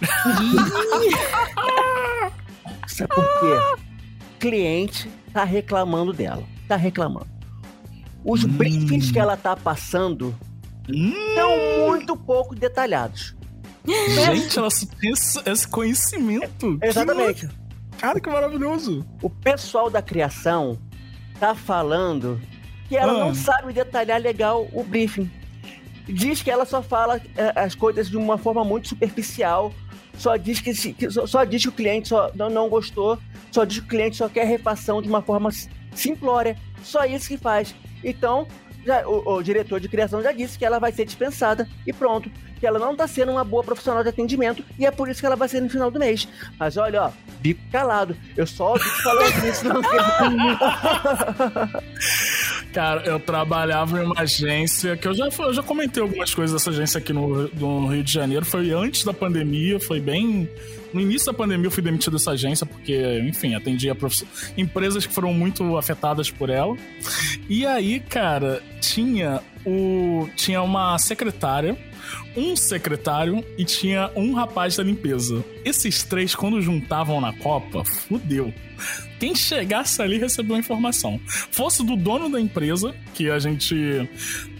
Sabe 2.86 3.14
por 3.14 3.24
quê? 3.40 3.80
Cliente 4.38 5.08
tá 5.32 5.44
reclamando 5.44 6.12
dela. 6.12 6.42
Tá 6.66 6.76
reclamando. 6.76 7.28
Os 8.24 8.44
Hum. 8.44 8.48
briefings 8.48 9.10
que 9.10 9.18
ela 9.18 9.36
tá 9.36 9.56
passando 9.56 10.34
Hum, 10.88 11.12
são 11.34 11.86
muito 11.88 12.16
pouco 12.16 12.54
detalhados. 12.54 13.34
Gente, 14.24 14.58
ela 14.58 14.68
tem 15.00 15.10
esse, 15.46 15.68
conhecimento. 15.68 16.78
Que 16.78 16.86
Exatamente. 16.86 17.46
ma- 17.46 17.52
cara, 17.98 18.20
que 18.20 18.28
maravilhoso. 18.30 19.04
O 19.22 19.28
pessoal 19.30 19.90
da 19.90 20.00
criação 20.02 20.78
tá 21.38 21.54
falando 21.54 22.40
que 22.88 22.96
ela 22.96 23.12
Ah. 23.12 23.18
não 23.26 23.34
sabe 23.34 23.72
detalhar 23.72 24.20
legal 24.20 24.68
o 24.72 24.82
briefing. 24.84 25.30
Diz 26.08 26.42
que 26.42 26.50
ela 26.50 26.64
só 26.64 26.82
fala 26.82 27.20
é, 27.36 27.52
as 27.60 27.74
coisas 27.74 28.08
de 28.10 28.16
uma 28.16 28.36
forma 28.36 28.64
muito 28.64 28.88
superficial. 28.88 29.72
Só 30.18 30.36
diz 30.36 30.60
que, 30.60 30.72
que- 30.94 31.10
só, 31.10 31.44
diz 31.44 31.62
que 31.62 31.68
o 31.68 31.72
cliente 31.72 32.08
só 32.08 32.30
não, 32.34 32.50
não 32.50 32.68
gostou. 32.68 33.18
Só 33.52 33.64
diz 33.64 33.78
que 33.78 33.84
o 33.84 33.88
cliente 33.88 34.16
só 34.16 34.28
quer 34.28 34.44
refação 34.46 35.00
de 35.00 35.08
uma 35.08 35.22
forma 35.22 35.50
simplória. 35.94 36.56
Só 36.82 37.04
isso 37.04 37.28
que 37.28 37.36
faz. 37.38 37.74
Então, 38.02 38.46
já- 38.84 39.06
o, 39.06 39.36
o 39.36 39.42
diretor 39.42 39.80
de 39.80 39.88
criação 39.88 40.22
já 40.22 40.32
disse 40.32 40.58
que 40.58 40.64
ela 40.64 40.78
vai 40.78 40.92
ser 40.92 41.04
dispensada 41.04 41.68
e 41.86 41.92
pronto. 41.92 42.30
Que 42.58 42.66
ela 42.66 42.78
não 42.78 42.94
tá 42.94 43.06
sendo 43.06 43.32
uma 43.32 43.42
boa 43.42 43.64
profissional 43.64 44.02
de 44.02 44.10
atendimento 44.10 44.62
e 44.78 44.84
é 44.84 44.90
por 44.90 45.08
isso 45.08 45.20
que 45.20 45.24
ela 45.26 45.36
vai 45.36 45.48
ser 45.48 45.62
no 45.62 45.70
final 45.70 45.90
do 45.90 45.98
mês. 45.98 46.28
Mas 46.58 46.76
olha, 46.76 47.04
ó, 47.04 47.10
bico 47.40 47.60
calado. 47.72 48.14
Eu 48.36 48.46
só 48.46 48.72
ouvi 48.72 48.84
falando 49.02 49.32
isso. 49.48 49.64
Não... 49.66 49.80
Cara, 52.72 53.02
eu 53.04 53.18
trabalhava 53.18 54.00
em 54.00 54.04
uma 54.04 54.20
agência 54.20 54.96
que 54.96 55.06
eu 55.08 55.14
já, 55.14 55.28
eu 55.38 55.52
já 55.54 55.62
comentei 55.62 56.02
algumas 56.02 56.32
coisas 56.34 56.52
dessa 56.54 56.70
agência 56.70 56.98
aqui 56.98 57.12
no, 57.12 57.48
no 57.48 57.86
Rio 57.88 58.04
de 58.04 58.12
Janeiro. 58.12 58.44
Foi 58.44 58.70
antes 58.72 59.04
da 59.04 59.12
pandemia, 59.12 59.80
foi 59.80 60.00
bem. 60.00 60.48
No 60.92 61.00
início 61.00 61.26
da 61.26 61.34
pandemia 61.36 61.66
eu 61.66 61.70
fui 61.70 61.82
demitido 61.82 62.14
dessa 62.14 62.32
agência 62.32 62.66
porque, 62.66 63.20
enfim, 63.20 63.54
atendia 63.54 63.96
empresas 64.56 65.06
que 65.06 65.12
foram 65.12 65.32
muito 65.32 65.76
afetadas 65.76 66.30
por 66.30 66.50
ela. 66.50 66.76
E 67.48 67.64
aí, 67.66 68.00
cara, 68.00 68.62
tinha 68.80 69.40
o 69.64 70.28
tinha 70.36 70.62
uma 70.62 70.98
secretária, 70.98 71.76
um 72.36 72.54
secretário 72.56 73.44
e 73.56 73.64
tinha 73.64 74.10
um 74.16 74.32
rapaz 74.32 74.76
da 74.76 74.82
limpeza. 74.82 75.44
Esses 75.64 76.02
três, 76.04 76.34
quando 76.34 76.60
juntavam 76.60 77.20
na 77.20 77.32
Copa, 77.32 77.84
fudeu. 77.84 78.52
Quem 79.18 79.34
chegasse 79.34 80.00
ali 80.00 80.18
recebeu 80.18 80.56
a 80.56 80.58
informação. 80.58 81.20
Fosse 81.50 81.84
do 81.84 81.96
dono 81.96 82.30
da 82.30 82.40
empresa, 82.40 82.94
que 83.14 83.30
a 83.30 83.38
gente 83.38 84.08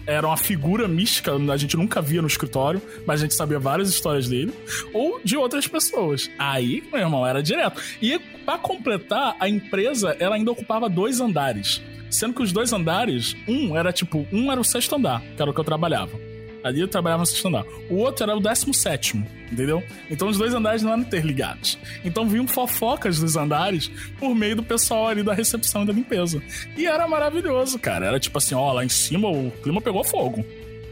era 0.05 0.27
uma 0.27 0.37
figura 0.37 0.87
mística, 0.87 1.33
a 1.33 1.57
gente 1.57 1.77
nunca 1.77 2.01
via 2.01 2.21
no 2.21 2.27
escritório, 2.27 2.81
mas 3.05 3.21
a 3.21 3.23
gente 3.23 3.33
sabia 3.33 3.59
várias 3.59 3.89
histórias 3.89 4.27
dele, 4.27 4.53
ou 4.93 5.19
de 5.23 5.37
outras 5.37 5.67
pessoas. 5.67 6.29
Aí, 6.37 6.83
meu 6.91 7.01
irmão, 7.01 7.25
era 7.25 7.41
direto. 7.41 7.81
E 8.01 8.19
pra 8.45 8.57
completar, 8.57 9.35
a 9.39 9.47
empresa 9.47 10.15
ela 10.19 10.35
ainda 10.35 10.51
ocupava 10.51 10.89
dois 10.89 11.19
andares. 11.19 11.81
Sendo 12.09 12.33
que 12.33 12.43
os 12.43 12.51
dois 12.51 12.73
andares, 12.73 13.35
um 13.47 13.75
era 13.75 13.93
tipo, 13.93 14.27
um 14.31 14.51
era 14.51 14.59
o 14.59 14.65
sexto 14.65 14.95
andar, 14.95 15.21
que 15.21 15.41
era 15.41 15.49
o 15.49 15.53
que 15.53 15.59
eu 15.59 15.63
trabalhava. 15.63 16.30
Ali 16.63 16.81
eu 16.81 16.87
trabalhava 16.87 17.21
no 17.21 17.25
sexto 17.25 17.47
andar. 17.47 17.65
O 17.89 17.95
outro 17.95 18.23
era 18.23 18.35
o 18.35 18.39
décimo 18.39 18.73
sétimo, 18.73 19.25
entendeu? 19.51 19.83
Então 20.09 20.27
os 20.27 20.37
dois 20.37 20.53
andares 20.53 20.83
não 20.83 20.91
eram 20.91 21.01
interligados. 21.01 21.77
Então 22.03 22.27
vinham 22.27 22.47
fofocas 22.47 23.19
dos 23.19 23.35
andares 23.35 23.89
por 24.19 24.35
meio 24.35 24.55
do 24.55 24.63
pessoal 24.63 25.07
ali 25.07 25.23
da 25.23 25.33
recepção 25.33 25.83
e 25.83 25.87
da 25.87 25.93
limpeza. 25.93 26.41
E 26.77 26.85
era 26.85 27.07
maravilhoso, 27.07 27.79
cara. 27.79 28.05
Era 28.05 28.19
tipo 28.19 28.37
assim, 28.37 28.55
ó, 28.55 28.71
lá 28.71 28.85
em 28.85 28.89
cima 28.89 29.27
o 29.29 29.51
clima 29.63 29.81
pegou 29.81 30.03
fogo. 30.03 30.45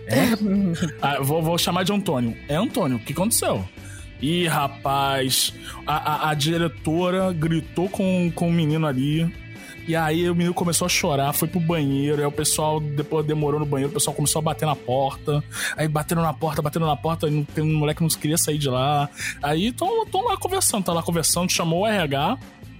É? 0.08 0.30
Ah, 1.02 1.20
vou, 1.22 1.42
vou 1.42 1.58
chamar 1.58 1.84
de 1.84 1.94
Antônio. 1.94 2.36
É 2.48 2.56
Antônio, 2.56 2.98
o 2.98 3.00
que 3.00 3.14
aconteceu? 3.14 3.64
Ih, 4.22 4.48
rapaz, 4.48 5.54
a, 5.88 5.96
a, 5.96 6.30
a 6.32 6.34
diretora 6.34 7.32
gritou 7.32 7.88
com, 7.88 8.32
com 8.36 8.50
o 8.50 8.52
menino 8.52 8.86
ali. 8.86 9.32
E 9.90 9.96
aí 9.96 10.30
o 10.30 10.36
menino 10.36 10.54
começou 10.54 10.86
a 10.86 10.90
chorar, 10.90 11.34
foi 11.34 11.48
pro 11.48 11.60
banheiro. 11.60 12.20
Aí 12.22 12.26
o 12.28 12.32
pessoal, 12.32 12.80
depois 12.80 13.26
demorou 13.26 13.60
no 13.60 13.66
banheiro, 13.66 13.90
o 13.90 13.94
pessoal 13.96 14.16
começou 14.16 14.38
a 14.38 14.44
bater 14.44 14.68
na 14.68 14.76
porta. 14.76 15.44
Aí 15.76 15.88
bateram 15.88 16.22
na 16.22 16.32
porta, 16.32 16.62
bateram 16.62 16.86
na 16.86 16.96
porta, 16.96 17.28
e 17.28 17.60
o 17.60 17.66
moleque 17.66 18.00
não 18.00 18.08
queria 18.08 18.38
sair 18.38 18.60
de 18.60 18.70
lá. 18.70 19.10
Aí 19.42 19.70
estão 19.70 20.06
lá 20.28 20.38
conversando, 20.38 20.84
tá 20.84 20.94
lá 20.94 21.02
conversando, 21.02 21.52
chamou 21.52 21.82
o 21.82 21.88
RH. 21.88 22.38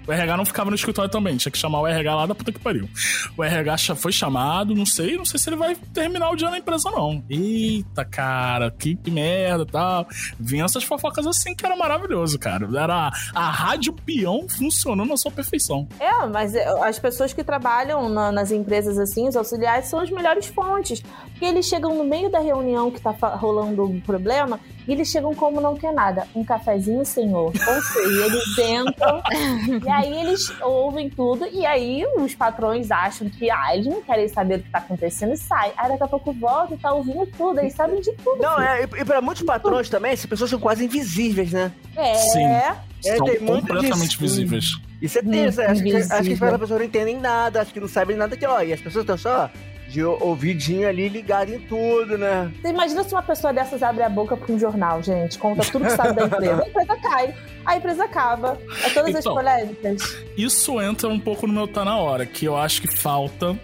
O 0.10 0.12
RH 0.12 0.38
não 0.38 0.46
ficava 0.46 0.70
no 0.72 0.76
escritório 0.76 1.10
também, 1.12 1.38
tinha 1.38 1.52
que 1.52 1.58
chamar 1.58 1.82
o 1.82 1.88
RH 1.88 2.16
lá 2.16 2.26
da 2.26 2.34
puta 2.34 2.52
que 2.52 2.60
pariu. 2.60 2.90
O 3.38 3.44
RH 3.44 3.96
foi 3.96 4.12
chamado, 4.12 4.74
não 4.74 4.86
sei, 4.86 5.16
não 5.18 5.24
sei 5.26 5.40
se 5.40 5.48
ele 5.50 5.56
vai 5.56 5.76
terminar 5.94 6.32
o 6.32 6.36
dia 6.36 6.50
na 6.50 6.58
empresa, 6.58 6.90
não. 6.90 7.24
Eita, 7.30 8.04
cara, 8.04 8.72
que, 8.72 8.98
merda 9.10 9.64
e 9.64 9.66
tal. 9.68 10.08
Vinha 10.40 10.66
essas 10.66 10.84
fofocas 10.84 11.28
assim 11.28 11.54
que 11.56 11.64
era 11.66 11.76
maravilhoso, 11.76 12.40
cara. 12.40 12.68
Era 12.76 13.12
a 13.36 13.50
rádio 13.52 13.94
peão 13.94 14.48
funcionando 14.50 15.10
na 15.10 15.18
sua 15.18 15.32
perfeição. 15.32 15.88
É, 16.00 16.26
mas 16.26 16.56
é, 16.56 16.66
as 16.88 16.98
pessoas 16.98 17.32
que 17.32 17.44
trabalham 17.44 18.10
na- 18.10 18.32
nas 18.32 18.52
empresas 18.52 18.98
assim, 18.98 19.28
os 19.28 19.36
auxiliares, 19.36 19.88
são 19.90 20.00
as 20.00 20.10
melhores 20.10 20.48
fontes. 20.48 21.02
Porque 21.02 21.46
eles 21.46 21.68
chegam 21.68 21.96
no 21.96 22.04
meio 22.04 22.32
da 22.32 22.40
reunião 22.40 22.90
que 22.90 23.00
tá 23.00 23.12
rolando 23.12 23.84
o 23.86 24.02
problema 24.02 24.60
e 24.90 24.94
eles 24.94 25.08
chegam 25.08 25.36
como 25.36 25.62
não 25.62 25.76
quer 25.76 25.94
nada. 25.94 26.26
Um 26.36 26.44
cafezinho, 26.44 27.06
senhor. 27.06 27.46
Ou 27.46 27.82
seja, 27.82 28.26
eles 28.26 28.58
entram 28.58 29.22
e 29.86 29.90
aí 29.90 30.20
eles 30.22 30.52
ouvem 30.62 31.10
tudo 31.12 31.46
e 31.46 31.64
aí 31.64 32.04
os 32.18 32.34
patrões 32.34 32.90
acham 32.90 33.30
que, 33.30 33.52
ah, 33.52 33.76
eles 33.76 33.86
não 33.86 34.02
querem 34.02 34.28
saber 34.28 34.56
o 34.56 34.64
que 34.64 34.72
tá 34.72 34.80
acontecendo 34.80 35.34
e 35.34 35.38
sai. 35.38 35.72
Aí 35.78 35.90
daqui 35.90 36.04
a 36.04 36.08
pouco 36.08 36.34
volta 36.34 36.74
e 36.74 36.78
tá 36.78 36.92
ouvindo 36.92 37.24
tudo, 37.38 37.60
eles 37.60 37.74
sabem 37.74 38.02
de 38.02 38.12
tudo. 38.14 38.42
Não, 38.42 38.60
é, 38.60 38.82
e, 38.82 39.02
e 39.02 39.06
pra 39.06 39.22
muitos 39.22 39.44
patrões 39.44 39.88
também, 39.90 40.12
essas 40.12 40.26
pessoas 40.26 40.50
são 40.50 40.60
quase 40.60 40.84
invisíveis, 40.84 41.52
né? 41.54 41.72
É. 41.96 42.16
Sim. 42.16 42.44
É, 42.46 42.76
São 43.16 43.26
tem 43.28 43.40
muito 43.40 43.68
completamente 43.68 44.10
disso. 44.10 44.20
visíveis. 44.20 44.66
Isso 45.00 45.20
é 45.20 45.22
tenso, 45.22 45.62
Hum, 45.62 45.66
acho, 45.66 45.84
que, 45.84 45.96
acho 45.96 46.24
que 46.24 46.34
as 46.34 46.58
pessoas 46.60 46.70
não 46.72 46.84
entendem 46.84 47.20
nada, 47.20 47.62
acho 47.62 47.72
que 47.72 47.80
não 47.80 47.88
sabem 47.88 48.18
nada 48.18 48.36
que, 48.36 48.46
ó, 48.46 48.60
e 48.62 48.74
as 48.74 48.82
pessoas 48.82 49.04
estão 49.04 49.18
só 49.18 49.50
de 49.90 50.04
ouvidinho 50.04 50.88
ali 50.88 51.10
ligado 51.10 51.54
em 51.54 51.60
tudo, 51.60 52.18
né? 52.18 52.52
Você 52.62 52.70
imagina 52.70 53.04
se 53.04 53.14
uma 53.14 53.24
pessoa 53.24 53.52
dessas 53.52 53.82
abre 53.84 54.04
a 54.04 54.10
boca 54.10 54.38
pra 54.38 54.54
um 54.54 54.60
jornal, 54.60 55.02
gente, 55.02 55.38
conta 55.38 55.64
tudo 55.72 55.86
que 55.86 55.92
sabe 55.92 56.14
da 56.14 56.26
empresa. 56.26 56.62
A 56.64 56.68
empresa 56.70 56.96
cai, 57.02 57.36
a 57.66 57.78
empresa 57.78 58.04
acaba. 58.06 58.58
É 58.84 58.90
todas 58.90 59.16
as 59.16 59.22
Então. 59.26 59.34
polêmicas. 59.36 60.18
Isso 60.38 60.80
entra 60.82 61.10
um 61.10 61.20
pouco 61.20 61.46
no 61.48 61.54
meu 61.54 61.68
tá 61.68 61.84
na 61.84 61.98
hora, 61.98 62.26
que 62.26 62.46
eu 62.46 62.56
acho 62.56 62.82
que 62.82 62.88
falta. 62.96 63.58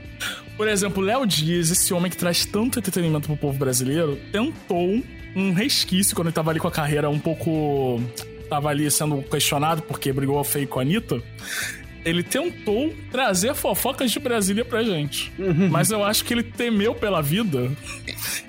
Por 0.58 0.68
exemplo, 0.68 1.04
Léo 1.04 1.26
Dias, 1.26 1.70
esse 1.70 1.94
homem 1.94 2.10
que 2.10 2.18
traz 2.18 2.46
tanto 2.46 2.80
entretenimento 2.80 3.28
pro 3.28 3.38
povo 3.38 3.58
brasileiro, 3.60 4.18
tentou 4.32 5.02
um 5.36 5.54
resquício 5.54 6.16
quando 6.16 6.28
ele 6.28 6.34
tava 6.36 6.50
ali 6.52 6.60
com 6.60 6.68
a 6.68 6.72
carreira 6.72 7.10
um 7.10 7.20
pouco. 7.20 8.02
tava 8.50 8.70
ali 8.70 8.90
sendo 8.90 9.22
questionado 9.24 9.82
porque 9.82 10.14
brigou 10.14 10.42
feio 10.44 10.68
com 10.68 10.80
a 10.80 10.82
Anitta. 10.82 11.22
Ele 12.06 12.22
tentou 12.22 12.94
trazer 13.12 13.56
fofocas 13.56 14.12
de 14.12 14.20
Brasília 14.20 14.64
pra 14.64 14.84
gente. 14.84 15.34
Mas 15.72 15.90
eu 15.90 16.04
acho 16.04 16.24
que 16.24 16.34
ele 16.34 16.44
temeu 16.44 16.94
pela 16.94 17.20
vida 17.22 17.72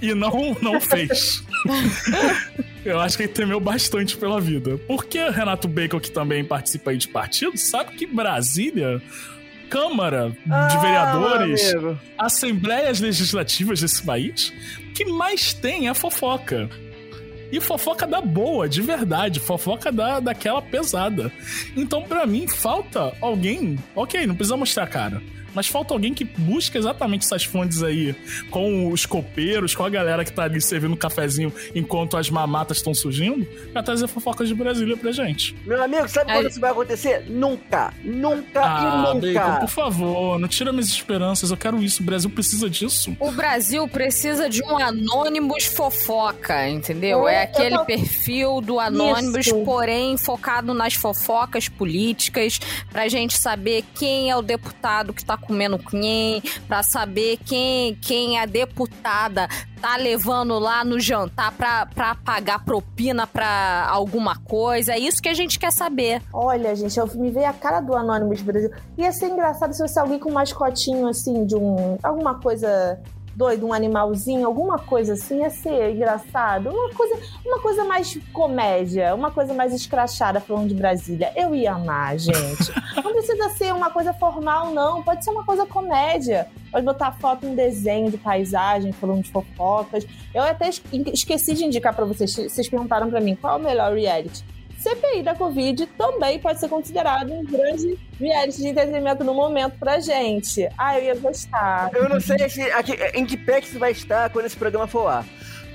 e 0.00 0.14
não, 0.14 0.54
não 0.60 0.78
fez. 0.80 1.42
Eu 2.84 3.00
acho 3.00 3.16
que 3.16 3.24
ele 3.24 3.32
temeu 3.32 3.58
bastante 3.58 4.16
pela 4.16 4.40
vida. 4.40 4.78
Porque 4.86 5.18
o 5.18 5.32
Renato 5.32 5.66
Bacon, 5.66 5.98
que 5.98 6.10
também 6.10 6.44
participa 6.44 6.92
aí 6.92 6.96
de 6.96 7.08
partido, 7.08 7.56
sabe 7.58 7.96
que 7.96 8.06
Brasília, 8.06 9.02
Câmara 9.68 10.30
de 10.30 10.36
Ah, 10.52 10.78
Vereadores, 10.80 11.74
amigo. 11.74 11.98
assembleias 12.16 13.00
legislativas 13.00 13.80
desse 13.80 14.00
país, 14.04 14.52
que 14.94 15.04
mais 15.04 15.52
tem 15.52 15.88
é 15.88 15.94
fofoca. 15.94 16.70
E 17.50 17.60
fofoca 17.60 18.06
da 18.06 18.20
boa, 18.20 18.68
de 18.68 18.82
verdade. 18.82 19.40
Fofoca 19.40 19.92
da, 19.92 20.20
daquela 20.20 20.60
pesada. 20.60 21.30
Então, 21.76 22.02
pra 22.02 22.26
mim, 22.26 22.46
falta 22.48 23.12
alguém. 23.20 23.78
Ok, 23.94 24.26
não 24.26 24.34
precisa 24.34 24.56
mostrar 24.56 24.84
a 24.84 24.88
cara. 24.88 25.22
Mas 25.56 25.66
falta 25.68 25.94
alguém 25.94 26.12
que 26.12 26.22
busca 26.22 26.76
exatamente 26.78 27.24
essas 27.24 27.44
fontes 27.44 27.82
aí, 27.82 28.14
com 28.50 28.92
os 28.92 29.06
copeiros, 29.06 29.74
com 29.74 29.82
a 29.82 29.88
galera 29.88 30.22
que 30.22 30.30
tá 30.30 30.42
ali 30.44 30.60
servindo 30.60 30.92
um 30.92 30.96
cafezinho 30.96 31.50
enquanto 31.74 32.16
as 32.18 32.28
mamatas 32.28 32.76
estão 32.76 32.92
surgindo, 32.92 33.46
pra 33.72 33.82
trazer 33.82 34.06
fofocas 34.06 34.46
de 34.48 34.54
Brasília 34.54 34.96
pra 34.98 35.10
gente. 35.12 35.56
Meu 35.64 35.82
amigo, 35.82 36.06
sabe 36.08 36.30
Aí- 36.30 36.38
quando 36.40 36.50
isso 36.50 36.60
vai 36.60 36.70
acontecer? 36.70 37.24
Nunca, 37.28 37.94
nunca 38.04 38.60
Ah, 38.62 39.10
e 39.10 39.14
nunca. 39.14 39.40
Bacon, 39.40 39.60
por 39.60 39.68
favor, 39.70 40.38
não 40.38 40.46
tira 40.46 40.72
minhas 40.72 40.88
esperanças. 40.88 41.50
Eu 41.50 41.56
quero 41.56 41.82
isso. 41.82 42.02
O 42.02 42.04
Brasil 42.04 42.28
precisa 42.28 42.68
disso. 42.68 43.16
O 43.18 43.30
Brasil 43.32 43.88
precisa 43.88 44.50
de 44.50 44.62
um 44.62 44.76
Anônimos 44.76 45.64
fofoca, 45.64 46.68
entendeu? 46.68 47.26
É 47.26 47.36
É, 47.36 47.42
aquele 47.44 47.78
tô- 47.78 47.84
perfil 47.86 48.60
do 48.60 48.78
Anônimos, 48.78 49.46
Isso. 49.46 49.64
porém 49.64 50.16
focado 50.18 50.74
nas 50.74 50.92
fofocas 50.94 51.68
políticas, 51.68 52.58
pra 52.90 53.08
gente 53.08 53.36
saber 53.38 53.84
quem 53.94 54.30
é 54.30 54.36
o 54.36 54.42
deputado 54.42 55.14
que 55.14 55.24
tá 55.24 55.36
comendo 55.46 55.78
quem, 55.78 56.42
pra 56.66 56.82
saber 56.82 57.38
quem, 57.44 57.94
quem 57.96 58.38
a 58.38 58.46
deputada 58.46 59.48
tá 59.80 59.96
levando 59.96 60.58
lá 60.58 60.84
no 60.84 60.98
jantar 60.98 61.52
pra, 61.52 61.86
pra 61.86 62.14
pagar 62.14 62.64
propina 62.64 63.26
pra 63.26 63.86
alguma 63.88 64.36
coisa. 64.36 64.92
É 64.92 64.98
isso 64.98 65.22
que 65.22 65.28
a 65.28 65.34
gente 65.34 65.58
quer 65.58 65.70
saber. 65.70 66.22
Olha, 66.32 66.74
gente, 66.74 66.98
eu 66.98 67.06
me 67.14 67.30
veio 67.30 67.48
a 67.48 67.52
cara 67.52 67.80
do 67.80 67.94
Anonymous 67.94 68.42
Brasil. 68.42 68.70
Ia 68.96 69.12
ser 69.12 69.28
engraçado 69.28 69.72
se 69.72 69.82
fosse 69.82 69.98
alguém 69.98 70.18
com 70.18 70.30
um 70.30 70.34
mascotinho, 70.34 71.06
assim, 71.06 71.44
de 71.46 71.54
um... 71.54 71.98
Alguma 72.02 72.40
coisa 72.40 72.98
doida, 73.36 73.66
um 73.66 73.72
animalzinho, 73.72 74.46
alguma 74.46 74.78
coisa 74.78 75.12
assim, 75.12 75.40
ia 75.40 75.50
ser 75.50 75.90
engraçado. 75.94 76.70
Uma 76.70 76.88
coisa, 76.94 77.18
uma 77.44 77.60
coisa 77.60 77.84
mais 77.84 78.18
comédia, 78.32 79.14
uma 79.14 79.30
coisa 79.30 79.52
mais 79.52 79.74
escrachada 79.74 80.40
falando 80.40 80.68
de 80.68 80.74
Brasília. 80.74 81.30
Eu 81.36 81.54
ia 81.54 81.72
amar, 81.74 82.18
gente. 82.18 82.72
Não 82.96 83.12
precisa 83.12 83.50
ser 83.50 83.74
uma 83.74 83.90
coisa 83.90 84.12
formal, 84.14 84.70
não. 84.72 85.02
Pode 85.02 85.22
ser 85.24 85.30
uma 85.30 85.44
coisa 85.44 85.66
comédia. 85.66 86.48
Pode 86.72 86.84
botar 86.84 87.12
foto, 87.12 87.46
um 87.46 87.54
desenho 87.54 88.10
de 88.10 88.16
paisagem, 88.18 88.90
falando 88.92 89.22
de 89.22 89.30
fofocas. 89.30 90.06
Eu 90.34 90.42
até 90.42 90.68
es- 90.68 90.82
esqueci 91.12 91.54
de 91.54 91.64
indicar 91.64 91.94
pra 91.94 92.04
vocês. 92.04 92.34
Vocês 92.34 92.68
perguntaram 92.68 93.08
pra 93.10 93.20
mim 93.20 93.34
qual 93.36 93.58
é 93.58 93.60
o 93.60 93.62
melhor 93.62 93.94
reality. 93.94 94.44
CPI 94.86 95.22
da 95.22 95.34
Covid 95.34 95.84
também 95.98 96.38
pode 96.38 96.60
ser 96.60 96.68
considerado 96.68 97.32
um 97.32 97.44
grande 97.44 97.98
reality 98.20 98.58
de 98.58 98.68
entretenimento 98.68 99.24
no 99.24 99.34
momento 99.34 99.76
pra 99.78 99.98
gente. 99.98 100.68
Ah, 100.78 100.96
eu 100.98 101.04
ia 101.04 101.14
gostar. 101.16 101.90
Eu 101.92 102.08
não 102.08 102.20
sei 102.20 102.48
se, 102.48 102.62
aqui, 102.70 102.92
em 103.14 103.26
que 103.26 103.36
pé 103.36 103.60
que 103.60 103.66
isso 103.66 103.78
vai 103.80 103.90
estar 103.90 104.30
quando 104.30 104.46
esse 104.46 104.56
programa 104.56 104.86
for 104.86 105.08
ar. 105.08 105.24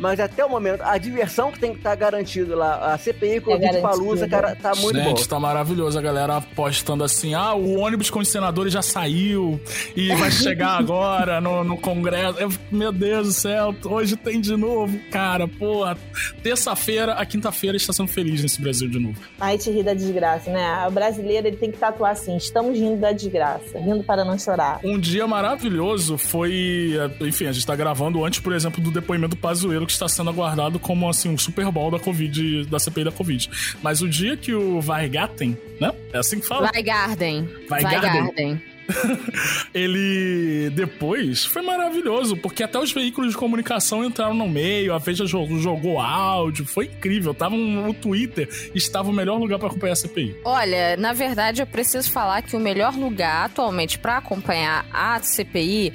Mas 0.02 0.20
até 0.20 0.43
o 0.43 0.49
momento, 0.49 0.82
a 0.82 0.97
diversão 0.97 1.52
que 1.52 1.60
tem 1.60 1.74
que 1.74 1.78
estar 1.78 1.93
garantido 1.93 2.56
lá, 2.56 2.91
a 2.91 2.97
CPI 2.97 3.39
com 3.39 3.54
o 3.54 3.60
garantido. 3.60 3.84
Palusa, 3.84 4.28
cara, 4.28 4.56
tá 4.56 4.74
muito 4.76 4.97
bom. 4.97 5.10
Gente, 5.10 5.30
tá 5.30 5.39
maravilhoso. 5.39 5.97
A 5.97 6.02
galera 6.02 6.41
postando 6.41 7.04
assim: 7.04 7.36
ah, 7.36 7.54
o 7.54 7.80
ônibus 7.80 8.10
com 8.10 8.18
os 8.18 8.28
senadores 8.28 8.74
já 8.74 8.82
saiu 8.82 9.62
e 9.95 10.14
vai 10.16 10.32
chegar 10.32 10.78
agora 10.82 11.39
no, 11.39 11.64
no 11.64 11.78
Congresso. 11.78 12.39
Eu, 12.39 12.52
meu 12.72 12.91
Deus 12.91 13.28
do 13.28 13.34
céu, 13.34 13.76
hoje 13.86 14.18
tem 14.18 14.41
de 14.41 14.58
novo. 14.58 14.99
Cara, 15.12 15.47
porra. 15.47 15.95
Terça-feira, 16.41 17.14
a 17.14 17.26
quinta-feira 17.26 17.78
está 17.78 17.93
sendo 17.93 18.08
feliz 18.08 18.41
nesse 18.41 18.60
Brasil 18.60 18.89
de 18.89 18.97
novo. 18.97 19.20
Aí 19.39 19.56
te 19.56 19.70
ri 19.70 19.84
da 19.84 19.93
desgraça, 19.93 20.49
né? 20.49 20.88
O 20.88 20.91
brasileiro 20.91 21.45
ele 21.45 21.58
tem 21.58 21.70
que 21.70 21.78
tatuar 21.78 22.14
assim: 22.14 22.36
estamos 22.38 22.76
rindo 22.76 22.99
da 22.99 23.12
desgraça, 23.12 23.78
rindo 23.78 24.04
para 24.04 24.26
não 24.26 24.38
chorar. 24.39 24.80
Um 24.84 24.99
dia 24.99 25.28
maravilhoso 25.28 26.18
foi. 26.18 26.93
Enfim, 27.20 27.45
a 27.45 27.52
gente 27.52 27.68
tá 27.68 27.76
gravando 27.76 28.26
antes, 28.26 28.39
por 28.39 28.54
exemplo, 28.54 28.82
do 28.82 28.89
depoimento 28.89 29.36
do 29.36 29.38
Pazuello, 29.38 29.91
que 29.92 29.96
está 29.96 30.08
sendo 30.08 30.30
aguardado 30.30 30.80
como 30.80 31.10
assim 31.10 31.30
um 31.30 31.38
Super 31.38 31.70
Bowl 31.72 31.92
da 31.92 32.00
Covid, 32.00 32.66
da 32.66 32.80
CPI 32.80 33.04
da 33.06 33.12
Covid. 33.12 33.50
Mas 33.82 34.02
o 34.02 34.10
dia 34.10 34.36
que 34.38 34.54
o 34.54 34.82
Vargaten, 34.82 35.58
né? 35.80 35.92
É 36.14 36.20
assim 36.20 36.39
que 36.39 36.48
fala. 36.48 36.72
Vai 36.72 36.84
Garden. 36.84 37.50
Vai 37.70 37.82
Vai 37.82 37.94
Garden. 38.00 38.24
Garden. 38.26 38.62
ele 39.73 40.69
depois 40.71 41.45
foi 41.45 41.61
maravilhoso, 41.61 42.38
porque 42.38 42.63
até 42.63 42.79
os 42.79 42.91
veículos 42.91 43.32
de 43.32 43.38
comunicação 43.38 44.03
entraram 44.03 44.34
no 44.34 44.47
meio, 44.47 44.93
a 44.93 44.97
Veja 44.97 45.25
jogou, 45.25 45.57
jogou 45.59 45.99
áudio, 45.99 46.65
foi 46.65 46.86
incrível. 46.86 47.34
Tava 47.34 47.55
um, 47.55 47.89
o 47.89 47.93
Twitter 47.93 48.47
estava 48.75 49.09
o 49.09 49.13
melhor 49.13 49.39
lugar 49.39 49.59
pra 49.59 49.67
acompanhar 49.67 49.93
a 49.93 49.95
CPI. 49.95 50.36
Olha, 50.43 50.97
na 50.97 51.13
verdade 51.13 51.61
eu 51.61 51.67
preciso 51.67 52.11
falar 52.11 52.41
que 52.41 52.55
o 52.55 52.59
melhor 52.59 52.95
lugar 52.95 53.45
atualmente 53.45 53.97
pra 53.97 54.17
acompanhar 54.17 54.86
a 54.91 55.19
CPI 55.19 55.93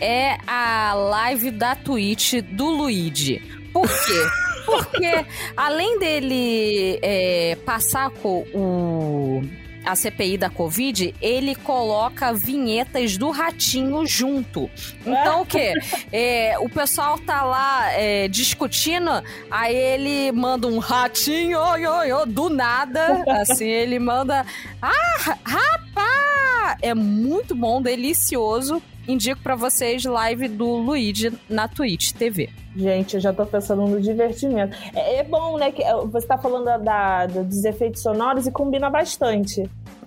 é 0.00 0.38
a 0.46 0.94
live 0.94 1.50
da 1.50 1.74
Twitch 1.74 2.34
do 2.42 2.68
Luigi. 2.68 3.42
Por 3.72 3.88
quê? 3.88 4.22
Porque 4.66 5.24
além 5.56 5.98
dele 5.98 6.98
é, 7.00 7.56
passar 7.64 8.10
com 8.10 8.44
o 8.52 9.42
a 9.86 9.94
CPI 9.94 10.36
da 10.36 10.50
Covid, 10.50 11.14
ele 11.22 11.54
coloca 11.54 12.32
vinhetas 12.32 13.16
do 13.16 13.30
ratinho 13.30 14.04
junto. 14.04 14.68
Então 15.00 15.42
o 15.42 15.46
quê? 15.46 15.72
É, 16.12 16.56
o 16.60 16.68
pessoal 16.68 17.18
tá 17.18 17.42
lá 17.42 17.90
é, 17.92 18.28
discutindo, 18.28 19.10
aí 19.50 19.74
ele 19.74 20.32
manda 20.32 20.66
um 20.66 20.78
ratinho, 20.78 21.58
oi, 21.58 21.86
oi, 21.86 22.12
oi, 22.12 22.26
do 22.26 22.48
nada. 22.48 23.22
Assim, 23.40 23.66
ele 23.66 23.98
manda. 23.98 24.46
Ah, 24.80 25.36
rapaz! 25.44 26.78
É 26.80 26.94
muito 26.94 27.54
bom, 27.54 27.82
delicioso. 27.82 28.82
Indico 29.08 29.40
pra 29.40 29.54
vocês 29.54 30.04
live 30.04 30.48
do 30.48 30.66
Luigi 30.76 31.32
na 31.48 31.68
Twitch 31.68 32.12
TV. 32.12 32.48
Gente, 32.74 33.14
eu 33.14 33.20
já 33.20 33.32
tô 33.32 33.46
pensando 33.46 33.86
no 33.86 34.00
divertimento. 34.00 34.76
É, 34.94 35.16
é 35.20 35.24
bom, 35.24 35.56
né? 35.56 35.70
Que 35.72 35.82
é, 35.82 35.94
você 36.04 36.26
tá 36.26 36.36
falando 36.36 36.64
da, 36.64 36.76
da- 36.78 37.26
dos 37.42 37.64
efeitos 37.64 38.02
sonoros 38.02 38.46
e 38.46 38.50
combina 38.52 38.90
bastante. 38.90 39.54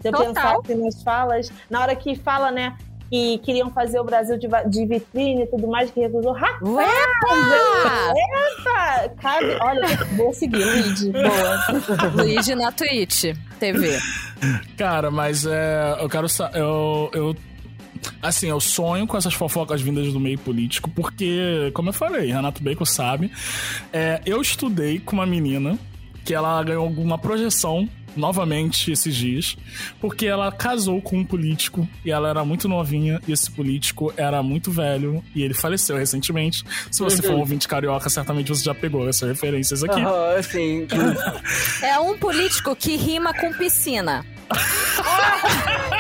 Se 0.02 0.08
eu 0.08 0.12
Total. 0.12 0.28
pensar 0.28 0.58
assim 0.64 0.76
nas 0.84 1.02
falas, 1.04 1.52
na 1.70 1.82
hora 1.82 1.96
que 1.96 2.16
fala, 2.16 2.52
né? 2.52 2.78
Que 3.10 3.40
queriam 3.40 3.72
fazer 3.72 4.00
o 4.00 4.04
Brasil 4.04 4.38
de, 4.38 4.48
de 4.68 4.86
vitrine 4.86 5.42
e 5.44 5.48
tudo 5.48 5.68
mais, 5.68 5.90
que 5.90 6.00
recusou. 6.00 6.32
Rapaz! 6.32 6.62
Uepa! 6.62 8.14
Eita! 8.16 9.10
Cabe, 9.20 9.58
olha, 9.62 9.88
vou 10.16 10.32
seguir, 10.34 10.64
Luigi. 10.64 11.12
Boa. 11.12 12.12
Luigi 12.16 12.54
na 12.56 12.72
Twitch 12.72 13.34
TV. 13.60 13.98
Cara, 14.78 15.10
mas 15.10 15.46
é. 15.46 15.98
Eu 16.00 16.08
quero. 16.08 16.28
Eu, 16.54 17.10
eu. 17.14 17.36
Assim, 18.22 18.48
eu 18.48 18.60
sonho 18.60 19.08
com 19.08 19.18
essas 19.18 19.34
fofocas 19.34 19.82
vindas 19.82 20.12
do 20.12 20.20
meio 20.20 20.38
político, 20.40 20.90
porque, 20.90 21.72
como 21.74 21.90
eu 21.90 21.94
falei, 21.94 22.32
Renato 22.32 22.62
Bacon 22.62 22.86
sabe. 22.86 23.32
é, 23.94 24.22
eu 24.26 24.42
estudei 24.42 25.00
com 25.00 25.16
uma 25.16 25.26
menina 25.26 25.78
que 26.26 26.34
ela 26.34 26.62
ganhou 26.64 26.84
alguma 26.84 27.18
projeção 27.18 27.90
novamente 28.16 28.92
esses 28.92 29.16
dias, 29.16 29.58
porque 30.00 30.26
ela 30.26 30.52
casou 30.52 31.02
com 31.02 31.18
um 31.18 31.26
político 31.26 31.88
e 32.04 32.12
ela 32.12 32.30
era 32.30 32.44
muito 32.44 32.68
novinha 32.68 33.20
e 33.28 33.32
esse 33.32 33.50
político 33.50 34.14
era 34.18 34.44
muito 34.44 34.72
velho 34.72 35.24
e 35.34 35.42
ele 35.42 35.54
faleceu 35.54 35.98
recentemente. 35.98 36.64
Se 36.92 37.02
você 37.02 37.22
for 37.22 37.36
um 37.36 37.40
ouvinte 37.40 37.68
carioca, 37.68 38.10
certamente 38.10 38.50
você 38.50 38.64
já 38.64 38.76
pegou 38.76 39.08
essas 39.08 39.30
referências 39.30 39.84
aqui. 39.84 40.02
Aham, 40.02 40.42
sim. 40.42 40.88
É 41.82 42.00
um 42.00 42.18
político 42.18 42.76
que 42.76 42.96
rima 42.96 43.34
com 43.34 43.54
piscina. 43.54 44.26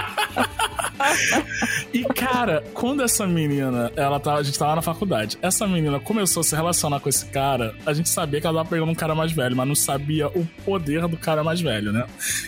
E, 1.93 2.03
cara, 2.13 2.63
quando 2.73 3.01
essa 3.03 3.25
menina, 3.25 3.91
ela 3.95 4.19
tava, 4.19 4.39
a 4.39 4.43
gente 4.43 4.57
tava 4.57 4.75
na 4.75 4.81
faculdade, 4.81 5.37
essa 5.41 5.67
menina 5.67 5.99
começou 5.99 6.41
a 6.41 6.43
se 6.43 6.55
relacionar 6.55 6.99
com 6.99 7.09
esse 7.09 7.25
cara, 7.27 7.75
a 7.85 7.93
gente 7.93 8.09
sabia 8.09 8.39
que 8.39 8.47
ela 8.47 8.57
tava 8.59 8.69
pegando 8.69 8.91
um 8.91 8.95
cara 8.95 9.15
mais 9.15 9.31
velho, 9.31 9.55
mas 9.55 9.67
não 9.67 9.75
sabia 9.75 10.27
o 10.27 10.45
poder 10.63 11.07
do 11.07 11.17
cara 11.17 11.43
mais 11.43 11.61
velho, 11.61 11.91
né? 11.91 12.05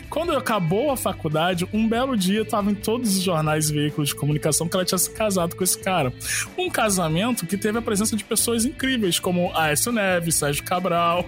Quando 0.10 0.36
acabou 0.36 0.92
a 0.92 0.98
faculdade, 0.98 1.68
um 1.74 1.88
belo 1.88 2.16
dia 2.16 2.46
tava 2.46 2.72
em 2.72 2.76
todos 2.76 3.18
os 3.18 3.24
jornais 3.24 3.70
e 3.70 3.74
veículos 3.74 4.10
de 4.10 4.16
comunicação 4.16 4.68
que 4.68 4.76
ela 4.76 4.86
tinha 4.86 4.98
se 4.98 5.10
casado 5.12 5.56
com 5.56 5.64
esse 5.64 5.78
cara. 5.78 6.14
Um 6.58 6.70
casamento 6.70 7.46
que 7.46 7.58
teve 7.58 7.78
a 7.78 7.82
presença 7.82 8.16
de 8.16 8.24
pessoas 8.24 8.66
incríveis, 8.66 9.20
como 9.20 9.52
Aécio 9.56 9.92
Neves, 9.92 10.36
Sérgio 10.36 10.64
Cabral, 10.64 11.26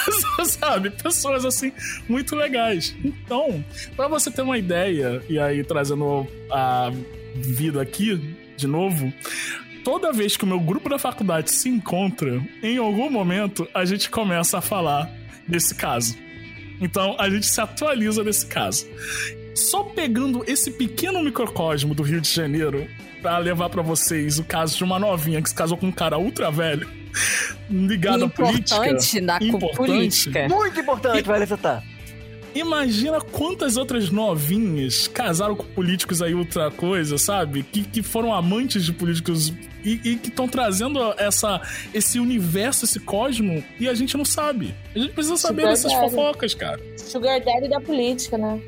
sabe? 0.44 0.90
Pessoas, 0.90 1.44
assim, 1.44 1.72
muito 2.08 2.34
legais. 2.34 2.94
Então, 3.04 3.64
pra 3.96 4.08
você 4.08 4.30
ter 4.30 4.42
uma 4.42 4.58
ideia, 4.58 5.22
e 5.28 5.38
aí 5.38 5.64
trazendo 5.64 6.26
a 6.50 6.65
vida 7.34 7.80
aqui 7.82 8.36
de 8.56 8.66
novo, 8.66 9.12
toda 9.84 10.12
vez 10.12 10.36
que 10.36 10.44
o 10.44 10.46
meu 10.46 10.58
grupo 10.58 10.88
da 10.88 10.98
faculdade 10.98 11.50
se 11.50 11.68
encontra, 11.68 12.42
em 12.62 12.78
algum 12.78 13.10
momento 13.10 13.68
a 13.74 13.84
gente 13.84 14.08
começa 14.08 14.58
a 14.58 14.60
falar 14.60 15.10
desse 15.46 15.74
caso. 15.74 16.16
Então 16.80 17.16
a 17.18 17.28
gente 17.28 17.46
se 17.46 17.60
atualiza 17.60 18.24
desse 18.24 18.46
caso. 18.46 18.86
Só 19.54 19.82
pegando 19.82 20.44
esse 20.46 20.70
pequeno 20.70 21.22
microcosmo 21.22 21.94
do 21.94 22.02
Rio 22.02 22.20
de 22.20 22.30
Janeiro 22.30 22.86
pra 23.22 23.38
levar 23.38 23.70
pra 23.70 23.82
vocês 23.82 24.38
o 24.38 24.44
caso 24.44 24.76
de 24.76 24.84
uma 24.84 24.98
novinha 24.98 25.40
que 25.40 25.48
se 25.48 25.54
casou 25.54 25.76
com 25.78 25.86
um 25.86 25.92
cara 25.92 26.18
ultra 26.18 26.50
velho, 26.50 26.88
ligado 27.70 28.24
à 28.24 28.28
política. 28.28 28.76
Importante 28.76 29.20
na 29.20 29.36
Importante. 29.40 29.76
política. 29.76 30.48
Muito 30.48 30.80
importante, 30.80 31.22
vai 31.22 31.38
ressaltar. 31.40 31.82
Imagina 32.56 33.20
quantas 33.20 33.76
outras 33.76 34.08
novinhas 34.10 35.06
casaram 35.06 35.54
com 35.54 35.66
políticos 35.66 36.22
aí 36.22 36.34
outra 36.34 36.70
coisa, 36.70 37.18
sabe? 37.18 37.62
Que, 37.62 37.82
que 37.84 38.02
foram 38.02 38.32
amantes 38.32 38.82
de 38.82 38.94
políticos 38.94 39.52
e, 39.84 40.00
e 40.02 40.16
que 40.16 40.28
estão 40.28 40.48
trazendo 40.48 40.98
essa, 41.18 41.60
esse 41.92 42.18
universo, 42.18 42.86
esse 42.86 42.98
cosmo, 42.98 43.62
e 43.78 43.86
a 43.86 43.92
gente 43.92 44.16
não 44.16 44.24
sabe. 44.24 44.74
A 44.94 44.98
gente 44.98 45.12
precisa 45.12 45.36
saber 45.36 45.62
Super 45.62 45.70
dessas 45.70 45.92
sério. 45.92 46.08
fofocas, 46.08 46.54
cara. 46.54 46.80
Sugar 46.96 47.44
Daddy 47.44 47.68
da 47.68 47.78
política, 47.78 48.38
né? 48.38 48.58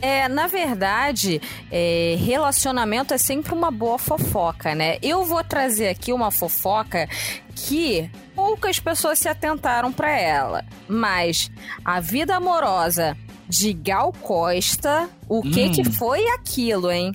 É, 0.00 0.28
na 0.28 0.46
verdade, 0.46 1.40
é, 1.70 2.16
relacionamento 2.20 3.12
é 3.12 3.18
sempre 3.18 3.52
uma 3.52 3.72
boa 3.72 3.98
fofoca, 3.98 4.72
né? 4.72 4.98
Eu 5.02 5.24
vou 5.24 5.42
trazer 5.42 5.88
aqui 5.88 6.12
uma 6.12 6.30
fofoca 6.30 7.08
que 7.56 8.08
poucas 8.36 8.78
pessoas 8.78 9.18
se 9.18 9.28
atentaram 9.28 9.92
pra 9.92 10.16
ela, 10.16 10.64
mas 10.88 11.50
a 11.84 11.98
vida 11.98 12.36
amorosa 12.36 13.16
de 13.48 13.72
Gal 13.72 14.12
Costa, 14.22 15.08
o 15.28 15.42
que 15.42 15.64
Hum. 15.66 15.72
que 15.72 15.84
foi 15.84 16.26
aquilo, 16.30 16.90
hein? 16.90 17.14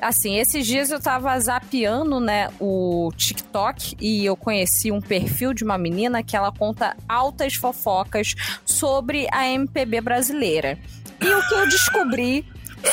Assim, 0.00 0.36
esses 0.36 0.66
dias 0.66 0.90
eu 0.90 1.00
tava 1.00 1.38
zapeando, 1.40 2.20
né, 2.20 2.50
o 2.60 3.10
TikTok 3.16 3.96
e 3.98 4.26
eu 4.26 4.36
conheci 4.36 4.92
um 4.92 5.00
perfil 5.00 5.54
de 5.54 5.64
uma 5.64 5.78
menina 5.78 6.22
que 6.22 6.36
ela 6.36 6.52
conta 6.52 6.94
altas 7.08 7.54
fofocas 7.54 8.34
sobre 8.64 9.26
a 9.32 9.48
MPB 9.48 10.02
brasileira. 10.02 10.78
E 11.18 11.24
o 11.26 11.48
que 11.48 11.54
eu 11.54 11.66
descobri 11.66 12.44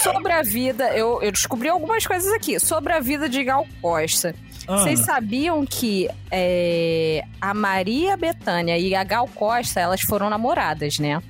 sobre 0.01 0.31
a 0.31 0.41
vida, 0.41 0.95
eu, 0.95 1.21
eu 1.21 1.29
descobri 1.31 1.67
algumas 1.67 2.07
coisas 2.07 2.31
aqui, 2.31 2.57
sobre 2.57 2.93
a 2.93 3.01
vida 3.01 3.27
de 3.27 3.43
Gal 3.43 3.67
Costa. 3.81 4.33
Ah, 4.65 4.77
Vocês 4.77 5.01
sabiam 5.01 5.65
que 5.65 6.09
é, 6.31 7.25
a 7.41 7.53
Maria 7.53 8.15
Bethânia 8.15 8.77
e 8.77 8.95
a 8.95 9.03
Gal 9.03 9.27
Costa, 9.35 9.81
elas 9.81 9.99
foram 10.01 10.29
namoradas, 10.29 10.99
né? 10.99 11.21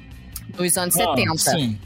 Nos 0.58 0.78
anos 0.78 0.96
ah, 0.98 1.16
70. 1.16 1.38
Sim. 1.38 1.80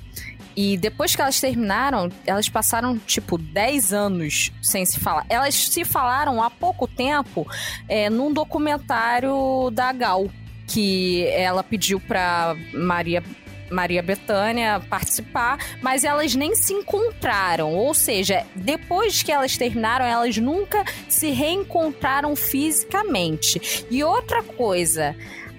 E 0.58 0.76
depois 0.76 1.16
que 1.16 1.22
elas 1.22 1.40
terminaram, 1.40 2.10
elas 2.26 2.50
passaram, 2.50 2.98
tipo, 2.98 3.38
10 3.38 3.94
anos 3.94 4.52
sem 4.60 4.84
se 4.88 5.00
falar. 5.00 5.24
Elas 5.30 5.54
se 5.54 5.86
falaram 5.86 6.42
há 6.42 6.50
pouco 6.50 6.88
tempo 6.88 7.48
é, 7.88 8.10
num 8.10 8.34
documentário 8.34 9.70
da 9.72 9.94
Gal, 9.94 10.28
que 10.66 11.28
ela 11.28 11.64
pediu 11.64 12.00
pra 12.00 12.56
Maria. 12.74 13.24
Maria 13.70 14.02
Bethânia 14.02 14.80
participar, 14.90 15.58
mas 15.82 16.06
elas 16.06 16.34
nem 16.34 16.56
se 16.56 16.72
encontraram. 16.74 17.74
Ou 17.74 17.94
seja, 17.94 18.46
depois 18.56 19.22
que 19.22 19.30
elas 19.30 19.58
terminaram, 19.58 20.06
elas 20.06 20.38
nunca 20.38 20.86
se 21.10 21.32
reencontraram 21.32 22.34
fisicamente. 22.34 23.86
E 23.92 24.02
outra 24.06 24.42
coisa, 24.42 25.14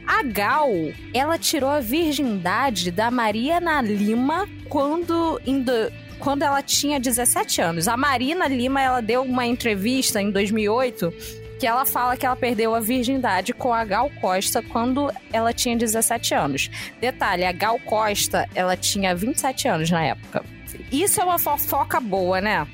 a 0.08 0.22
Gal, 0.22 0.70
ela 1.12 1.38
tirou 1.38 1.68
a 1.70 1.80
virgindade 1.80 2.90
da 2.90 3.10
Mariana 3.10 3.80
Lima 3.82 4.48
quando, 4.68 5.40
em 5.46 5.60
do- 5.60 5.92
quando 6.18 6.42
ela 6.42 6.62
tinha 6.62 6.98
17 6.98 7.60
anos. 7.60 7.86
A 7.86 7.96
Marina 7.96 8.48
Lima, 8.48 8.80
ela 8.80 9.00
deu 9.02 9.22
uma 9.22 9.44
entrevista 9.46 10.20
em 10.20 10.30
2008 10.30 11.12
que 11.60 11.66
ela 11.66 11.84
fala 11.84 12.16
que 12.16 12.24
ela 12.24 12.36
perdeu 12.36 12.72
a 12.74 12.78
virgindade 12.80 13.52
com 13.52 13.74
a 13.74 13.84
Gal 13.84 14.08
Costa 14.20 14.62
quando 14.62 15.12
ela 15.32 15.52
tinha 15.52 15.76
17 15.76 16.32
anos. 16.32 16.70
Detalhe, 17.00 17.44
a 17.44 17.50
Gal 17.52 17.78
Costa, 17.80 18.48
ela 18.54 18.76
tinha 18.76 19.14
27 19.14 19.66
anos 19.68 19.90
na 19.90 20.04
época. 20.04 20.44
Isso 20.92 21.20
é 21.20 21.24
uma 21.24 21.38
fofoca 21.38 21.98
boa, 22.00 22.40
né? 22.40 22.66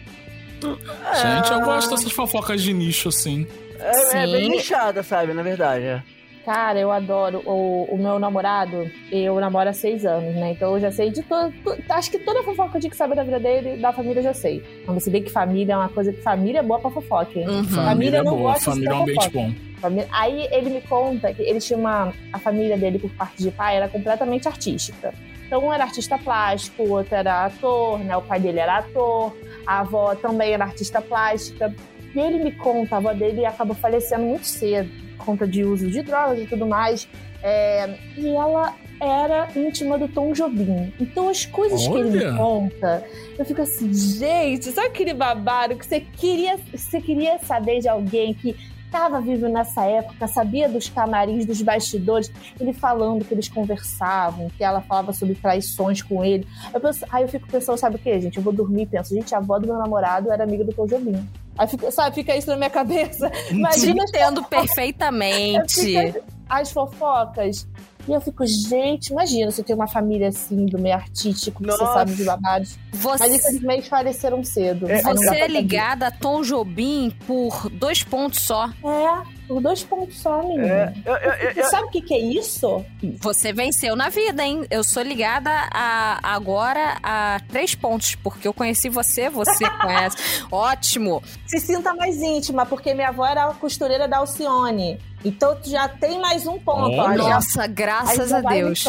Gente, 0.62 1.50
eu 1.52 1.60
gosto 1.62 1.90
dessas 1.90 2.12
fofocas 2.12 2.62
de 2.62 2.72
nicho, 2.72 3.08
assim. 3.08 3.46
É, 3.78 4.24
é 4.24 4.26
bem 4.26 4.48
nichada, 4.50 5.02
sabe, 5.02 5.32
na 5.34 5.42
verdade. 5.42 5.84
é. 5.84 6.02
Cara, 6.44 6.78
eu 6.78 6.92
adoro 6.92 7.40
o, 7.46 7.84
o 7.90 7.96
meu 7.96 8.18
namorado. 8.18 8.90
Eu 9.10 9.40
namoro 9.40 9.70
há 9.70 9.72
seis 9.72 10.04
anos, 10.04 10.34
né? 10.34 10.50
Então 10.52 10.74
eu 10.74 10.80
já 10.80 10.92
sei 10.92 11.10
de 11.10 11.22
todo. 11.22 11.52
Acho 11.88 12.10
que 12.10 12.18
toda 12.18 12.42
fofoca 12.42 12.70
que 12.72 12.76
eu 12.76 12.80
tinha 12.82 12.90
que 12.90 12.96
saber 12.96 13.14
da 13.14 13.22
vida 13.24 13.40
dele, 13.40 13.80
da 13.80 13.92
família, 13.92 14.18
eu 14.20 14.24
já 14.24 14.34
sei. 14.34 14.62
Mas 14.86 15.02
você 15.02 15.10
vê 15.10 15.20
que 15.22 15.30
família 15.30 15.72
é 15.72 15.76
uma 15.76 15.88
coisa 15.88 16.12
que 16.12 16.20
família 16.20 16.58
é 16.58 16.62
boa 16.62 16.78
pra 16.78 16.90
fofoca. 16.90 17.38
hein? 17.38 17.48
Uhum. 17.48 17.64
Família 17.64 18.18
é 18.18 18.22
não 18.22 18.36
boa, 18.36 18.52
gosta 18.52 18.58
de 18.58 18.64
família 18.76 18.90
é 18.90 18.94
um 18.94 19.02
ambiente 19.02 19.24
fofoca. 19.24 19.38
bom. 19.38 19.54
Família- 19.80 20.08
Aí 20.12 20.48
ele 20.50 20.70
me 20.70 20.80
conta 20.82 21.32
que 21.32 21.40
ele 21.42 21.60
tinha 21.60 21.78
uma. 21.78 22.12
A 22.32 22.38
família 22.38 22.76
dele, 22.76 22.98
por 22.98 23.10
parte 23.12 23.42
de 23.42 23.50
pai, 23.50 23.76
era 23.76 23.88
completamente 23.88 24.46
artística. 24.46 25.14
Então, 25.46 25.66
um 25.66 25.72
era 25.72 25.84
artista 25.84 26.18
plástico, 26.18 26.82
o 26.82 26.90
outro 26.90 27.14
era 27.14 27.46
ator, 27.46 27.98
né? 28.00 28.14
O 28.16 28.22
pai 28.22 28.38
dele 28.40 28.60
era 28.60 28.78
ator, 28.78 29.34
a 29.66 29.80
avó 29.80 30.14
também 30.14 30.52
era 30.52 30.64
artista 30.64 31.00
plástica. 31.00 31.74
E 32.14 32.20
ele 32.20 32.44
me 32.44 32.52
conta, 32.52 32.96
a 32.96 32.98
avó 32.98 33.12
dele 33.12 33.44
acabou 33.44 33.74
falecendo 33.74 34.24
muito 34.24 34.46
cedo, 34.46 34.90
por 35.16 35.26
conta 35.26 35.46
de 35.46 35.64
uso 35.64 35.90
de 35.90 36.02
drogas 36.02 36.38
e 36.38 36.46
tudo 36.46 36.66
mais. 36.66 37.08
É, 37.42 37.98
e 38.16 38.28
ela 38.28 38.74
era 39.00 39.48
íntima 39.56 39.98
do 39.98 40.08
Tom 40.08 40.32
Jobim. 40.32 40.92
Então, 40.98 41.28
as 41.28 41.44
coisas 41.44 41.86
que 41.86 41.94
ele 41.94 42.18
Olha! 42.18 42.32
me 42.32 42.38
conta, 42.38 43.04
eu 43.38 43.44
fico 43.44 43.60
assim, 43.62 43.92
gente, 43.92 44.70
sabe 44.70 44.88
aquele 44.88 45.12
babado 45.12 45.76
que 45.76 45.84
você 45.84 46.00
queria, 46.00 46.58
você 46.72 47.00
queria 47.00 47.38
saber 47.38 47.80
de 47.80 47.88
alguém 47.88 48.32
que 48.32 48.56
estava 48.94 49.20
vivo 49.20 49.48
nessa 49.48 49.84
época, 49.84 50.28
sabia 50.28 50.68
dos 50.68 50.88
camarins, 50.88 51.44
dos 51.44 51.60
bastidores, 51.60 52.30
ele 52.60 52.72
falando 52.72 53.24
que 53.24 53.34
eles 53.34 53.48
conversavam, 53.48 54.48
que 54.56 54.62
ela 54.62 54.80
falava 54.80 55.12
sobre 55.12 55.34
traições 55.34 56.00
com 56.00 56.24
ele. 56.24 56.46
Eu 56.72 56.80
penso, 56.80 57.04
aí 57.10 57.24
eu 57.24 57.28
fico 57.28 57.48
pensando, 57.48 57.76
sabe 57.76 57.96
o 57.96 57.98
que, 57.98 58.20
gente? 58.20 58.36
Eu 58.36 58.42
vou 58.42 58.52
dormir 58.52 58.82
e 58.82 58.86
penso, 58.86 59.12
gente, 59.12 59.34
a 59.34 59.38
avó 59.38 59.58
do 59.58 59.66
meu 59.66 59.76
namorado 59.76 60.30
era 60.30 60.44
amiga 60.44 60.64
do 60.64 60.72
Tom 60.72 60.86
Jobim. 60.86 61.28
Aí 61.58 61.66
fica, 61.66 61.90
sabe, 61.90 62.14
fica 62.14 62.36
isso 62.36 62.48
na 62.50 62.56
minha 62.56 62.70
cabeça. 62.70 63.30
Imagina 63.50 64.04
as 64.04 64.10
Entendo 64.10 64.44
perfeitamente. 64.44 66.14
as 66.48 66.70
fofocas. 66.70 67.66
E 68.06 68.12
eu 68.12 68.20
fico, 68.20 68.46
gente, 68.46 69.08
imagina 69.08 69.50
você 69.50 69.62
ter 69.62 69.74
uma 69.74 69.86
família 69.86 70.28
assim, 70.28 70.66
do 70.66 70.78
meio 70.78 70.94
artístico, 70.94 71.62
que 71.62 71.70
você 71.70 71.84
sabe 71.84 72.14
de 72.14 72.24
babados. 72.24 72.78
Mas 72.92 73.00
Você, 73.00 73.34
infelizmente 73.34 73.88
faleceram 73.88 74.44
cedo. 74.44 74.86
Dá 74.86 75.14
você 75.14 75.36
é 75.36 75.48
ligada 75.48 76.08
a 76.08 76.10
Tom 76.10 76.42
Jobim 76.42 77.10
por 77.26 77.70
dois 77.70 78.02
pontos 78.02 78.42
só. 78.42 78.68
É, 78.68 79.22
por 79.48 79.60
dois 79.60 79.82
pontos 79.82 80.18
só, 80.18 80.42
menina. 80.42 80.66
É, 80.66 80.94
eu, 81.04 81.14
eu, 81.14 81.32
eu, 81.32 81.54
Você 81.54 81.62
sabe 81.64 81.84
o 81.84 81.90
que, 81.90 82.02
que 82.02 82.14
é 82.14 82.18
isso? 82.18 82.84
Você 83.20 83.52
venceu 83.52 83.96
na 83.96 84.10
vida, 84.10 84.44
hein? 84.44 84.66
Eu 84.70 84.84
sou 84.84 85.02
ligada 85.02 85.50
a, 85.70 86.18
agora 86.34 86.98
a 87.02 87.40
três 87.48 87.74
pontos, 87.74 88.14
porque 88.16 88.46
eu 88.46 88.52
conheci 88.52 88.88
você, 88.88 89.30
você 89.30 89.68
conhece. 89.80 90.16
Ótimo! 90.50 91.22
Se 91.46 91.58
sinta 91.58 91.94
mais 91.94 92.20
íntima, 92.22 92.66
porque 92.66 92.92
minha 92.92 93.08
avó 93.08 93.26
era 93.26 93.46
a 93.46 93.54
costureira 93.54 94.06
da 94.06 94.18
Alcione. 94.18 94.98
Então 95.24 95.56
tu 95.56 95.70
já 95.70 95.88
tem 95.88 96.20
mais 96.20 96.46
um 96.46 96.58
ponto. 96.58 96.94
Já- 96.94 97.08
Nossa, 97.14 97.66
graças 97.66 98.30
a 98.32 98.40
Deus. 98.42 98.84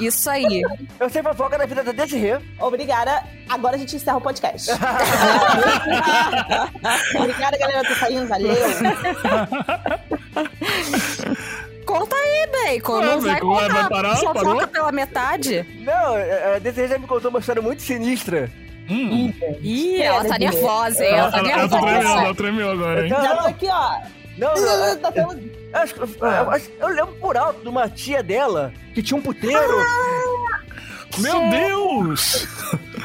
Isso 0.00 0.28
aí. 0.28 0.62
eu 0.98 1.08
sei 1.08 1.22
fofoca 1.22 1.56
da 1.56 1.66
vida 1.66 1.84
da 1.84 1.92
Desirê. 1.92 2.38
Obrigada. 2.58 3.22
Agora 3.48 3.76
a 3.76 3.78
gente 3.78 3.94
encerra 3.94 4.16
o 4.16 4.20
podcast. 4.20 4.70
Obrigada, 7.16 7.58
galera. 7.58 7.88
Tô 7.88 7.94
saindo. 7.94 8.26
Valeu. 8.26 8.56
Conta 11.86 12.16
aí, 12.16 12.48
Bacon. 12.74 12.98
Ué, 12.98 13.06
Não 13.06 13.20
vai 13.20 13.34
Bacon, 13.34 13.46
contar. 13.54 13.68
vai 13.68 13.88
parar? 13.88 14.16
Só 14.16 14.34
Parou? 14.34 14.54
foca 14.54 14.66
pela 14.66 14.90
metade. 14.92 15.64
Não, 15.84 16.14
a 16.16 16.56
a 16.56 16.58
Desirê 16.58 16.88
já 16.88 16.98
me 16.98 17.06
contou 17.06 17.30
uma 17.30 17.38
história 17.40 17.62
muito 17.62 17.82
sinistra. 17.82 18.50
Hum. 18.90 19.32
Ih, 19.62 20.02
ela 20.02 20.24
tá 20.24 20.38
nervosa, 20.38 21.04
hein? 21.04 21.12
Ela 21.14 21.30
tá 21.30 21.38
Ela, 21.38 21.50
ela 21.50 21.68
tá 21.68 21.78
tremendo, 21.78 21.98
nervosa. 22.02 22.24
ela 22.24 22.34
tremeu 22.34 22.70
agora, 22.70 23.02
hein? 23.02 23.08
Já 23.10 23.36
tô 23.36 23.42
não, 23.42 23.46
aqui, 23.48 23.68
ó. 23.70 23.90
Não, 24.38 24.54
não, 24.54 24.96
Tá 24.98 25.12
acho 25.82 25.94
que- 25.94 26.00
eu, 26.00 26.50
acho- 26.50 26.70
eu 26.80 26.88
lembro 26.88 27.14
por 27.16 27.36
alto 27.36 27.60
de 27.60 27.68
uma 27.68 27.88
tia 27.88 28.22
dela 28.22 28.72
que 28.94 29.02
tinha 29.02 29.18
um 29.18 29.22
puteiro. 29.22 29.58
Meu 31.20 31.48
Deus! 31.50 32.46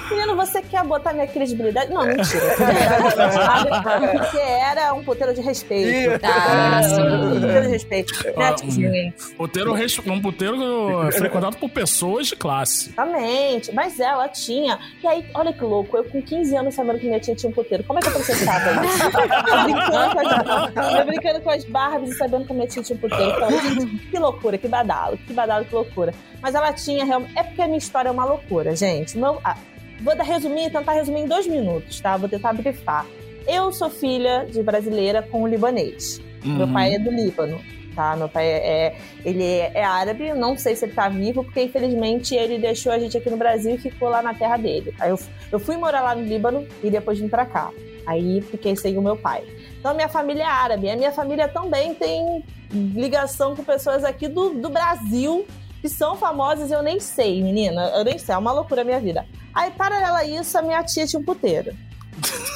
Menino, 0.10 0.36
você 0.36 0.62
quer 0.62 0.84
botar 0.84 1.14
minha 1.14 1.26
credibilidade? 1.28 1.92
Não, 1.92 2.06
mentira. 2.06 2.42
Porque 4.20 4.38
era 4.38 4.94
um 4.94 5.04
puteiro 5.04 5.34
de 5.34 5.42
respeito. 5.42 6.20
Ah, 6.24 6.82
Um 6.84 7.40
puteiro 7.40 7.62
de 7.64 7.68
respeito. 7.70 8.14
Né, 8.26 8.34
Ah, 8.38 8.56
gente? 8.70 9.34
Puteiro, 9.36 9.74
res- 9.74 10.00
um 10.00 10.22
puteiro 10.22 11.12
frequentado 11.14 11.58
por 11.58 11.70
pessoas 11.70 12.28
de 12.28 12.36
classe. 12.36 12.90
Exatamente. 12.90 13.74
Mas 13.74 14.00
ela 14.00 14.28
tinha. 14.30 14.78
E 15.02 15.08
aí, 15.08 15.26
olha 15.34 15.54
que 15.54 15.64
louco. 15.64 15.98
Eu 15.98 16.04
com 16.04 16.22
15 16.22 16.56
anos 16.56 16.76
sabendo 16.76 17.00
que 17.00 17.06
minha 17.08 17.20
tia 17.20 17.36
tinha 17.36 17.50
um 17.50 17.54
puteiro. 17.54 17.84
Como 17.84 18.00
é 18.00 18.02
que 18.02 18.10
eu 18.10 18.14
processava 18.14 18.86
isso? 18.86 19.04
eu, 19.08 19.64
brincando 19.64 20.12
com 20.14 20.20
as, 20.20 20.96
eu 21.00 21.06
brincando 21.06 21.42
com 21.42 21.50
as 21.50 21.64
Barbies 21.66 22.12
e 22.12 22.18
sabendo 22.18 22.46
que 22.46 22.52
a 22.52 22.56
minha 22.56 22.68
tia 22.68 22.84
tinha 22.84 22.98
um 22.98 23.00
puteiro. 23.00 23.32
Então, 23.36 23.50
gente, 23.62 23.98
que 24.10 24.20
loucura, 24.20 24.58
que 24.58 24.68
badalo, 24.68 25.18
que 25.18 25.34
badalo, 25.34 25.66
que 25.66 25.74
loucura. 25.74 26.14
Mas 26.44 26.54
ela 26.54 26.72
tinha 26.74 27.04
realmente. 27.06 27.36
É 27.38 27.42
porque 27.42 27.62
a 27.62 27.66
minha 27.66 27.78
história 27.80 28.10
é 28.10 28.12
uma 28.12 28.26
loucura, 28.26 28.76
gente. 28.76 29.18
Meu... 29.18 29.40
ah, 29.44 29.58
vou 30.02 30.16
dar 30.16 30.24
resumir, 30.26 30.70
tentar 30.70 30.92
resumir 30.92 31.22
em 31.22 31.28
dois 31.28 31.48
minutos, 31.48 32.00
tá? 32.02 32.18
Vou 32.18 32.28
tentar 32.30 32.52
brifar. 32.54 33.06
Eu 33.48 33.72
sou 33.72 33.90
filha 33.90 34.46
de 34.52 34.62
brasileira 34.62 35.22
com 35.24 35.44
um 35.44 35.48
libanês. 35.48 36.22
Meu 36.44 36.68
Uhum. 36.68 36.74
pai 36.74 36.96
é 36.96 37.00
do 37.00 37.10
Líbano, 37.10 37.60
tá? 37.96 38.16
Meu 38.18 38.28
pai 38.28 38.46
é, 38.46 38.58
é- 38.88 38.96
ele 39.24 39.44
é, 39.44 39.72
é 39.76 39.84
árabe, 39.84 40.34
não 40.34 40.58
sei 40.58 40.76
se 40.76 40.84
ele 40.86 40.92
tá 40.94 41.08
vivo, 41.08 41.44
porque 41.46 41.64
infelizmente 41.64 42.36
ele 42.36 42.58
deixou 42.58 42.92
a 42.92 43.00
gente 43.00 43.18
aqui 43.18 43.30
no 43.30 43.38
Brasil 43.38 43.76
e 43.76 43.78
ficou 43.78 44.10
lá 44.10 44.22
na 44.22 44.34
terra 44.34 44.58
dele. 44.58 44.94
Aí 45.00 45.10
eu, 45.10 45.20
eu 45.52 45.60
fui 45.60 45.78
morar 45.78 46.02
lá 46.02 46.14
no 46.14 46.24
Líbano 46.24 46.68
e 46.84 46.90
depois 46.90 47.18
vim 47.20 47.30
pra 47.30 47.46
cá. 47.46 47.72
Aí 48.06 48.42
fiquei 48.42 48.76
sem 48.76 48.98
o 48.98 49.02
meu 49.02 49.16
pai. 49.16 49.44
Então 49.80 49.92
a 49.92 49.94
minha 49.94 50.10
família 50.10 50.44
é 50.44 50.46
árabe. 50.46 50.90
A 50.90 50.96
minha 50.98 51.12
família 51.14 51.48
também 51.48 51.94
tem 51.96 52.44
ligação 52.74 53.56
com 53.56 53.64
pessoas 53.64 54.04
aqui 54.04 54.28
do, 54.28 54.50
do 54.56 54.70
Brasil 54.70 55.46
que 55.84 55.90
são 55.90 56.16
famosas 56.16 56.72
eu 56.72 56.82
nem 56.82 56.98
sei, 56.98 57.44
menina. 57.44 57.90
Eu 57.90 58.06
nem 58.06 58.18
sei, 58.18 58.34
é 58.34 58.38
uma 58.38 58.54
loucura 58.54 58.84
a 58.84 58.86
minha 58.86 59.02
vida. 59.02 59.26
Aí, 59.54 59.70
paralela 59.72 60.20
a 60.20 60.24
isso, 60.24 60.58
a 60.58 60.62
minha 60.62 60.82
tia 60.82 61.06
tinha 61.06 61.20
um 61.20 61.26
puteiro. 61.26 61.76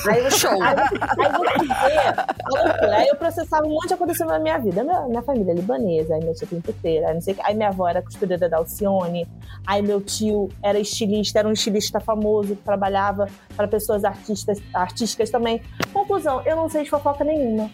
Aí 0.09 0.23
eu, 0.23 0.31
Show. 0.31 0.63
Aí, 0.63 0.75
aí 0.77 1.31
você. 1.33 2.85
Aí 2.85 3.07
eu 3.09 3.17
processava 3.17 3.67
um 3.67 3.71
monte 3.71 3.89
de 3.89 3.95
acontecimento 3.95 4.31
na 4.31 4.39
minha 4.39 4.57
vida. 4.57 4.81
Minha, 4.81 5.01
minha 5.07 5.21
família 5.21 5.51
é 5.51 5.55
libanesa, 5.55 6.15
aí 6.15 6.23
meu 6.23 6.33
tio 6.35 6.47
tem 6.47 6.61
puteira, 6.61 7.09
aí 7.09 7.15
não 7.15 7.19
sei 7.19 7.33
o 7.33 7.35
que. 7.35 7.43
Aí 7.43 7.53
minha 7.53 7.67
avó 7.67 7.85
era 7.85 8.01
costureira 8.01 8.47
da 8.47 8.59
Alcione, 8.59 9.27
aí 9.65 9.81
meu 9.81 9.99
tio 9.99 10.47
era 10.63 10.79
estilista, 10.79 11.39
era 11.39 11.49
um 11.49 11.51
estilista 11.51 11.99
famoso 11.99 12.55
que 12.55 12.63
trabalhava 12.63 13.27
para 13.57 13.67
pessoas 13.67 14.05
artistas, 14.05 14.61
artísticas 14.73 15.29
também. 15.29 15.61
Conclusão, 15.91 16.41
eu 16.45 16.55
não 16.55 16.69
sei 16.69 16.85
de 16.85 16.89
fofoca 16.89 17.25
nenhuma. 17.25 17.69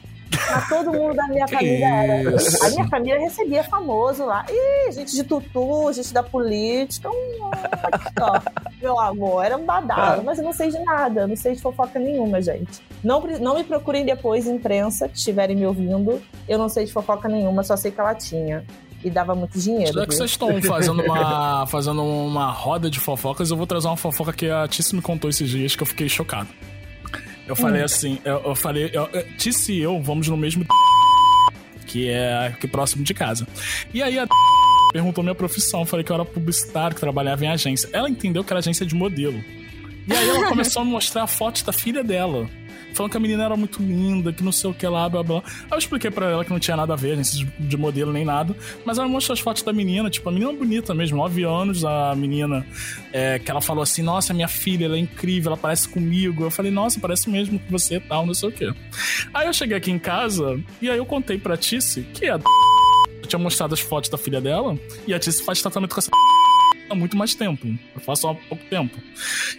Mas 0.52 0.70
todo 0.70 0.92
mundo 0.94 1.16
da 1.16 1.28
minha 1.28 1.48
família 1.48 1.88
era. 1.88 2.36
isso? 2.36 2.66
A 2.66 2.70
minha 2.70 2.88
família 2.88 3.20
recebia 3.20 3.64
famoso 3.64 4.26
lá. 4.26 4.46
Ih, 4.50 4.92
gente 4.92 5.14
de 5.14 5.24
tutu, 5.24 5.92
gente 5.94 6.14
da 6.14 6.24
política. 6.24 7.10
Ó. 7.10 8.40
Meu 8.82 9.00
amor, 9.00 9.44
era 9.44 9.58
um 9.58 9.66
badalo. 9.66 10.24
Mas 10.24 10.38
eu 10.38 10.44
não 10.44 10.54
sei 10.54 10.70
de 10.70 10.80
nada, 10.80 11.28
não 11.28 11.36
sei 11.36 11.56
de 11.56 11.62
fofoca 11.62 12.00
nenhuma, 12.00 12.42
gente. 12.42 12.82
Não, 13.04 13.22
não 13.40 13.56
me 13.56 13.64
procurem 13.64 14.06
depois, 14.06 14.48
imprensa, 14.48 15.08
que 15.08 15.18
estiverem 15.18 15.56
me 15.56 15.66
ouvindo. 15.66 16.22
Eu 16.48 16.58
não 16.58 16.70
sei 16.70 16.86
de 16.86 16.92
fofoca 16.94 17.28
nenhuma, 17.28 17.64
só 17.64 17.76
sei 17.76 17.92
que 17.92 18.00
ela 18.00 18.16
tinha. 18.16 18.64
E 19.04 19.10
dava 19.10 19.36
muito 19.36 19.60
dinheiro. 19.60 19.94
Já 19.94 20.08
que 20.08 20.16
vocês 20.16 20.30
estão 20.32 20.62
fazendo 20.62 21.02
uma, 21.04 21.66
fazendo 21.68 22.02
uma 22.02 22.50
roda 22.50 22.90
de 22.90 23.02
fofocas, 23.02 23.50
eu 23.52 23.58
vou 23.58 23.68
trazer 23.68 23.88
uma 23.88 23.98
fofoca 23.98 24.32
que 24.32 24.50
a 24.50 24.66
Tice 24.66 24.96
me 24.96 25.02
contou 25.02 25.30
esses 25.30 25.50
dias 25.50 25.76
que 25.76 25.84
eu 25.84 25.88
fiquei 25.88 26.08
chocado. 26.08 26.48
Eu 27.48 27.56
falei 27.56 27.82
Hum. 27.82 27.86
assim, 27.86 28.20
eu, 28.24 28.42
eu 28.46 28.56
falei, 28.56 28.90
eu, 28.94 29.10
eu- 29.14 29.24
Tice 29.38 29.74
e 29.74 29.82
eu 29.82 30.02
vamos 30.02 30.28
no 30.28 30.38
mesmo 30.38 30.66
que 31.86 32.10
é 32.10 32.48
aqui 32.48 32.68
próximo 32.68 33.04
de 33.04 33.14
casa. 33.14 33.48
E 33.94 34.02
aí 34.02 34.18
a 34.18 34.28
perguntou 34.92 35.24
minha 35.24 35.36
profissão, 35.36 35.82
eu 35.82 35.86
falei 35.86 36.04
que 36.04 36.12
eu 36.12 36.16
era 36.16 36.26
publicitário, 36.26 36.96
que 36.96 37.02
trabalhava 37.02 37.44
em 37.44 37.48
agência. 37.48 37.90
Ela 37.92 38.10
entendeu 38.10 38.44
que 38.44 38.52
era 38.54 38.60
agência 38.60 38.86
de 38.86 38.96
modelo. 38.96 39.44
E 40.08 40.14
aí 40.14 40.30
ela 40.30 40.48
começou 40.50 40.82
a 40.82 40.86
me 40.86 40.92
mostrar 40.92 41.26
fotos 41.28 41.62
da 41.64 41.74
filha 41.74 42.04
dela. 42.04 42.50
Falando 42.94 43.12
que 43.12 43.18
a 43.18 43.20
menina 43.20 43.44
era 43.44 43.56
muito 43.56 43.82
linda, 43.82 44.32
que 44.32 44.44
não 44.44 44.52
sei 44.52 44.70
o 44.70 44.74
que 44.74 44.88
lá, 44.88 45.08
blá 45.10 45.24
blá. 45.24 45.38
Aí 45.64 45.72
eu 45.72 45.78
expliquei 45.78 46.12
pra 46.12 46.30
ela 46.30 46.46
que 46.46 46.52
não 46.52 46.60
tinha 46.60 46.78
nada 46.78 46.94
a 46.94 46.96
ver, 46.96 47.14
agência 47.14 47.38
de, 47.38 47.46
de 47.46 47.78
modelo 47.78 48.12
nem 48.12 48.26
nada. 48.26 48.56
Mas 48.86 48.98
ela 48.98 49.08
mostrou 49.08 49.34
as 49.34 49.40
fotos 49.40 49.64
da 49.64 49.74
menina, 49.74 50.10
tipo, 50.10 50.28
a 50.30 50.32
menina 50.32 50.54
bonita 50.54 50.94
mesmo, 50.94 51.18
9 51.18 51.44
anos, 51.44 51.86
a 51.86 52.16
menina, 52.16 52.66
é, 53.12 53.40
que 53.40 53.50
ela 53.50 53.62
falou 53.62 53.84
assim: 53.84 54.02
Nossa, 54.02 54.34
minha 54.34 54.48
filha, 54.48 54.86
ela 54.86 54.96
é 54.96 55.00
incrível, 55.00 55.52
ela 55.52 55.58
parece 55.58 55.88
comigo. 55.90 56.44
Eu 56.44 56.52
falei: 56.52 56.72
Nossa, 56.72 57.00
parece 57.00 57.30
mesmo 57.30 57.60
com 57.60 57.70
você 57.70 57.96
e 57.96 58.00
tal, 58.00 58.26
não 58.26 58.34
sei 58.34 58.50
o 58.50 58.52
que. 58.52 58.72
Aí 59.34 59.48
eu 59.48 59.54
cheguei 59.54 59.78
aqui 59.78 59.92
em 59.92 60.00
casa 60.00 60.60
e 60.82 60.90
aí 60.90 60.98
eu 60.98 61.06
contei 61.06 61.38
pra 61.38 61.58
Tice 61.58 62.04
que 62.14 62.28
a 62.28 62.40
eu 63.22 63.28
tinha 63.28 63.40
mostrado 63.40 63.74
as 63.74 63.80
fotos 63.80 64.10
da 64.10 64.18
filha 64.18 64.42
dela 64.42 64.78
e 65.08 65.14
a 65.14 65.20
Tice 65.20 65.42
faz 65.42 65.62
tratamento 65.62 65.94
com 65.94 66.00
essa 66.00 66.12
há 66.94 66.96
muito 66.96 67.18
mais 67.18 67.36
tempo. 67.36 67.68
Eu 67.94 68.02
faço 68.02 68.28
há 68.28 68.36
pouco 68.36 68.64
tempo. 68.70 68.98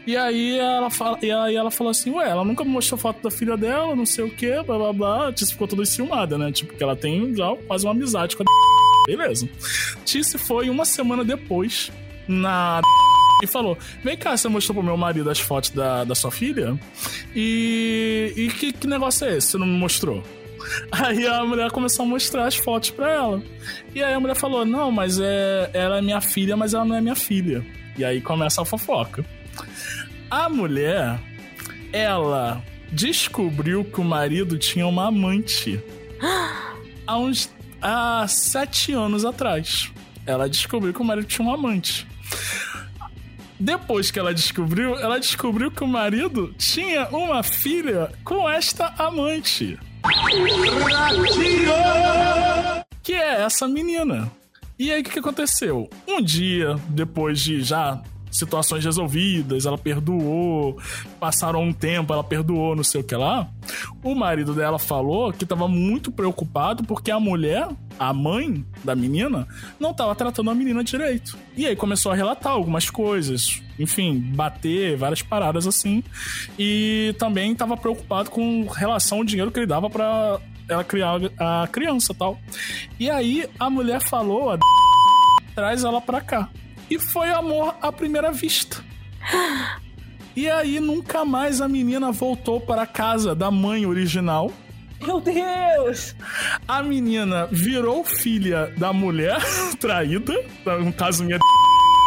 E 0.06 0.16
aí 0.16 0.58
ela 0.58 0.90
fala, 0.90 1.18
e 1.22 1.30
aí 1.30 1.54
ela 1.54 1.70
falou 1.70 1.90
assim: 1.90 2.10
Ué, 2.10 2.28
ela 2.28 2.44
nunca 2.44 2.64
me 2.64 2.70
mostrou 2.70 2.98
foto 2.98 3.22
da 3.22 3.30
filha 3.30 3.56
dela, 3.56 3.94
não 3.94 4.06
sei 4.06 4.24
o 4.24 4.30
que, 4.30 4.50
blá 4.62 4.78
blá 4.78 4.92
blá. 4.92 5.32
Tice 5.32 5.52
ficou 5.52 5.68
toda 5.68 5.82
enciumada, 5.82 6.38
né? 6.38 6.50
Tipo, 6.50 6.74
que 6.74 6.82
ela 6.82 6.96
tem 6.96 7.34
já 7.34 7.54
quase 7.66 7.84
uma 7.84 7.92
amizade 7.92 8.36
com 8.36 8.42
a 8.42 8.46
Beleza. 9.06 9.48
Tice 10.04 10.38
foi 10.38 10.70
uma 10.70 10.84
semana 10.84 11.24
depois 11.24 11.92
na 12.26 12.80
e 13.42 13.46
falou: 13.46 13.76
Vem 14.02 14.16
cá, 14.16 14.36
você 14.36 14.48
mostrou 14.48 14.74
pro 14.74 14.84
meu 14.84 14.96
marido 14.96 15.28
as 15.28 15.40
fotos 15.40 15.70
da, 15.70 16.04
da 16.04 16.14
sua 16.14 16.30
filha? 16.30 16.78
E. 17.34 18.32
E 18.36 18.48
que, 18.48 18.72
que 18.72 18.86
negócio 18.86 19.26
é 19.26 19.36
esse? 19.36 19.48
Você 19.48 19.58
não 19.58 19.66
me 19.66 19.76
mostrou? 19.76 20.22
Aí 20.90 21.26
a 21.26 21.44
mulher 21.44 21.70
começou 21.70 22.04
a 22.04 22.08
mostrar 22.08 22.46
as 22.46 22.56
fotos 22.56 22.90
pra 22.90 23.10
ela. 23.10 23.42
E 23.94 24.02
aí 24.02 24.14
a 24.14 24.20
mulher 24.20 24.36
falou: 24.36 24.64
Não, 24.64 24.90
mas 24.90 25.18
é, 25.20 25.70
ela 25.72 25.98
é 25.98 26.02
minha 26.02 26.20
filha, 26.20 26.56
mas 26.56 26.74
ela 26.74 26.84
não 26.84 26.96
é 26.96 27.00
minha 27.00 27.16
filha. 27.16 27.64
E 27.96 28.04
aí 28.04 28.20
começa 28.20 28.62
a 28.62 28.64
fofoca. 28.64 29.24
A 30.30 30.48
mulher, 30.48 31.18
ela 31.92 32.62
descobriu 32.90 33.84
que 33.84 34.00
o 34.00 34.04
marido 34.04 34.58
tinha 34.58 34.86
uma 34.86 35.08
amante 35.08 35.80
há 37.06 37.18
uns 37.18 37.52
há 37.80 38.26
sete 38.26 38.92
anos 38.92 39.24
atrás. 39.24 39.92
Ela 40.26 40.48
descobriu 40.48 40.92
que 40.94 41.02
o 41.02 41.04
marido 41.04 41.26
tinha 41.26 41.46
uma 41.46 41.54
amante. 41.54 42.06
Depois 43.60 44.10
que 44.10 44.18
ela 44.18 44.34
descobriu, 44.34 44.96
ela 44.96 45.18
descobriu 45.18 45.70
que 45.70 45.84
o 45.84 45.86
marido 45.86 46.54
tinha 46.58 47.08
uma 47.08 47.42
filha 47.42 48.10
com 48.24 48.48
esta 48.48 48.92
amante. 48.98 49.78
Que 53.02 53.14
é 53.14 53.42
essa 53.42 53.66
menina. 53.68 54.30
E 54.78 54.90
aí 54.92 55.00
o 55.00 55.04
que, 55.04 55.10
que 55.10 55.18
aconteceu? 55.18 55.88
Um 56.06 56.20
dia, 56.20 56.76
depois 56.88 57.40
de 57.40 57.62
já 57.62 58.02
situações 58.34 58.84
resolvidas, 58.84 59.64
ela 59.64 59.78
perdoou, 59.78 60.76
passaram 61.20 61.62
um 61.62 61.72
tempo, 61.72 62.12
ela 62.12 62.24
perdoou, 62.24 62.74
não 62.74 62.82
sei 62.82 63.00
o 63.00 63.04
que 63.04 63.14
lá. 63.14 63.48
O 64.02 64.14
marido 64.14 64.52
dela 64.52 64.78
falou 64.78 65.32
que 65.32 65.46
tava 65.46 65.68
muito 65.68 66.10
preocupado 66.10 66.82
porque 66.82 67.10
a 67.10 67.20
mulher, 67.20 67.68
a 67.98 68.12
mãe 68.12 68.66
da 68.82 68.96
menina, 68.96 69.46
não 69.78 69.94
tava 69.94 70.14
tratando 70.16 70.50
a 70.50 70.54
menina 70.54 70.82
direito. 70.82 71.38
E 71.56 71.66
aí 71.66 71.76
começou 71.76 72.10
a 72.10 72.14
relatar 72.16 72.52
algumas 72.52 72.90
coisas, 72.90 73.62
enfim, 73.78 74.18
bater, 74.18 74.96
várias 74.96 75.22
paradas 75.22 75.66
assim. 75.66 76.02
E 76.58 77.14
também 77.18 77.54
tava 77.54 77.76
preocupado 77.76 78.30
com 78.30 78.66
relação 78.66 79.18
ao 79.18 79.24
dinheiro 79.24 79.50
que 79.50 79.58
ele 79.60 79.66
dava 79.66 79.90
para 79.90 80.40
ela 80.68 80.84
criar 80.84 81.20
a 81.38 81.68
criança 81.70 82.14
tal. 82.14 82.38
E 82.98 83.10
aí 83.10 83.48
a 83.58 83.68
mulher 83.68 84.00
falou: 84.00 84.50
a 84.50 84.58
traz 85.54 85.84
ela 85.84 86.00
pra 86.00 86.20
cá. 86.20 86.48
E 86.90 86.98
foi 86.98 87.30
amor 87.30 87.74
à 87.80 87.90
primeira 87.92 88.32
vista. 88.32 88.82
E 90.36 90.50
aí 90.50 90.80
nunca 90.80 91.24
mais 91.24 91.60
a 91.60 91.68
menina 91.68 92.10
voltou 92.10 92.60
para 92.60 92.82
a 92.82 92.86
casa 92.88 93.36
da 93.36 93.52
mãe 93.52 93.86
original. 93.86 94.50
Meu 95.00 95.20
Deus! 95.20 96.16
A 96.66 96.82
menina 96.82 97.46
virou 97.52 98.02
filha 98.02 98.74
da 98.76 98.92
mulher 98.92 99.38
traída, 99.78 100.34
no 100.82 100.92
caso 100.92 101.22
minha 101.22 101.38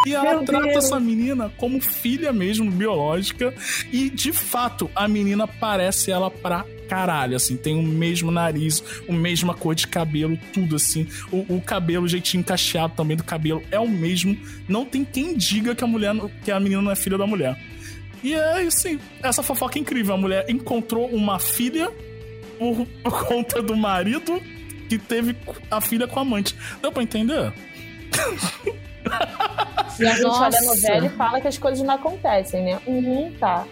e 0.06 0.14
ela 0.14 0.36
Meu 0.36 0.44
trata 0.44 0.66
Deus. 0.66 0.84
essa 0.84 1.00
menina 1.00 1.52
como 1.56 1.80
filha 1.80 2.32
mesmo, 2.32 2.70
biológica. 2.70 3.54
E 3.92 4.08
de 4.10 4.32
fato, 4.32 4.90
a 4.94 5.08
menina 5.08 5.46
parece 5.46 6.10
ela 6.10 6.30
pra 6.30 6.64
caralho, 6.88 7.36
assim. 7.36 7.56
Tem 7.56 7.78
o 7.78 7.82
mesmo 7.82 8.30
nariz, 8.30 8.82
a 9.08 9.12
mesma 9.12 9.54
cor 9.54 9.74
de 9.74 9.86
cabelo, 9.86 10.38
tudo 10.52 10.76
assim. 10.76 11.06
O, 11.30 11.56
o 11.56 11.60
cabelo, 11.60 12.04
o 12.04 12.08
jeitinho 12.08 12.42
cacheado 12.42 12.94
também 12.96 13.16
do 13.16 13.24
cabelo 13.24 13.62
é 13.70 13.78
o 13.78 13.88
mesmo. 13.88 14.36
Não 14.68 14.84
tem 14.84 15.04
quem 15.04 15.36
diga 15.36 15.74
que 15.74 15.84
a 15.84 15.86
mulher, 15.86 16.14
que 16.44 16.50
a 16.50 16.58
menina 16.58 16.80
não 16.80 16.90
é 16.90 16.96
filha 16.96 17.18
da 17.18 17.26
mulher. 17.26 17.58
E 18.22 18.34
é 18.34 18.62
assim, 18.62 18.98
essa 19.22 19.42
fofoca 19.42 19.78
é 19.78 19.80
incrível. 19.80 20.14
A 20.14 20.18
mulher 20.18 20.46
encontrou 20.48 21.06
uma 21.08 21.38
filha 21.38 21.90
por, 22.58 22.86
por 23.02 23.26
conta 23.26 23.62
do 23.62 23.76
marido 23.76 24.40
que 24.88 24.98
teve 24.98 25.36
a 25.70 25.80
filha 25.80 26.08
com 26.08 26.18
a 26.18 26.22
amante. 26.22 26.56
Deu 26.80 26.90
pra 26.90 27.02
entender? 27.02 27.52
E 30.00 30.06
a 30.06 30.10
gente 30.14 30.24
olha 30.26 30.34
a 30.36 30.50
Nossa. 30.50 30.64
novela 30.64 31.06
e 31.06 31.08
fala 31.10 31.40
que 31.40 31.48
as 31.48 31.58
coisas 31.58 31.84
não 31.84 31.94
acontecem, 31.94 32.62
né? 32.62 32.78
Uhum, 32.86 33.32
tá. 33.38 33.64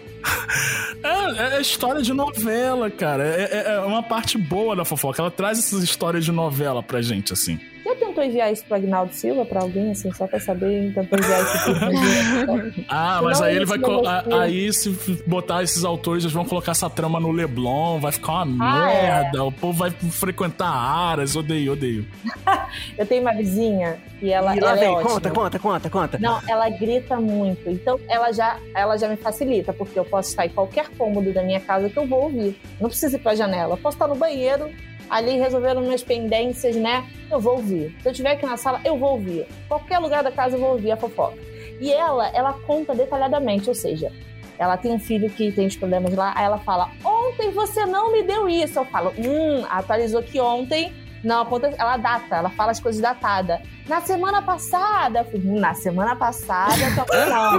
É, 1.03 1.57
é 1.57 1.61
história 1.61 2.01
de 2.01 2.13
novela, 2.13 2.89
cara. 2.91 3.23
É, 3.23 3.43
é- 3.43 3.75
é 3.75 3.79
uma 3.79 4.03
parte 4.03 4.37
boa 4.37 4.75
da 4.75 4.83
fofoca. 4.83 5.21
Ela 5.21 5.31
traz 5.31 5.57
essas 5.59 5.83
histórias 5.83 6.25
de 6.25 6.31
novela 6.31 6.83
pra 6.83 7.01
gente, 7.01 7.31
assim. 7.31 7.59
Já 7.87 7.95
tentou 7.95 8.21
enviar 8.23 8.51
isso 8.51 8.65
pro 8.65 8.75
Agnaldo 8.75 9.13
Silva, 9.13 9.45
pra 9.45 9.61
alguém, 9.61 9.91
assim, 9.91 10.11
só 10.11 10.27
pra 10.27 10.39
saber? 10.41 10.93
Tentou 10.93 11.17
enviar 11.17 11.41
isso 11.41 11.63
pro 11.63 12.83
Ah, 12.89 13.21
mas 13.23 13.39
Não, 13.39 13.47
aí 13.47 13.55
ele 13.55 13.65
vai. 13.65 13.77
a- 13.77 13.81
gostei. 13.81 14.39
Aí, 14.39 14.73
se 14.73 14.89
botar 15.25 15.63
esses 15.63 15.85
autores, 15.85 16.23
eles 16.23 16.33
vão 16.33 16.43
colocar 16.43 16.71
essa 16.73 16.89
trama 16.89 17.17
no 17.19 17.31
Leblon, 17.31 17.99
vai 17.99 18.11
ficar 18.11 18.43
uma 18.43 18.85
Ah, 18.85 18.91
é. 18.91 19.01
merda. 19.03 19.43
O 19.45 19.51
povo 19.51 19.77
vai 19.79 19.91
frequentar 19.91 20.67
aras. 20.69 21.35
Odeio, 21.35 21.73
odeio. 21.73 22.05
Eu 22.97 23.05
tenho 23.05 23.21
uma 23.21 23.33
vizinha 23.33 23.97
e 24.21 24.29
ela, 24.31 24.55
e 24.55 24.59
lá 24.59 24.71
ela 24.71 24.77
é 24.77 24.79
vem, 24.81 24.89
ótima. 24.89 25.09
conta, 25.09 25.29
conta, 25.29 25.59
conta, 25.59 25.89
conta. 25.89 26.17
Não, 26.19 26.41
ela 26.47 26.69
grita 26.69 27.17
muito. 27.19 27.69
Então, 27.69 27.99
ela 28.09 28.31
já, 28.33 28.57
ela 28.75 28.97
já 28.97 29.07
me 29.07 29.15
facilita, 29.15 29.71
porque 29.71 29.97
eu 29.97 30.03
posso 30.05 30.29
estar 30.31 30.45
em 30.45 30.49
qualquer 30.49 30.89
cômodo 30.97 31.31
da 31.31 31.41
minha 31.41 31.59
casa 31.61 31.89
que 31.89 31.97
eu 31.97 32.05
vou 32.05 32.23
ouvir. 32.23 32.59
Não 32.81 32.89
precisa 32.89 33.15
ir 33.15 33.19
pra 33.19 33.33
janela. 33.35 33.73
Eu 33.73 33.77
posso 33.77 33.95
estar 33.95 34.07
no 34.07 34.15
banheiro, 34.15 34.69
ali 35.09 35.37
resolvendo 35.37 35.81
minhas 35.81 36.03
pendências, 36.03 36.75
né? 36.75 37.05
Eu 37.31 37.39
vou 37.39 37.57
ouvir. 37.57 37.95
Se 38.01 38.07
eu 38.07 38.11
estiver 38.11 38.31
aqui 38.31 38.45
na 38.45 38.57
sala, 38.57 38.81
eu 38.83 38.97
vou 38.97 39.11
ouvir. 39.11 39.47
Qualquer 39.67 39.99
lugar 39.99 40.23
da 40.23 40.31
casa 40.31 40.55
eu 40.55 40.59
vou 40.59 40.71
ouvir 40.71 40.91
a 40.91 40.97
fofoca. 40.97 41.37
E 41.79 41.91
ela, 41.91 42.27
ela 42.29 42.53
conta 42.53 42.95
detalhadamente, 42.95 43.69
ou 43.69 43.75
seja, 43.75 44.11
ela 44.57 44.77
tem 44.77 44.91
um 44.91 44.99
filho 44.99 45.29
que 45.29 45.51
tem 45.51 45.67
os 45.67 45.75
problemas 45.75 46.13
lá, 46.15 46.33
aí 46.35 46.45
ela 46.45 46.57
fala: 46.59 46.89
Ontem 47.03 47.51
você 47.51 47.85
não 47.85 48.11
me 48.11 48.23
deu 48.23 48.49
isso. 48.49 48.79
Eu 48.79 48.85
falo: 48.85 49.13
Hum, 49.17 49.63
atualizou 49.69 50.23
que 50.23 50.39
ontem 50.39 50.91
não 51.23 51.41
aconteceu. 51.41 51.77
Ela 51.79 51.97
data, 51.97 52.35
ela 52.35 52.49
fala 52.49 52.71
as 52.71 52.79
coisas 52.79 53.01
datadas. 53.01 53.59
Na 53.87 54.01
semana 54.01 54.41
passada, 54.41 55.23
falei, 55.23 55.41
"Hum, 55.45 55.59
na 55.59 55.73
semana 55.73 56.13
passada, 56.15 56.73
tô... 57.05 57.13
ela, 57.15 57.57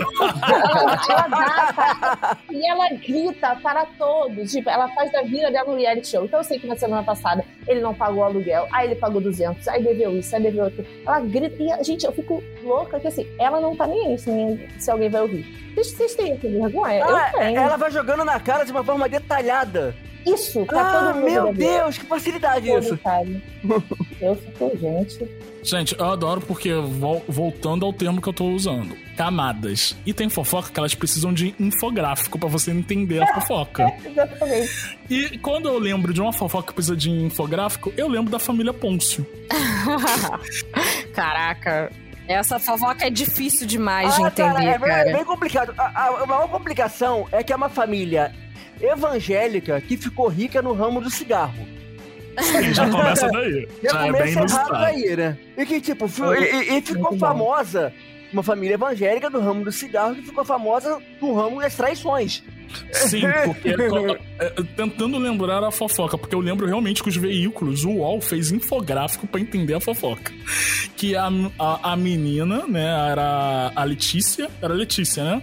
e 2.50 2.66
ela 2.68 2.88
grita 2.90 3.56
para 3.62 3.86
todos. 3.98 4.52
Tipo, 4.52 4.68
ela 4.68 4.88
faz 4.88 5.10
da 5.10 5.22
vida 5.22 5.50
dela 5.50 5.70
um 5.70 5.76
reality 5.76 6.08
show. 6.08 6.24
Então 6.24 6.40
eu 6.40 6.44
sei 6.44 6.58
que 6.58 6.66
na 6.66 6.76
semana 6.76 7.02
passada 7.02 7.44
ele 7.66 7.80
não 7.80 7.94
pagou 7.94 8.18
o 8.20 8.24
aluguel, 8.24 8.66
aí 8.72 8.86
ele 8.88 8.96
pagou 8.96 9.20
200, 9.20 9.66
aí 9.68 9.82
deveu 9.82 10.16
isso, 10.18 10.34
aí 10.36 10.42
deveu 10.42 10.66
aquilo. 10.66 10.86
Ela 11.06 11.20
grita. 11.20 11.56
E, 11.62 11.84
gente, 11.84 12.04
eu 12.04 12.12
fico 12.12 12.42
louca 12.62 13.00
que 13.00 13.08
assim, 13.08 13.26
ela 13.38 13.60
não 13.60 13.74
tá 13.74 13.86
nem 13.86 14.08
aí 14.08 14.18
se, 14.18 14.30
ninguém- 14.30 14.68
se 14.78 14.90
alguém 14.90 15.08
vai 15.08 15.22
ouvir. 15.22 15.44
Vocês, 15.74 15.88
vocês 15.96 16.14
têm 16.14 16.32
essa 16.32 16.48
vergonha? 16.48 17.04
Ah, 17.06 17.30
eu 17.32 17.38
tenho. 17.38 17.58
ela 17.60 17.76
vai 17.76 17.90
jogando 17.90 18.24
na 18.24 18.38
cara 18.40 18.64
de 18.64 18.72
uma 18.72 18.84
forma 18.84 19.08
detalhada. 19.08 19.94
Isso, 20.26 20.66
pra 20.66 20.80
Ah, 20.80 20.92
todo 20.92 21.14
mundo. 21.20 21.24
meu. 21.30 21.54
Deus, 21.54 21.96
que 21.96 22.04
facilidade 22.04 22.66
Todo 22.68 22.82
isso. 22.82 22.98
Eu 24.20 24.34
fico, 24.36 24.76
gente. 24.78 25.28
Gente, 25.62 25.96
eu 25.98 26.04
adoro 26.10 26.40
porque, 26.40 26.72
vol- 26.74 27.24
voltando 27.28 27.84
ao 27.86 27.92
termo 27.92 28.20
que 28.22 28.28
eu 28.28 28.32
tô 28.32 28.46
usando, 28.50 28.96
camadas. 29.16 29.96
E 30.06 30.12
tem 30.12 30.28
fofoca 30.28 30.70
que 30.72 30.78
elas 30.78 30.94
precisam 30.94 31.32
de 31.32 31.54
infográfico 31.58 32.38
pra 32.38 32.48
você 32.48 32.70
entender 32.70 33.22
a 33.22 33.26
fofoca. 33.34 33.86
Exatamente. 34.04 34.98
E 35.10 35.38
quando 35.38 35.68
eu 35.68 35.78
lembro 35.78 36.12
de 36.12 36.20
uma 36.20 36.32
fofoca 36.32 36.68
que 36.68 36.74
precisa 36.74 36.96
de 36.96 37.10
infográfico, 37.10 37.92
eu 37.96 38.08
lembro 38.08 38.30
da 38.30 38.38
família 38.38 38.72
Pôncio. 38.72 39.26
Caraca. 41.14 41.90
Essa 42.26 42.58
fofoca 42.58 43.06
é 43.06 43.10
difícil 43.10 43.66
demais 43.66 44.14
de 44.16 44.22
Ah, 44.22 44.30
cara, 44.30 44.50
entender, 44.50 44.68
é, 44.70 44.78
cara. 44.78 45.10
é 45.10 45.12
bem 45.14 45.24
complicado. 45.24 45.72
A, 45.78 45.84
a- 45.84 46.22
a 46.22 46.26
maior 46.26 46.48
complicação 46.48 47.26
é 47.32 47.42
que 47.42 47.52
é 47.52 47.56
uma 47.56 47.68
família 47.70 48.32
evangélica 48.80 49.80
que 49.80 49.96
ficou 49.96 50.28
rica 50.28 50.60
no 50.60 50.72
ramo 50.74 51.00
do 51.00 51.10
cigarro. 51.10 51.66
E 52.62 52.72
já 52.74 52.88
começa 52.88 53.28
daí. 53.28 53.68
Já, 53.82 53.90
Já 53.90 54.06
é 54.06 54.12
bem 54.12 54.34
começa 54.34 54.54
errado 54.56 54.70
daí, 54.72 55.16
né? 55.16 55.38
E 55.56 55.66
que, 55.66 55.80
tipo, 55.80 56.06
e, 56.06 56.78
e- 56.78 56.80
ficou 56.82 57.02
muito 57.02 57.10
bom. 57.12 57.18
famosa 57.18 57.92
uma 58.32 58.42
família 58.42 58.74
evangélica 58.74 59.30
do 59.30 59.40
ramo 59.40 59.64
do 59.64 59.72
cigarro 59.72 60.14
que 60.14 60.22
ficou 60.22 60.44
famosa 60.44 60.98
no 61.20 61.34
ramo 61.34 61.60
das 61.60 61.74
traições. 61.74 62.42
Sim, 62.92 63.22
porque 63.46 63.70
é, 63.70 64.44
é, 64.44 64.50
tentando 64.76 65.18
lembrar 65.18 65.64
a 65.64 65.70
fofoca, 65.70 66.18
porque 66.18 66.34
eu 66.34 66.40
lembro 66.40 66.66
realmente 66.66 67.02
que 67.02 67.08
os 67.08 67.16
veículos, 67.16 67.84
o 67.84 67.90
UOL 67.90 68.20
fez 68.20 68.52
infográfico 68.52 69.26
pra 69.26 69.40
entender 69.40 69.74
a 69.74 69.80
fofoca. 69.80 70.32
Que 70.96 71.16
a, 71.16 71.28
a, 71.58 71.92
a 71.92 71.96
menina, 71.96 72.66
né, 72.66 73.10
era 73.10 73.72
a 73.74 73.84
Letícia, 73.84 74.50
era 74.60 74.74
a 74.74 74.76
Letícia, 74.76 75.24
né? 75.24 75.42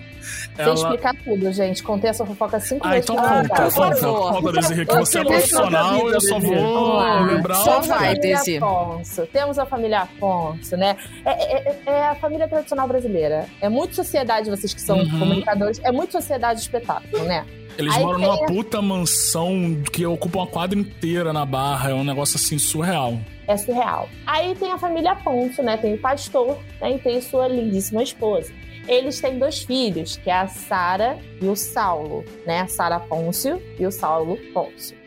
Sem 0.56 0.74
explicar 0.74 1.16
tudo, 1.24 1.52
gente. 1.52 1.84
Contei 1.84 2.10
essa 2.10 2.26
fofoca 2.26 2.60
cinco 2.60 2.86
Ah, 2.88 2.92
vezes. 2.92 3.06
então 3.10 3.16
pra 3.16 3.28
conta, 3.30 3.50
contar. 3.50 3.64
por 3.66 3.74
conta, 3.76 3.96
favor. 3.98 4.42
conta, 4.42 4.52
Desirê, 4.54 4.86
que 4.86 4.96
você 4.96 5.20
é 5.20 5.24
profissional, 5.26 6.10
eu 6.10 6.22
só 6.22 6.40
Desirê. 6.40 6.62
Vou 6.62 7.00
lembrar 7.26 7.56
Só 7.56 7.82
vai, 7.82 8.00
família 8.16 8.22
Desi. 8.22 8.58
Afonso. 8.58 9.28
Temos 9.28 9.60
a 9.60 9.66
família 9.66 10.00
Afonso, 10.02 10.78
né? 10.78 10.96
É, 11.26 11.30
é- 11.32 11.70
é- 11.70 11.92
é 11.92 12.08
a 12.10 12.16
família 12.16 12.48
tradicional 12.48 12.88
brasileira. 12.88 13.46
É 13.62 13.70
muito 13.70 13.96
sociedade, 13.96 14.50
vocês 14.50 14.74
que 14.74 14.82
são 14.82 14.98
Uhum. 15.00 15.10
comunicadores, 15.20 15.80
é 15.84 15.92
muito 15.92 16.12
sociedade 16.12 16.60
de 16.60 16.66
espetáculo, 16.66 17.24
né? 17.24 17.46
Eles 17.78 17.94
Aí 17.94 18.04
moram 18.04 18.20
numa 18.20 18.46
puta 18.46 18.82
mansão 18.82 19.82
que 19.92 20.06
ocupa 20.06 20.38
uma 20.40 20.48
quadra 20.48 20.80
inteira 20.80 21.34
na 21.34 21.46
barra, 21.46 21.90
é 21.90 21.94
um 21.94 22.06
negócio 22.06 22.38
assim 22.38 22.58
surreal. 22.58 23.20
É 23.48 23.58
surreal. 23.58 24.08
Aí 24.26 24.56
tem 24.56 24.72
a 24.72 24.78
família 24.78 25.12
Afonso, 25.12 25.62
né? 25.62 25.76
Tem 25.78 25.94
o 25.94 25.98
pastor 25.98 26.58
né? 26.82 26.92
e 26.94 27.00
tem 27.00 27.20
sua 27.22 27.48
lindíssima 27.50 28.02
esposa. 28.02 28.52
Eles 28.88 29.20
têm 29.20 29.40
dois 29.40 29.64
filhos, 29.64 30.18
que 30.18 30.30
é 30.30 30.34
a 30.34 30.48
Sara 30.48 31.18
e 31.42 31.48
o 31.48 31.56
Saulo, 31.56 32.24
né? 32.46 32.62
A 32.62 32.68
Sara 32.68 33.00
Pôncio 33.00 33.62
e 33.80 33.86
o 33.86 33.92
Saulo 33.92 34.38
Pôncio. 34.54 34.98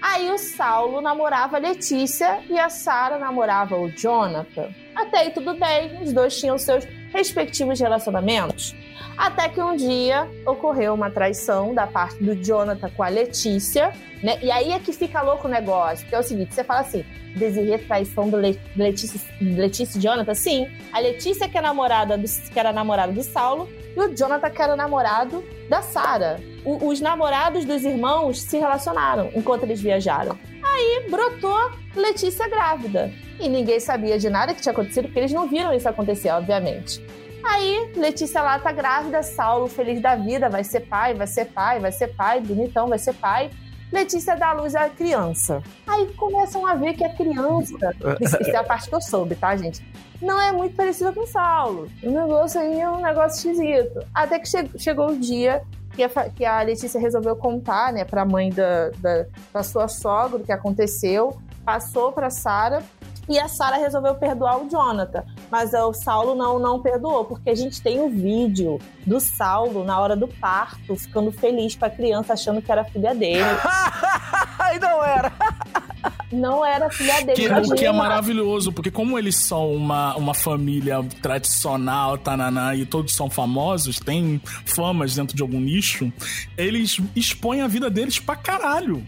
Aí 0.00 0.30
o 0.30 0.38
Saulo 0.38 1.00
namorava 1.00 1.56
a 1.56 1.60
Letícia 1.60 2.40
e 2.48 2.58
a 2.58 2.68
Sara 2.68 3.18
namorava 3.18 3.76
o 3.76 3.90
Jonathan. 3.90 4.72
Até 4.94 5.18
aí 5.18 5.30
tudo 5.30 5.54
bem, 5.54 6.02
os 6.02 6.12
dois 6.12 6.38
tinham 6.38 6.58
seus 6.58 6.84
respectivos 7.12 7.80
relacionamentos. 7.80 8.74
Até 9.16 9.48
que 9.48 9.60
um 9.60 9.74
dia 9.74 10.28
ocorreu 10.46 10.94
uma 10.94 11.10
traição 11.10 11.74
da 11.74 11.86
parte 11.86 12.22
do 12.22 12.36
Jonathan 12.36 12.88
com 12.96 13.02
a 13.02 13.08
Letícia, 13.08 13.92
né? 14.22 14.38
E 14.40 14.50
aí 14.50 14.72
é 14.72 14.78
que 14.78 14.92
fica 14.92 15.20
louco 15.22 15.48
o 15.48 15.50
negócio, 15.50 16.04
porque 16.04 16.14
é 16.14 16.18
o 16.18 16.22
seguinte, 16.22 16.54
você 16.54 16.62
fala 16.62 16.80
assim, 16.80 17.04
Desirê 17.38 17.78
traição 17.78 18.28
do 18.28 18.36
Le 18.36 18.58
Letícia, 18.76 19.20
Letícia 19.40 19.98
e 19.98 20.02
Jonathan? 20.02 20.34
Sim. 20.34 20.68
A 20.92 20.98
Letícia 20.98 21.48
que, 21.48 21.56
é 21.56 21.60
namorada 21.60 22.18
do, 22.18 22.24
que 22.26 22.58
era 22.58 22.72
namorada 22.72 23.12
do 23.12 23.22
Saulo 23.22 23.68
e 23.96 24.00
o 24.00 24.14
Jonathan 24.14 24.50
que 24.50 24.62
era 24.62 24.76
namorado 24.76 25.44
da 25.68 25.82
Sara. 25.82 26.40
Os 26.64 27.00
namorados 27.00 27.64
dos 27.64 27.84
irmãos 27.84 28.42
se 28.42 28.58
relacionaram 28.58 29.30
enquanto 29.34 29.62
eles 29.62 29.80
viajaram. 29.80 30.38
Aí 30.78 31.10
brotou 31.10 31.72
Letícia 31.96 32.48
grávida. 32.48 33.12
E 33.40 33.48
ninguém 33.48 33.80
sabia 33.80 34.16
de 34.16 34.30
nada 34.30 34.54
que 34.54 34.62
tinha 34.62 34.72
acontecido, 34.72 35.06
porque 35.06 35.18
eles 35.18 35.32
não 35.32 35.48
viram 35.48 35.74
isso 35.74 35.88
acontecer, 35.88 36.30
obviamente. 36.30 37.04
Aí, 37.42 37.92
Letícia 37.96 38.40
lá 38.40 38.60
tá 38.60 38.70
grávida, 38.70 39.20
Saulo 39.24 39.66
feliz 39.66 40.00
da 40.00 40.14
vida, 40.14 40.48
vai 40.48 40.62
ser 40.62 40.80
pai, 40.80 41.14
vai 41.14 41.26
ser 41.26 41.46
pai, 41.46 41.80
vai 41.80 41.90
ser 41.90 42.08
pai, 42.08 42.40
bonitão, 42.40 42.86
vai 42.86 42.98
ser 42.98 43.12
pai. 43.14 43.50
Letícia 43.90 44.36
dá 44.36 44.52
luz 44.52 44.76
à 44.76 44.88
criança. 44.88 45.62
Aí 45.84 46.06
começam 46.14 46.64
a 46.64 46.74
ver 46.76 46.94
que 46.94 47.04
a 47.04 47.12
criança. 47.12 47.74
Isso, 48.20 48.50
é 48.50 48.56
a 48.56 48.62
parte 48.62 48.88
que 48.88 48.94
eu 48.94 49.00
soube, 49.00 49.34
tá, 49.34 49.56
gente? 49.56 49.84
Não 50.22 50.40
é 50.40 50.52
muito 50.52 50.76
parecida 50.76 51.10
com 51.10 51.22
o 51.22 51.26
Saulo. 51.26 51.88
O 52.04 52.10
negócio 52.10 52.60
aí 52.60 52.80
é 52.80 52.88
um 52.88 53.00
negócio 53.00 53.50
esquisito. 53.50 54.06
Até 54.14 54.38
que 54.38 54.46
che 54.46 54.68
chegou 54.78 55.10
o 55.10 55.16
dia 55.18 55.62
que 55.98 56.02
a, 56.04 56.30
que 56.30 56.44
a, 56.44 56.62
Letícia 56.62 57.00
resolveu 57.00 57.34
contar, 57.34 57.92
né, 57.92 58.04
pra 58.04 58.24
mãe 58.24 58.50
da, 58.50 58.90
da, 58.98 59.26
da 59.52 59.62
sua 59.64 59.88
sogra 59.88 60.38
o 60.38 60.44
que 60.44 60.52
aconteceu. 60.52 61.36
Passou 61.64 62.12
pra 62.12 62.30
Sara 62.30 62.82
e 63.28 63.38
a 63.38 63.48
Sara 63.48 63.76
resolveu 63.76 64.14
perdoar 64.14 64.62
o 64.62 64.70
Jonathan. 64.70 65.24
Mas 65.50 65.74
o 65.74 65.92
Saulo 65.92 66.36
não, 66.36 66.58
não 66.60 66.80
perdoou, 66.80 67.24
porque 67.24 67.50
a 67.50 67.54
gente 67.54 67.82
tem 67.82 67.98
o 67.98 68.06
um 68.06 68.10
vídeo 68.10 68.78
do 69.04 69.18
Saulo 69.18 69.84
na 69.84 69.98
hora 69.98 70.14
do 70.14 70.28
parto, 70.28 70.96
ficando 70.96 71.32
feliz 71.32 71.74
com 71.74 71.84
a 71.84 71.90
criança, 71.90 72.32
achando 72.32 72.62
que 72.62 72.70
era 72.70 72.84
filha 72.84 73.14
dele. 73.14 73.42
e 74.74 74.78
não 74.78 75.04
era. 75.04 75.32
Não 76.30 76.64
era 76.64 76.90
filha 76.90 77.20
dele. 77.22 77.34
Que, 77.34 77.48
o 77.48 77.74
que 77.74 77.86
é 77.86 77.92
maravilhoso, 77.92 78.72
porque 78.72 78.90
como 78.90 79.18
eles 79.18 79.36
são 79.36 79.72
uma, 79.72 80.14
uma 80.16 80.34
família 80.34 81.02
tradicional, 81.22 82.18
tananã, 82.18 82.74
e 82.74 82.84
todos 82.84 83.14
são 83.14 83.30
famosos, 83.30 83.98
têm 83.98 84.40
famas 84.66 85.14
dentro 85.14 85.34
de 85.34 85.42
algum 85.42 85.60
nicho, 85.60 86.12
eles 86.56 87.00
expõem 87.16 87.62
a 87.62 87.66
vida 87.66 87.88
deles 87.88 88.18
pra 88.18 88.36
caralho. 88.36 89.02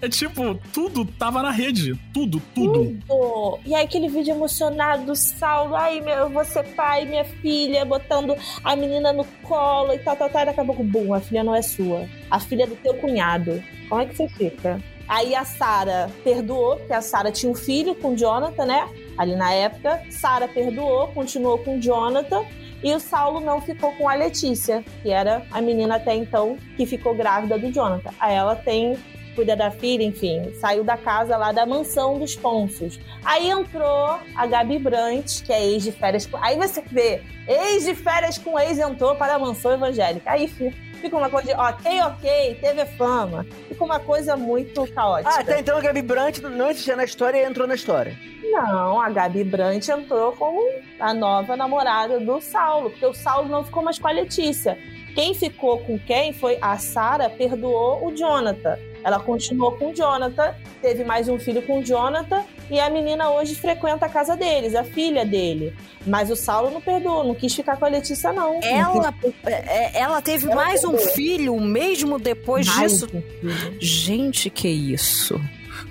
É 0.00 0.08
tipo, 0.08 0.54
tudo 0.72 1.04
tava 1.04 1.42
na 1.42 1.50
rede. 1.50 1.98
Tudo, 2.12 2.40
tudo. 2.54 2.96
Tudo. 3.06 3.58
E 3.64 3.74
aí 3.74 3.84
aquele 3.84 4.08
vídeo 4.08 4.34
emocionado 4.34 5.04
do 5.06 5.16
Saulo, 5.16 5.74
ai, 5.74 6.00
meu, 6.00 6.14
eu 6.14 6.30
vou 6.30 6.44
ser 6.44 6.64
pai, 6.74 7.04
minha 7.04 7.24
filha, 7.24 7.84
botando 7.84 8.34
a 8.62 8.76
menina 8.76 9.12
no 9.12 9.24
colo 9.42 9.92
e 9.92 9.98
tal, 9.98 10.16
tal, 10.16 10.30
tal. 10.30 10.42
E 10.42 10.46
daqui 10.46 10.60
a 10.60 10.64
pouco, 10.64 10.84
bum, 10.84 11.12
a 11.14 11.20
filha 11.20 11.42
não 11.42 11.54
é 11.54 11.62
sua. 11.62 12.08
A 12.30 12.38
filha 12.38 12.64
é 12.64 12.66
do 12.66 12.76
teu 12.76 12.94
cunhado. 12.94 13.62
Como 13.88 14.00
é 14.00 14.06
que 14.06 14.16
você 14.16 14.28
fica? 14.28 14.80
Aí 15.10 15.34
a 15.34 15.44
Sara 15.44 16.08
perdoou, 16.22 16.76
porque 16.76 16.92
a 16.92 17.02
Sara 17.02 17.32
tinha 17.32 17.50
um 17.50 17.54
filho 17.54 17.96
com 17.96 18.12
o 18.12 18.16
Jonathan, 18.16 18.64
né? 18.64 18.88
Ali 19.18 19.34
na 19.34 19.52
época. 19.52 20.00
Sara 20.08 20.46
perdoou, 20.46 21.08
continuou 21.08 21.58
com 21.58 21.78
o 21.78 21.80
Jonathan. 21.80 22.44
E 22.80 22.94
o 22.94 23.00
Saulo 23.00 23.40
não 23.40 23.60
ficou 23.60 23.92
com 23.94 24.08
a 24.08 24.14
Letícia, 24.14 24.84
que 25.02 25.10
era 25.10 25.44
a 25.50 25.60
menina 25.60 25.96
até 25.96 26.14
então 26.14 26.56
que 26.76 26.86
ficou 26.86 27.12
grávida 27.12 27.58
do 27.58 27.72
Jonathan. 27.72 28.10
Aí 28.20 28.36
ela 28.36 28.54
tem 28.54 28.96
cuida 29.30 29.56
da 29.56 29.70
filha, 29.70 30.02
enfim, 30.02 30.52
saiu 30.60 30.84
da 30.84 30.96
casa 30.96 31.36
lá 31.36 31.52
da 31.52 31.64
mansão 31.64 32.18
dos 32.18 32.36
Ponços. 32.36 32.98
Aí 33.24 33.50
entrou 33.50 34.18
a 34.36 34.46
Gabi 34.46 34.78
Brant, 34.78 35.42
que 35.42 35.52
é 35.52 35.64
ex 35.66 35.82
de 35.82 35.92
férias. 35.92 36.26
Com... 36.26 36.36
Aí 36.38 36.56
você 36.56 36.82
vê, 36.82 37.22
ex 37.46 37.84
de 37.84 37.94
férias 37.94 38.38
com 38.38 38.58
ex 38.58 38.78
entrou 38.78 39.14
para 39.16 39.34
a 39.34 39.38
mansão 39.38 39.72
evangélica. 39.72 40.30
Aí 40.30 40.48
fica 40.48 41.16
uma 41.16 41.30
coisa 41.30 41.48
de 41.48 41.54
ok, 41.54 42.00
ok, 42.02 42.58
teve 42.60 42.86
fama. 42.96 43.46
Fica 43.68 43.84
uma 43.84 43.98
coisa 43.98 44.36
muito 44.36 44.86
caótica. 44.92 45.34
Ah, 45.34 45.40
até 45.40 45.60
então 45.60 45.78
a 45.78 45.80
Gabi 45.80 46.02
Brant 46.02 46.38
não 46.38 46.70
existia 46.70 46.96
na 46.96 47.04
história 47.04 47.38
e 47.38 47.44
entrou 47.44 47.66
na 47.66 47.74
história. 47.74 48.16
Não, 48.42 49.00
a 49.00 49.08
Gabi 49.10 49.44
Brant 49.44 49.88
entrou 49.88 50.32
como 50.32 50.60
a 50.98 51.14
nova 51.14 51.56
namorada 51.56 52.18
do 52.18 52.40
Saulo, 52.40 52.90
porque 52.90 53.06
o 53.06 53.14
Saulo 53.14 53.48
não 53.48 53.64
ficou 53.64 53.82
mais 53.82 53.98
com 53.98 54.08
a 54.08 54.12
Letícia. 54.12 54.76
Quem 55.14 55.34
ficou 55.34 55.78
com 55.80 55.98
quem 55.98 56.32
foi 56.32 56.58
a 56.60 56.78
Sara, 56.78 57.28
perdoou 57.28 58.06
o 58.06 58.16
Jonathan. 58.16 58.78
Ela 59.02 59.18
continuou 59.18 59.72
com 59.72 59.90
o 59.90 59.94
Jonathan, 59.94 60.54
teve 60.80 61.04
mais 61.04 61.28
um 61.28 61.38
filho 61.38 61.62
com 61.62 61.80
o 61.80 61.84
Jonathan, 61.84 62.44
e 62.70 62.78
a 62.78 62.88
menina 62.90 63.30
hoje 63.30 63.54
frequenta 63.54 64.06
a 64.06 64.08
casa 64.08 64.36
deles, 64.36 64.74
a 64.74 64.84
filha 64.84 65.24
dele. 65.24 65.74
Mas 66.06 66.30
o 66.30 66.36
Saulo 66.36 66.70
não 66.70 66.80
perdoou, 66.80 67.24
não 67.24 67.34
quis 67.34 67.54
ficar 67.54 67.76
com 67.76 67.84
a 67.84 67.88
Letícia, 67.88 68.32
não. 68.32 68.60
Ela, 68.62 69.14
é, 69.44 70.00
ela 70.00 70.22
teve 70.22 70.46
ela 70.46 70.54
mais 70.54 70.82
perdoou. 70.82 71.02
um 71.02 71.06
filho 71.12 71.60
mesmo 71.60 72.18
depois 72.18 72.66
mais 72.66 72.92
disso? 72.92 73.08
Um 73.14 73.80
Gente, 73.80 74.50
que 74.50 74.68
isso. 74.68 75.40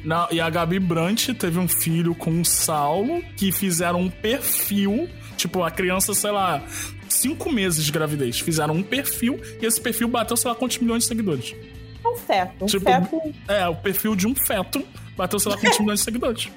Não, 0.03 0.27
e 0.31 0.39
a 0.39 0.49
Gabi 0.49 0.79
Brant 0.79 1.29
teve 1.37 1.59
um 1.59 1.67
filho 1.67 2.15
com 2.15 2.39
o 2.39 2.45
Saulo, 2.45 3.21
que 3.35 3.51
fizeram 3.51 4.01
um 4.01 4.09
perfil. 4.09 5.09
Tipo, 5.35 5.63
a 5.63 5.71
criança, 5.71 6.13
sei 6.13 6.31
lá, 6.31 6.63
cinco 7.07 7.51
meses 7.51 7.83
de 7.83 7.91
gravidez. 7.91 8.39
Fizeram 8.39 8.75
um 8.75 8.83
perfil 8.83 9.39
e 9.61 9.65
esse 9.65 9.79
perfil 9.79 10.07
bateu, 10.07 10.37
sei 10.37 10.49
lá, 10.49 10.55
quantos 10.55 10.77
milhões 10.77 11.03
de 11.03 11.09
seguidores. 11.09 11.55
É 12.03 12.07
um 12.07 12.15
feto. 12.15 12.63
Um 12.63 12.67
tipo, 12.67 12.85
feto. 12.85 13.21
É, 13.47 13.67
o 13.67 13.75
perfil 13.75 14.15
de 14.15 14.27
um 14.27 14.35
feto 14.35 14.85
bateu, 15.17 15.39
sei 15.39 15.51
lá, 15.51 15.57
quantos 15.57 15.79
milhões 15.79 15.99
de 15.99 16.05
seguidores. 16.05 16.49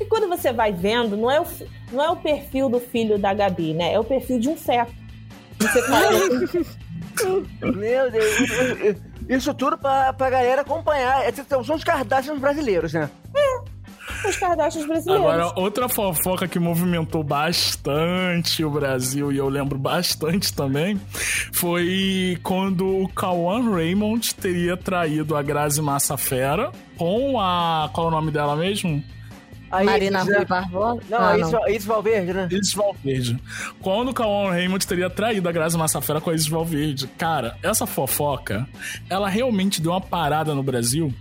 E 0.00 0.04
quando 0.06 0.28
você 0.28 0.52
vai 0.52 0.72
vendo, 0.72 1.16
não 1.16 1.30
é, 1.30 1.40
o, 1.40 1.46
não 1.92 2.04
é 2.04 2.10
o 2.10 2.16
perfil 2.16 2.68
do 2.68 2.80
filho 2.80 3.18
da 3.18 3.32
Gabi, 3.32 3.72
né? 3.74 3.92
É 3.92 4.00
o 4.00 4.04
perfil 4.04 4.38
de 4.40 4.48
um 4.48 4.56
feto. 4.56 4.92
Você 5.58 5.82
fala. 5.86 6.10
Meu 7.74 8.10
Deus. 8.10 9.00
Isso 9.28 9.54
tudo 9.54 9.78
pra, 9.78 10.12
pra 10.12 10.30
galera 10.30 10.62
acompanhar. 10.62 11.22
São 11.64 11.76
os 11.76 11.84
Kardashians 11.84 12.38
brasileiros, 12.38 12.92
né? 12.92 13.08
É 13.34 13.53
os 14.28 14.36
Kardashians 14.36 14.86
brasileiros. 14.86 15.26
Agora, 15.26 15.52
outra 15.56 15.88
fofoca 15.88 16.48
que 16.48 16.58
movimentou 16.58 17.22
bastante 17.22 18.64
o 18.64 18.70
Brasil, 18.70 19.32
e 19.32 19.36
eu 19.36 19.48
lembro 19.48 19.78
bastante 19.78 20.52
também, 20.52 21.00
foi 21.52 22.38
quando 22.42 23.02
o 23.02 23.08
Kawan 23.08 23.70
Raymond 23.74 24.34
teria 24.34 24.76
traído 24.76 25.36
a 25.36 25.42
Grazi 25.42 25.82
Massafera 25.82 26.72
com 26.96 27.40
a... 27.40 27.90
qual 27.92 28.06
é 28.06 28.08
o 28.08 28.12
nome 28.12 28.30
dela 28.30 28.56
mesmo? 28.56 29.02
Aí, 29.70 29.86
Marina 29.86 30.22
Rui 30.22 30.44
Barbosa? 30.44 31.00
Não, 31.08 31.18
ah, 31.18 31.38
Isis, 31.38 31.52
não. 31.52 31.68
Isis 31.68 31.84
Valverde, 31.84 32.32
né? 32.32 32.48
Isis 32.50 32.74
Valverde. 32.74 33.38
Quando 33.80 34.10
o 34.10 34.14
Cauã 34.14 34.50
Raymond 34.50 34.86
teria 34.86 35.10
traído 35.10 35.48
a 35.48 35.52
Grazi 35.52 35.76
Massafera 35.76 36.20
com 36.20 36.30
a 36.30 36.34
Isis 36.34 36.48
Valverde. 36.48 37.06
Cara, 37.18 37.56
essa 37.62 37.86
fofoca, 37.86 38.68
ela 39.08 39.28
realmente 39.28 39.80
deu 39.80 39.92
uma 39.92 40.00
parada 40.00 40.54
no 40.54 40.62
Brasil 40.62 41.12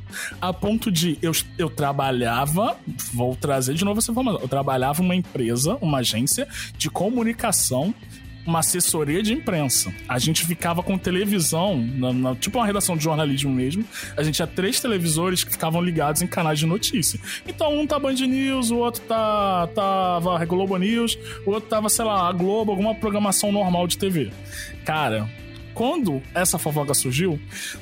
a 0.41 0.53
ponto 0.53 0.91
de 0.91 1.17
eu, 1.21 1.31
eu 1.57 1.69
trabalhava, 1.69 2.77
vou 3.13 3.35
trazer 3.35 3.73
de 3.73 3.83
novo 3.83 3.99
essa 3.99 4.11
informação, 4.11 4.41
eu 4.41 4.47
trabalhava 4.47 5.01
uma 5.01 5.15
empresa, 5.15 5.77
uma 5.81 5.99
agência 5.99 6.47
de 6.77 6.89
comunicação 6.89 7.93
uma 8.45 8.59
assessoria 8.59 9.21
de 9.23 9.33
imprensa. 9.33 9.93
A 10.07 10.19
gente 10.19 10.45
ficava 10.45 10.83
com 10.83 10.97
televisão, 10.97 11.77
na, 11.77 12.13
na, 12.13 12.35
tipo 12.35 12.57
uma 12.57 12.65
redação 12.65 12.97
de 12.97 13.03
jornalismo 13.03 13.51
mesmo. 13.51 13.85
A 14.17 14.23
gente 14.23 14.35
tinha 14.35 14.47
três 14.47 14.79
televisores 14.79 15.43
que 15.43 15.51
ficavam 15.51 15.81
ligados 15.81 16.21
em 16.21 16.27
canais 16.27 16.59
de 16.59 16.65
notícia. 16.65 17.19
Então, 17.47 17.79
um 17.79 17.87
tá 17.87 17.97
Band 17.97 18.13
News, 18.13 18.71
o 18.71 18.77
outro 18.77 19.01
tá 19.01 19.67
tava 19.73 20.43
Globo 20.45 20.77
News, 20.77 21.17
o 21.45 21.51
outro 21.51 21.69
tava, 21.69 21.89
sei 21.89 22.05
lá, 22.05 22.27
a 22.27 22.31
Globo, 22.31 22.71
alguma 22.71 22.93
programação 22.95 23.51
normal 23.51 23.87
de 23.87 23.97
TV. 23.97 24.31
Cara, 24.85 25.29
quando 25.73 26.21
essa 26.33 26.57
fofoca 26.57 26.93
surgiu, 26.93 27.39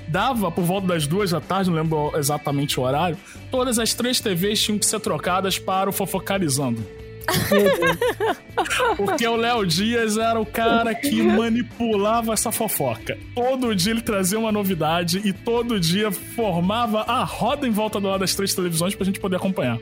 dava 0.08 0.52
por 0.52 0.64
volta 0.64 0.88
das 0.88 1.06
duas 1.06 1.32
da 1.32 1.42
tarde, 1.42 1.70
não 1.70 1.78
lembro 1.78 2.12
exatamente 2.16 2.80
o 2.80 2.84
horário, 2.84 3.18
todas 3.50 3.80
as 3.80 3.94
três 3.94 4.20
TVs 4.20 4.62
tinham 4.62 4.80
que 4.80 4.86
ser 4.86 5.00
trocadas 5.00 5.60
para 5.60 5.90
o 5.90 5.94
Fofocalizando. 5.94 7.01
Porque 8.98 9.28
o 9.28 9.36
Léo 9.36 9.66
Dias 9.66 10.18
era 10.18 10.40
o 10.40 10.46
cara 10.46 10.94
que 10.94 11.22
manipulava 11.22 12.34
essa 12.34 12.52
fofoca. 12.52 13.18
Todo 13.34 13.76
dia 13.76 13.92
ele 13.92 14.02
trazia 14.02 14.40
uma 14.40 14.52
novidade 14.52 15.22
e 15.24 15.34
todo 15.34 15.80
dia 15.80 16.12
formava 16.12 17.02
a 17.02 17.24
roda 17.24 17.68
em 17.68 17.72
volta 17.72 18.00
do 18.00 18.08
lado 18.08 18.22
das 18.22 18.36
três 18.36 18.54
televisões 18.54 18.96
pra 18.96 19.06
gente 19.06 19.20
poder 19.20 19.38
acompanhar. 19.38 19.78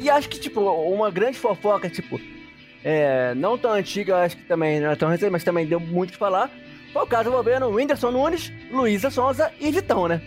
E 0.00 0.10
acho 0.10 0.28
que, 0.28 0.40
tipo, 0.40 0.60
uma 0.60 1.10
grande 1.10 1.38
fofoca, 1.38 1.88
tipo, 1.88 2.20
é, 2.82 3.34
não 3.34 3.56
tão 3.56 3.72
antiga, 3.72 4.18
acho 4.18 4.36
que 4.36 4.44
também 4.44 4.80
não 4.80 4.90
é 4.90 4.96
tão 4.96 5.08
recente, 5.08 5.30
mas 5.30 5.44
também 5.44 5.66
deu 5.66 5.80
muito 5.80 6.12
que 6.12 6.18
falar. 6.18 6.50
Foi 6.92 7.02
o 7.02 7.06
caso 7.06 7.28
envolvendo 7.28 7.68
Whindersson 7.68 8.10
Nunes, 8.10 8.52
Luísa 8.70 9.10
Sonza 9.10 9.52
e 9.60 9.70
Vitão, 9.70 10.08
né? 10.08 10.20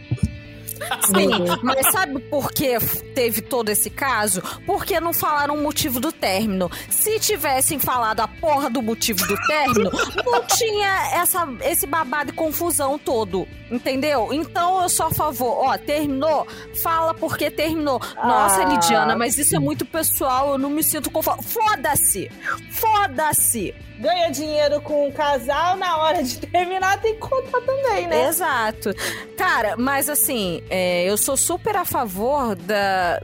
Sim, 1.06 1.30
mas 1.64 1.92
sabe 1.92 2.20
por 2.20 2.52
que 2.52 2.78
teve 3.14 3.42
todo 3.42 3.70
esse 3.70 3.90
caso? 3.90 4.42
Porque 4.66 5.00
não 5.00 5.14
falaram 5.14 5.56
o 5.56 5.62
motivo 5.62 6.00
do 6.00 6.12
término. 6.12 6.70
Se 6.90 7.20
tivessem 7.20 7.80
falado 7.80 8.22
a 8.22 8.28
porra 8.28 8.70
do 8.70 8.82
motivo 8.82 9.26
do 9.28 9.36
término, 9.48 9.92
não 10.26 10.44
tinha 10.46 11.12
essa, 11.14 11.48
esse 11.62 11.86
babado 11.86 12.32
e 12.32 12.34
confusão 12.34 12.98
todo. 12.98 13.48
Entendeu? 13.70 14.34
Então 14.34 14.82
eu 14.82 14.90
sou 14.90 15.08
a 15.08 15.12
favor. 15.12 15.66
Ó, 15.66 15.78
terminou? 15.78 16.46
Fala 16.82 17.14
porque 17.14 17.50
terminou. 17.50 18.02
Nossa, 18.16 18.64
ah. 18.64 18.66
Lidiana, 18.66 19.16
mas 19.16 19.38
isso 19.38 19.56
é 19.56 19.60
muito 19.60 19.86
pessoal. 19.86 20.52
Eu 20.52 20.58
não 20.58 20.70
me 20.70 20.84
sinto 20.84 21.10
confortável. 21.10 21.50
Foda-se! 21.50 22.30
Foda-se! 22.72 23.74
ganha 24.02 24.32
dinheiro 24.32 24.82
com 24.82 25.08
o 25.08 25.14
casal, 25.14 25.78
na 25.78 25.98
hora 25.98 26.24
de 26.24 26.40
terminar 26.40 27.00
tem 27.00 27.14
que 27.14 27.20
contar 27.20 27.62
também, 27.62 28.08
né? 28.08 28.28
Exato. 28.28 28.90
Cara, 29.38 29.76
mas 29.78 30.10
assim, 30.10 30.61
é, 30.70 31.09
eu 31.09 31.18
sou 31.18 31.36
super 31.36 31.76
a 31.76 31.86
favor 31.86 32.55
da, 32.55 33.22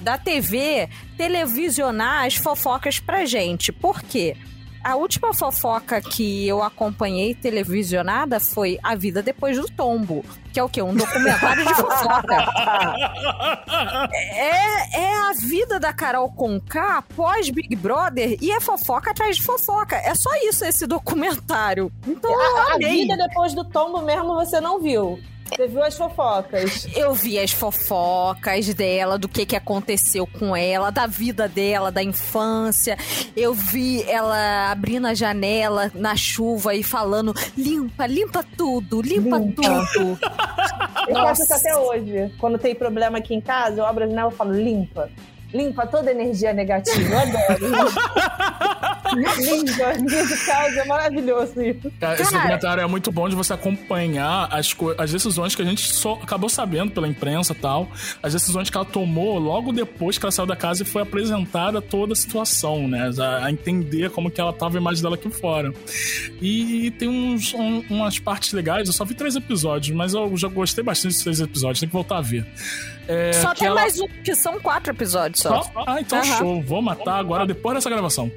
da 0.00 0.18
TV 0.18 0.88
televisionar 1.16 2.26
as 2.26 2.36
fofocas 2.36 2.98
pra 2.98 3.24
gente. 3.24 3.72
Por 3.72 4.02
quê? 4.02 4.36
A 4.82 4.96
última 4.96 5.34
fofoca 5.34 6.00
que 6.00 6.48
eu 6.48 6.62
acompanhei 6.62 7.34
televisionada 7.34 8.40
foi 8.40 8.78
A 8.82 8.94
Vida 8.94 9.22
Depois 9.22 9.58
do 9.58 9.66
Tombo, 9.66 10.24
que 10.54 10.58
é 10.58 10.62
o 10.62 10.70
quê? 10.70 10.80
Um 10.80 10.94
documentário 10.94 11.66
de 11.66 11.74
fofoca. 11.74 12.36
É, 14.32 15.00
é 15.00 15.16
a 15.16 15.32
vida 15.32 15.78
da 15.78 15.92
Carol 15.92 16.30
Conká 16.32 17.02
pós 17.14 17.50
Big 17.50 17.74
Brother 17.76 18.36
e 18.40 18.50
é 18.50 18.60
fofoca 18.60 19.10
atrás 19.10 19.36
de 19.36 19.42
fofoca. 19.42 19.96
É 19.96 20.14
só 20.14 20.30
isso 20.48 20.64
esse 20.64 20.86
documentário. 20.86 21.92
Então, 22.06 22.32
a, 22.32 22.74
a 22.74 22.78
vida 22.78 23.16
depois 23.16 23.54
do 23.54 23.64
tombo 23.64 24.00
mesmo 24.02 24.34
você 24.34 24.60
não 24.60 24.80
viu. 24.80 25.18
Você 25.56 25.66
viu 25.66 25.82
as 25.82 25.96
fofocas? 25.96 26.86
Eu 26.94 27.12
vi 27.12 27.38
as 27.38 27.50
fofocas 27.52 28.72
dela, 28.74 29.18
do 29.18 29.28
que, 29.28 29.44
que 29.44 29.56
aconteceu 29.56 30.26
com 30.26 30.56
ela, 30.56 30.90
da 30.90 31.06
vida 31.06 31.48
dela, 31.48 31.90
da 31.90 32.02
infância. 32.02 32.96
Eu 33.36 33.52
vi 33.52 34.02
ela 34.04 34.70
abrindo 34.70 35.06
a 35.06 35.14
janela 35.14 35.90
na 35.94 36.16
chuva 36.16 36.74
e 36.74 36.82
falando: 36.82 37.34
limpa, 37.56 38.06
limpa 38.06 38.44
tudo, 38.56 39.00
limpa, 39.02 39.38
Limpa. 39.38 39.62
tudo. 39.92 40.18
Eu 41.08 41.14
faço 41.14 41.42
isso 41.42 41.54
até 41.54 41.76
hoje. 41.76 42.32
Quando 42.38 42.58
tem 42.58 42.74
problema 42.74 43.18
aqui 43.18 43.34
em 43.34 43.40
casa, 43.40 43.80
eu 43.80 43.86
abro 43.86 44.04
a 44.04 44.06
janela 44.06 44.30
e 44.30 44.34
falo, 44.34 44.52
limpa. 44.52 45.10
Limpa 45.52 45.86
toda 45.86 46.10
energia 46.10 46.52
negativa. 46.52 47.00
Eu 47.00 47.18
adoro. 47.18 47.90
de 50.28 50.36
casa, 50.46 50.80
é 50.80 50.84
maravilhoso 50.84 51.60
isso. 51.60 51.90
Cara, 51.98 52.20
esse 52.20 52.32
documentário 52.32 52.82
é 52.82 52.86
muito 52.86 53.10
bom 53.10 53.28
de 53.28 53.34
você 53.34 53.52
acompanhar 53.52 54.48
as, 54.52 54.74
as 54.98 55.10
decisões 55.12 55.54
que 55.54 55.62
a 55.62 55.64
gente 55.64 55.92
só 55.92 56.14
acabou 56.14 56.48
sabendo 56.48 56.92
pela 56.92 57.08
imprensa 57.08 57.52
e 57.52 57.56
tal. 57.56 57.88
As 58.22 58.32
decisões 58.32 58.70
que 58.70 58.76
ela 58.76 58.86
tomou 58.86 59.38
logo 59.38 59.72
depois 59.72 60.18
que 60.18 60.24
ela 60.24 60.32
saiu 60.32 60.46
da 60.46 60.56
casa 60.56 60.82
e 60.82 60.86
foi 60.86 61.02
apresentada 61.02 61.80
toda 61.82 62.12
a 62.12 62.16
situação, 62.16 62.86
né? 62.86 63.10
A, 63.18 63.46
a 63.46 63.50
entender 63.50 64.10
como 64.10 64.30
que 64.30 64.40
ela 64.40 64.52
tava 64.52 64.76
a 64.78 64.80
imagem 64.80 65.02
dela 65.02 65.14
aqui 65.16 65.30
fora. 65.30 65.72
E 66.40 66.90
tem 66.92 67.08
uns, 67.08 67.52
um- 67.54 67.84
umas 67.90 68.18
partes 68.18 68.52
legais, 68.52 68.86
eu 68.86 68.92
só 68.92 69.04
vi 69.04 69.14
três 69.14 69.34
episódios, 69.36 69.94
mas 69.96 70.14
eu 70.14 70.36
já 70.36 70.48
gostei 70.48 70.84
bastante 70.84 71.08
desses 71.12 71.22
três 71.24 71.40
episódios, 71.40 71.80
tem 71.80 71.88
que 71.88 71.92
voltar 71.92 72.18
a 72.18 72.22
ver. 72.22 72.46
É, 73.08 73.32
Só 73.32 73.52
tem 73.54 73.66
ela- 73.66 73.80
mais 73.80 74.00
um, 74.00 74.06
que 74.06 74.34
são 74.36 74.60
quatro 74.60 74.92
episódios 74.92 75.42
só. 75.42 75.62
só? 75.62 75.84
Ah, 75.86 76.00
então 76.00 76.18
Aham. 76.20 76.38
show. 76.38 76.62
Vou 76.62 76.80
matar 76.80 77.18
agora 77.18 77.44
depois 77.46 77.74
dessa 77.74 77.90
gravação. 77.90 78.30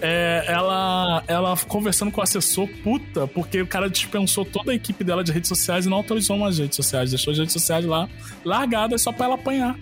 É, 0.00 0.44
ela, 0.48 1.22
ela 1.28 1.54
conversando 1.68 2.10
com 2.10 2.20
o 2.20 2.24
assessor 2.24 2.66
puta, 2.82 3.26
porque 3.26 3.60
o 3.60 3.66
cara 3.66 3.88
dispensou 3.90 4.44
toda 4.44 4.72
a 4.72 4.74
equipe 4.74 5.04
dela 5.04 5.22
de 5.22 5.30
redes 5.32 5.48
sociais 5.48 5.84
e 5.84 5.88
não 5.90 5.98
autorizou 5.98 6.36
umas 6.36 6.58
redes 6.58 6.76
sociais. 6.76 7.10
Deixou 7.10 7.32
as 7.32 7.38
redes 7.38 7.52
sociais 7.52 7.84
lá 7.84 8.08
largadas 8.44 9.02
só 9.02 9.12
pra 9.12 9.26
ela 9.26 9.34
apanhar. 9.34 9.76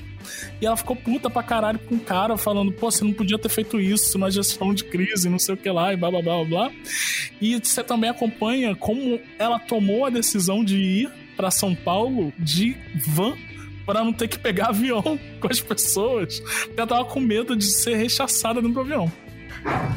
E 0.60 0.66
ela 0.66 0.76
ficou 0.76 0.94
puta 0.94 1.28
pra 1.28 1.42
caralho 1.42 1.78
com 1.80 1.96
o 1.96 2.00
cara, 2.00 2.36
falando, 2.36 2.70
pô, 2.72 2.90
você 2.90 3.02
não 3.04 3.12
podia 3.12 3.36
ter 3.38 3.48
feito 3.48 3.80
isso 3.80 4.16
numa 4.16 4.30
gestão 4.30 4.72
de 4.72 4.84
crise, 4.84 5.28
não 5.28 5.38
sei 5.38 5.54
o 5.54 5.58
que 5.58 5.68
lá, 5.68 5.92
e 5.92 5.96
blá 5.96 6.10
blá 6.10 6.22
blá 6.22 6.36
blá. 6.44 6.44
blá. 6.68 6.70
E 7.40 7.58
você 7.60 7.82
também 7.82 8.08
acompanha 8.10 8.74
como 8.76 9.18
ela 9.38 9.58
tomou 9.58 10.06
a 10.06 10.10
decisão 10.10 10.64
de 10.64 10.76
ir 10.78 11.10
pra 11.36 11.50
São 11.50 11.74
Paulo 11.74 12.32
de 12.38 12.76
van 12.94 13.34
pra 13.84 14.04
não 14.04 14.12
ter 14.12 14.28
que 14.28 14.38
pegar 14.38 14.68
avião 14.68 15.02
com 15.40 15.48
as 15.50 15.60
pessoas. 15.60 16.42
Ela 16.76 16.86
tava 16.86 17.04
com 17.04 17.20
medo 17.20 17.56
de 17.56 17.64
ser 17.64 17.96
rechaçada 17.96 18.60
dentro 18.60 18.74
do 18.74 18.80
avião. 18.80 19.12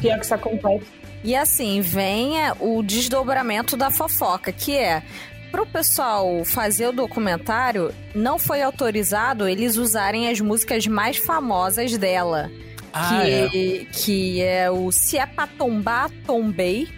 Pior 0.00 0.18
que 0.18 0.24
isso 0.24 0.34
acontece. 0.34 0.86
E 1.24 1.34
assim, 1.34 1.80
vem 1.80 2.40
é, 2.40 2.52
o 2.60 2.82
desdobramento 2.82 3.76
da 3.76 3.90
fofoca, 3.90 4.52
que 4.52 4.76
é 4.76 5.02
pro 5.50 5.66
pessoal 5.66 6.44
fazer 6.44 6.88
o 6.88 6.92
documentário, 6.92 7.92
não 8.14 8.38
foi 8.38 8.62
autorizado 8.62 9.48
eles 9.48 9.76
usarem 9.76 10.28
as 10.28 10.40
músicas 10.40 10.86
mais 10.86 11.16
famosas 11.16 11.96
dela. 11.96 12.50
que, 13.50 13.88
que 13.92 14.42
é 14.42 14.70
o 14.70 14.92
Se 14.92 15.18
é 15.18 15.26
pra 15.26 15.46
tombar, 15.46 16.10
tombei. 16.26 16.88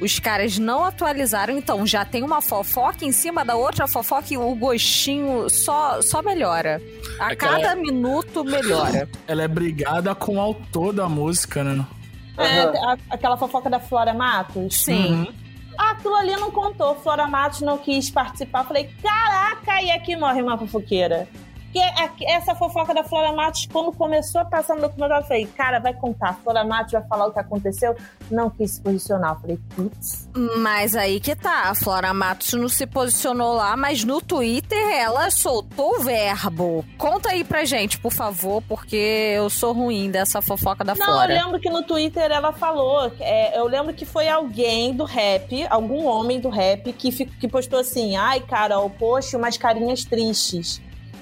Os 0.00 0.18
caras 0.18 0.58
não 0.58 0.84
atualizaram, 0.84 1.56
então 1.56 1.86
já 1.86 2.04
tem 2.04 2.22
uma 2.22 2.40
fofoca 2.42 3.04
em 3.04 3.12
cima 3.12 3.44
da 3.44 3.54
outra 3.56 3.86
fofoca 3.88 4.26
e 4.30 4.36
o 4.36 4.54
gostinho 4.54 5.48
só, 5.48 6.02
só 6.02 6.20
melhora. 6.22 6.80
A 7.18 7.28
Aquela- 7.28 7.58
cada 7.60 7.76
minuto 7.76 8.44
melhora. 8.44 9.08
Ela 9.26 9.42
é 9.44 9.48
brigada 9.48 10.14
com 10.14 10.36
o 10.36 10.40
autor 10.40 10.92
da 10.92 11.08
música, 11.08 11.64
né? 11.64 11.84
É, 12.36 12.60
a- 12.60 12.98
aquela 13.10 13.36
fofoca 13.38 13.70
da 13.70 13.80
Flora 13.80 14.12
Matos. 14.12 14.76
Sim. 14.84 15.12
Uhum. 15.12 15.32
Ah, 15.78 15.90
aquilo 15.92 16.14
ali 16.14 16.36
não 16.36 16.50
contou. 16.50 16.94
Flora 16.96 17.26
Matos 17.26 17.60
não 17.62 17.78
quis 17.78 18.10
participar. 18.10 18.64
Falei, 18.64 18.90
caraca, 19.02 19.80
e 19.82 19.90
aqui 19.90 20.14
morre 20.16 20.42
uma 20.42 20.56
fofoqueira. 20.58 21.26
Porque 22.08 22.24
essa 22.26 22.54
fofoca 22.54 22.94
da 22.94 23.04
Flora 23.04 23.32
Matos, 23.32 23.66
quando 23.70 23.92
começou 23.92 24.40
a 24.40 24.44
passar 24.44 24.74
no 24.74 24.82
documentário, 24.82 25.22
eu 25.22 25.26
falei, 25.28 25.46
cara, 25.46 25.78
vai 25.78 25.92
contar. 25.92 26.38
Flora 26.42 26.64
Matos 26.64 26.92
vai 26.92 27.02
falar 27.06 27.26
o 27.26 27.32
que 27.32 27.38
aconteceu. 27.38 27.94
Não 28.30 28.48
quis 28.48 28.72
se 28.72 28.80
posicionar. 28.80 29.32
Eu 29.34 29.40
falei, 29.40 29.58
putz. 29.74 30.28
Mas 30.58 30.94
aí 30.96 31.20
que 31.20 31.36
tá, 31.36 31.64
a 31.70 31.74
Flora 31.74 32.14
Matos 32.14 32.52
não 32.54 32.68
se 32.68 32.86
posicionou 32.86 33.54
lá, 33.54 33.76
mas 33.76 34.02
no 34.04 34.20
Twitter 34.20 34.78
ela 34.98 35.30
soltou 35.30 35.96
o 35.96 36.02
verbo. 36.02 36.84
Conta 36.96 37.30
aí 37.30 37.44
pra 37.44 37.64
gente, 37.64 37.98
por 37.98 38.12
favor, 38.12 38.62
porque 38.68 38.96
eu 38.96 39.50
sou 39.50 39.72
ruim 39.72 40.10
dessa 40.10 40.40
fofoca 40.40 40.82
da 40.84 40.94
Não, 40.94 41.04
Flora. 41.04 41.32
eu 41.34 41.44
lembro 41.44 41.60
que 41.60 41.68
no 41.70 41.82
Twitter 41.82 42.30
ela 42.30 42.52
falou. 42.52 43.12
é, 43.20 43.58
eu 43.58 43.66
lembro 43.66 43.92
que 43.92 44.04
foi 44.06 44.28
alguém 44.28 44.94
do 44.94 45.04
rap, 45.04 45.66
algum 45.68 46.06
homem 46.06 46.40
do 46.40 46.48
rap, 46.48 46.92
que, 46.92 47.10
que 47.26 47.48
postou 47.48 47.80
assim: 47.80 48.16
ai, 48.16 48.40
Carol, 48.40 48.88
poxa, 48.88 49.36
umas 49.36 49.56
carinhas 49.58 50.04
tristes. 50.04 50.80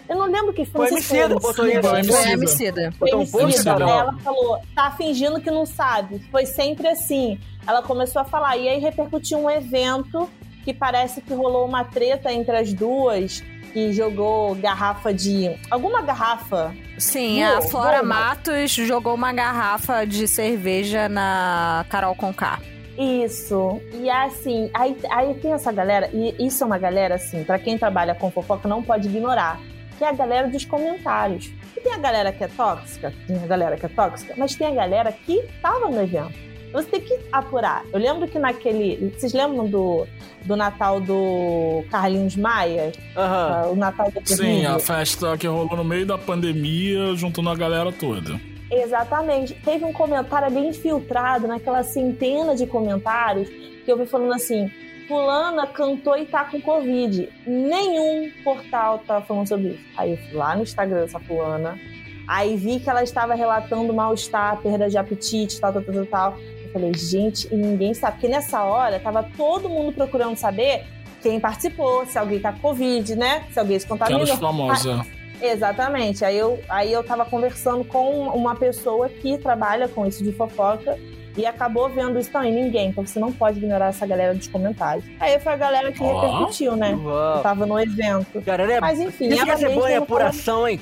Eu 0.08 0.16
não 0.16 0.26
lembro 0.26 0.52
que 0.52 0.64
Foi 0.66 0.88
se 0.88 0.94
Emicida, 0.94 1.34
botou 1.36 1.66
isso. 1.66 1.82
Foi 1.82 2.04
Foi 2.04 2.30
Emicida. 2.30 2.92
Um 3.00 3.40
Emicida. 3.40 3.70
ela 3.70 4.12
falou, 4.22 4.60
tá 4.74 4.90
fingindo 4.90 5.40
que 5.40 5.50
não 5.50 5.64
sabe. 5.64 6.20
Foi 6.30 6.44
sempre 6.44 6.88
assim. 6.88 7.38
Ela 7.66 7.82
começou 7.82 8.20
a 8.20 8.24
falar. 8.24 8.56
E 8.56 8.68
aí 8.68 8.78
repercutiu 8.78 9.38
um 9.38 9.50
evento 9.50 10.28
que 10.62 10.74
parece 10.74 11.20
que 11.20 11.32
rolou 11.32 11.66
uma 11.66 11.84
treta 11.84 12.32
entre 12.32 12.56
as 12.56 12.72
duas. 12.72 13.42
Que 13.72 13.92
jogou 13.92 14.54
garrafa 14.54 15.12
de. 15.12 15.50
Alguma 15.68 16.00
garrafa. 16.00 16.72
Sim, 16.96 17.42
a 17.42 17.60
Flora 17.60 18.02
boa. 18.02 18.04
Matos 18.04 18.70
jogou 18.70 19.14
uma 19.14 19.32
garrafa 19.32 20.04
de 20.04 20.28
cerveja 20.28 21.08
na 21.08 21.84
Carol 21.88 22.14
Conká. 22.14 22.60
Isso. 22.96 23.80
E 23.94 24.08
assim, 24.08 24.70
aí, 24.72 24.96
aí 25.10 25.34
tem 25.34 25.52
essa 25.52 25.72
galera, 25.72 26.08
e 26.12 26.36
isso 26.38 26.62
é 26.62 26.66
uma 26.66 26.78
galera, 26.78 27.16
assim, 27.16 27.42
pra 27.42 27.58
quem 27.58 27.76
trabalha 27.76 28.14
com 28.14 28.30
fofoca, 28.30 28.68
não 28.68 28.80
pode 28.80 29.08
ignorar. 29.08 29.58
Que 29.98 30.04
é 30.04 30.08
a 30.08 30.12
galera 30.12 30.48
dos 30.48 30.64
comentários. 30.64 31.50
E 31.76 31.80
tem 31.80 31.92
a 31.92 31.98
galera 31.98 32.32
que 32.32 32.42
é 32.44 32.48
tóxica, 32.48 33.12
tem 33.26 33.36
a 33.36 33.46
galera 33.46 33.76
que 33.76 33.86
é 33.86 33.88
tóxica, 33.88 34.34
mas 34.36 34.54
tem 34.54 34.66
a 34.66 34.74
galera 34.74 35.12
que 35.12 35.42
tava 35.62 35.88
no 35.90 36.02
evento. 36.02 36.32
Você 36.72 36.88
tem 36.88 37.00
que 37.02 37.16
apurar. 37.30 37.84
Eu 37.92 38.00
lembro 38.00 38.26
que 38.26 38.36
naquele. 38.36 39.12
Vocês 39.16 39.32
lembram 39.32 39.66
do, 39.68 40.04
do 40.44 40.56
Natal 40.56 41.00
do 41.00 41.84
Carlinhos 41.88 42.34
Maia? 42.34 42.90
Aham. 43.16 43.62
Ah, 43.64 43.68
O 43.68 43.76
Natal 43.76 44.10
do 44.10 44.20
Sim, 44.28 44.58
Rio? 44.62 44.74
a 44.74 44.78
festa 44.80 45.38
que 45.38 45.46
rolou 45.46 45.76
no 45.76 45.84
meio 45.84 46.04
da 46.04 46.18
pandemia, 46.18 47.14
juntando 47.14 47.48
a 47.50 47.54
galera 47.54 47.92
toda. 47.92 48.40
Exatamente. 48.72 49.54
Teve 49.64 49.84
um 49.84 49.92
comentário 49.92 50.48
ali 50.48 50.66
infiltrado 50.66 51.46
naquela 51.46 51.84
centena 51.84 52.56
de 52.56 52.66
comentários 52.66 53.48
que 53.48 53.92
eu 53.92 53.96
vi 53.96 54.06
falando 54.06 54.32
assim: 54.32 54.68
Fulana 55.06 55.66
cantou 55.66 56.16
e 56.16 56.24
tá 56.26 56.44
com 56.44 56.60
Covid. 56.60 57.28
Nenhum 57.46 58.30
portal 58.42 58.98
tá 59.06 59.20
falando 59.20 59.48
sobre 59.48 59.68
isso. 59.68 59.84
Aí 59.96 60.12
eu 60.12 60.16
fui 60.16 60.32
lá 60.32 60.56
no 60.56 60.62
Instagram 60.62 61.02
dessa 61.02 61.20
Fulana. 61.20 61.78
Aí 62.26 62.56
vi 62.56 62.80
que 62.80 62.88
ela 62.88 63.02
estava 63.02 63.34
relatando 63.34 63.92
mal-estar, 63.92 64.56
perda 64.62 64.88
de 64.88 64.96
apetite, 64.96 65.60
tal, 65.60 65.72
tal, 65.72 65.82
tal, 65.82 65.94
tal, 65.94 66.06
tal. 66.06 66.38
Eu 66.64 66.72
falei, 66.72 66.94
gente, 66.94 67.46
e 67.52 67.56
ninguém 67.56 67.92
sabe. 67.92 68.14
Porque 68.14 68.28
nessa 68.28 68.62
hora 68.62 68.98
tava 68.98 69.28
todo 69.36 69.68
mundo 69.68 69.92
procurando 69.92 70.36
saber 70.36 70.86
quem 71.22 71.38
participou, 71.38 72.06
se 72.06 72.18
alguém 72.18 72.40
tá 72.40 72.52
com 72.52 72.60
Covid, 72.60 73.14
né? 73.16 73.44
Se 73.52 73.58
alguém 73.58 73.78
se 73.78 73.86
contaminou. 73.86 74.22
os 74.22 74.30
famosos. 74.30 74.86
é. 74.86 75.24
Exatamente. 75.52 76.24
Aí 76.24 76.38
eu, 76.38 76.60
aí 76.68 76.92
eu 76.92 77.04
tava 77.04 77.24
conversando 77.24 77.84
com 77.84 78.28
uma 78.28 78.54
pessoa 78.54 79.08
que 79.08 79.36
trabalha 79.38 79.88
com 79.88 80.06
isso 80.06 80.22
de 80.24 80.32
fofoca 80.32 80.98
e 81.36 81.44
acabou 81.46 81.88
vendo 81.88 82.18
isso 82.18 82.30
também. 82.30 82.52
Ninguém. 82.52 82.88
Então 82.90 83.04
você 83.06 83.18
não 83.18 83.32
pode 83.32 83.58
ignorar 83.58 83.86
essa 83.88 84.06
galera 84.06 84.34
dos 84.34 84.46
comentários. 84.48 85.04
Aí 85.20 85.38
foi 85.40 85.52
a 85.52 85.56
galera 85.56 85.92
que 85.92 86.02
Ó. 86.02 86.20
repercutiu, 86.20 86.76
né? 86.76 86.96
Tava 87.42 87.66
no 87.66 87.78
evento. 87.78 88.40
Galera, 88.40 88.72
é... 88.74 88.80
Mas 88.80 89.00
enfim, 89.00 89.28
isso 89.28 89.44
que 89.44 89.50
é 89.50 89.54
em 89.54 89.74
não 89.74 89.80
falou- 89.82 89.96
apuração, 90.02 90.68
hein? 90.68 90.80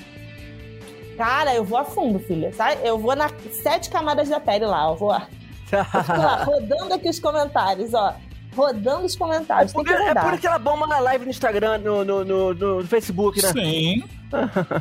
Cara, 1.17 1.55
eu 1.55 1.65
vou 1.65 1.79
a 1.79 1.85
fundo, 1.85 2.19
filha. 2.19 2.53
Sabe? 2.53 2.79
Eu 2.85 2.99
vou 2.99 3.15
nas 3.15 3.33
sete 3.63 3.91
camadas 3.91 4.29
da 4.29 4.41
pele 4.41 4.67
lá. 4.67 4.89
Eu 4.89 4.97
vou 4.97 5.09
lá. 5.09 5.29
Eu 5.73 5.79
lá, 6.23 6.45
rodando 6.45 6.93
aqui 6.95 7.09
os 7.09 7.19
comentários, 7.19 7.95
ó. 7.95 8.15
Rodando 8.55 9.07
os 9.07 9.17
comentários. 9.17 9.73
Tem 9.73 9.83
Porque 9.83 9.97
que 9.97 10.03
é 10.03 10.07
por 10.09 10.15
rodar. 10.15 10.33
isso 10.33 10.41
que 10.41 10.47
ela 10.47 10.59
bomba 10.59 10.87
na 10.87 10.99
live 10.99 11.25
no 11.25 11.31
Instagram, 11.31 11.79
no, 11.79 12.05
no, 12.05 12.25
no, 12.25 12.55
no 12.55 12.87
Facebook, 12.87 13.41
né? 13.43 13.53
Sim. 13.53 14.05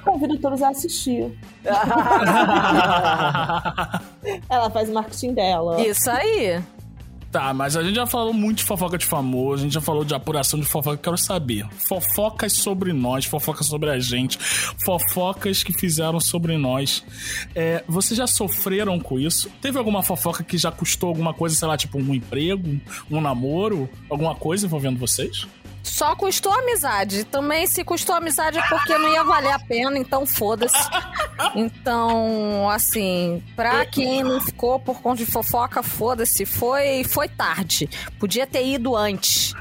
Convido 0.03 0.37
todos 0.39 0.61
a 0.61 0.69
assistir. 0.69 1.37
Ela 4.49 4.69
faz 4.69 4.89
o 4.89 4.93
marketing 4.93 5.33
dela. 5.33 5.81
Isso 5.81 6.09
aí. 6.09 6.61
Tá, 7.31 7.53
mas 7.53 7.77
a 7.77 7.83
gente 7.83 7.95
já 7.95 8.05
falou 8.05 8.33
muito 8.33 8.57
de 8.57 8.65
fofoca 8.65 8.97
de 8.97 9.05
famoso, 9.05 9.61
a 9.61 9.63
gente 9.63 9.73
já 9.73 9.79
falou 9.79 10.03
de 10.03 10.13
apuração 10.13 10.59
de 10.59 10.65
fofoca. 10.65 10.97
Quero 10.97 11.17
saber. 11.17 11.65
Fofocas 11.87 12.51
sobre 12.51 12.91
nós, 12.91 13.23
fofocas 13.23 13.67
sobre 13.67 13.89
a 13.89 13.97
gente, 13.99 14.37
fofocas 14.83 15.63
que 15.63 15.71
fizeram 15.71 16.19
sobre 16.19 16.57
nós. 16.57 17.03
É, 17.55 17.85
vocês 17.87 18.17
já 18.17 18.27
sofreram 18.27 18.99
com 18.99 19.17
isso? 19.17 19.49
Teve 19.61 19.77
alguma 19.77 20.03
fofoca 20.03 20.43
que 20.43 20.57
já 20.57 20.71
custou 20.71 21.07
alguma 21.07 21.33
coisa, 21.33 21.55
sei 21.55 21.67
lá, 21.67 21.77
tipo 21.77 21.97
um 21.97 22.13
emprego, 22.13 22.81
um 23.09 23.21
namoro, 23.21 23.89
alguma 24.09 24.35
coisa 24.35 24.65
envolvendo 24.65 24.99
vocês? 24.99 25.47
Só 25.83 26.15
custou 26.15 26.51
amizade. 26.53 27.23
Também, 27.23 27.65
se 27.67 27.83
custou 27.83 28.15
amizade 28.15 28.59
é 28.59 28.61
porque 28.67 28.97
não 28.97 29.11
ia 29.11 29.23
valer 29.23 29.51
a 29.51 29.59
pena, 29.59 29.97
então 29.97 30.25
foda-se. 30.25 30.77
Então, 31.55 32.69
assim, 32.69 33.43
pra 33.55 33.85
quem 33.85 34.23
não 34.23 34.39
ficou 34.39 34.79
por 34.79 35.01
conta 35.01 35.23
de 35.23 35.31
fofoca, 35.31 35.81
foda-se. 35.81 36.45
Foi, 36.45 37.03
foi 37.03 37.27
tarde. 37.27 37.89
Podia 38.19 38.45
ter 38.45 38.65
ido 38.65 38.95
antes. 38.95 39.53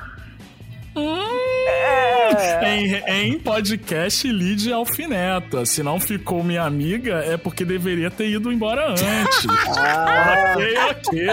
Em, 2.62 2.95
em 3.07 3.38
podcast, 3.38 4.26
Lid 4.26 4.72
alfineta. 4.72 5.64
Se 5.64 5.82
não 5.82 6.01
ficou 6.01 6.43
minha 6.43 6.62
amiga, 6.62 7.22
é 7.24 7.36
porque 7.36 7.64
deveria 7.64 8.11
ter 8.11 8.28
ido 8.28 8.53
embora 8.53 8.91
antes. 8.91 9.47
Ah, 9.78 10.55
ok, 10.57 10.74
ok. 10.91 11.28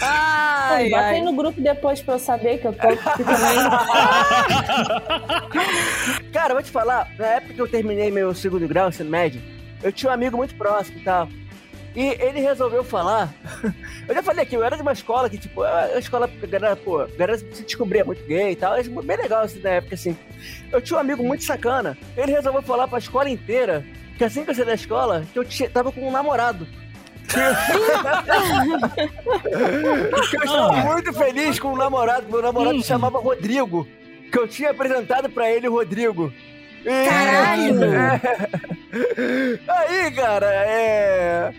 Ai, 0.00 0.88
Bota 0.90 1.04
aí 1.04 1.20
no 1.22 1.32
grupo 1.34 1.60
depois 1.60 2.00
pra 2.00 2.14
eu 2.14 2.18
saber 2.18 2.58
que 2.58 2.66
eu 2.66 2.72
tô. 2.72 2.88
Cara, 6.32 6.50
eu 6.50 6.54
vou 6.56 6.62
te 6.62 6.70
falar, 6.70 7.08
na 7.18 7.26
época 7.26 7.54
que 7.54 7.60
eu 7.60 7.68
terminei 7.68 8.10
meu 8.10 8.34
segundo 8.34 8.66
grau, 8.66 8.88
ensino 8.88 9.10
médio, 9.10 9.40
eu 9.82 9.92
tinha 9.92 10.10
um 10.10 10.14
amigo 10.14 10.36
muito 10.36 10.54
próximo 10.54 10.98
e 10.98 11.02
tal. 11.02 11.28
E 11.98 12.16
ele 12.22 12.38
resolveu 12.38 12.84
falar. 12.84 13.34
eu 14.06 14.14
já 14.14 14.22
falei 14.22 14.44
aqui, 14.44 14.54
eu 14.54 14.62
era 14.62 14.76
de 14.76 14.82
uma 14.82 14.92
escola 14.92 15.28
que, 15.28 15.36
tipo, 15.36 15.64
a 15.64 15.86
a 15.86 15.98
escola, 15.98 16.30
galera, 16.48 16.76
pô, 16.76 16.98
galera 17.18 17.36
se 17.36 17.64
descobria 17.64 18.04
muito 18.04 18.24
gay 18.24 18.52
e 18.52 18.56
tal. 18.56 18.76
É 18.76 18.84
bem 18.84 19.16
legal 19.16 19.42
assim 19.42 19.58
na 19.58 19.70
época, 19.70 19.96
assim. 19.96 20.16
Eu 20.70 20.80
tinha 20.80 20.96
um 20.96 21.00
amigo 21.00 21.24
muito 21.24 21.42
sacana. 21.42 21.98
Ele 22.16 22.30
resolveu 22.30 22.62
falar 22.62 22.86
pra 22.86 23.00
escola 23.00 23.28
inteira 23.28 23.84
que 24.16 24.22
assim 24.22 24.44
que 24.44 24.50
eu 24.50 24.54
saí 24.54 24.64
da 24.64 24.74
escola, 24.74 25.24
que 25.32 25.40
eu 25.40 25.44
tinha, 25.44 25.68
tava 25.68 25.90
com 25.90 26.06
um 26.06 26.12
namorado. 26.12 26.68
eu 30.32 30.44
estava 30.44 30.72
muito 30.76 31.12
feliz 31.12 31.58
com 31.58 31.72
o 31.72 31.76
namorado, 31.76 32.26
que 32.26 32.32
meu 32.32 32.42
namorado 32.42 32.80
se 32.80 32.86
chamava 32.86 33.18
Rodrigo. 33.18 33.88
Que 34.30 34.38
eu 34.38 34.46
tinha 34.46 34.70
apresentado 34.70 35.28
pra 35.28 35.50
ele 35.50 35.66
o 35.66 35.72
Rodrigo. 35.72 36.32
E- 36.84 37.08
Caralho! 37.08 37.80
Aí, 39.68 40.12
cara, 40.12 40.46
é. 40.46 41.52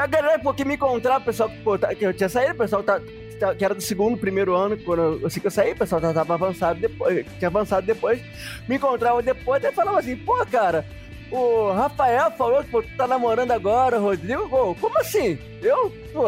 A 0.00 0.06
galera, 0.06 0.38
pô, 0.38 0.54
que 0.54 0.64
me 0.64 0.76
encontrava, 0.76 1.22
pessoal 1.22 1.50
pô, 1.62 1.76
que 1.78 2.06
eu 2.06 2.14
tinha 2.14 2.28
saído, 2.28 2.54
pessoal 2.54 2.82
tá, 2.82 2.98
tá- 3.38 3.54
que 3.54 3.62
era 3.62 3.74
do 3.74 3.82
segundo, 3.82 4.16
primeiro 4.16 4.54
ano, 4.54 4.78
quando 4.78 5.20
eu, 5.20 5.26
assim 5.26 5.40
que 5.40 5.46
eu 5.46 5.50
saí, 5.50 5.72
o 5.72 5.76
pessoal 5.76 6.00
já 6.00 6.14
tava 6.14 6.32
avançado 6.32 6.80
depois, 6.80 7.26
tinha 7.38 7.48
avançado 7.48 7.86
depois, 7.86 8.18
me 8.66 8.76
encontrava 8.76 9.20
depois, 9.22 9.62
até 9.62 9.70
falava 9.74 9.98
assim, 10.00 10.16
pô, 10.16 10.34
cara, 10.46 10.86
o 11.30 11.70
Rafael 11.72 12.30
falou 12.30 12.64
que 12.64 12.70
tu 12.70 12.96
tá 12.96 13.06
namorando 13.06 13.50
agora, 13.50 13.98
Rodrigo, 13.98 14.48
Pô, 14.48 14.74
como 14.74 14.98
assim? 14.98 15.38
Eu, 15.62 15.92
pô, 16.14 16.24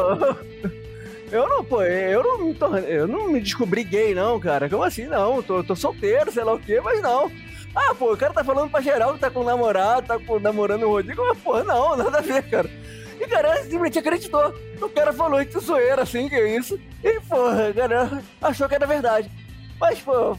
eu 1.33 1.49
não, 1.49 1.65
pô, 1.65 1.83
eu 1.83 2.23
não, 2.23 2.45
me 2.45 2.55
torne- 2.55 2.85
eu 2.91 3.09
não 3.09 3.29
me 3.33 3.41
descobri 3.41 3.85
gay, 3.85 4.15
não, 4.15 4.39
cara, 4.39 4.69
como 4.69 4.83
assim, 4.83 5.07
não, 5.07 5.43
tô, 5.43 5.65
tô 5.65 5.75
solteiro, 5.75 6.31
sei 6.31 6.45
lá 6.45 6.53
o 6.53 6.61
quê, 6.61 6.79
mas 6.79 7.01
não. 7.01 7.33
Ah, 7.75 7.95
pô, 7.95 8.13
o 8.13 8.17
cara 8.19 8.35
tá 8.35 8.45
falando 8.45 8.71
pra 8.71 8.83
geral 8.83 9.15
que 9.15 9.21
tá 9.21 9.31
com 9.31 9.43
namorado, 9.43 10.07
tá 10.07 10.19
com, 10.19 10.39
namorando 10.39 10.83
o 10.83 10.91
Rodrigo, 10.91 11.25
mas, 11.27 11.39
pô, 11.39 11.65
não, 11.65 11.97
nada 11.97 12.19
a 12.19 12.21
ver, 12.21 12.43
cara. 12.43 12.69
E, 13.23 13.27
cara, 13.29 13.63
simplesmente 13.63 13.99
acreditou. 13.99 14.53
O 14.81 14.89
cara 14.89 15.13
falou 15.13 15.45
que 15.45 15.59
zoeira, 15.61 16.03
assim, 16.03 16.29
que 16.29 16.35
é 16.35 16.57
isso. 16.57 16.79
E, 17.05 17.21
porra, 17.21 17.69
a 17.69 17.73
galera 17.73 18.23
achou 18.41 18.69
que 18.69 18.75
era 18.75 18.87
verdade. 18.87 19.31
Mas, 19.81 20.01
pô, 20.01 20.37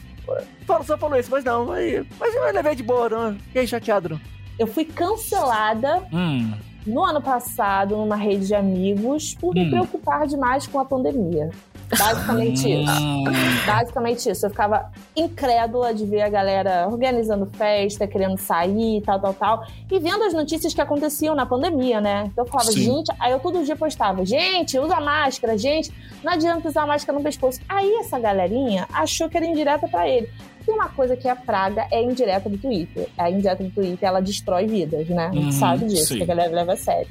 fala- 0.66 0.84
só 0.84 0.98
falou 0.98 1.18
isso, 1.18 1.30
mas 1.30 1.44
não. 1.44 1.64
Mas, 1.66 2.04
mas 2.18 2.34
eu 2.34 2.44
levei 2.52 2.74
de 2.74 2.82
boa, 2.82 3.08
não. 3.08 3.34
Fiquei 3.38 3.66
chateado, 3.66 4.08
não. 4.10 4.20
Eu 4.58 4.66
fui 4.66 4.84
cancelada 4.84 6.02
Hum, 6.12 6.52
no 6.86 7.02
ano 7.02 7.20
passado 7.22 7.96
numa 7.96 8.16
rede 8.16 8.46
de 8.48 8.54
amigos 8.54 9.34
por 9.34 9.54
me 9.54 9.64
Hum. 9.66 9.70
preocupar 9.70 10.26
demais 10.26 10.66
com 10.66 10.78
a 10.78 10.84
pandemia. 10.84 11.50
Basicamente 11.98 12.82
isso. 12.82 12.92
hum, 12.92 13.24
Basicamente 13.66 14.30
isso. 14.30 14.46
Eu 14.46 14.50
ficava 14.50 14.90
incrédula 15.16 15.94
de 15.94 16.04
ver 16.04 16.22
a 16.22 16.28
galera 16.28 16.86
organizando 16.90 17.46
festa, 17.46 18.06
querendo 18.06 18.36
sair, 18.38 19.00
tal, 19.02 19.20
tal, 19.20 19.34
tal. 19.34 19.66
E 19.90 19.98
vendo 19.98 20.22
as 20.24 20.32
notícias 20.34 20.74
que 20.74 20.80
aconteciam 20.80 21.34
na 21.34 21.46
pandemia, 21.46 22.00
né? 22.00 22.24
Então 22.32 22.44
eu 22.44 22.50
falava, 22.50 22.72
Sim. 22.72 22.82
gente, 22.84 23.12
aí 23.20 23.32
eu 23.32 23.40
todo 23.40 23.62
dia 23.64 23.76
postava, 23.76 24.24
gente, 24.24 24.78
usa 24.78 25.00
máscara, 25.00 25.56
gente, 25.56 25.92
não 26.22 26.32
adianta 26.32 26.68
usar 26.68 26.86
máscara 26.86 27.16
no 27.18 27.24
pescoço. 27.24 27.60
Aí 27.68 27.92
essa 28.00 28.18
galerinha 28.18 28.86
achou 28.92 29.28
que 29.28 29.36
era 29.36 29.46
indireta 29.46 29.86
pra 29.88 30.08
ele. 30.08 30.28
Tem 30.64 30.74
uma 30.74 30.88
coisa 30.88 31.14
que 31.14 31.28
é 31.28 31.34
praga, 31.34 31.86
é 31.90 31.98
a 31.98 32.02
indireta 32.02 32.48
do 32.48 32.56
Twitter. 32.56 33.06
A 33.18 33.30
indireta 33.30 33.62
do 33.62 33.70
Twitter, 33.70 34.08
ela 34.08 34.20
destrói 34.20 34.66
vidas, 34.66 35.06
né? 35.08 35.26
A 35.26 35.32
gente 35.34 35.44
Uhum, 35.46 35.52
sabe 35.52 35.84
disso, 35.86 36.06
sim. 36.06 36.16
que 36.16 36.22
a 36.22 36.26
galera 36.26 36.50
leva 36.54 36.72
a 36.72 36.76
sério. 36.76 37.06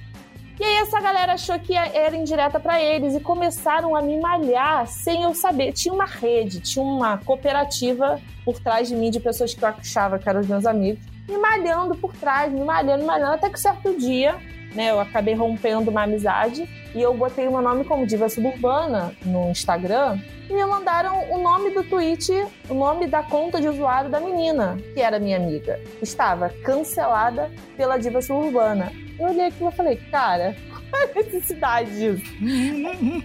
E 0.59 0.63
aí 0.63 0.75
essa 0.77 1.01
galera 1.01 1.33
achou 1.33 1.57
que 1.59 1.75
era 1.75 2.15
indireta 2.15 2.59
pra 2.59 2.81
eles 2.81 3.15
e 3.15 3.19
começaram 3.19 3.95
a 3.95 4.01
me 4.01 4.19
malhar 4.19 4.85
sem 4.87 5.23
eu 5.23 5.33
saber. 5.33 5.73
Tinha 5.73 5.93
uma 5.93 6.05
rede, 6.05 6.59
tinha 6.59 6.85
uma 6.85 7.17
cooperativa 7.17 8.21
por 8.45 8.59
trás 8.59 8.87
de 8.87 8.95
mim 8.95 9.09
de 9.09 9.19
pessoas 9.19 9.53
que 9.53 9.63
eu 9.63 9.69
achava 9.69 10.19
que 10.19 10.29
eram 10.29 10.41
os 10.41 10.47
meus 10.47 10.65
amigos, 10.65 11.03
me 11.27 11.37
malhando 11.37 11.95
por 11.95 12.13
trás, 12.13 12.51
me 12.51 12.63
malhando, 12.63 13.01
me 13.01 13.07
malhando, 13.07 13.33
até 13.33 13.49
que 13.49 13.59
certo 13.59 13.97
dia, 13.97 14.35
né, 14.73 14.91
eu 14.91 14.99
acabei 14.99 15.33
rompendo 15.33 15.89
uma 15.89 16.03
amizade 16.03 16.67
e 16.93 17.01
eu 17.01 17.13
botei 17.13 17.47
o 17.47 17.51
meu 17.51 17.61
nome 17.61 17.83
como 17.83 18.05
Diva 18.05 18.29
Suburbana 18.29 19.15
no 19.25 19.49
Instagram 19.49 20.19
e 20.49 20.53
me 20.53 20.65
mandaram 20.65 21.31
o 21.31 21.37
nome 21.37 21.71
do 21.71 21.83
tweet, 21.83 22.31
o 22.69 22.73
nome 22.73 23.07
da 23.07 23.23
conta 23.23 23.59
de 23.59 23.67
usuário 23.67 24.09
da 24.09 24.19
menina, 24.19 24.77
que 24.93 25.01
era 25.01 25.19
minha 25.19 25.37
amiga. 25.37 25.79
Estava 26.01 26.49
cancelada 26.49 27.51
pela 27.77 27.97
Diva 27.97 28.21
Suburbana. 28.21 28.91
Eu 29.17 29.27
olhei 29.29 29.47
aquilo 29.47 29.69
e 29.69 29.75
falei, 29.75 29.95
cara, 30.11 30.55
qual 30.89 31.01
é 31.01 31.05
a 31.05 31.15
necessidade 31.15 31.91
disso? 31.91 32.33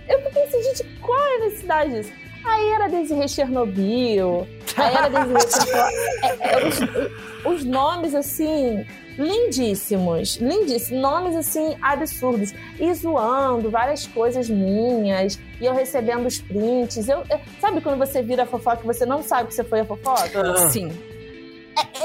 Eu 0.09 0.23
fiquei 0.23 0.43
assim, 0.45 0.63
gente, 0.63 0.85
qual 1.01 1.19
é 1.19 1.37
a 1.37 1.39
necessidade 1.41 1.91
disso? 1.93 2.13
Aí 2.45 2.69
era 2.73 2.89
Desirê 2.89 3.29
Chernobyl, 3.29 4.47
aí 4.77 4.95
era 4.95 5.09
Desirê... 5.09 5.81
é, 6.23 6.53
é, 6.53 6.67
os, 6.67 7.55
os 7.61 7.65
nomes, 7.65 8.15
assim, 8.15 8.85
lindíssimos, 9.19 10.37
lindíssimos, 10.37 11.03
nomes, 11.03 11.37
assim, 11.37 11.77
absurdos. 11.83 12.55
E 12.79 12.93
zoando 12.95 13.71
várias 13.71 14.07
coisas 14.07 14.49
minhas, 14.49 15.39
e 15.61 15.67
eu 15.67 15.75
recebendo 15.75 16.27
os 16.27 16.39
prints. 16.41 17.09
Eu, 17.09 17.25
eu- 17.31 17.41
sabe 17.61 17.81
quando 17.81 17.99
você 17.99 18.23
vira 18.23 18.45
a 18.45 18.47
fofoca 18.47 18.81
e 18.83 18.87
você 18.87 19.05
não 19.05 19.23
sabe 19.23 19.49
que 19.49 19.55
você 19.55 19.65
foi 19.65 19.81
a 19.81 19.85
fofoca? 19.85 20.41
Ah. 20.41 20.69
Sim. 20.71 20.91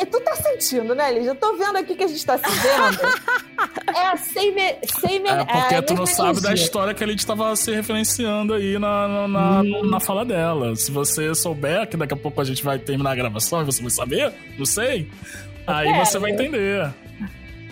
É, 0.02 0.06
tu 0.06 0.20
tá 0.22 0.36
sentindo, 0.36 0.94
né, 0.94 1.12
Lígia? 1.12 1.30
Eu 1.32 1.36
tô 1.36 1.56
vendo 1.56 1.78
aqui 1.78 1.96
que 1.96 2.04
a 2.04 2.08
gente 2.08 2.26
tá 2.26 2.38
se 2.38 2.44
vendo. 2.50 3.00
é 3.96 4.08
a 4.08 4.18
sem, 4.18 4.54
me, 4.54 4.76
sem 5.00 5.20
me, 5.20 5.30
É 5.30 5.46
porque 5.46 5.76
a 5.76 5.82
tu 5.82 5.94
não 5.94 6.06
sabe 6.06 6.42
da 6.42 6.54
história 6.54 6.94
que 6.94 7.04
a 7.04 7.08
gente 7.08 7.26
tava 7.26 7.56
se 7.56 7.72
referenciando 7.72 8.54
aí 8.54 8.78
na, 8.78 9.08
na, 9.08 9.28
na, 9.28 9.62
Hum. 9.62 9.90
na 9.90 10.00
fala 10.00 10.24
dela. 10.26 10.76
Se 10.76 10.92
você 10.92 11.34
souber, 11.36 11.88
que 11.88 11.98
daqui 11.98 12.14
a 12.14 12.18
pouco 12.18 12.40
a 12.42 12.44
gente 12.44 12.64
vai 12.64 12.78
terminar 12.80 13.12
a 13.12 13.16
gravação 13.16 13.62
e 13.62 13.66
você 13.66 13.82
vai 13.82 13.92
saber, 13.92 14.34
não 14.58 14.66
sei. 14.66 15.08
Aí 15.66 15.88
quero. 15.92 16.06
você 16.06 16.20
vai 16.20 16.32
entender. 16.32 16.94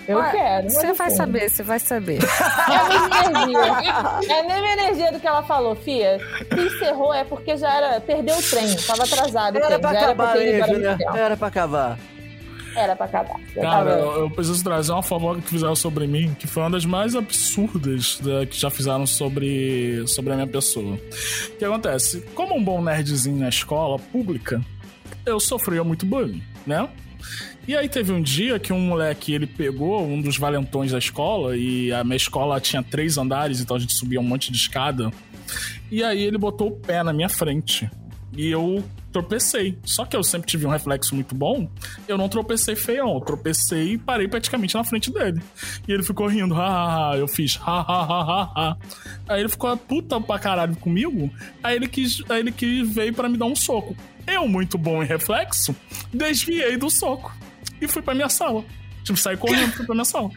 Eu 0.07 0.17
Ué, 0.17 0.31
quero. 0.31 0.69
Você 0.69 0.93
vai 0.93 1.09
saber, 1.11 1.49
você 1.49 1.63
vai 1.63 1.79
saber. 1.79 2.19
É 2.71 2.75
a 2.75 2.89
mesma 2.89 3.25
energia. 3.25 4.35
É 4.35 4.39
a 4.39 4.43
mesma 4.43 4.67
energia 4.73 5.11
do 5.11 5.19
que 5.19 5.27
ela 5.27 5.43
falou, 5.43 5.75
Fia. 5.75 6.19
Se 6.53 6.59
encerrou 6.75 7.13
é 7.13 7.23
porque 7.23 7.55
já 7.57 7.71
era. 7.73 8.01
Perdeu 8.01 8.35
o 8.37 8.41
trem, 8.41 8.75
tava 8.87 9.03
atrasado. 9.03 9.57
Era 9.57 9.79
pra 9.79 9.89
era 9.91 9.99
acabar 10.01 10.35
mesmo, 10.37 10.73
no 10.73 10.79
né? 10.79 10.95
tempo. 10.97 11.15
Era 11.17 11.37
pra 11.37 11.47
acabar. 11.47 11.99
Era 12.75 12.95
pra 12.95 13.05
acabar. 13.05 13.35
Já 13.53 13.61
Cara, 13.61 13.89
eu, 13.91 14.19
eu 14.21 14.29
preciso 14.31 14.63
trazer 14.63 14.93
uma 14.93 15.03
fofoca 15.03 15.41
que 15.41 15.49
fizeram 15.49 15.75
sobre 15.75 16.07
mim, 16.07 16.33
que 16.39 16.47
foi 16.47 16.63
uma 16.63 16.69
das 16.71 16.85
mais 16.85 17.15
absurdas 17.15 18.17
da- 18.21 18.45
que 18.45 18.57
já 18.57 18.69
fizeram 18.69 19.05
sobre, 19.05 20.03
sobre 20.07 20.31
a 20.31 20.35
minha 20.35 20.47
pessoa. 20.47 20.95
O 20.95 21.57
que 21.57 21.65
acontece? 21.65 22.21
Como 22.33 22.55
um 22.55 22.63
bom 22.63 22.81
nerdzinho 22.81 23.37
na 23.37 23.49
escola 23.49 23.99
pública, 23.99 24.61
eu 25.25 25.37
sofria 25.39 25.83
muito 25.83 26.05
bullying, 26.05 26.41
né? 26.65 26.87
E 27.67 27.75
aí 27.75 27.87
teve 27.87 28.11
um 28.11 28.21
dia 28.21 28.59
que 28.59 28.73
um 28.73 28.79
moleque, 28.79 29.33
ele 29.33 29.45
pegou 29.45 30.03
um 30.03 30.21
dos 30.21 30.37
valentões 30.37 30.91
da 30.91 30.97
escola, 30.97 31.55
e 31.55 31.91
a 31.93 32.03
minha 32.03 32.17
escola 32.17 32.59
tinha 32.59 32.81
três 32.81 33.17
andares, 33.17 33.61
então 33.61 33.77
a 33.77 33.79
gente 33.79 33.93
subia 33.93 34.19
um 34.19 34.23
monte 34.23 34.51
de 34.51 34.57
escada. 34.57 35.11
E 35.91 36.03
aí 36.03 36.21
ele 36.21 36.37
botou 36.37 36.69
o 36.69 36.71
pé 36.71 37.03
na 37.03 37.13
minha 37.13 37.29
frente. 37.29 37.89
E 38.35 38.49
eu 38.49 38.83
tropecei. 39.11 39.77
Só 39.83 40.05
que 40.05 40.15
eu 40.15 40.23
sempre 40.23 40.47
tive 40.47 40.65
um 40.65 40.69
reflexo 40.69 41.13
muito 41.13 41.35
bom. 41.35 41.69
Eu 42.07 42.17
não 42.17 42.29
tropecei 42.29 42.75
feião. 42.75 43.13
Eu 43.15 43.19
tropecei 43.19 43.93
e 43.93 43.97
parei 43.97 44.27
praticamente 44.27 44.73
na 44.73 44.83
frente 44.83 45.11
dele. 45.11 45.41
E 45.85 45.91
ele 45.91 46.01
ficou 46.01 46.27
rindo. 46.27 46.55
Ha, 46.55 46.65
ha, 46.65 47.11
ha. 47.11 47.17
Eu 47.17 47.27
fiz. 47.27 47.59
Ha, 47.61 47.81
ha, 47.81 48.01
ha, 48.03 48.21
ha, 48.21 48.51
ha. 48.55 48.77
Aí 49.27 49.41
ele 49.41 49.49
ficou 49.49 49.75
puta 49.75 50.19
pra 50.21 50.39
caralho 50.39 50.75
comigo. 50.77 51.29
Aí 51.61 51.75
ele 51.75 51.89
quis, 51.89 52.23
aí 52.29 52.39
ele 52.39 52.51
quis 52.53 52.89
veio 52.89 53.13
pra 53.13 53.27
me 53.27 53.37
dar 53.37 53.45
um 53.45 53.55
soco. 53.55 53.95
Eu, 54.25 54.47
muito 54.47 54.77
bom 54.77 55.03
em 55.03 55.05
reflexo, 55.05 55.75
desviei 56.13 56.77
do 56.77 56.89
soco. 56.89 57.35
E 57.81 57.87
fui 57.87 58.01
pra 58.01 58.13
minha 58.13 58.29
sala. 58.29 58.63
Tipo, 59.03 59.17
saí 59.17 59.35
correndo 59.35 59.73
e 59.81 59.85
pra 59.85 59.95
minha 59.95 60.05
sala. 60.05 60.29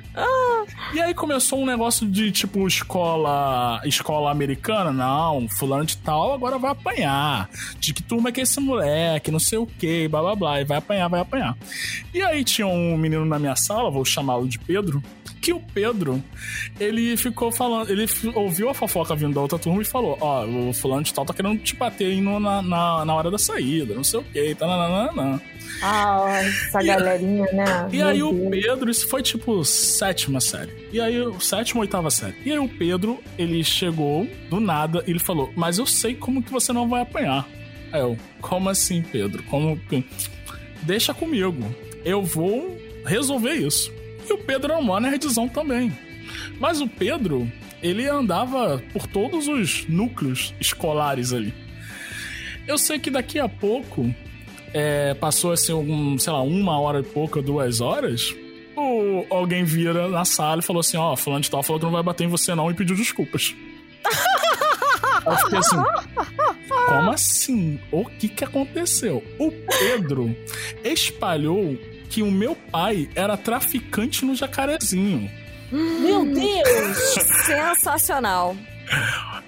E 0.94 1.00
aí 1.00 1.12
começou 1.12 1.60
um 1.60 1.66
negócio 1.66 2.06
de 2.08 2.32
tipo 2.32 2.66
escola 2.66 3.80
escola 3.84 4.30
americana, 4.30 4.90
não, 4.90 5.46
fulano 5.48 5.84
de 5.84 5.96
tal 5.98 6.32
agora 6.32 6.58
vai 6.58 6.70
apanhar. 6.70 7.48
De 7.78 7.92
que 7.92 8.02
turma 8.02 8.30
é 8.30 8.32
que 8.32 8.40
é 8.40 8.42
esse 8.44 8.58
moleque, 8.60 9.30
não 9.30 9.38
sei 9.38 9.58
o 9.58 9.66
que, 9.66 10.08
blá 10.08 10.20
blá 10.22 10.34
blá, 10.34 10.60
e 10.60 10.64
vai 10.64 10.78
apanhar, 10.78 11.08
vai 11.08 11.20
apanhar. 11.20 11.56
E 12.12 12.22
aí 12.22 12.42
tinha 12.44 12.66
um 12.66 12.96
menino 12.96 13.24
na 13.26 13.38
minha 13.38 13.56
sala, 13.56 13.90
vou 13.90 14.04
chamá-lo 14.04 14.48
de 14.48 14.58
Pedro, 14.58 15.02
que 15.42 15.52
o 15.52 15.60
Pedro, 15.60 16.24
ele 16.80 17.18
ficou 17.18 17.52
falando, 17.52 17.90
ele 17.90 18.06
ouviu 18.34 18.70
a 18.70 18.74
fofoca 18.74 19.14
vindo 19.14 19.34
da 19.34 19.42
outra 19.42 19.58
turma 19.58 19.82
e 19.82 19.84
falou: 19.84 20.16
Ó, 20.18 20.46
o 20.46 20.72
fulano 20.72 21.02
de 21.02 21.12
tal 21.12 21.26
tá 21.26 21.34
querendo 21.34 21.58
te 21.62 21.76
bater 21.76 22.06
aí 22.06 22.20
no- 22.20 22.40
na, 22.40 22.62
na, 22.62 23.04
na 23.04 23.14
hora 23.14 23.30
da 23.30 23.36
saída, 23.36 23.94
não 23.94 24.02
sei 24.04 24.20
o 24.20 24.24
que, 24.24 24.54
tá, 24.54 24.66
nananana. 24.66 25.42
Ah, 25.82 26.40
essa 26.40 26.82
galerinha, 26.82 27.44
né? 27.52 27.88
E 27.92 27.96
Meu 27.96 28.06
aí 28.08 28.22
o 28.22 28.32
Deus. 28.32 28.48
Pedro, 28.62 28.90
isso 28.90 29.08
foi 29.08 29.22
tipo 29.22 29.64
sétima 29.64 30.40
série. 30.40 30.72
E 30.92 31.00
aí, 31.00 31.16
sétima 31.40 31.80
ou 31.80 31.82
oitava 31.82 32.10
série. 32.10 32.36
E 32.44 32.52
aí 32.52 32.58
o 32.58 32.68
Pedro, 32.68 33.20
ele 33.36 33.64
chegou 33.64 34.28
do 34.48 34.60
nada 34.60 35.02
e 35.06 35.10
ele 35.10 35.18
falou: 35.18 35.52
Mas 35.56 35.78
eu 35.78 35.86
sei 35.86 36.14
como 36.14 36.42
que 36.42 36.52
você 36.52 36.72
não 36.72 36.88
vai 36.88 37.02
apanhar. 37.02 37.48
Aí 37.92 38.00
eu, 38.00 38.16
como 38.40 38.68
assim, 38.68 39.02
Pedro? 39.02 39.42
Como 39.44 39.80
deixa 40.82 41.12
comigo. 41.12 41.74
Eu 42.04 42.22
vou 42.22 42.78
resolver 43.04 43.54
isso. 43.54 43.92
E 44.28 44.32
o 44.32 44.38
Pedro 44.38 44.72
era 44.72 44.80
uma 44.80 45.00
nerdzão 45.00 45.48
também. 45.48 45.92
Mas 46.60 46.80
o 46.80 46.88
Pedro, 46.88 47.50
ele 47.82 48.06
andava 48.06 48.82
por 48.92 49.06
todos 49.06 49.48
os 49.48 49.86
núcleos 49.88 50.54
escolares 50.60 51.32
ali. 51.32 51.52
Eu 52.66 52.78
sei 52.78 52.98
que 52.98 53.10
daqui 53.10 53.38
a 53.38 53.48
pouco, 53.48 54.14
é, 54.72 55.12
passou 55.14 55.52
assim, 55.52 55.72
algum, 55.72 56.18
sei 56.18 56.32
lá, 56.32 56.42
uma 56.42 56.78
hora 56.78 57.00
e 57.00 57.02
pouca, 57.02 57.42
duas 57.42 57.80
horas, 57.80 58.34
alguém 59.30 59.64
vira 59.64 60.08
na 60.08 60.24
sala 60.24 60.60
e 60.60 60.64
falou 60.64 60.80
assim: 60.80 60.96
Ó, 60.96 61.14
fulano 61.16 61.42
de 61.42 61.50
tal 61.50 61.62
falou 61.62 61.78
que 61.78 61.86
não 61.86 61.92
vai 61.92 62.02
bater 62.02 62.24
em 62.24 62.28
você 62.28 62.54
não 62.54 62.70
e 62.70 62.74
pediu 62.74 62.96
desculpas. 62.96 63.54
Eu 65.26 65.36
fiquei 65.38 65.58
assim, 65.58 65.76
como 66.86 67.10
assim? 67.10 67.80
O 67.90 68.04
que 68.04 68.28
que 68.28 68.44
aconteceu? 68.44 69.24
O 69.38 69.50
Pedro 69.50 70.36
espalhou 70.84 71.78
que 72.10 72.22
o 72.22 72.30
meu 72.30 72.54
pai 72.54 73.08
era 73.14 73.36
traficante 73.36 74.24
no 74.24 74.34
Jacarezinho. 74.34 75.30
Meu 75.72 76.26
Deus! 76.26 76.98
Sensacional. 77.46 78.54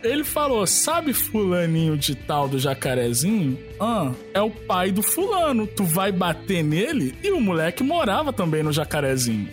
Ele 0.06 0.24
falou: 0.24 0.66
sabe 0.66 1.12
fulaninho 1.12 1.96
de 1.96 2.14
tal 2.14 2.48
do 2.48 2.58
jacarezinho? 2.58 3.58
Ah, 3.80 4.12
é 4.32 4.40
o 4.40 4.50
pai 4.50 4.90
do 4.90 5.02
fulano. 5.02 5.66
Tu 5.66 5.84
vai 5.84 6.12
bater 6.12 6.62
nele? 6.62 7.14
E 7.22 7.30
o 7.30 7.40
moleque 7.40 7.82
morava 7.82 8.32
também 8.32 8.62
no 8.62 8.72
jacarezinho. 8.72 9.48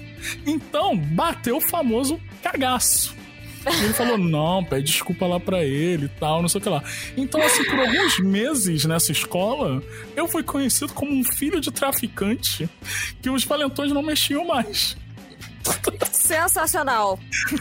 Então, 0.45 0.97
bateu 0.97 1.57
o 1.57 1.61
famoso 1.61 2.19
cagaço. 2.41 3.15
E 3.65 3.85
ele 3.85 3.93
falou: 3.93 4.17
não, 4.19 4.63
pede 4.63 4.91
desculpa 4.91 5.25
lá 5.25 5.39
pra 5.39 5.63
ele 5.63 6.05
e 6.05 6.09
tal, 6.09 6.41
não 6.41 6.49
sei 6.49 6.59
o 6.59 6.63
que 6.63 6.69
lá. 6.69 6.83
Então, 7.15 7.41
assim, 7.41 7.63
por 7.65 7.79
alguns 7.79 8.19
meses 8.19 8.85
nessa 8.85 9.11
escola, 9.11 9.81
eu 10.15 10.27
fui 10.27 10.43
conhecido 10.43 10.93
como 10.93 11.11
um 11.11 11.23
filho 11.23 11.59
de 11.59 11.71
traficante 11.71 12.69
que 13.21 13.29
os 13.29 13.43
valentões 13.43 13.91
não 13.91 14.01
mexiam 14.03 14.45
mais. 14.45 14.97
Sensacional. 16.11 17.19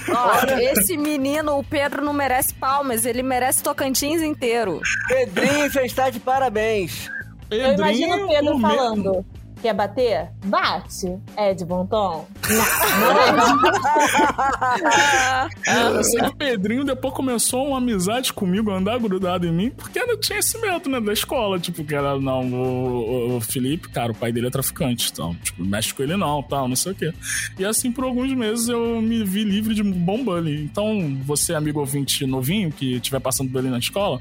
Ó, 0.08 0.58
esse 0.60 0.96
menino, 0.96 1.58
o 1.58 1.64
Pedro, 1.64 2.04
não 2.04 2.12
merece 2.12 2.54
palmas, 2.54 3.04
ele 3.04 3.22
merece 3.22 3.62
Tocantins 3.62 4.22
inteiro. 4.22 4.80
Pedrinho, 5.08 5.70
você 5.70 5.82
está 5.82 6.10
de 6.10 6.20
parabéns. 6.20 7.10
Eu 7.50 7.74
imagino 7.74 8.24
o 8.24 8.28
Pedro 8.28 8.58
falando. 8.60 9.26
Quer 9.62 9.74
bater? 9.74 10.28
Bate. 10.44 11.16
É 11.36 11.54
de 11.54 11.64
bom 11.64 11.86
tom? 11.86 12.26
Não, 12.50 13.52
não 15.92 15.96
Eu 15.96 16.04
sei 16.04 16.20
que 16.20 16.26
o 16.26 16.34
Pedrinho 16.36 16.84
depois 16.84 17.14
começou 17.14 17.68
uma 17.68 17.78
amizade 17.78 18.32
comigo, 18.32 18.70
andar 18.72 18.98
grudado 18.98 19.46
em 19.46 19.52
mim, 19.52 19.70
porque 19.70 19.98
eu 20.00 20.18
tinha 20.18 20.38
esse 20.40 20.58
medo, 20.60 20.88
né, 20.90 21.00
da 21.00 21.12
escola. 21.12 21.58
Tipo, 21.60 21.84
que 21.84 21.94
era, 21.94 22.18
não, 22.18 22.52
o- 22.52 23.36
o 23.36 23.40
Felipe, 23.40 23.88
cara, 23.88 24.10
o 24.12 24.14
pai 24.14 24.32
dele 24.32 24.48
é 24.48 24.50
traficante, 24.50 25.10
então, 25.12 25.34
tipo, 25.36 25.64
mexe 25.64 25.94
com 25.94 26.02
ele 26.02 26.16
não, 26.16 26.42
tal, 26.42 26.66
não 26.68 26.74
sei 26.76 26.92
o 26.92 26.94
quê. 26.94 27.12
E 27.58 27.64
assim, 27.64 27.90
por 27.92 28.04
alguns 28.04 28.32
meses 28.34 28.68
eu 28.68 29.00
me 29.00 29.22
vi 29.24 29.44
livre 29.44 29.74
de 29.74 29.82
bom 29.84 30.22
bullying. 30.24 30.64
Então, 30.64 31.16
você, 31.24 31.54
amigo 31.54 31.78
ouvinte 31.80 32.26
novinho, 32.26 32.70
que 32.72 32.96
estiver 32.96 33.20
passando 33.20 33.48
bullying 33.50 33.70
na 33.70 33.78
escola 33.78 34.20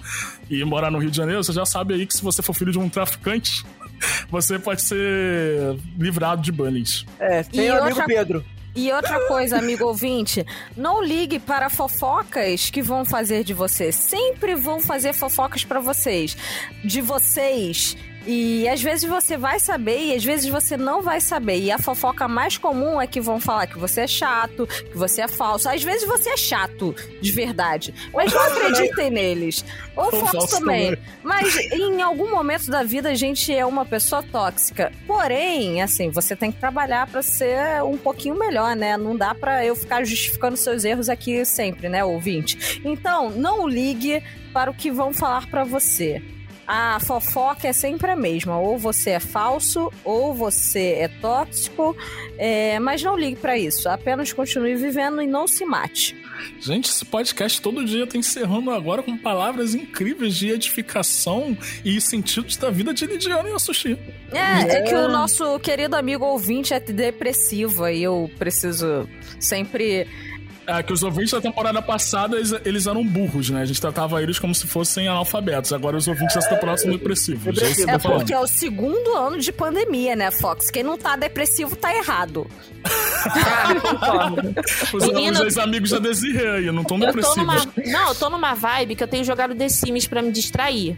e 0.49 0.63
morar 0.63 0.89
no 0.91 0.99
Rio 0.99 1.09
de 1.11 1.17
Janeiro, 1.17 1.43
você 1.43 1.51
já 1.51 1.65
sabe 1.65 1.95
aí 1.95 2.05
que 2.05 2.13
se 2.13 2.21
você 2.23 2.41
for 2.43 2.53
filho 2.53 2.71
de 2.71 2.77
um 2.79 2.87
traficante, 2.89 3.65
você 4.29 4.57
pode 4.59 4.81
ser 4.81 5.30
livrado 5.97 6.41
de 6.41 6.51
bullying. 6.51 6.83
É, 7.19 7.43
tem 7.43 7.65
E 7.67 7.69
o 7.69 7.73
amigo 7.73 7.87
outra- 7.89 8.05
Pedro. 8.05 8.45
E 8.73 8.89
outra 8.93 9.27
coisa, 9.27 9.57
amigo 9.57 9.83
ouvinte, 9.87 10.45
não 10.77 11.03
ligue 11.03 11.39
para 11.39 11.69
fofocas 11.69 12.69
que 12.69 12.81
vão 12.81 13.03
fazer 13.03 13.43
de 13.43 13.53
você. 13.53 13.91
Sempre 13.91 14.55
vão 14.55 14.79
fazer 14.79 15.11
fofocas 15.13 15.65
para 15.65 15.81
vocês. 15.81 16.37
De 16.85 17.01
vocês. 17.01 17.97
E 18.25 18.67
às 18.69 18.81
vezes 18.81 19.09
você 19.09 19.37
vai 19.37 19.59
saber 19.59 19.97
e 19.97 20.15
às 20.15 20.23
vezes 20.23 20.47
você 20.47 20.77
não 20.77 21.01
vai 21.01 21.19
saber. 21.19 21.59
E 21.59 21.71
a 21.71 21.77
fofoca 21.77 22.27
mais 22.27 22.57
comum 22.57 23.01
é 23.01 23.07
que 23.07 23.19
vão 23.19 23.39
falar 23.39 23.67
que 23.67 23.79
você 23.79 24.01
é 24.01 24.07
chato, 24.07 24.67
que 24.67 24.97
você 24.97 25.21
é 25.21 25.27
falso. 25.27 25.67
Às 25.69 25.83
vezes 25.83 26.07
você 26.07 26.29
é 26.29 26.37
chato, 26.37 26.95
de 27.21 27.31
verdade. 27.31 27.93
Mas 28.13 28.31
não 28.33 28.41
acreditem 28.41 29.09
neles. 29.11 29.65
Ou 29.95 30.11
falso, 30.11 30.59
também. 30.59 30.91
também. 30.91 31.03
Mas 31.23 31.55
em 31.71 32.01
algum 32.01 32.29
momento 32.29 32.69
da 32.69 32.83
vida 32.83 33.09
a 33.09 33.15
gente 33.15 33.53
é 33.53 33.65
uma 33.65 33.85
pessoa 33.85 34.23
tóxica. 34.23 34.91
Porém, 35.07 35.81
assim, 35.81 36.09
você 36.09 36.35
tem 36.35 36.51
que 36.51 36.59
trabalhar 36.59 37.07
pra 37.07 37.21
ser 37.21 37.83
um 37.83 37.97
pouquinho 37.97 38.37
melhor, 38.37 38.75
né? 38.75 38.97
Não 38.97 39.15
dá 39.15 39.33
pra 39.33 39.65
eu 39.65 39.75
ficar 39.75 40.03
justificando 40.03 40.55
seus 40.57 40.83
erros 40.83 41.09
aqui 41.09 41.43
sempre, 41.43 41.89
né, 41.89 42.03
ouvinte? 42.03 42.81
Então, 42.85 43.29
não 43.31 43.67
ligue 43.67 44.23
para 44.53 44.69
o 44.69 44.73
que 44.73 44.91
vão 44.91 45.13
falar 45.13 45.47
pra 45.47 45.63
você. 45.63 46.21
A 46.73 47.01
fofoca 47.01 47.67
é 47.67 47.73
sempre 47.73 48.09
a 48.11 48.15
mesma. 48.15 48.57
Ou 48.57 48.77
você 48.77 49.09
é 49.09 49.19
falso, 49.19 49.91
ou 50.05 50.33
você 50.33 50.95
é 50.99 51.09
tóxico. 51.09 51.93
é, 52.37 52.79
mas 52.79 53.03
não 53.03 53.17
ligue 53.19 53.35
pra 53.35 53.57
isso. 53.57 53.89
Apenas 53.89 54.31
continue 54.31 54.75
vivendo 54.75 55.21
e 55.21 55.27
não 55.27 55.47
se 55.47 55.65
mate. 55.65 56.15
Gente, 56.61 56.89
esse 56.89 57.03
podcast 57.03 57.61
todo 57.61 57.83
dia 57.83 58.07
tá 58.07 58.17
encerrando 58.17 58.71
agora 58.71 59.03
com 59.03 59.17
palavras 59.17 59.75
incríveis 59.75 60.33
de 60.33 60.49
edificação 60.49 61.57
e 61.83 61.99
sentidos 61.99 62.55
da 62.55 62.69
vida 62.69 62.93
de 62.93 63.05
Lidiane 63.05 63.49
e 63.49 63.53
a 63.53 63.59
Sushi. 63.59 63.99
É, 64.31 64.77
é 64.77 64.81
que 64.83 64.95
o 64.95 65.09
nosso 65.09 65.59
querido 65.59 65.97
amigo 65.97 66.23
ouvinte 66.23 66.73
é 66.73 66.79
depressivo 66.79 67.85
e 67.89 68.01
eu 68.01 68.31
preciso 68.39 69.09
sempre. 69.41 70.07
É 70.79 70.83
que 70.83 70.93
os 70.93 71.03
ouvintes 71.03 71.31
da 71.31 71.41
temporada 71.41 71.81
passada, 71.81 72.37
eles, 72.37 72.53
eles 72.65 72.87
eram 72.87 73.05
burros, 73.05 73.49
né? 73.49 73.61
A 73.61 73.65
gente 73.65 73.79
tratava 73.81 74.21
eles 74.21 74.39
como 74.39 74.53
se 74.55 74.67
fossem 74.67 75.07
analfabetos. 75.07 75.73
Agora 75.73 75.97
os 75.97 76.07
ouvintes 76.07 76.35
dessa 76.35 76.49
temporada 76.49 76.77
são 76.77 76.91
depressivos. 76.91 77.57
É 77.61 77.91
É 77.93 77.97
porque 77.97 78.33
é 78.33 78.39
o 78.39 78.47
segundo 78.47 79.15
ano 79.15 79.39
de 79.39 79.51
pandemia, 79.51 80.15
né, 80.15 80.31
Fox? 80.31 80.69
Quem 80.69 80.83
não 80.83 80.97
tá 80.97 81.15
depressivo 81.15 81.75
tá 81.75 81.93
errado. 81.95 82.47
Os, 84.93 85.05
Menino- 85.07 85.33
os 85.33 85.39
ex-amigos 85.41 85.91
da 85.91 85.99
Desirê 85.99 86.47
aí, 86.49 86.71
não 86.71 86.83
tão 86.83 86.99
depressivos. 86.99 87.37
numa. 87.37 87.55
Não, 87.85 88.09
eu 88.09 88.15
tô 88.15 88.29
numa 88.29 88.53
vibe 88.53 88.95
que 88.95 89.03
eu 89.03 89.07
tenho 89.07 89.23
jogado 89.23 89.55
The 89.55 89.69
Sims 89.69 90.07
pra 90.07 90.21
me 90.21 90.31
distrair. 90.31 90.97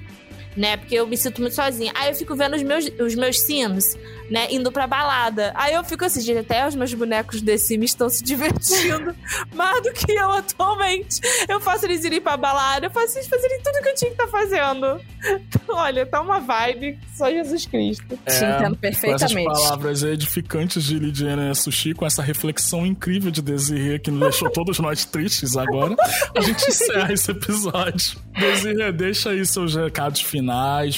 Né? 0.55 0.77
Porque 0.77 0.95
eu 0.95 1.07
me 1.07 1.17
sinto 1.17 1.41
muito 1.41 1.55
sozinha. 1.55 1.91
Aí 1.95 2.09
eu 2.09 2.15
fico 2.15 2.35
vendo 2.35 2.55
os 2.55 2.63
meus, 2.63 2.85
os 2.99 3.15
meus 3.15 3.39
Sims, 3.41 3.97
né? 4.29 4.47
Indo 4.51 4.71
pra 4.71 4.85
balada. 4.85 5.51
Aí 5.55 5.73
eu 5.73 5.83
fico 5.83 6.05
assim, 6.05 6.21
gente, 6.21 6.39
até 6.39 6.67
os 6.67 6.75
meus 6.75 6.93
bonecos 6.93 7.41
The 7.41 7.57
Sims 7.57 7.91
estão 7.91 8.07
se 8.09 8.21
divertindo 8.25 9.15
mais 9.53 9.81
do 9.83 9.91
que 9.91 10.11
eu 10.11 10.31
atualmente. 10.31 11.19
Eu 11.49 11.59
faço 11.59 11.85
eles 11.85 12.03
irem 12.03 12.21
pra 12.21 12.37
balada, 12.37 12.85
eu 12.85 12.91
faço 12.91 13.17
eles 13.17 13.27
fazerem 13.27 13.59
tudo 13.63 13.81
que 13.81 13.89
eu 13.89 13.95
tinha 13.95 14.11
que 14.11 14.21
estar 14.21 14.27
fazendo. 14.27 14.99
Então, 15.25 15.75
olha, 15.75 16.05
tá 16.05 16.21
uma 16.21 16.39
vibe 16.39 16.99
só 17.15 17.29
Jesus 17.31 17.65
Cristo. 17.65 18.05
Te 18.07 18.35
entendo 18.35 18.77
Com 18.77 18.87
essas 18.87 19.01
perfeitamente. 19.01 19.45
palavras 19.45 20.03
edificantes 20.03 20.83
de 20.83 20.99
Lidiane 20.99 21.51
e 21.51 21.55
Sushi, 21.55 21.93
com 21.93 22.05
essa 22.05 22.21
reflexão 22.21 22.85
incrível 22.85 23.31
de 23.31 23.41
Desirê 23.41 23.99
que 23.99 24.11
nos 24.11 24.19
deixou 24.19 24.49
todos 24.49 24.79
nós 24.79 25.05
tristes 25.05 25.55
agora, 25.55 25.95
a 26.37 26.41
gente 26.41 26.67
encerra 26.67 27.13
esse 27.13 27.31
episódio. 27.31 28.19
Desirê, 28.37 28.91
deixa 28.91 29.29
aí 29.29 29.45
seus 29.45 29.75
recados 29.75 30.21
finais, 30.21 30.42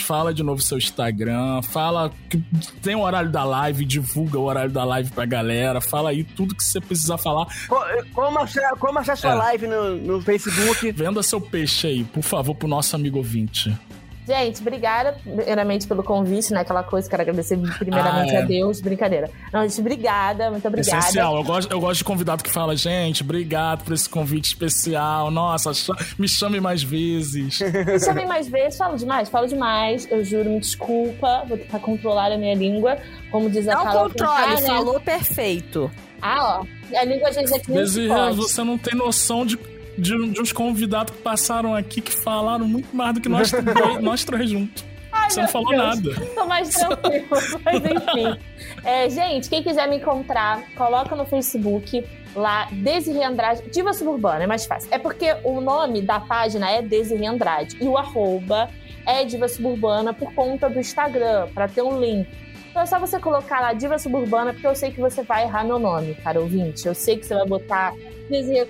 fala 0.01 0.34
de 0.34 0.41
novo 0.43 0.61
seu 0.61 0.77
Instagram, 0.77 1.61
fala 1.61 2.11
que 2.30 2.38
tem 2.81 2.95
o 2.95 3.01
horário 3.01 3.31
da 3.31 3.43
live, 3.43 3.85
divulga 3.85 4.38
o 4.39 4.43
horário 4.43 4.72
da 4.72 4.84
live 4.84 5.11
pra 5.11 5.26
galera, 5.26 5.80
fala 5.81 6.09
aí 6.09 6.23
tudo 6.23 6.55
que 6.55 6.63
você 6.63 6.80
precisar 6.81 7.17
falar. 7.17 7.47
Co- 7.67 7.84
Como 8.13 8.39
achar, 8.39 8.69
como 8.77 8.99
achar 8.99 9.15
sua 9.17 9.31
É. 9.31 9.35
live 9.35 9.67
no, 9.67 9.95
no 9.95 10.22
Facebook? 10.22 10.91
Venda 10.91 11.22
seu 11.23 11.39
peixe 11.41 11.88
aí, 11.88 12.03
por 12.03 12.23
favor, 12.23 12.55
pro 12.55 12.67
nosso 12.67 12.95
amigo 12.95 13.17
ouvinte. 13.17 13.76
Gente, 14.27 14.61
obrigada 14.61 15.15
primeiramente 15.23 15.85
pelo 15.88 16.03
convite, 16.03 16.52
né? 16.52 16.61
Aquela 16.61 16.81
coisa, 16.84 17.07
quero 17.10 17.22
agradecer 17.22 17.57
primeiramente 17.77 18.31
Ah, 18.31 18.39
é. 18.39 18.41
a 18.41 18.45
Deus. 18.45 18.81
Brincadeira. 18.81 19.30
Não, 19.53 19.61
gente, 19.68 19.80
obrigada, 19.80 20.49
muito 20.49 20.68
obrigada. 20.68 20.97
Essencial. 20.97 21.35
Eu 21.38 21.43
gosto, 21.43 21.72
eu 21.72 21.80
gosto 21.80 21.99
de 21.99 22.03
convidado 22.06 22.43
que 22.43 22.49
fala, 22.49 22.76
gente, 22.76 23.22
obrigado 23.22 23.84
por 23.84 23.93
esse 23.93 24.10
convite 24.10 24.45
especial. 24.47 25.30
Nossa, 25.30 25.72
me 26.18 26.27
chame 26.27 26.60
mais 26.60 26.81
vezes. 26.81 27.60
Me 27.85 27.99
chamem 27.99 28.26
mais 28.27 28.47
vezes, 28.47 28.77
falo 28.77 28.97
demais, 28.97 29.30
falo 29.30 29.47
demais. 29.47 30.07
Eu 30.10 30.23
juro, 30.23 30.49
me 30.49 30.60
desculpa, 30.60 31.43
vou 31.47 31.57
tentar 31.57 31.80
controlar 31.80 32.31
a 32.31 32.38
minha 32.38 32.56
língua. 32.56 32.97
Como 33.31 33.49
diz 33.49 33.68
a 33.68 33.76
Não 33.76 33.84
Carol 33.84 34.10
controle, 34.10 34.56
né? 34.56 34.61
falou 34.68 34.99
perfeito. 34.99 35.91
Ah, 36.22 36.60
ó. 36.61 36.97
A 36.97 37.03
língua 37.03 37.31
vezes 37.31 37.52
é 37.52 37.60
que 37.60 37.69
nem 37.72 37.80
Desirê, 37.81 38.07
pode. 38.10 38.38
você 38.38 38.64
não 38.64 38.77
tem 38.77 38.95
noção 38.95 39.45
de, 39.45 39.57
de, 39.97 40.30
de 40.31 40.41
uns 40.41 40.51
convidados 40.51 41.15
que 41.15 41.22
passaram 41.22 41.73
aqui 41.76 42.01
que 42.01 42.11
falaram 42.11 42.67
muito 42.67 42.95
mais 42.95 43.13
do 43.13 43.22
que 43.22 43.30
nós, 43.30 43.49
três- 43.51 43.65
nós 44.01 44.23
três 44.23 44.49
juntos. 44.49 44.84
Você 45.30 45.41
não 45.41 45.47
falou 45.47 45.69
Deus. 45.69 45.81
nada. 45.81 46.26
Tô 46.35 46.45
mais 46.45 46.69
tranquilo, 46.69 47.26
mas 47.63 47.77
enfim. 47.84 48.39
É, 48.84 49.09
gente, 49.09 49.49
quem 49.49 49.63
quiser 49.63 49.88
me 49.88 49.95
encontrar, 49.97 50.61
coloca 50.76 51.15
no 51.15 51.26
Facebook 51.26 52.05
lá, 52.35 52.67
Desirê 52.72 53.23
Andrade, 53.23 53.63
Diva 53.72 53.93
Suburbana, 53.93 54.43
é 54.43 54.47
mais 54.47 54.65
fácil. 54.65 54.89
É 54.91 54.99
porque 54.99 55.35
o 55.43 55.61
nome 55.61 56.01
da 56.01 56.19
página 56.19 56.69
é 56.69 56.81
Desirê 56.81 57.26
Andrade 57.26 57.77
e 57.81 57.85
o 57.88 57.97
arroba 57.97 58.69
é 59.05 59.23
Diva 59.23 59.47
Suburbana 59.47 60.13
por 60.13 60.34
conta 60.34 60.69
do 60.69 60.80
Instagram, 60.80 61.47
pra 61.53 61.67
ter 61.67 61.81
um 61.81 61.99
link. 61.99 62.27
Então 62.76 62.84
é 62.84 62.88
só 62.88 62.99
você 62.99 63.18
colocar 63.22 63.61
lá 63.61 63.72
Diva 63.72 63.97
Suburbana, 63.97 64.52
porque 64.52 64.68
eu 64.68 64.76
sei 64.76 64.91
que 64.91 64.99
você 64.99 65.23
vai 65.23 65.43
errar 65.43 65.64
meu 65.64 65.80
nome, 65.80 66.14
cara 66.15 66.41
ouvinte. 66.41 66.85
Eu 66.85 66.93
sei 66.93 67.15
que 67.15 67.26
você 67.26 67.34
vai 67.34 67.45
botar 67.45 67.93
Os 68.30 68.45
Z. 68.45 68.68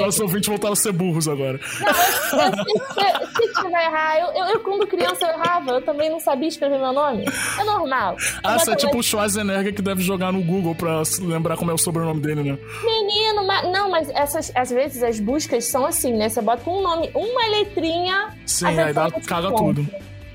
nossos 0.00 0.20
ouvintes 0.20 0.46
voltaram 0.48 0.74
a 0.74 0.76
ser 0.76 0.92
burros 0.92 1.26
agora. 1.26 1.58
Não, 1.80 2.38
eu, 2.38 2.52
eu, 2.52 3.26
se, 3.26 3.48
se 3.48 3.52
tiver 3.64 3.84
errar, 3.84 4.20
eu, 4.20 4.26
eu, 4.28 4.44
eu, 4.52 4.60
quando 4.60 4.86
criança 4.86 5.26
eu 5.26 5.30
errava, 5.30 5.72
eu 5.72 5.82
também 5.82 6.08
não 6.08 6.20
sabia 6.20 6.46
escrever 6.46 6.78
meu 6.78 6.92
nome. 6.92 7.24
É 7.58 7.64
normal. 7.64 8.16
Ah, 8.44 8.60
você 8.60 8.70
é 8.70 8.76
tipo 8.76 8.96
o 8.96 9.02
Schwarzenegger 9.02 9.74
que 9.74 9.82
deve 9.82 10.02
jogar 10.02 10.30
no 10.32 10.40
Google 10.40 10.76
pra 10.76 11.02
lembrar 11.20 11.56
como 11.56 11.72
é 11.72 11.74
o 11.74 11.78
sobrenome 11.78 12.20
dele, 12.20 12.44
né? 12.44 12.58
Menino, 12.84 13.44
ma- 13.44 13.62
não, 13.62 13.90
mas 13.90 14.08
essas, 14.10 14.52
às 14.54 14.70
vezes 14.70 15.02
as 15.02 15.18
buscas 15.18 15.64
são 15.64 15.84
assim, 15.84 16.12
né? 16.12 16.28
Você 16.28 16.40
bota 16.40 16.62
com 16.62 16.78
um 16.78 16.82
nome, 16.82 17.10
uma 17.12 17.48
letrinha. 17.48 18.28
Sim, 18.46 18.66
aí 18.66 18.92
dá, 18.92 19.10
caga 19.26 19.50
tudo. 19.52 19.84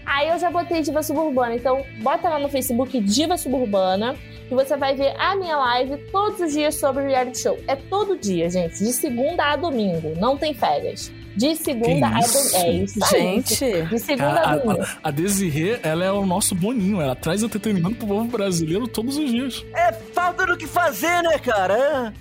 Aí 0.09 0.29
eu 0.29 0.39
já 0.39 0.49
botei 0.49 0.81
Diva 0.81 1.03
Suburbana. 1.03 1.53
Então, 1.53 1.85
bota 2.01 2.29
lá 2.29 2.39
no 2.39 2.47
Facebook 2.47 2.97
Diva 3.01 3.35
Suburbana 3.35 4.15
e 4.49 4.55
você 4.55 4.77
vai 4.77 4.95
ver 4.95 5.13
a 5.19 5.35
minha 5.35 5.57
live 5.57 5.97
todos 6.13 6.39
os 6.39 6.53
dias 6.53 6.75
sobre 6.75 7.03
reality 7.05 7.39
show. 7.41 7.59
É 7.67 7.75
todo 7.75 8.17
dia, 8.17 8.49
gente. 8.49 8.79
De 8.79 8.93
segunda 8.93 9.43
a 9.51 9.57
domingo. 9.57 10.13
Não 10.17 10.37
tem 10.37 10.53
férias. 10.53 11.11
De 11.35 11.55
segunda 11.57 12.07
Que 12.09 12.15
a 12.15 12.19
domingo. 12.21 12.55
É 12.55 12.69
isso 12.83 13.03
aí. 13.03 13.21
Gente, 13.21 13.83
De 13.83 13.99
segunda 13.99 14.39
A, 14.39 14.51
a 14.53 14.55
domingo. 14.57 14.81
a, 14.81 14.97
a 15.03 15.11
Desirê, 15.11 15.77
ela 15.83 16.05
é 16.05 16.11
o 16.11 16.25
nosso 16.25 16.55
boninho. 16.55 17.01
Ela 17.01 17.13
traz 17.13 17.43
entretenimento 17.43 17.97
pro 17.97 18.07
povo 18.07 18.23
brasileiro 18.25 18.87
todos 18.87 19.17
os 19.17 19.29
dias. 19.29 19.65
É 19.75 19.91
falta 19.91 20.45
do 20.45 20.55
que 20.55 20.65
fazer, 20.65 21.21
né, 21.21 21.37
cara? 21.37 22.13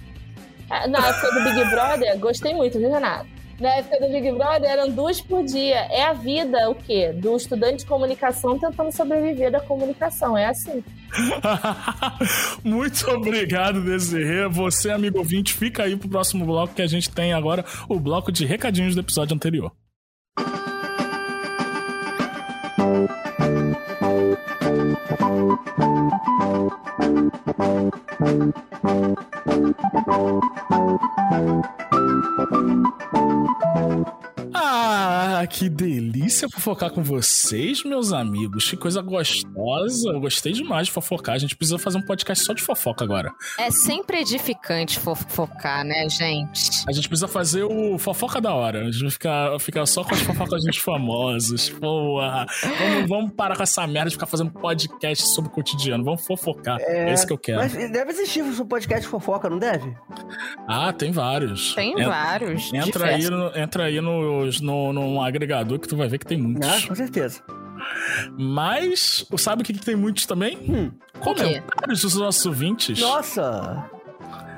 Ah, 0.68 0.88
Na 0.88 1.06
época 1.06 1.32
do 1.32 1.44
Big 1.44 1.70
Brother, 1.70 2.18
gostei 2.18 2.52
muito, 2.52 2.78
viu, 2.80 2.90
Renato? 2.92 3.35
Na 3.58 3.76
época 3.76 4.00
do 4.00 4.12
Big 4.12 4.30
Brother 4.32 4.70
eram 4.70 4.90
duas 4.90 5.20
por 5.20 5.44
dia. 5.44 5.86
É 5.90 6.04
a 6.04 6.12
vida, 6.12 6.70
o 6.70 6.74
quê? 6.74 7.12
Do 7.12 7.36
estudante 7.36 7.78
de 7.78 7.86
comunicação 7.86 8.58
tentando 8.58 8.92
sobreviver 8.92 9.50
da 9.50 9.60
comunicação. 9.60 10.36
É 10.36 10.46
assim. 10.46 10.84
Muito 12.62 13.10
obrigado, 13.10 13.82
Desirê. 13.82 14.46
Você, 14.48 14.90
amigo 14.90 15.18
ouvinte, 15.18 15.54
fica 15.54 15.84
aí 15.84 15.96
pro 15.96 16.08
próximo 16.08 16.44
bloco 16.44 16.74
que 16.74 16.82
a 16.82 16.86
gente 16.86 17.10
tem 17.10 17.32
agora 17.32 17.64
o 17.88 17.98
bloco 17.98 18.30
de 18.30 18.44
recadinhos 18.44 18.94
do 18.94 19.00
episódio 19.00 19.34
anterior. 19.34 19.72
Ah, 34.68 35.47
que 35.48 35.68
delícia 35.68 36.48
fofocar 36.48 36.90
com 36.90 37.01
vocês, 37.01 37.84
meus 37.84 38.12
amigos. 38.12 38.68
Que 38.68 38.76
coisa 38.76 39.01
gostosa. 39.01 40.09
Eu 40.10 40.20
gostei 40.20 40.52
demais 40.52 40.88
de 40.88 40.93
fofocar. 40.93 41.36
A 41.36 41.38
gente 41.38 41.55
precisa 41.55 41.78
fazer 41.78 41.98
um 41.98 42.02
podcast 42.02 42.44
só 42.44 42.52
de 42.52 42.60
fofoca 42.60 43.05
agora. 43.05 43.32
é 43.60 43.70
sempre 43.70 44.18
edificante 44.18 44.98
fofocar, 44.98 45.84
né, 45.84 46.09
gente? 46.09 46.70
A 46.88 46.93
gente 46.93 47.09
precisa 47.09 47.28
fazer 47.28 47.62
o 47.62 47.97
fofoca 47.97 48.40
da 48.40 48.52
hora. 48.55 48.80
A 48.88 48.90
gente 48.90 49.02
vai 49.02 49.10
ficar, 49.10 49.60
ficar 49.60 49.86
só 49.86 50.02
com 50.02 50.14
as 50.14 50.20
fofocas 50.22 50.64
dos 50.64 50.76
famosos. 50.78 51.68
Porra. 51.70 52.47
Vamos, 52.78 53.09
vamos 53.09 53.32
parar 53.34 53.56
com 53.56 53.62
essa 53.62 53.86
merda 53.86 54.10
de 54.10 54.16
ficar 54.16 54.26
fazendo 54.26 54.51
podcast 54.51 55.28
sobre 55.28 55.48
o 55.48 55.55
cotidiano. 55.55 56.02
Vamos 56.02 56.26
fofocar. 56.26 56.78
É, 56.80 57.12
isso 57.14 57.24
que 57.24 57.32
eu 57.32 57.38
quero. 57.38 57.59
Mas 57.59 57.72
deve 57.72 58.10
existir 58.10 58.43
um 58.43 58.66
podcast 58.66 59.02
de 59.05 59.09
fofoca, 59.09 59.48
não 59.48 59.59
deve? 59.60 59.94
Ah, 60.66 60.93
tem 60.93 61.12
vários. 61.12 61.72
Tem 61.76 61.93
En- 62.01 62.06
vários. 62.06 62.72
Entra 62.74 63.06
aí, 63.14 63.30
no, 63.30 63.56
entra 63.56 63.84
aí 63.84 64.01
nos- 64.01 64.55
no, 64.60 64.92
num 64.92 65.20
agregador 65.22 65.78
que 65.78 65.88
tu 65.88 65.96
vai 65.96 66.08
ver 66.08 66.18
que 66.18 66.26
tem 66.26 66.38
muitos. 66.38 66.68
Ah, 66.68 66.88
com 66.88 66.94
certeza. 66.94 67.42
Mas, 68.38 69.26
sabe 69.38 69.62
o 69.62 69.64
que, 69.64 69.72
que 69.72 69.84
tem 69.84 69.96
muitos 69.96 70.26
também? 70.26 70.58
Hum. 70.58 70.90
Quê? 71.12 71.20
Comentários 71.20 72.02
dos 72.02 72.16
nossos 72.16 72.44
ouvintes. 72.46 73.00
Nossa! 73.00 73.90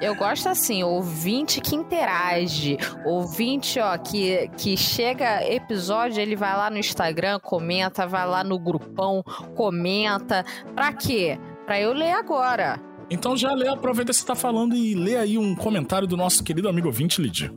Eu 0.00 0.14
gosto 0.14 0.48
assim, 0.48 0.84
ouvinte 0.84 1.60
que 1.60 1.74
interage. 1.74 2.78
Ouvinte, 3.04 3.80
ó, 3.80 3.98
que, 3.98 4.48
que 4.56 4.76
chega 4.76 5.44
episódio, 5.44 6.20
ele 6.20 6.36
vai 6.36 6.56
lá 6.56 6.70
no 6.70 6.78
Instagram, 6.78 7.40
comenta, 7.40 8.06
vai 8.06 8.26
lá 8.26 8.44
no 8.44 8.58
grupão, 8.58 9.24
comenta. 9.56 10.44
Pra 10.74 10.92
quê? 10.92 11.38
Pra 11.66 11.80
eu 11.80 11.92
ler 11.92 12.12
agora. 12.12 12.80
Então 13.10 13.36
já 13.36 13.52
lê, 13.55 13.68
aproveita 13.68 14.12
que 14.12 14.18
você 14.18 14.26
tá 14.26 14.35
falando 14.35 14.74
e 14.74 14.94
lê 14.94 15.16
aí 15.16 15.39
um 15.39 15.55
comentário 15.55 16.06
do 16.06 16.16
nosso 16.16 16.44
querido 16.44 16.68
amigo 16.68 16.89
ouvinte, 16.89 17.22
Lid. 17.22 17.51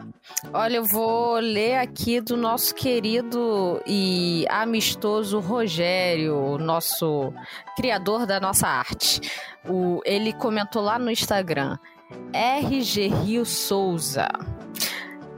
Olha, 0.54 0.78
eu 0.78 0.86
vou 0.86 1.36
ler 1.40 1.76
aqui 1.76 2.22
do 2.22 2.38
nosso 2.38 2.74
querido 2.74 3.82
e 3.86 4.46
amistoso 4.50 5.40
Rogério, 5.40 6.58
nosso 6.58 7.34
criador 7.76 8.26
da 8.26 8.40
nossa 8.40 8.68
arte. 8.68 9.20
O, 9.68 10.02
ele 10.06 10.32
comentou 10.32 10.82
lá 10.82 10.98
no 10.98 11.12
Instagram, 11.12 11.78
RG 12.34 13.08
Rio 13.08 13.46
Souza. 13.46 14.30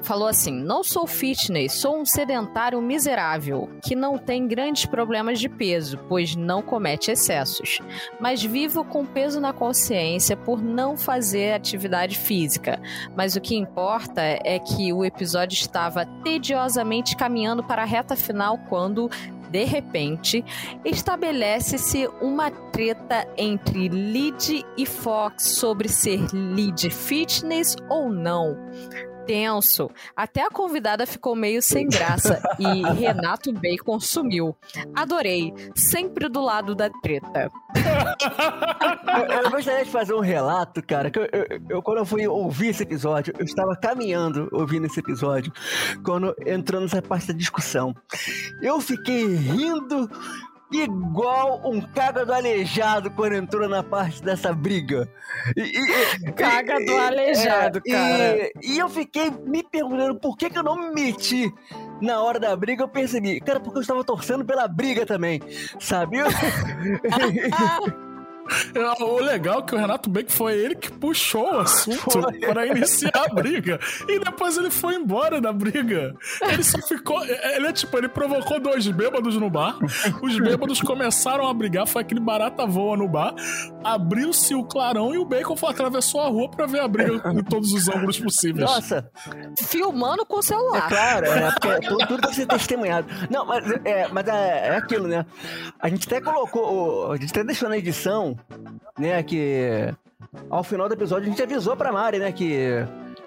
Falou 0.03 0.27
assim: 0.27 0.51
Não 0.51 0.83
sou 0.83 1.07
fitness, 1.07 1.73
sou 1.73 1.97
um 1.97 2.05
sedentário 2.05 2.81
miserável 2.81 3.69
que 3.81 3.95
não 3.95 4.17
tem 4.17 4.47
grandes 4.47 4.85
problemas 4.85 5.39
de 5.39 5.47
peso, 5.47 5.97
pois 6.09 6.35
não 6.35 6.61
comete 6.61 7.09
excessos. 7.09 7.79
Mas 8.19 8.43
vivo 8.43 8.83
com 8.83 9.05
peso 9.05 9.39
na 9.39 9.53
consciência 9.53 10.35
por 10.35 10.61
não 10.61 10.97
fazer 10.97 11.53
atividade 11.53 12.17
física. 12.17 12.81
Mas 13.15 13.35
o 13.35 13.41
que 13.41 13.55
importa 13.55 14.21
é 14.21 14.59
que 14.59 14.91
o 14.91 15.05
episódio 15.05 15.55
estava 15.55 16.05
tediosamente 16.23 17.15
caminhando 17.15 17.63
para 17.63 17.83
a 17.83 17.85
reta 17.85 18.15
final 18.15 18.57
quando, 18.69 19.09
de 19.49 19.63
repente, 19.63 20.43
estabelece-se 20.83 22.09
uma 22.21 22.51
treta 22.51 23.25
entre 23.37 23.87
Lid 23.87 24.65
e 24.77 24.85
Fox 24.85 25.55
sobre 25.55 25.87
ser 25.87 26.27
Lid 26.33 26.89
fitness 26.89 27.75
ou 27.87 28.09
não. 28.09 28.57
Tenso. 29.25 29.89
Até 30.15 30.41
a 30.45 30.49
convidada 30.49 31.05
ficou 31.05 31.35
meio 31.35 31.61
sem 31.61 31.87
graça 31.87 32.41
e 32.59 32.81
Renato 32.93 33.51
Bacon 33.53 33.99
sumiu. 33.99 34.55
Adorei. 34.95 35.53
Sempre 35.75 36.27
do 36.29 36.41
lado 36.41 36.75
da 36.75 36.89
treta. 36.89 37.49
Eu, 39.17 39.43
eu 39.43 39.49
gostaria 39.51 39.83
de 39.85 39.91
fazer 39.91 40.13
um 40.13 40.19
relato, 40.19 40.81
cara, 40.85 41.09
que 41.09 41.19
eu, 41.19 41.27
eu- 41.31 41.61
eu- 41.69 41.81
quando 41.81 41.97
eu 41.99 42.05
fui 42.05 42.27
ouvir 42.27 42.67
esse 42.69 42.83
episódio, 42.83 43.33
eu 43.37 43.45
estava 43.45 43.75
caminhando 43.75 44.47
ouvindo 44.51 44.85
esse 44.85 44.99
episódio, 44.99 45.51
quando 46.03 46.35
entrou 46.45 46.81
nessa 46.81 47.01
parte 47.01 47.27
da 47.27 47.33
discussão. 47.33 47.93
Eu 48.61 48.79
fiquei 48.81 49.25
rindo 49.35 50.09
igual 50.81 51.61
um 51.65 51.81
caga 51.81 52.25
do 52.25 52.33
aleijado 52.33 53.11
quando 53.11 53.33
entrou 53.35 53.67
na 53.69 53.83
parte 53.83 54.21
dessa 54.23 54.53
briga. 54.53 55.07
E- 55.55 55.61
e- 56.27 56.31
Caga 56.33 56.81
e- 56.81 56.85
do 56.85 56.97
aleijado, 56.97 57.81
e- 57.85 57.91
cara. 57.91 58.49
E, 58.61 58.77
eu 58.77 58.89
fiquei 58.89 59.29
me 59.45 59.63
perguntando 59.63 60.19
por 60.19 60.35
que, 60.37 60.49
que 60.49 60.57
eu 60.57 60.63
não 60.63 60.75
me 60.77 60.93
meti 60.93 61.51
na 62.01 62.21
hora 62.21 62.39
da 62.39 62.55
briga. 62.55 62.83
Eu 62.83 62.87
percebi, 62.89 63.39
cara, 63.39 63.59
porque 63.59 63.77
eu 63.77 63.81
estava 63.81 64.03
torcendo 64.03 64.43
pela 64.45 64.67
briga 64.67 65.05
também, 65.05 65.41
sabe? 65.79 66.17
É, 68.75 68.83
O 69.03 69.19
legal 69.19 69.59
é 69.59 69.61
que 69.63 69.75
o 69.75 69.77
Renato 69.77 70.09
Bacon 70.09 70.29
foi 70.31 70.53
ele 70.57 70.75
que 70.75 70.91
puxou 70.91 71.53
o 71.53 71.59
assunto 71.59 72.21
para 72.41 72.65
iniciar 72.67 73.11
a 73.15 73.33
briga. 73.33 73.79
E 74.07 74.19
depois 74.19 74.57
ele 74.57 74.69
foi 74.69 74.95
embora 74.95 75.39
da 75.41 75.51
briga. 75.51 76.15
Ele 76.41 76.63
só 76.63 76.77
ficou. 76.79 77.23
Ele 77.25 77.67
é 77.67 77.73
tipo, 77.73 77.97
ele 77.97 78.07
provocou 78.09 78.59
dois 78.59 78.87
bêbados 78.87 79.35
no 79.37 79.49
bar. 79.49 79.77
Os 80.21 80.37
bêbados 80.39 80.81
começaram 80.81 81.47
a 81.47 81.53
brigar. 81.53 81.87
Foi 81.87 82.01
aquele 82.01 82.19
barata 82.19 82.65
voa 82.65 82.95
no 82.97 83.07
bar. 83.07 83.33
Abriu-se 83.83 84.55
o 84.55 84.63
clarão 84.63 85.13
e 85.13 85.17
o 85.17 85.25
Bacon 85.25 85.55
foi, 85.55 85.69
atravessou 85.71 86.21
a 86.21 86.27
rua 86.27 86.49
para 86.49 86.65
ver 86.65 86.79
a 86.79 86.87
briga 86.87 87.21
em 87.31 87.43
todos 87.43 87.73
os 87.73 87.87
ângulos 87.89 88.19
possíveis. 88.19 88.69
Nossa, 88.69 89.09
Filmando 89.67 90.25
com 90.25 90.37
o 90.37 90.39
É 90.39 90.43
celular. 90.43 90.87
claro, 90.87 91.25
é, 91.25 91.51
porque 91.51 91.87
tudo, 91.87 92.07
tudo 92.07 92.21
tem 92.21 92.29
que 92.29 92.35
ser 92.35 92.45
testemunhado. 92.45 93.07
Não, 93.29 93.45
mas, 93.45 93.63
é, 93.83 94.07
mas 94.07 94.27
é, 94.27 94.67
é 94.69 94.75
aquilo, 94.77 95.07
né? 95.07 95.25
A 95.79 95.89
gente 95.89 96.07
até 96.07 96.21
colocou, 96.21 97.11
a 97.11 97.17
gente 97.17 97.31
até 97.31 97.43
deixou 97.43 97.67
na 97.69 97.77
edição, 97.77 98.32
né, 98.97 99.21
que 99.23 99.93
ao 100.49 100.63
final 100.63 100.87
do 100.87 100.93
episódio 100.93 101.27
a 101.27 101.29
gente 101.29 101.41
avisou 101.43 101.75
pra 101.75 101.91
Mari, 101.91 102.19
né, 102.19 102.31
que 102.31 102.85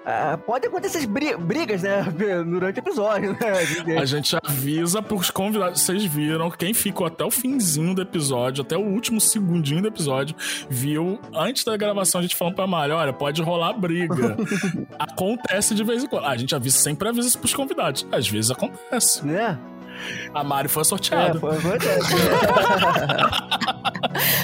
ah, 0.08 0.38
pode 0.46 0.66
acontecer 0.68 1.04
bri- 1.06 1.36
brigas, 1.36 1.82
né, 1.82 2.02
durante 2.46 2.78
o 2.78 2.80
episódio, 2.80 3.32
né? 3.32 3.38
A 3.50 3.64
gente- 3.64 3.92
A 3.98 4.04
gente 4.04 4.36
avisa 4.44 5.02
pros 5.02 5.30
convidados. 5.32 5.80
Vocês 5.80 6.04
viram, 6.04 6.48
quem 6.48 6.72
ficou 6.72 7.06
até 7.08 7.24
o 7.24 7.30
finzinho 7.30 7.92
do 7.92 8.02
episódio, 8.02 8.62
até 8.62 8.76
o 8.76 8.80
último 8.82 9.20
segundinho 9.20 9.82
do 9.82 9.88
episódio, 9.88 10.36
viu 10.70 11.18
antes 11.34 11.64
da 11.64 11.76
gravação 11.76 12.20
a 12.20 12.22
gente 12.22 12.36
falando 12.36 12.54
pra 12.54 12.68
Mari: 12.68 12.92
olha, 12.92 13.12
pode 13.12 13.42
rolar 13.42 13.72
briga. 13.72 14.36
acontece 14.96 15.74
de 15.74 15.82
vez 15.82 16.04
em 16.04 16.06
quando. 16.06 16.24
A 16.26 16.36
gente 16.36 16.54
avisa, 16.54 16.78
sempre 16.78 17.08
avisa 17.08 17.26
isso 17.26 17.38
pros 17.40 17.52
convidados. 17.54 18.06
Às 18.12 18.28
vezes 18.28 18.50
acontece. 18.52 19.26
né? 19.26 19.58
A 20.34 20.44
Mari 20.44 20.68
foi 20.68 20.82
É, 20.82 20.84
sorteada. 20.84 21.38
foi 21.38 21.56
verdade. 21.56 22.06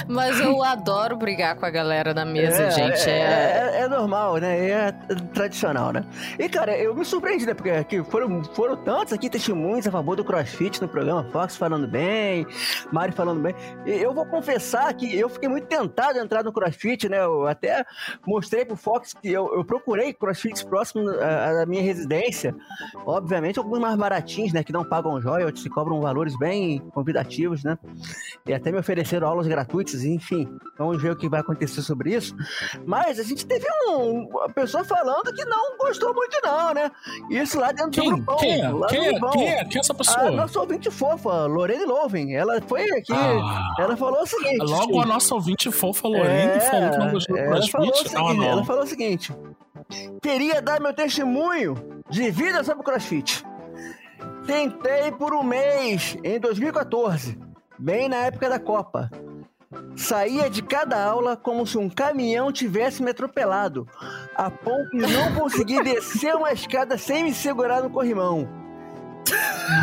Mas 0.07 0.39
eu 0.39 0.61
adoro 0.63 1.15
brigar 1.17 1.55
com 1.55 1.65
a 1.65 1.69
galera 1.69 2.13
da 2.13 2.25
mesa, 2.25 2.63
É, 2.63 2.71
gente. 2.71 3.09
É, 3.09 3.19
É... 3.19 3.69
é- 3.79 3.83
é 3.83 3.87
normal, 3.87 4.37
né? 4.37 4.69
É 4.69 4.91
tradicional, 5.33 5.91
né? 5.91 6.03
E, 6.39 6.47
cara, 6.47 6.77
eu 6.77 6.95
me 6.95 7.03
surpreendi, 7.03 7.45
né? 7.45 7.53
Porque 7.53 7.69
aqui 7.69 8.03
foram, 8.03 8.43
foram 8.53 8.77
tantos 8.77 9.11
aqui 9.13 9.29
testemunhos 9.29 9.87
a 9.87 9.91
favor 9.91 10.15
do 10.15 10.23
CrossFit 10.23 10.81
no 10.81 10.87
programa 10.87 11.23
Fox 11.31 11.57
falando 11.57 11.87
bem, 11.87 12.45
Mari 12.91 13.11
falando 13.11 13.41
bem. 13.41 13.55
E 13.85 13.91
eu 13.91 14.13
vou 14.13 14.25
confessar 14.25 14.93
que 14.93 15.17
eu 15.17 15.27
fiquei 15.29 15.49
muito 15.49 15.67
tentado 15.67 16.19
a 16.19 16.23
entrar 16.23 16.43
no 16.43 16.53
CrossFit, 16.53 17.09
né? 17.09 17.23
Eu 17.23 17.47
até 17.47 17.83
mostrei 18.25 18.63
pro 18.65 18.75
Fox 18.75 19.13
que 19.13 19.31
eu, 19.31 19.53
eu 19.55 19.65
procurei 19.65 20.13
CrossFits 20.13 20.63
próximo 20.63 21.09
à, 21.09 21.63
à 21.63 21.65
minha 21.65 21.81
residência. 21.81 22.55
Obviamente, 23.05 23.59
alguns 23.59 23.79
mais 23.79 23.95
baratinhos, 23.95 24.53
né? 24.53 24.63
Que 24.63 24.71
não 24.73 24.83
pagam 24.85 25.19
royalties, 25.43 25.67
cobram 25.67 25.99
valores 26.01 26.37
bem 26.37 26.79
convidativos, 26.93 27.63
né? 27.63 27.77
E 28.45 28.53
até 28.53 28.71
me 28.71 28.79
ofereceram 28.79 29.27
aulas 29.27 29.47
gratuitas, 29.47 30.03
enfim. 30.03 30.47
Vamos 30.77 31.01
ver 31.01 31.11
o 31.11 31.15
que 31.15 31.29
vai 31.29 31.41
acontecer 31.41 31.81
sobre 31.81 32.15
isso. 32.15 32.35
Mas 32.85 33.19
a 33.19 33.23
gente 33.23 33.45
teve 33.45 33.65
um, 33.87 34.27
uma 34.29 34.49
pessoa 34.49 34.83
falando 34.83 35.33
que 35.33 35.45
não 35.45 35.77
gostou 35.77 36.13
muito, 36.13 36.39
não, 36.43 36.73
né? 36.73 36.91
Isso 37.29 37.59
lá 37.59 37.71
dentro 37.71 37.91
do 37.91 38.01
Quem? 38.01 38.11
grupão. 38.11 38.37
Quem 38.37 38.51
é? 38.53 38.71
Quem 38.87 39.07
é? 39.07 39.19
Quem 39.19 39.47
é? 39.49 39.65
Quem 39.65 39.77
é 39.77 39.79
essa 39.79 39.93
A 39.93 39.95
pessoa? 39.95 40.31
nossa 40.31 40.59
ouvinte 40.59 40.89
fofa, 40.91 41.45
Lorene 41.45 41.85
Loven. 41.85 42.35
Ela 42.35 42.61
foi 42.61 42.89
aqui. 42.91 43.13
Ah. 43.13 43.75
Ela 43.79 43.95
falou 43.97 44.21
o 44.21 44.27
seguinte. 44.27 44.57
Logo 44.65 45.01
a 45.01 45.05
nossa 45.05 45.33
ouvinte 45.35 45.71
fofa 45.71 46.07
Lorene 46.07 46.29
É, 46.53 46.59
falou 46.59 46.89
que 46.91 46.97
não 46.97 47.11
gostou 47.11 47.37
do 47.37 47.43
CrossFit. 47.43 47.77
Ah, 47.77 47.93
seguinte, 47.93 48.37
não. 48.37 48.43
ela 48.45 48.65
falou 48.65 48.83
o 48.83 48.87
seguinte: 48.87 49.33
queria 50.21 50.61
dar 50.61 50.79
meu 50.79 50.93
testemunho 50.93 51.75
de 52.09 52.29
vida 52.31 52.63
sobre 52.63 52.81
o 52.81 52.83
CrossFit. 52.83 53.43
Tentei 54.45 55.11
por 55.11 55.33
um 55.33 55.43
mês 55.43 56.17
em 56.23 56.39
2014, 56.39 57.37
bem 57.79 58.09
na 58.09 58.17
época 58.17 58.49
da 58.49 58.59
Copa. 58.59 59.09
Saía 59.95 60.49
de 60.49 60.61
cada 60.61 61.03
aula 61.03 61.37
como 61.37 61.65
se 61.65 61.77
um 61.77 61.89
caminhão 61.89 62.51
tivesse 62.51 63.01
me 63.01 63.11
atropelado, 63.11 63.87
a 64.35 64.51
ponto 64.51 64.91
de 64.91 65.07
não 65.07 65.33
conseguir 65.33 65.81
descer 65.85 66.35
uma 66.35 66.51
escada 66.51 66.97
sem 66.97 67.23
me 67.23 67.33
segurar 67.33 67.81
no 67.81 67.89
corrimão. 67.89 68.47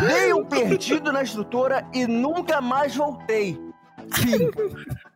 Dei 0.07 0.32
um 0.35 0.45
perdido 0.45 1.11
na 1.11 1.23
estrutura 1.23 1.87
e 1.93 2.07
nunca 2.07 2.61
mais 2.61 2.95
voltei. 2.95 3.59
Fim. 4.12 4.51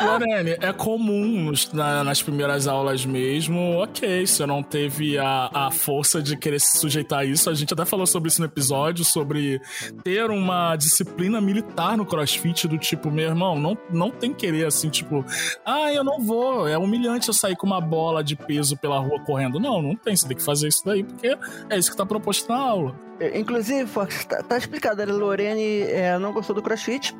Lorene, 0.00 0.56
é 0.60 0.72
comum 0.72 1.52
nas 1.72 2.22
primeiras 2.22 2.66
aulas 2.66 3.04
mesmo. 3.04 3.78
Ok, 3.78 4.26
você 4.26 4.46
não 4.46 4.62
teve 4.62 5.18
a, 5.18 5.50
a 5.52 5.70
força 5.70 6.22
de 6.22 6.36
querer 6.36 6.60
se 6.60 6.78
sujeitar 6.78 7.20
a 7.20 7.24
isso. 7.24 7.48
A 7.48 7.54
gente 7.54 7.72
até 7.72 7.84
falou 7.84 8.06
sobre 8.06 8.28
isso 8.28 8.40
no 8.40 8.46
episódio, 8.46 9.04
sobre 9.04 9.60
ter 10.02 10.30
uma 10.30 10.76
disciplina 10.76 11.40
militar 11.40 11.96
no 11.96 12.06
crossfit, 12.06 12.66
do 12.68 12.78
tipo, 12.78 13.10
meu 13.10 13.28
irmão, 13.28 13.58
não, 13.58 13.76
não 13.90 14.10
tem 14.10 14.32
querer 14.32 14.66
assim, 14.66 14.88
tipo, 14.88 15.24
ah, 15.64 15.92
eu 15.92 16.04
não 16.04 16.20
vou. 16.20 16.68
É 16.68 16.76
humilhante 16.76 17.28
eu 17.28 17.34
sair 17.34 17.56
com 17.56 17.66
uma 17.66 17.80
bola 17.80 18.22
de 18.22 18.36
peso 18.36 18.76
pela 18.76 18.98
rua 18.98 19.20
correndo. 19.20 19.60
Não, 19.60 19.80
não 19.80 19.96
tem. 19.96 20.16
Você 20.16 20.26
tem 20.26 20.36
que 20.36 20.42
fazer 20.42 20.68
isso 20.68 20.84
daí, 20.84 21.02
porque 21.04 21.36
é 21.70 21.78
isso 21.78 21.90
que 21.90 21.96
tá 21.96 22.06
proposto 22.06 22.48
na 22.48 22.56
aula. 22.56 23.05
É, 23.18 23.38
Inclusive, 23.38 23.86
Fox, 23.86 24.24
tá, 24.24 24.42
tá 24.42 24.58
explicado, 24.58 25.02
a 25.02 25.04
Lorene 25.06 25.82
é, 25.82 26.18
não 26.18 26.32
gostou 26.32 26.54
do 26.54 26.62
CrossFit. 26.62 27.16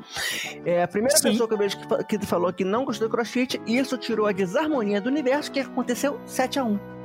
É 0.65 0.83
a 0.83 0.87
primeira 0.87 1.17
Sim. 1.17 1.31
pessoa 1.31 1.47
que 1.47 1.53
eu 1.53 1.57
vejo 1.57 1.77
que, 2.07 2.17
que 2.17 2.25
falou 2.25 2.51
que 2.53 2.63
não 2.63 2.85
gostou 2.85 3.07
do 3.07 3.11
CrossFit, 3.11 3.61
e 3.65 3.77
isso 3.77 3.97
tirou 3.97 4.27
a 4.27 4.31
desarmonia 4.31 5.01
do 5.01 5.09
universo, 5.09 5.51
que 5.51 5.59
aconteceu 5.59 6.19
7x1. 6.27 6.96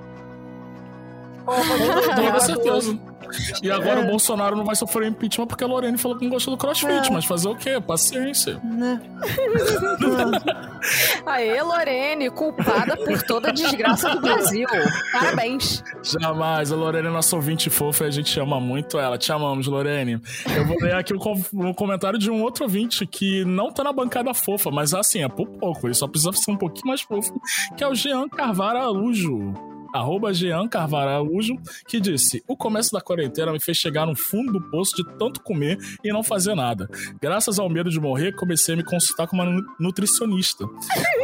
Com 1.44 2.14
toda 2.14 2.40
certeza. 2.40 2.98
E 3.62 3.70
agora 3.70 4.00
É. 4.00 4.04
o 4.04 4.06
Bolsonaro 4.08 4.54
não 4.56 4.64
vai 4.64 4.76
sofrer 4.76 5.08
impeachment 5.08 5.46
porque 5.46 5.64
a 5.64 5.66
Lorene 5.66 5.96
falou 5.96 6.18
que 6.18 6.24
não 6.24 6.30
gostou 6.30 6.54
do 6.54 6.58
crossfit. 6.58 7.08
É. 7.08 7.10
Mas 7.10 7.24
fazer 7.24 7.48
o 7.48 7.56
quê? 7.56 7.80
Paciência. 7.80 8.60
Né? 8.62 9.00
Aê, 11.24 11.62
Lorene, 11.62 12.30
culpada 12.30 12.96
por 12.96 13.22
toda 13.22 13.48
a 13.48 13.52
desgraça 13.52 14.10
do 14.10 14.20
Brasil. 14.20 14.66
Parabéns. 15.12 15.82
Jamais. 16.02 16.72
A 16.72 16.76
Lorene 16.76 17.08
é 17.08 17.10
nossa 17.10 17.34
ouvinte 17.36 17.70
fofa 17.70 18.04
e 18.04 18.08
a 18.08 18.10
gente 18.10 18.38
ama 18.38 18.60
muito 18.60 18.98
ela. 18.98 19.16
Te 19.16 19.32
amamos, 19.32 19.66
Lorene. 19.66 20.20
Eu 20.54 20.66
vou 20.66 20.76
ler 20.80 20.94
aqui 20.94 21.14
um 21.14 21.72
comentário 21.72 22.18
de 22.18 22.30
um 22.30 22.42
outro 22.42 22.64
ouvinte 22.64 23.06
que 23.06 23.44
não 23.44 23.72
tá 23.72 23.82
na 23.82 23.92
bancada 23.92 24.34
fofa, 24.34 24.70
mas 24.70 24.92
assim, 24.92 25.22
é 25.22 25.28
por 25.28 25.48
pouco. 25.48 25.86
Ele 25.86 25.94
só 25.94 26.06
precisa 26.06 26.32
ser 26.32 26.50
um 26.50 26.56
pouquinho 26.56 26.88
mais 26.88 27.00
fofo, 27.00 27.32
que 27.76 27.82
é 27.84 27.88
o 27.88 27.94
Jean 27.94 28.28
Carvalho 28.28 28.78
Araújo. 28.78 29.54
Arroba 29.92 30.32
Jean 30.32 30.66
Carvalho 30.68 31.10
Araújo, 31.10 31.56
que 31.86 32.00
disse: 32.00 32.42
O 32.48 32.56
começo 32.56 32.92
da 32.92 33.00
quarentena 33.00 33.52
me 33.52 33.60
fez 33.60 33.76
chegar 33.76 34.06
no 34.06 34.16
fundo 34.16 34.52
do 34.52 34.60
poço 34.70 34.96
de 34.96 35.04
tanto 35.18 35.40
comer 35.42 35.78
e 36.02 36.12
não 36.12 36.22
fazer 36.22 36.54
nada. 36.54 36.88
Graças 37.20 37.58
ao 37.58 37.68
medo 37.68 37.90
de 37.90 38.00
morrer, 38.00 38.32
comecei 38.34 38.74
a 38.74 38.76
me 38.76 38.84
consultar 38.84 39.26
com 39.26 39.36
uma 39.36 39.44
nu- 39.44 39.64
nutricionista. 39.78 40.66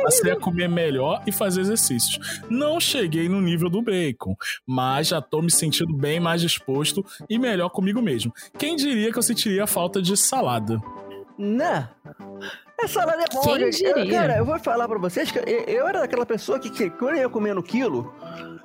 Passei 0.03 0.33
a 0.33 0.37
comer 0.37 0.69
melhor 0.69 1.23
e 1.27 1.33
fazer 1.33 1.63
exercícios. 1.63 2.19
Não 2.49 2.79
cheguei 2.81 3.29
no 3.29 3.41
nível 3.41 3.69
do 3.71 3.83
bacon, 3.83 4.37
mas 4.67 5.09
já 5.09 5.21
tô 5.21 5.41
me 5.43 5.51
sentindo 5.51 5.95
bem 5.97 6.21
mais 6.21 6.41
disposto 6.41 7.05
e 7.29 7.39
melhor 7.39 7.69
comigo 7.71 8.01
mesmo. 8.03 8.33
Quem 8.59 8.77
diria 8.77 9.11
que 9.13 9.19
eu 9.19 9.23
sentiria 9.23 9.67
falta 9.67 10.01
de 10.03 10.17
salada? 10.17 10.81
Né? 11.39 11.89
Essa 12.81 13.01
salada 13.01 13.23
é 13.23 13.35
bom, 13.35 13.41
Quem 13.43 13.73
gente. 13.73 13.85
Eu- 13.85 14.09
cara, 14.11 14.37
eu 14.37 14.45
vou 14.45 14.59
falar 14.59 14.87
pra 14.89 14.99
vocês 14.99 15.31
que 15.31 15.39
eu, 15.39 15.45
eu 15.45 15.89
era 15.89 16.01
daquela 16.01 16.25
pessoa 16.25 16.59
que, 16.59 16.71
que 16.71 16.89
quando 16.91 17.17
eu 17.17 17.23
ia 17.23 17.29
comendo 17.29 17.63
quilo, 17.63 18.15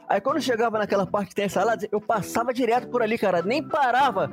aí 0.07 0.21
quando 0.21 0.39
chegava 0.41 0.77
naquela 0.77 1.05
parte 1.07 1.29
que 1.29 1.35
tem 1.35 1.49
salada, 1.49 1.87
eu 1.91 1.99
passava 1.99 2.53
direto 2.53 2.87
por 2.89 3.01
ali, 3.01 3.17
cara. 3.17 3.41
Nem 3.41 3.63
parava 3.63 4.31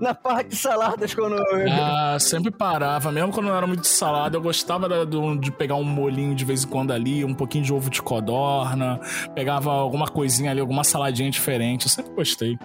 na 0.00 0.14
parte 0.14 0.50
de 0.50 0.56
saladas 0.56 1.14
quando 1.14 1.34
eu... 1.36 1.66
Ah, 1.72 2.16
sempre 2.20 2.50
parava, 2.50 3.10
mesmo 3.12 3.32
quando 3.32 3.46
não 3.46 3.56
era 3.56 3.66
muito 3.66 3.82
de 3.82 3.88
salada, 3.88 4.36
eu 4.36 4.40
gostava 4.42 4.88
da- 4.88 5.04
do- 5.04 5.36
de 5.36 5.50
pegar 5.50 5.74
um 5.76 5.84
molinho 5.84 6.34
de 6.34 6.44
vez 6.44 6.64
em 6.64 6.68
quando 6.68 6.92
ali, 6.92 7.24
um 7.24 7.34
pouquinho 7.34 7.64
de 7.64 7.72
ovo 7.72 7.90
de 7.90 8.00
codorna, 8.02 9.00
pegava 9.34 9.70
alguma 9.72 10.06
coisinha 10.08 10.50
ali, 10.50 10.60
alguma 10.60 10.84
saladinha 10.84 11.30
diferente, 11.30 11.86
eu 11.86 11.90
sempre 11.90 12.12
gostei. 12.12 12.58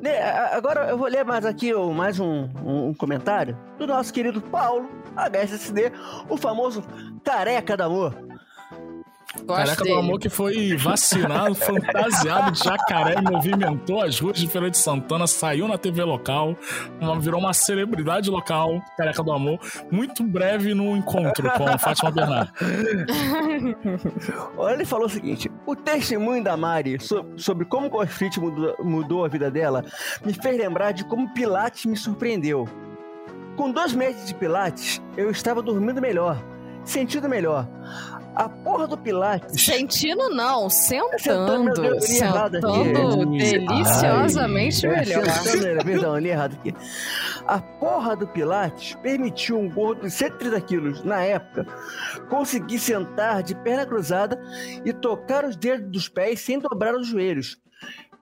Né, 0.00 0.16
Agora 0.52 0.88
eu 0.90 0.96
vou 0.96 1.08
ler 1.08 1.24
mais 1.24 1.44
aqui 1.44 1.72
mais 1.74 2.20
um, 2.20 2.48
um- 2.64 2.94
comentário 2.94 3.56
do 3.78 3.86
nosso 3.86 4.12
querido 4.12 4.40
Paulo, 4.40 4.88
HSSD, 5.16 5.92
o 6.28 6.36
famoso 6.36 6.84
careca 7.24 7.76
do 7.76 7.82
amor. 7.82 8.14
Gosto 9.34 9.46
Careca 9.54 9.76
do 9.76 9.84
dele. 9.84 9.98
Amor 9.98 10.18
que 10.18 10.28
foi 10.30 10.74
vacinado, 10.76 11.54
fantasiado 11.56 12.50
de 12.52 12.64
jacaré 12.64 13.14
e 13.18 13.22
movimentou 13.30 14.02
as 14.02 14.18
ruas 14.18 14.38
de 14.38 14.48
Feira 14.48 14.70
de 14.70 14.78
Santana, 14.78 15.26
saiu 15.26 15.68
na 15.68 15.76
TV 15.76 16.02
local, 16.02 16.56
uma- 17.00 17.20
virou 17.20 17.38
uma 17.38 17.52
celebridade 17.52 18.30
local, 18.30 18.80
Careca 18.96 19.22
do 19.22 19.30
Amor, 19.30 19.58
muito 19.90 20.22
breve 20.24 20.72
no 20.72 20.96
encontro 20.96 21.50
com 21.52 21.68
a 21.68 21.76
Fátima 21.78 22.10
Bernardo. 22.10 22.52
Olha, 24.56 24.74
ele 24.74 24.84
falou 24.84 25.06
o 25.06 25.10
seguinte: 25.10 25.50
o 25.66 25.76
testemunho 25.76 26.42
da 26.42 26.56
Mari 26.56 26.98
so- 27.00 27.24
sobre 27.36 27.64
como 27.64 27.86
o 27.86 27.90
CrossFit 27.90 28.40
mudou, 28.40 28.76
mudou 28.82 29.24
a 29.24 29.28
vida 29.28 29.50
dela 29.50 29.84
me 30.24 30.32
fez 30.32 30.56
lembrar 30.58 30.92
de 30.92 31.04
como 31.04 31.32
Pilates 31.34 31.84
me 31.86 31.96
surpreendeu. 31.96 32.66
Com 33.56 33.70
dois 33.72 33.92
meses 33.92 34.26
de 34.26 34.34
Pilates, 34.34 35.02
eu 35.16 35.30
estava 35.30 35.60
dormindo 35.60 36.00
melhor, 36.00 36.40
sentindo 36.84 37.28
melhor. 37.28 37.68
A 38.34 38.48
porra 38.48 38.86
do 38.86 38.96
Pilates. 38.96 39.64
Sentindo 39.64 40.28
não, 40.30 40.70
Sentando, 40.70 41.18
sentando. 41.18 41.74
Deus. 41.82 42.04
Sentando 42.04 42.68
Ai. 43.32 43.38
deliciosamente 43.38 44.86
É, 44.86 44.90
melhor. 44.90 45.24
sentando, 45.30 45.84
perdão, 45.84 46.14
eu 46.14 46.18
li 46.22 46.28
errado 46.28 46.54
aqui. 46.54 46.72
A 47.46 47.58
porra 47.60 48.14
do 48.14 48.28
Pilates 48.28 48.94
permitiu 49.02 49.58
um 49.58 49.68
gordo 49.68 50.02
de 50.02 50.10
130 50.10 50.60
quilos, 50.60 51.02
na 51.02 51.20
época, 51.24 51.66
conseguir 52.28 52.78
sentar 52.78 53.42
de 53.42 53.54
perna 53.56 53.84
cruzada 53.86 54.40
e 54.84 54.92
tocar 54.92 55.44
os 55.44 55.56
dedos 55.56 55.90
dos 55.90 56.08
pés 56.08 56.40
sem 56.40 56.58
dobrar 56.60 56.94
os 56.94 57.08
joelhos. 57.08 57.58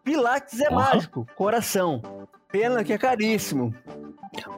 Pilates 0.03 0.61
é 0.61 0.71
mágico, 0.71 1.27
coração. 1.37 2.01
Pena 2.51 2.85
que 2.85 2.93
é 2.93 2.99
caríssimo. 2.99 3.75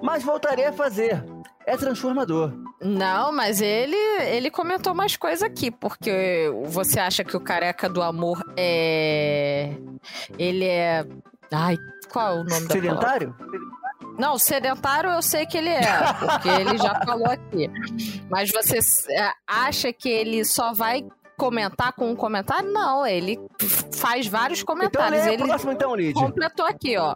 Mas 0.02 0.22
voltarei 0.22 0.66
a 0.66 0.72
fazer. 0.72 1.24
É 1.66 1.76
transformador. 1.76 2.52
Não, 2.80 3.30
mas 3.32 3.60
ele, 3.60 3.96
ele 4.22 4.50
comentou 4.50 4.94
mais 4.94 5.16
coisa 5.16 5.46
aqui, 5.46 5.70
porque 5.70 6.50
você 6.64 6.98
acha 6.98 7.22
que 7.22 7.36
o 7.36 7.40
careca 7.40 7.88
do 7.88 8.02
amor 8.02 8.42
é. 8.56 9.76
Ele 10.38 10.64
é. 10.64 11.04
Ai, 11.52 11.76
qual 12.10 12.28
é 12.28 12.40
o 12.40 12.44
nome 12.44 12.48
da 12.48 12.68
palavra? 12.68 12.72
Sedentário? 12.72 13.36
Não, 14.18 14.36
sedentário 14.36 15.10
eu 15.10 15.22
sei 15.22 15.46
que 15.46 15.56
ele 15.56 15.68
é, 15.68 15.82
porque 16.18 16.48
ele 16.48 16.76
já 16.76 17.00
falou 17.04 17.26
aqui. 17.26 17.70
Mas 18.28 18.50
você 18.50 18.78
é, 19.12 19.32
acha 19.46 19.92
que 19.92 20.08
ele 20.08 20.44
só 20.44 20.72
vai 20.72 21.04
comentar 21.38 21.92
com 21.92 22.10
um 22.10 22.16
comentário? 22.16 22.70
Não, 22.70 23.06
ele 23.06 23.38
faz 23.94 24.26
vários 24.26 24.60
Então 24.60 24.74
comentários. 24.74 25.22
a 25.22 25.32
ele 25.32 25.44
próxima 25.44 25.72
então, 25.72 25.94
Lid. 25.94 26.14
completou 26.14 26.66
aqui, 26.66 26.96
ó. 26.98 27.14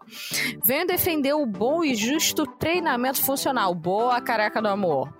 Venho 0.64 0.86
defender 0.86 1.34
o 1.34 1.44
bom 1.44 1.84
e 1.84 1.94
justo 1.94 2.46
treinamento 2.46 3.20
funcional. 3.22 3.74
Boa, 3.74 4.20
careca 4.20 4.62
do 4.62 4.68
amor. 4.68 5.12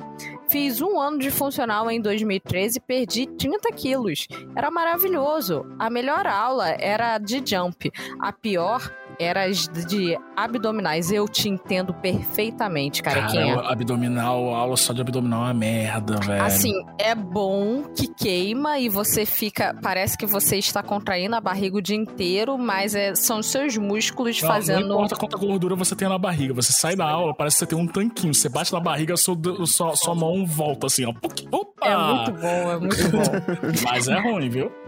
Fiz 0.49 0.81
um 0.83 1.01
ano 1.01 1.19
de 1.19 1.31
funcional 1.31 1.91
em 1.91 2.01
2013 2.01 2.77
e 2.77 2.81
perdi 2.81 3.27
30 3.27 3.73
quilos. 3.73 4.29
Era 4.55 4.71
maravilhoso. 4.71 5.65
A 5.79 5.89
melhor 5.89 6.27
aula 6.27 6.69
era 6.79 7.19
de 7.19 7.43
jump. 7.45 7.91
A 8.21 8.33
pior 8.33 8.93
era 9.23 9.49
de 9.51 10.19
abdominais. 10.37 11.11
Eu 11.11 11.29
te 11.29 11.49
entendo 11.49 11.95
perfeitamente, 11.95 13.03
carequinha. 13.03 13.57
Cara, 13.57 13.73
abdominal, 13.73 14.55
aula 14.55 14.77
só 14.77 14.93
de 14.93 15.01
abdominal 15.01 15.43
é 15.43 15.45
uma 15.47 15.55
merda, 15.55 16.17
velho. 16.21 16.43
Assim, 16.43 16.73
é 16.99 17.15
bom 17.15 17.85
que 17.95 18.09
queima 18.09 18.79
e 18.79 18.89
você 18.89 19.25
fica. 19.25 19.75
Parece 19.83 20.17
que 20.17 20.27
você 20.27 20.57
está 20.57 20.83
contraindo 20.83 21.35
a 21.37 21.41
barriga 21.41 21.77
o 21.77 21.83
dia 21.83 21.97
inteiro, 21.97 22.59
mas 22.59 22.95
é, 22.95 23.15
são 23.15 23.39
os 23.39 23.47
seus 23.47 23.77
músculos 23.77 24.41
Não, 24.41 24.49
fazendo. 24.49 24.89
Não 24.89 24.97
importa 24.97 25.17
quanta 25.17 25.37
gordura 25.37 25.75
você 25.75 25.95
tem 25.95 26.09
na 26.09 26.19
barriga. 26.19 26.55
Você 26.55 26.73
sai 26.73 26.97
da 26.97 27.09
aula, 27.09 27.35
parece 27.35 27.57
que 27.57 27.61
você 27.61 27.67
tem 27.67 27.79
um 27.79 27.87
tanquinho. 27.87 28.35
Você 28.35 28.49
bate 28.49 28.73
na 28.73 28.81
barriga, 28.81 29.17
sua, 29.17 29.37
sua, 29.67 29.97
sua 29.97 30.15
mão 30.15 30.45
volta 30.47 30.87
assim, 30.87 31.05
ó. 31.05 31.15
Opa! 31.51 31.87
É 31.87 31.97
muito 31.97 32.33
bom, 32.33 32.73
é 32.73 32.79
muito 32.79 33.09
bom. 33.11 33.23
Mas 33.85 34.09
é 34.09 34.19
ruim, 34.19 34.49
viu? 34.49 34.82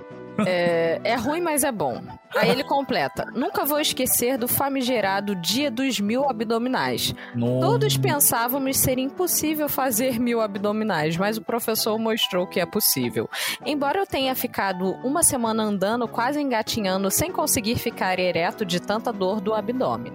É, 0.47 1.01
é 1.05 1.15
ruim, 1.15 1.41
mas 1.41 1.63
é 1.63 1.71
bom. 1.71 2.01
Aí 2.35 2.51
ele 2.51 2.65
completa: 2.65 3.25
Nunca 3.35 3.65
vou 3.65 3.79
esquecer 3.81 4.37
do 4.37 4.49
famigerado 4.49 5.35
Dia 5.37 5.71
dos 5.71 6.01
Mil 6.01 6.29
Abdominais. 6.29 7.15
Não- 7.35 7.61
Todos 7.61 7.97
pensávamos 7.97 8.77
ser 8.79 8.99
impossível 8.99 9.69
fazer 9.69 10.19
mil 10.19 10.41
abdominais, 10.41 11.17
mas 11.17 11.37
o 11.37 11.43
professor 11.43 11.99
mostrou 11.99 12.47
que 12.47 12.59
é 12.61 12.67
possível. 12.67 13.29
Embora 13.65 13.99
eu 14.01 14.07
tenha 14.07 14.35
ficado 14.35 14.93
uma 15.05 15.23
semana 15.23 15.63
andando, 15.63 16.09
quase 16.09 16.41
engatinhando, 16.41 17.11
sem 17.11 17.31
conseguir 17.31 17.77
ficar 17.77 18.19
ereto 18.19 18.65
de 18.65 18.81
tanta 18.81 19.13
dor 19.13 19.41
do 19.41 19.55
abdômen. 19.55 20.13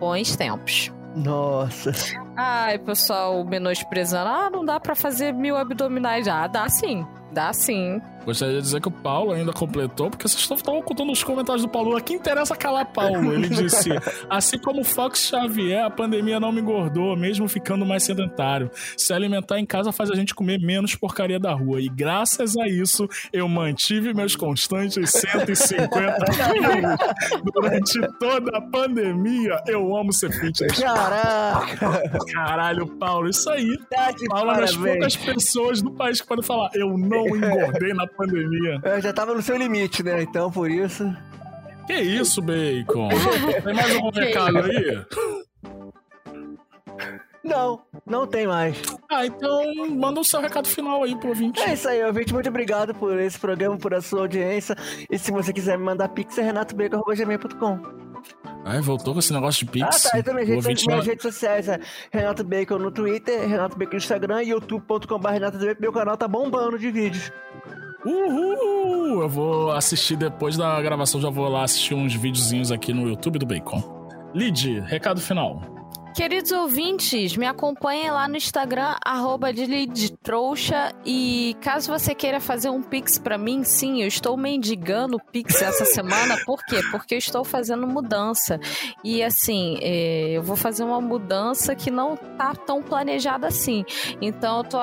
Bons 0.00 0.34
tempos. 0.34 0.90
Nossa. 1.14 1.92
Ai, 2.36 2.78
pessoal 2.78 3.44
menosprezando. 3.44 4.28
Ah, 4.28 4.50
não 4.50 4.64
dá 4.64 4.80
pra 4.80 4.94
fazer 4.94 5.32
mil 5.32 5.56
abdominais. 5.56 6.26
Ah, 6.28 6.46
dá 6.46 6.68
sim. 6.68 7.06
Dá 7.32 7.52
sim. 7.52 8.00
Gostaria 8.24 8.56
de 8.56 8.62
dizer 8.62 8.80
que 8.80 8.88
o 8.88 8.90
Paulo 8.90 9.32
ainda 9.32 9.52
completou, 9.52 10.08
porque 10.10 10.28
vocês 10.28 10.42
estavam 10.42 10.80
contando 10.82 11.10
os 11.10 11.24
comentários 11.24 11.62
do 11.62 11.68
Paulo. 11.68 11.96
Aqui 11.96 12.14
interessa 12.14 12.54
calar 12.54 12.86
Paulo. 12.92 13.32
Ele 13.32 13.48
disse: 13.48 13.90
Assim 14.30 14.58
como 14.58 14.82
o 14.82 14.84
Fox 14.84 15.26
Xavier, 15.26 15.84
a 15.84 15.90
pandemia 15.90 16.38
não 16.38 16.52
me 16.52 16.60
engordou, 16.60 17.16
mesmo 17.16 17.48
ficando 17.48 17.84
mais 17.84 18.04
sedentário. 18.04 18.70
Se 18.96 19.12
alimentar 19.12 19.58
em 19.58 19.66
casa 19.66 19.90
faz 19.90 20.10
a 20.10 20.14
gente 20.14 20.34
comer 20.34 20.60
menos 20.60 20.94
porcaria 20.94 21.40
da 21.40 21.52
rua. 21.52 21.80
E 21.80 21.88
graças 21.88 22.56
a 22.56 22.68
isso, 22.68 23.08
eu 23.32 23.48
mantive 23.48 24.14
meus 24.14 24.36
constantes 24.36 25.10
150 25.10 26.24
quilos. 26.26 27.42
Durante 27.52 28.00
toda 28.20 28.56
a 28.56 28.60
pandemia, 28.60 29.60
eu 29.66 29.96
amo 29.96 30.12
ser 30.12 30.30
fitness. 30.32 30.78
Caraca. 30.78 32.20
Caralho, 32.26 32.86
Paulo, 32.86 33.28
isso 33.28 33.48
aí. 33.50 33.76
Tá 33.90 34.12
Paulo 34.28 34.50
é 34.50 34.54
uma 34.54 34.60
das 34.60 34.76
poucas 34.76 35.16
pessoas 35.16 35.82
do 35.82 35.90
país 35.92 36.20
que 36.20 36.26
podem 36.26 36.44
falar: 36.44 36.70
Eu 36.74 36.96
não 36.96 37.26
engordei 37.36 37.92
na 37.92 38.06
pandemia. 38.06 38.80
Eu 38.84 39.00
já 39.00 39.12
tava 39.12 39.34
no 39.34 39.42
seu 39.42 39.56
limite, 39.56 40.02
né? 40.02 40.22
Então, 40.22 40.50
por 40.50 40.70
isso. 40.70 41.04
Que 41.86 41.94
isso, 41.94 42.40
Bacon? 42.40 43.08
Tem 43.64 43.74
mais 43.74 43.94
algum 43.94 44.10
recado 44.10 44.58
aí? 44.58 45.04
Não, 47.44 47.82
não 48.06 48.24
tem 48.24 48.46
mais. 48.46 48.80
Ah, 49.10 49.26
então 49.26 49.60
manda 49.90 50.20
o 50.20 50.24
seu 50.24 50.40
recado 50.40 50.68
final 50.68 51.02
aí 51.02 51.16
pro 51.16 51.30
ouvinte. 51.30 51.60
É 51.60 51.74
isso 51.74 51.88
aí, 51.88 52.02
ouvinte. 52.04 52.32
Muito 52.32 52.48
obrigado 52.48 52.94
por 52.94 53.18
esse 53.18 53.38
programa, 53.38 53.76
por 53.76 53.92
a 53.92 54.00
sua 54.00 54.20
audiência. 54.20 54.76
E 55.10 55.18
se 55.18 55.32
você 55.32 55.52
quiser 55.52 55.76
me 55.76 55.84
mandar 55.84 56.08
pix, 56.10 56.38
é 56.38 56.42
renatobacon.gmail.com. 56.42 58.01
Ai, 58.64 58.80
voltou 58.80 59.12
com 59.14 59.20
esse 59.20 59.32
negócio 59.32 59.66
de 59.66 59.82
Ah, 59.82 59.86
Pix. 59.88 60.02
tá. 60.02 60.18
E 60.18 60.22
também 60.22 60.44
O 60.44 60.46
gente, 60.46 60.56
ouvinte 60.56 60.86
minhas 60.86 61.04
não- 61.04 61.10
redes 61.10 61.22
sociais 61.22 61.68
é 61.68 61.80
Renato 62.10 62.44
Bacon 62.44 62.78
no 62.78 62.90
Twitter, 62.90 63.48
Renato 63.48 63.76
Bacon 63.78 63.92
no 63.92 63.96
Instagram 63.98 64.42
e 64.42 64.48
youtube.com.br 64.50 65.28
Renato 65.28 65.58
Bacon. 65.58 65.80
Meu 65.80 65.92
canal 65.92 66.16
tá 66.16 66.28
bombando 66.28 66.78
de 66.78 66.90
vídeos. 66.90 67.30
Uhul! 68.04 69.22
Eu 69.22 69.28
vou 69.28 69.70
assistir 69.72 70.16
depois 70.16 70.56
da 70.56 70.80
gravação, 70.82 71.20
já 71.20 71.30
vou 71.30 71.48
lá 71.48 71.62
assistir 71.64 71.94
uns 71.94 72.14
videozinhos 72.14 72.72
aqui 72.72 72.92
no 72.92 73.08
YouTube 73.08 73.38
do 73.38 73.46
Bacon. 73.46 73.82
Lid, 74.34 74.80
recado 74.80 75.20
final. 75.20 75.62
Queridos 76.14 76.52
ouvintes, 76.52 77.34
me 77.38 77.46
acompanhem 77.46 78.10
lá 78.10 78.28
no 78.28 78.36
Instagram, 78.36 78.96
arroba 79.02 79.48
Trouxa. 80.22 80.92
E 81.06 81.56
caso 81.62 81.90
você 81.90 82.14
queira 82.14 82.38
fazer 82.38 82.68
um 82.68 82.82
Pix 82.82 83.18
pra 83.18 83.38
mim, 83.38 83.64
sim, 83.64 84.02
eu 84.02 84.08
estou 84.08 84.36
mendigando 84.36 85.18
Pix 85.18 85.62
essa 85.62 85.86
semana. 85.96 86.36
Por 86.44 86.62
quê? 86.66 86.82
Porque 86.90 87.14
eu 87.14 87.18
estou 87.18 87.42
fazendo 87.44 87.86
mudança. 87.86 88.60
E 89.02 89.22
assim, 89.22 89.78
é, 89.80 90.32
eu 90.32 90.42
vou 90.42 90.54
fazer 90.54 90.84
uma 90.84 91.00
mudança 91.00 91.74
que 91.74 91.90
não 91.90 92.14
tá 92.14 92.54
tão 92.54 92.82
planejada 92.82 93.46
assim. 93.46 93.82
Então 94.20 94.58
eu 94.58 94.64
tô 94.64 94.76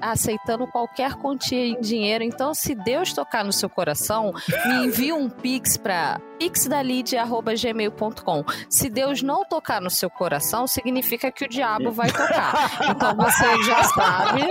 aceitando 0.00 0.66
qualquer 0.66 1.16
quantia 1.16 1.66
em 1.66 1.78
dinheiro. 1.80 2.24
Então, 2.24 2.54
se 2.54 2.74
Deus 2.74 3.12
tocar 3.12 3.44
no 3.44 3.52
seu 3.52 3.68
coração, 3.68 4.32
me 4.66 4.86
envie 4.86 5.12
um 5.12 5.28
Pix 5.28 5.76
pra 5.76 6.18
pixdalid.gmail.com. 6.38 8.44
Se 8.68 8.88
Deus 8.88 9.22
não 9.22 9.44
tocar 9.44 9.80
no 9.80 9.90
seu 9.90 10.10
coração, 10.10 10.61
significa 10.66 11.30
que 11.30 11.44
o 11.44 11.48
diabo 11.48 11.90
vai 11.92 12.10
tocar. 12.10 12.78
Então 12.90 13.14
você 13.16 13.62
já 13.64 13.82
sabe 13.94 14.48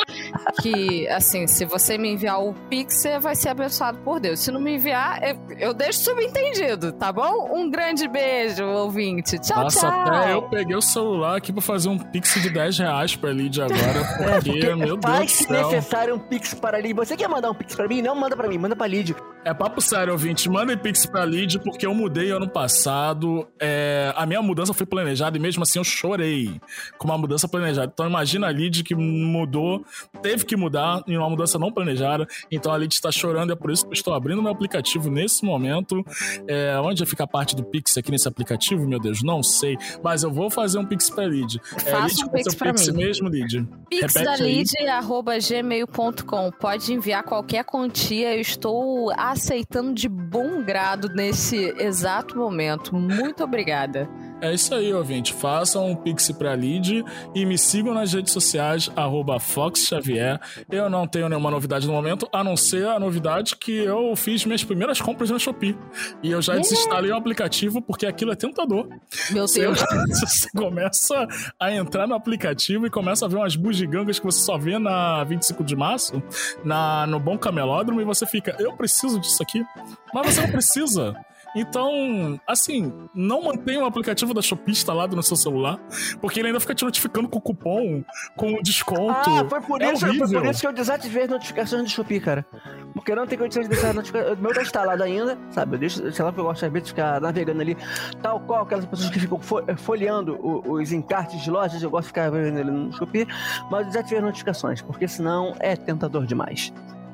que, 0.62 1.08
assim, 1.10 1.48
se 1.48 1.66
você 1.66 1.98
me 1.98 2.10
enviar 2.14 2.42
o 2.42 2.54
Pix, 2.70 2.96
você 3.02 3.20
vai 3.20 3.36
ser 3.36 3.50
abençoado 3.50 3.98
por 4.00 4.20
Deus. 4.20 4.40
Se 4.40 4.52
não 4.52 4.60
me 4.60 4.76
enviar, 4.76 5.22
eu, 5.24 5.38
eu 5.58 5.74
deixo 5.74 6.00
subentendido, 6.04 6.92
tá 6.92 7.12
bom? 7.12 7.50
Um 7.56 7.70
grande 7.70 8.08
beijo, 8.08 8.64
ouvinte. 8.66 9.38
Tchau, 9.40 9.64
Nossa, 9.64 9.80
tchau. 9.80 10.02
até 10.02 10.34
eu 10.34 10.44
peguei 10.44 10.76
o 10.76 10.82
celular 10.82 11.38
aqui 11.38 11.52
pra 11.52 11.62
fazer 11.62 11.90
um 11.90 11.98
Pix 11.98 12.34
de 12.42 12.50
10 12.50 12.80
reais 12.80 13.16
pra 13.16 13.32
Lid 13.32 13.62
agora, 13.62 14.04
porque, 14.44 14.76
meu 14.76 14.98
Deus 14.98 15.26
do 15.26 15.30
céu. 15.30 15.70
necessário 15.70 16.16
um 16.16 16.20
pix 16.20 16.54
para 16.54 16.80
Lid. 16.80 16.94
Você 16.94 17.16
quer 17.16 17.28
mandar 17.28 17.52
um 17.52 17.54
pix 17.54 17.76
para 17.76 17.88
mim? 17.88 18.02
Não 18.02 18.16
manda 18.16 18.36
para 18.36 18.48
mim, 18.48 18.58
manda 18.58 18.76
para 18.76 18.88
Lid. 18.88 19.16
É 19.44 19.54
papo 19.54 19.82
sério, 19.82 20.14
ouvinte. 20.14 20.48
Mandem 20.50 20.78
Pix 20.78 21.06
pra 21.06 21.26
Lid, 21.26 21.58
porque 21.60 21.84
eu 21.86 21.96
mudei 21.96 22.30
ano 22.30 22.48
passado. 22.48 23.48
É, 23.60 24.14
a 24.16 24.24
minha 24.26 24.42
mudança 24.42 24.72
foi 24.74 24.86
planejada 24.86 25.36
e 25.36 25.40
mesmo 25.40 25.64
assim 25.64 25.80
eu 25.80 25.84
chorei 26.02 26.60
com 26.98 27.06
uma 27.06 27.18
mudança 27.18 27.48
planejada. 27.48 27.92
Então 27.94 28.08
imagina 28.08 28.48
a 28.48 28.52
Lid 28.52 28.84
que 28.84 28.96
mudou, 28.96 29.86
teve 30.22 30.46
que 30.46 30.56
mudar 30.56 31.04
em 31.08 31.18
uma 31.18 31.30
mudança 31.30 31.60
não 31.60 31.72
planejada. 31.72 32.28
Então 32.52 32.74
a 32.74 32.78
Lid 32.78 32.94
está 32.94 33.12
chorando, 33.12 33.54
é 33.54 33.56
por 33.56 33.72
isso 33.72 33.84
que 33.84 33.90
eu 33.90 33.94
estou 33.94 34.14
abrindo 34.14 34.42
meu 34.42 34.52
aplicativo 34.52 35.10
nesse 35.10 35.46
momento. 35.46 36.04
É, 36.48 36.80
onde 36.80 37.06
fica 37.06 37.24
a 37.24 37.28
parte 37.28 37.56
do 37.56 37.64
Pix 37.64 37.98
aqui 37.98 38.12
nesse 38.12 38.28
aplicativo, 38.28 38.88
meu 38.88 39.00
Deus? 39.00 39.22
Não 39.22 39.44
sei. 39.44 39.78
Mas 40.04 40.24
eu 40.24 40.32
vou 40.32 40.50
fazer 40.50 40.80
um 40.80 40.86
Pix 40.86 41.10
pra 41.10 41.26
Lid. 41.26 41.62
É, 41.86 41.92
Faça 41.92 42.08
Lid, 42.08 42.26
um 42.26 42.30
Pix 42.30 42.56
Pix 42.56 42.88
mim. 42.90 42.98
mesmo, 42.98 43.30
Lid? 43.30 43.68
Pix 43.90 44.14
Repete 44.14 44.24
da. 44.24 44.36
Lid, 44.38 44.72
arroba 44.88 45.38
gmail.com. 45.38 46.52
Pode 46.60 46.94
enviar 46.94 47.24
qualquer 47.24 47.64
quantia. 47.64 48.36
Eu 48.36 48.42
estou 48.42 49.12
aceitando 49.18 49.94
de 49.94 50.10
bom 50.10 50.64
grado 50.64 51.10
nesse 51.10 51.74
exato 51.78 52.38
momento. 52.38 52.96
Muito 52.96 53.44
obrigada. 53.44 54.10
É 54.42 54.54
isso 54.54 54.74
aí, 54.74 54.92
ouvinte. 54.92 55.34
Façam 55.34 55.92
um 55.92 55.96
pix 55.96 56.32
pra 56.32 56.56
Lid 56.56 57.06
e 57.36 57.46
me 57.46 57.58
sigam 57.58 57.94
nas 57.94 58.12
redes 58.12 58.34
sociais, 58.34 58.90
arroba 58.96 59.40
Fox 59.40 59.86
Xavier. 59.86 60.40
Eu 60.70 60.90
não 60.90 61.08
tenho 61.08 61.30
nenhuma 61.30 61.52
novidade 61.52 61.86
no 61.86 61.94
momento, 61.94 62.28
a 62.34 62.44
não 62.44 62.58
ser 62.58 62.88
a 62.88 63.00
novidade 63.00 63.56
que 63.56 63.72
eu 63.72 64.16
fiz 64.16 64.44
minhas 64.44 64.64
primeiras 64.64 65.00
compras 65.00 65.30
na 65.30 65.38
Shopee. 65.38 65.78
E 66.24 66.32
eu 66.32 66.42
já 66.42 66.56
desinstalei 66.56 67.12
o 67.12 67.16
aplicativo 67.16 67.82
porque 67.82 68.08
aquilo 68.08 68.32
é 68.32 68.36
tentador. 68.36 68.88
Meu 69.30 69.48
Você, 69.48 69.62
Deus. 69.62 69.80
você 70.10 70.50
começa 70.58 71.28
a 71.60 71.72
entrar 71.72 72.08
no 72.08 72.16
aplicativo 72.16 72.88
e 72.88 72.90
começa 72.90 73.26
a 73.26 73.30
ver 73.30 73.36
umas 73.36 73.56
bugigangas 73.56 74.18
que 74.18 74.26
você 74.26 74.40
só 74.40 74.58
vê 74.58 74.80
na 74.80 75.24
25 75.24 75.64
de 75.64 75.76
março, 75.76 76.22
na, 76.64 77.06
no 77.06 77.20
Bom 77.20 77.38
Camelódromo, 77.38 78.02
e 78.02 78.04
você 78.04 78.26
fica, 78.26 78.56
eu 78.60 78.74
preciso 78.74 79.20
disso 79.20 79.44
aqui. 79.44 79.64
Mas 80.12 80.34
você 80.34 80.42
não 80.42 80.50
precisa. 80.52 81.16
Então, 81.56 82.40
assim, 82.48 82.94
não 83.14 83.44
mantenha 83.44 83.82
o 83.82 83.86
aplicativo 83.86 84.34
da 84.34 84.42
Shopee 84.42 84.72
instalado 84.72 85.16
no 85.16 85.24
seu 85.24 85.36
celular, 85.36 85.78
porque 86.22 86.40
ele 86.40 86.48
ainda 86.48 86.60
fica 86.60 86.74
te 86.74 86.84
notificando 86.86 87.28
com 87.28 87.42
cupom, 87.42 88.04
com 88.38 88.62
desconto. 88.62 89.30
Ah, 89.30 89.46
foi 89.50 89.62
por, 89.62 89.82
É 89.82 89.92
isso, 89.94 90.06
foi 90.06 90.18
por 90.18 90.46
isso 90.46 90.62
que 90.62 90.68
eu 90.68 90.74
desativei 90.74 91.24
as 91.24 91.30
notificações 91.30 91.84
do 91.84 91.90
Shopee, 91.90 92.20
cara. 92.20 92.46
Porque 92.94 93.14
não 93.14 93.26
tenho 93.28 93.42
condição 93.42 93.64
de 93.64 93.70
deixar 93.70 93.90
a 93.90 93.94
notificação. 93.94 94.34
O 94.34 94.38
meu 94.38 94.54
tá 94.54 94.62
instalado 94.62 95.04
ainda, 95.04 95.38
sabe? 95.50 95.76
Eu 95.76 95.80
deixo, 95.80 96.12
sei 96.12 96.24
lá, 96.26 96.32
porque 96.32 96.42
eu 96.42 96.46
gosto 96.46 96.66
às 96.66 96.72
vezes 96.72 96.88
de 96.88 96.92
ficar 96.94 97.20
navegando 97.20 97.62
ali, 97.62 97.78
tal 98.22 98.40
qual 98.42 98.64
aquelas 98.64 98.86
pessoas 98.86 99.10
que 99.10 99.20
ficam 99.20 99.40
fo- 99.40 99.62
folheando 99.78 100.38
os 100.70 100.92
encartes 100.92 101.42
de 101.42 101.52
lojas, 101.52 101.82
eu 101.84 101.90
gosto 101.90 102.04
de 102.04 102.08
ficar 102.10 102.30
vendo 102.32 102.58
ele 102.60 102.72
no 102.72 102.92
Shopee, 102.94 103.28
mas 103.70 103.82
eu 103.82 103.88
desativei 103.88 104.20
as 104.20 104.24
notificações, 104.26 104.82
porque 104.82 105.08
senão 105.08 105.56
é 105.60 105.76
tentador 105.76 106.26
demais. 106.26 106.72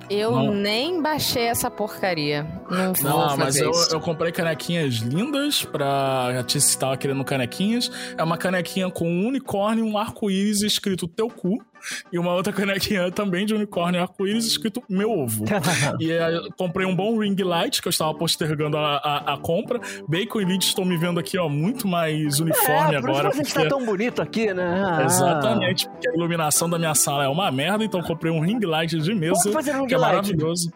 Eu 0.09 0.31
Não. 0.31 0.53
nem 0.53 1.01
baixei 1.01 1.43
essa 1.43 1.69
porcaria. 1.69 2.43
Não 2.69 2.93
Não, 3.01 3.37
mas 3.37 3.57
eu, 3.57 3.71
eu 3.91 3.99
comprei 3.99 4.31
canequinhas 4.31 4.95
lindas 4.95 5.63
pra. 5.63 6.29
Já 6.33 6.43
te 6.43 6.57
estava 6.57 6.97
querendo 6.97 7.23
canequinhas. 7.23 7.91
É 8.17 8.23
uma 8.23 8.37
canequinha 8.37 8.89
com 8.89 9.07
um 9.09 9.27
unicórnio 9.27 9.85
e 9.85 9.91
um 9.91 9.97
arco-íris 9.97 10.61
escrito 10.61 11.07
teu 11.07 11.27
cu. 11.29 11.57
E 12.11 12.17
uma 12.17 12.33
outra 12.33 12.53
canequinha 12.53 13.11
também 13.11 13.45
de 13.45 13.53
unicórnio 13.53 14.01
arco-íris 14.01 14.45
escrito 14.45 14.81
meu 14.89 15.11
ovo. 15.11 15.43
e 15.99 16.11
aí, 16.11 16.49
comprei 16.57 16.85
um 16.85 16.95
bom 16.95 17.17
ring 17.19 17.35
light, 17.43 17.81
que 17.81 17.87
eu 17.87 17.89
estava 17.89 18.13
postergando 18.13 18.77
a, 18.77 18.97
a, 18.97 19.33
a 19.33 19.37
compra. 19.37 19.79
Bacon 20.07 20.41
e 20.41 20.57
estão 20.57 20.85
me 20.85 20.97
vendo 20.97 21.19
aqui, 21.19 21.37
ó, 21.37 21.49
muito 21.49 21.87
mais 21.87 22.39
uniforme 22.39 22.95
é, 22.95 23.01
por 23.01 23.09
agora. 23.09 23.29
isso 23.29 23.39
que 23.41 23.45
você 23.45 23.53
porque- 23.53 23.67
está 23.67 23.77
tão 23.77 23.85
bonito 23.85 24.21
aqui, 24.21 24.53
né? 24.53 24.83
Ah. 24.85 25.03
Exatamente, 25.03 25.89
porque 25.89 26.09
a 26.09 26.13
iluminação 26.13 26.69
da 26.69 26.77
minha 26.77 26.95
sala 26.95 27.25
é 27.25 27.27
uma 27.27 27.51
merda, 27.51 27.83
então 27.83 28.01
comprei 28.01 28.31
um 28.31 28.39
ring 28.39 28.59
light 28.59 28.97
de 28.97 29.13
mesa, 29.13 29.49
que 29.87 29.93
é 29.93 29.97
light? 29.97 29.99
maravilhoso. 29.99 30.71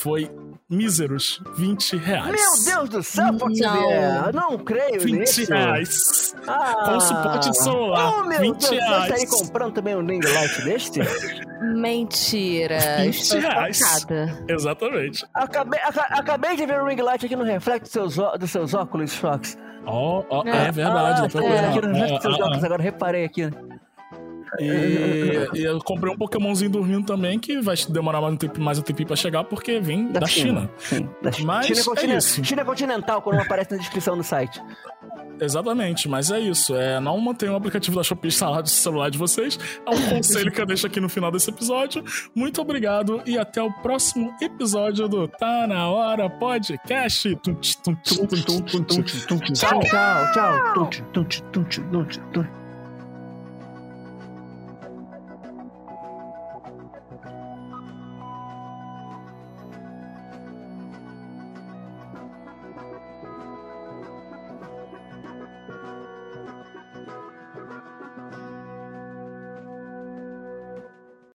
Foi 0.00 0.30
míseros 0.68 1.40
20 1.56 1.96
reais. 1.96 2.26
Meu 2.30 2.64
Deus 2.74 2.88
do 2.88 3.02
céu, 3.02 3.38
Fox 3.38 3.58
Não. 3.60 4.32
Não 4.32 4.58
creio 4.58 5.00
20 5.00 5.18
nisso. 5.20 5.52
reais. 5.52 6.34
Ah. 6.46 6.82
Com 6.86 7.00
suporte 7.00 7.50
de 7.50 7.58
celular, 7.58 8.14
Oh, 8.20 8.24
meu 8.26 8.40
20 8.40 8.52
Deus, 8.58 8.68
você 8.68 8.74
reais. 8.76 9.08
tá 9.08 9.14
aí 9.14 9.26
comprando 9.26 9.72
também 9.74 9.94
um 9.96 10.04
ring 10.06 10.20
light 10.24 10.64
deste? 10.64 11.00
Mentira. 11.74 12.78
20 13.02 13.14
Estou 13.20 13.40
reais. 13.40 13.76
chocada. 13.78 14.44
Exatamente. 14.48 15.26
Acabei, 15.34 15.80
aca- 15.80 16.08
acabei 16.10 16.56
de 16.56 16.66
ver 16.66 16.80
o 16.80 16.86
ring 16.86 17.00
light 17.00 17.24
aqui 17.24 17.36
no 17.36 17.44
reflexo 17.44 18.00
dos 18.00 18.14
seus, 18.14 18.38
dos 18.38 18.50
seus 18.50 18.74
óculos, 18.74 19.14
Fox. 19.14 19.56
Ó, 19.86 20.24
ó, 20.30 20.42
É. 20.46 20.68
é 20.68 20.72
verdade. 20.72 21.22
Ah, 21.22 21.28
vendo 21.28 21.46
aqui 21.68 21.80
no 21.86 21.88
ah, 21.88 21.92
reflexo 21.92 22.14
dos 22.14 22.22
seus 22.22 22.40
ah, 22.40 22.44
óculos, 22.44 22.64
agora 22.64 22.82
reparei 22.82 23.24
aqui. 23.24 23.50
E, 24.60 25.48
e 25.54 25.64
eu 25.64 25.78
comprei 25.80 26.12
um 26.12 26.16
Pokémonzinho 26.16 26.70
dormindo 26.70 27.06
também, 27.06 27.38
que 27.38 27.60
vai 27.60 27.74
demorar 27.88 28.20
mais 28.20 28.34
um 28.34 28.36
tempo, 28.36 28.60
mais 28.60 28.78
um 28.78 28.82
tempinho 28.82 29.06
pra 29.06 29.16
chegar, 29.16 29.44
porque 29.44 29.80
vem 29.80 30.08
da, 30.12 30.26
China. 30.26 30.70
Sim, 30.78 31.08
da 31.22 31.32
China. 31.32 31.46
Mas 31.46 31.66
China, 31.66 31.80
é 31.80 31.84
continen- 31.84 32.16
isso. 32.18 32.44
China 32.44 32.64
continental, 32.64 33.22
quando 33.22 33.40
aparece 33.40 33.72
na 33.72 33.78
descrição 33.78 34.16
do 34.16 34.22
site. 34.22 34.62
Exatamente, 35.40 36.08
mas 36.08 36.30
é 36.30 36.38
isso. 36.38 36.76
É, 36.76 37.00
não 37.00 37.18
mantenham 37.18 37.54
o 37.54 37.56
aplicativo 37.56 37.96
da 37.96 38.02
Shopee 38.02 38.28
instalado 38.28 38.62
no 38.62 38.68
celular 38.68 39.10
de 39.10 39.18
vocês. 39.18 39.58
É 39.86 39.90
um 39.90 40.08
conselho 40.10 40.52
que 40.52 40.60
eu 40.60 40.66
deixo 40.66 40.86
aqui 40.86 41.00
no 41.00 41.08
final 41.08 41.32
desse 41.32 41.50
episódio. 41.50 42.04
Muito 42.34 42.60
obrigado 42.60 43.22
e 43.26 43.36
até 43.38 43.60
o 43.62 43.72
próximo 43.72 44.32
episódio 44.40 45.08
do 45.08 45.26
Tá 45.26 45.66
Na 45.66 45.88
Hora 45.88 46.28
Podcast. 46.30 47.34
Tum, 47.36 47.54
tch, 47.54 47.74
tum, 47.76 47.94
tch, 47.96 48.16
tum, 48.18 48.26
tch, 48.26 49.26
tum, 49.26 49.38
tch. 49.38 49.52
Tchau, 49.58 49.80
tchau, 49.80 50.90
tchau. 52.32 52.61